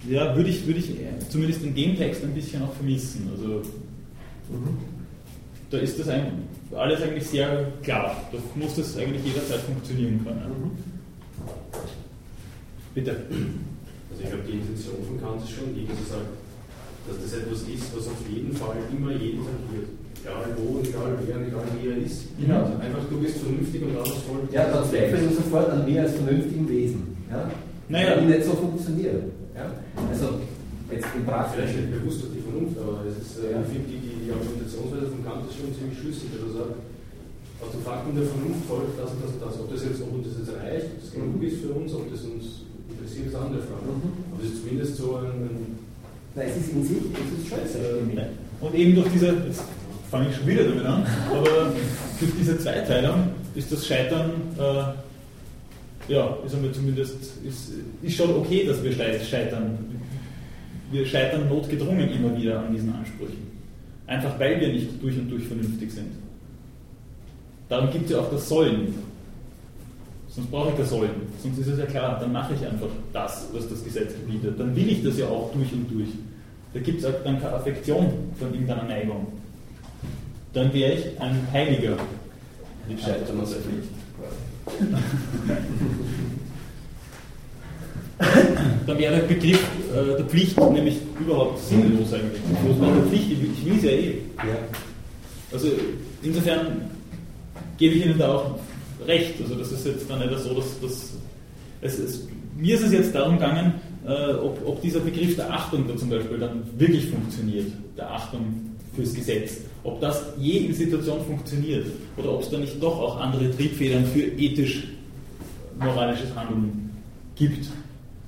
ja, 0.08 0.36
würde 0.36 0.50
ich, 0.50 0.66
würde 0.66 0.78
ich 0.78 0.90
zumindest 1.28 1.64
in 1.64 1.74
dem 1.74 1.96
Text 1.96 2.22
ein 2.22 2.34
bisschen 2.34 2.62
auch 2.62 2.72
vermissen. 2.74 3.28
Also, 3.34 3.62
mhm. 4.50 4.78
Da 5.70 5.78
ist 5.78 5.98
das 5.98 6.08
ein, 6.08 6.44
alles 6.76 7.02
eigentlich 7.02 7.26
sehr 7.26 7.66
klar. 7.82 8.16
Da 8.30 8.38
muss 8.54 8.76
das 8.76 8.96
eigentlich 8.96 9.24
jederzeit 9.24 9.60
funktionieren 9.60 10.20
können. 10.24 10.40
Mhm. 10.40 10.70
Bitte. 12.94 13.10
Also 14.10 14.22
ich 14.22 14.28
glaube, 14.28 14.44
die 14.46 14.58
Intention 14.58 14.96
von 15.06 15.20
Kant 15.20 15.42
ist 15.42 15.50
schon 15.50 15.74
die, 15.74 15.86
dass 15.86 15.98
er 15.98 16.16
sagt, 16.16 16.30
dass 17.08 17.22
das 17.22 17.40
etwas 17.40 17.62
ist, 17.62 17.96
was 17.96 18.06
auf 18.06 18.22
jeden 18.30 18.52
Fall 18.52 18.76
immer 18.96 19.12
jeden 19.12 19.44
tangiert. 19.44 19.88
Egal 20.22 20.56
wo, 20.56 20.80
egal 20.80 21.18
wer, 21.26 21.36
egal 21.46 21.66
wie 21.78 21.88
er 21.88 21.98
ist. 21.98 22.26
Genau. 22.38 22.64
Also 22.64 22.74
einfach, 22.80 23.04
du 23.10 23.16
bist 23.20 23.38
vernünftig 23.38 23.82
und 23.82 23.96
alles 23.96 24.22
voll. 24.26 24.42
Ja, 24.50 24.70
dann 24.70 24.84
zweifeln 24.84 25.30
wir 25.30 25.36
sofort 25.36 25.70
an 25.70 25.84
mir 25.84 26.02
als 26.02 26.14
vernünftigen 26.14 26.68
Wesen. 26.68 27.16
Ja? 27.30 27.50
Naja. 27.88 28.20
Die 28.20 28.26
nicht 28.26 28.44
so 28.44 28.52
funktionieren. 28.54 29.30
Ja? 29.54 29.70
Also, 30.10 30.42
jetzt 30.90 31.06
im 31.14 31.24
Praxis. 31.24 31.54
Vielleicht 31.54 31.76
nicht 31.76 31.92
bewusst 31.94 32.18
durch 32.22 32.32
die 32.34 32.42
Vernunft, 32.42 32.76
aber 32.78 33.06
es 33.06 33.16
ist, 33.22 33.38
äh, 33.38 33.54
ja. 33.54 33.62
ich 33.62 33.70
finde, 33.70 33.86
die, 33.86 34.00
die, 34.02 34.14
die 34.26 34.30
Argumentationsweise 34.34 35.06
von 35.14 35.22
Kant 35.22 35.42
ist 35.46 35.56
schon 35.58 35.70
ziemlich 35.70 35.98
schlüssig, 35.98 36.28
dass 36.34 36.42
er 36.42 36.54
sagt, 36.58 36.74
aus 37.56 37.70
dem 37.72 37.82
Faktum 37.82 38.12
der 38.12 38.26
Vernunft 38.28 38.62
folgt 38.68 38.98
das 39.00 39.10
und 39.14 39.20
das 39.22 39.32
und 39.32 39.40
das. 39.40 39.54
Ob 39.56 39.66
das 39.72 39.80
jetzt, 39.86 40.02
ob 40.02 40.10
uns 40.12 40.26
das 40.28 40.36
jetzt 40.44 40.52
reicht, 40.58 40.86
ob 40.92 40.98
das 41.00 41.10
genug 41.14 41.40
ist 41.40 41.58
für 41.62 41.72
uns, 41.72 41.88
ob 41.94 42.04
das 42.12 42.22
uns 42.26 42.66
interessiert, 42.90 43.32
ist 43.32 43.36
eine 43.36 43.44
andere 43.46 43.62
Frage. 43.64 43.88
Mhm. 43.88 44.12
Aber 44.34 44.40
es 44.42 44.50
ist 44.52 44.60
zumindest 44.60 44.92
so 44.98 45.08
ein. 45.22 45.32
ein 45.46 45.56
Nein, 46.36 46.52
es 46.52 46.56
ist 46.60 46.72
in 46.74 46.84
sich, 46.84 47.00
es 47.16 47.30
ist 47.32 47.46
scheiße. 47.48 47.78
Äh, 47.80 48.28
und 48.60 48.74
eben 48.74 48.94
durch 48.94 49.08
diese, 49.08 49.32
jetzt 49.48 49.64
fange 50.10 50.28
ich 50.30 50.36
schon 50.36 50.46
wieder 50.46 50.64
damit 50.64 50.84
an, 50.84 51.06
aber 51.30 51.72
durch 52.20 52.32
diese 52.38 52.58
Zweiteilung 52.58 53.28
ist 53.54 53.72
das 53.72 53.86
Scheitern, 53.86 54.30
äh, 54.58 56.12
ja, 56.12 56.36
ist 56.44 56.54
einmal 56.54 56.72
zumindest, 56.72 57.16
ist, 57.44 57.72
ist 58.02 58.16
schon 58.16 58.30
okay, 58.36 58.64
dass 58.64 58.82
wir 58.82 58.92
scheitern. 58.92 59.78
Wir 60.92 61.04
scheitern 61.04 61.48
notgedrungen 61.48 62.08
immer 62.10 62.36
wieder 62.36 62.60
an 62.60 62.72
diesen 62.72 62.94
Ansprüchen. 62.94 63.50
Einfach 64.06 64.38
weil 64.38 64.60
wir 64.60 64.68
nicht 64.68 65.02
durch 65.02 65.18
und 65.18 65.28
durch 65.28 65.44
vernünftig 65.44 65.90
sind. 65.90 66.12
Darum 67.68 67.90
gibt 67.90 68.04
es 68.04 68.12
ja 68.12 68.18
auch 68.18 68.30
das 68.30 68.48
Sollen. 68.48 68.94
Sonst 70.28 70.48
brauche 70.48 70.70
ich 70.70 70.76
das 70.76 70.90
Sollten. 70.90 71.22
Sonst 71.42 71.58
ist 71.58 71.66
es 71.66 71.78
ja 71.78 71.86
klar, 71.86 72.20
dann 72.20 72.30
mache 72.30 72.54
ich 72.54 72.64
einfach 72.64 72.88
das, 73.12 73.48
was 73.52 73.68
das 73.68 73.82
Gesetz 73.82 74.12
gebietet. 74.12 74.60
Dann 74.60 74.76
will 74.76 74.88
ich 74.88 75.02
das 75.02 75.18
ja 75.18 75.26
auch 75.26 75.50
durch 75.52 75.72
und 75.72 75.90
durch. 75.90 76.10
Da 76.72 76.80
gibt 76.80 77.02
es 77.02 77.10
dann 77.24 77.40
keine 77.40 77.54
Affektion 77.54 78.12
von 78.38 78.52
irgendeiner 78.52 78.84
Neigung. 78.84 79.26
Dann 80.56 80.72
wäre 80.72 80.94
ich 80.94 81.20
ein 81.20 81.46
Heiliger. 81.52 81.98
Die 82.88 82.96
Scheitern 82.96 83.38
aus 83.42 83.50
der 83.50 83.60
Pflicht. 83.60 83.88
dann 88.86 88.98
wäre 88.98 89.16
der 89.16 89.22
Begriff 89.26 89.62
äh, 89.92 90.16
der 90.16 90.24
Pflicht 90.24 90.58
nämlich 90.58 90.96
überhaupt 91.20 91.58
sinnlos 91.58 92.10
eigentlich. 92.14 92.40
War 92.80 92.90
der 92.90 93.02
Pflicht? 93.02 93.32
Ich, 93.32 93.42
ich 93.42 93.66
will 93.66 93.76
es 93.76 93.82
ja 93.82 93.90
eh. 93.90 94.12
Ja. 94.38 94.56
Also 95.52 95.68
insofern 96.22 96.90
gebe 97.76 97.96
ich 97.96 98.06
Ihnen 98.06 98.18
da 98.18 98.36
auch 98.36 98.58
recht. 99.06 99.34
Also 99.42 99.56
das 99.56 99.70
ist 99.72 99.84
jetzt 99.84 100.08
dann 100.08 100.20
nicht 100.20 100.38
so, 100.38 100.54
dass, 100.54 100.80
dass 100.80 101.12
es, 101.82 101.98
es, 101.98 102.28
mir 102.56 102.76
ist 102.76 102.82
es 102.82 102.92
jetzt 102.92 103.14
darum 103.14 103.34
gegangen, 103.34 103.74
äh, 104.06 104.32
ob, 104.32 104.66
ob, 104.66 104.80
dieser 104.80 105.00
Begriff 105.00 105.36
der 105.36 105.52
Achtung 105.52 105.86
da 105.86 105.94
zum 105.98 106.08
Beispiel 106.08 106.38
dann 106.38 106.62
wirklich 106.78 107.10
funktioniert, 107.10 107.72
der 107.98 108.10
Achtung 108.10 108.74
fürs 108.94 109.12
Gesetz. 109.12 109.58
Ob 109.86 110.00
das 110.00 110.34
je 110.36 110.66
in 110.66 110.74
Situation 110.74 111.24
funktioniert 111.24 111.86
oder 112.16 112.32
ob 112.32 112.42
es 112.42 112.50
da 112.50 112.58
nicht 112.58 112.82
doch 112.82 112.98
auch 112.98 113.20
andere 113.20 113.56
Triebfedern 113.56 114.04
für 114.04 114.22
ethisch-moralisches 114.22 116.34
Handeln 116.34 116.90
gibt. 117.36 117.68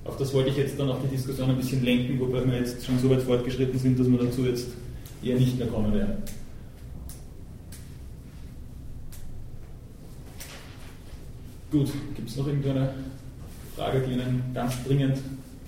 Auf 0.05 0.17
das 0.19 0.33
wollte 0.33 0.51
ich 0.51 0.57
jetzt 0.57 0.79
dann 0.79 0.89
auch 0.89 1.03
die 1.03 1.09
Diskussion 1.09 1.51
ein 1.51 1.57
bisschen 1.57 1.85
lenken, 1.85 2.21
wobei 2.21 2.47
wir 2.47 2.59
jetzt 2.59 2.87
schon 2.87 2.97
so 3.01 3.11
weit 3.11 3.23
fortgeschritten 3.23 3.77
sind, 3.77 3.99
dass 3.99 4.09
wir 4.09 4.19
dazu 4.19 4.45
jetzt 4.45 4.69
eher 5.21 5.37
nicht 5.37 5.59
mehr 5.59 5.67
kommen 5.67 5.93
werden. 5.93 6.23
Gut, 11.73 11.91
gibt 12.15 12.31
es 12.31 12.37
noch 12.37 12.47
irgendeine 12.47 12.95
Frage, 13.75 14.05
die 14.07 14.13
Ihnen 14.13 14.45
ganz 14.55 14.75
dringend 14.85 15.19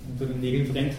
unter 0.09 0.25
den 0.25 0.39
Nägeln 0.39 0.71
brennt? 0.71 0.93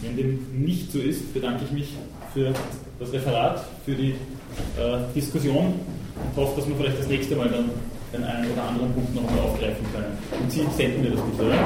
Wenn 0.00 0.16
dem 0.16 0.38
nicht 0.52 0.92
so 0.92 0.98
ist, 0.98 1.32
bedanke 1.32 1.64
ich 1.64 1.72
mich 1.72 1.88
für 2.34 2.52
das 3.00 3.12
Referat, 3.12 3.64
für 3.84 3.94
die 3.94 4.10
äh, 4.10 5.14
Diskussion 5.14 5.74
und 6.14 6.36
hoffe, 6.36 6.60
dass 6.60 6.68
wir 6.68 6.76
vielleicht 6.76 6.98
das 6.98 7.08
nächste 7.08 7.36
Mal 7.36 7.48
dann 7.48 7.70
den 8.12 8.24
einen 8.24 8.50
oder 8.52 8.62
anderen 8.62 8.92
Punkt 8.92 9.14
noch 9.14 9.28
einmal 9.28 9.44
aufgreifen 9.46 9.84
können. 9.92 10.18
Und 10.42 10.52
Sie 10.52 10.66
senden 10.76 11.02
mir 11.02 11.10
das 11.10 11.20
bitte, 11.20 11.46
oder? 11.46 11.58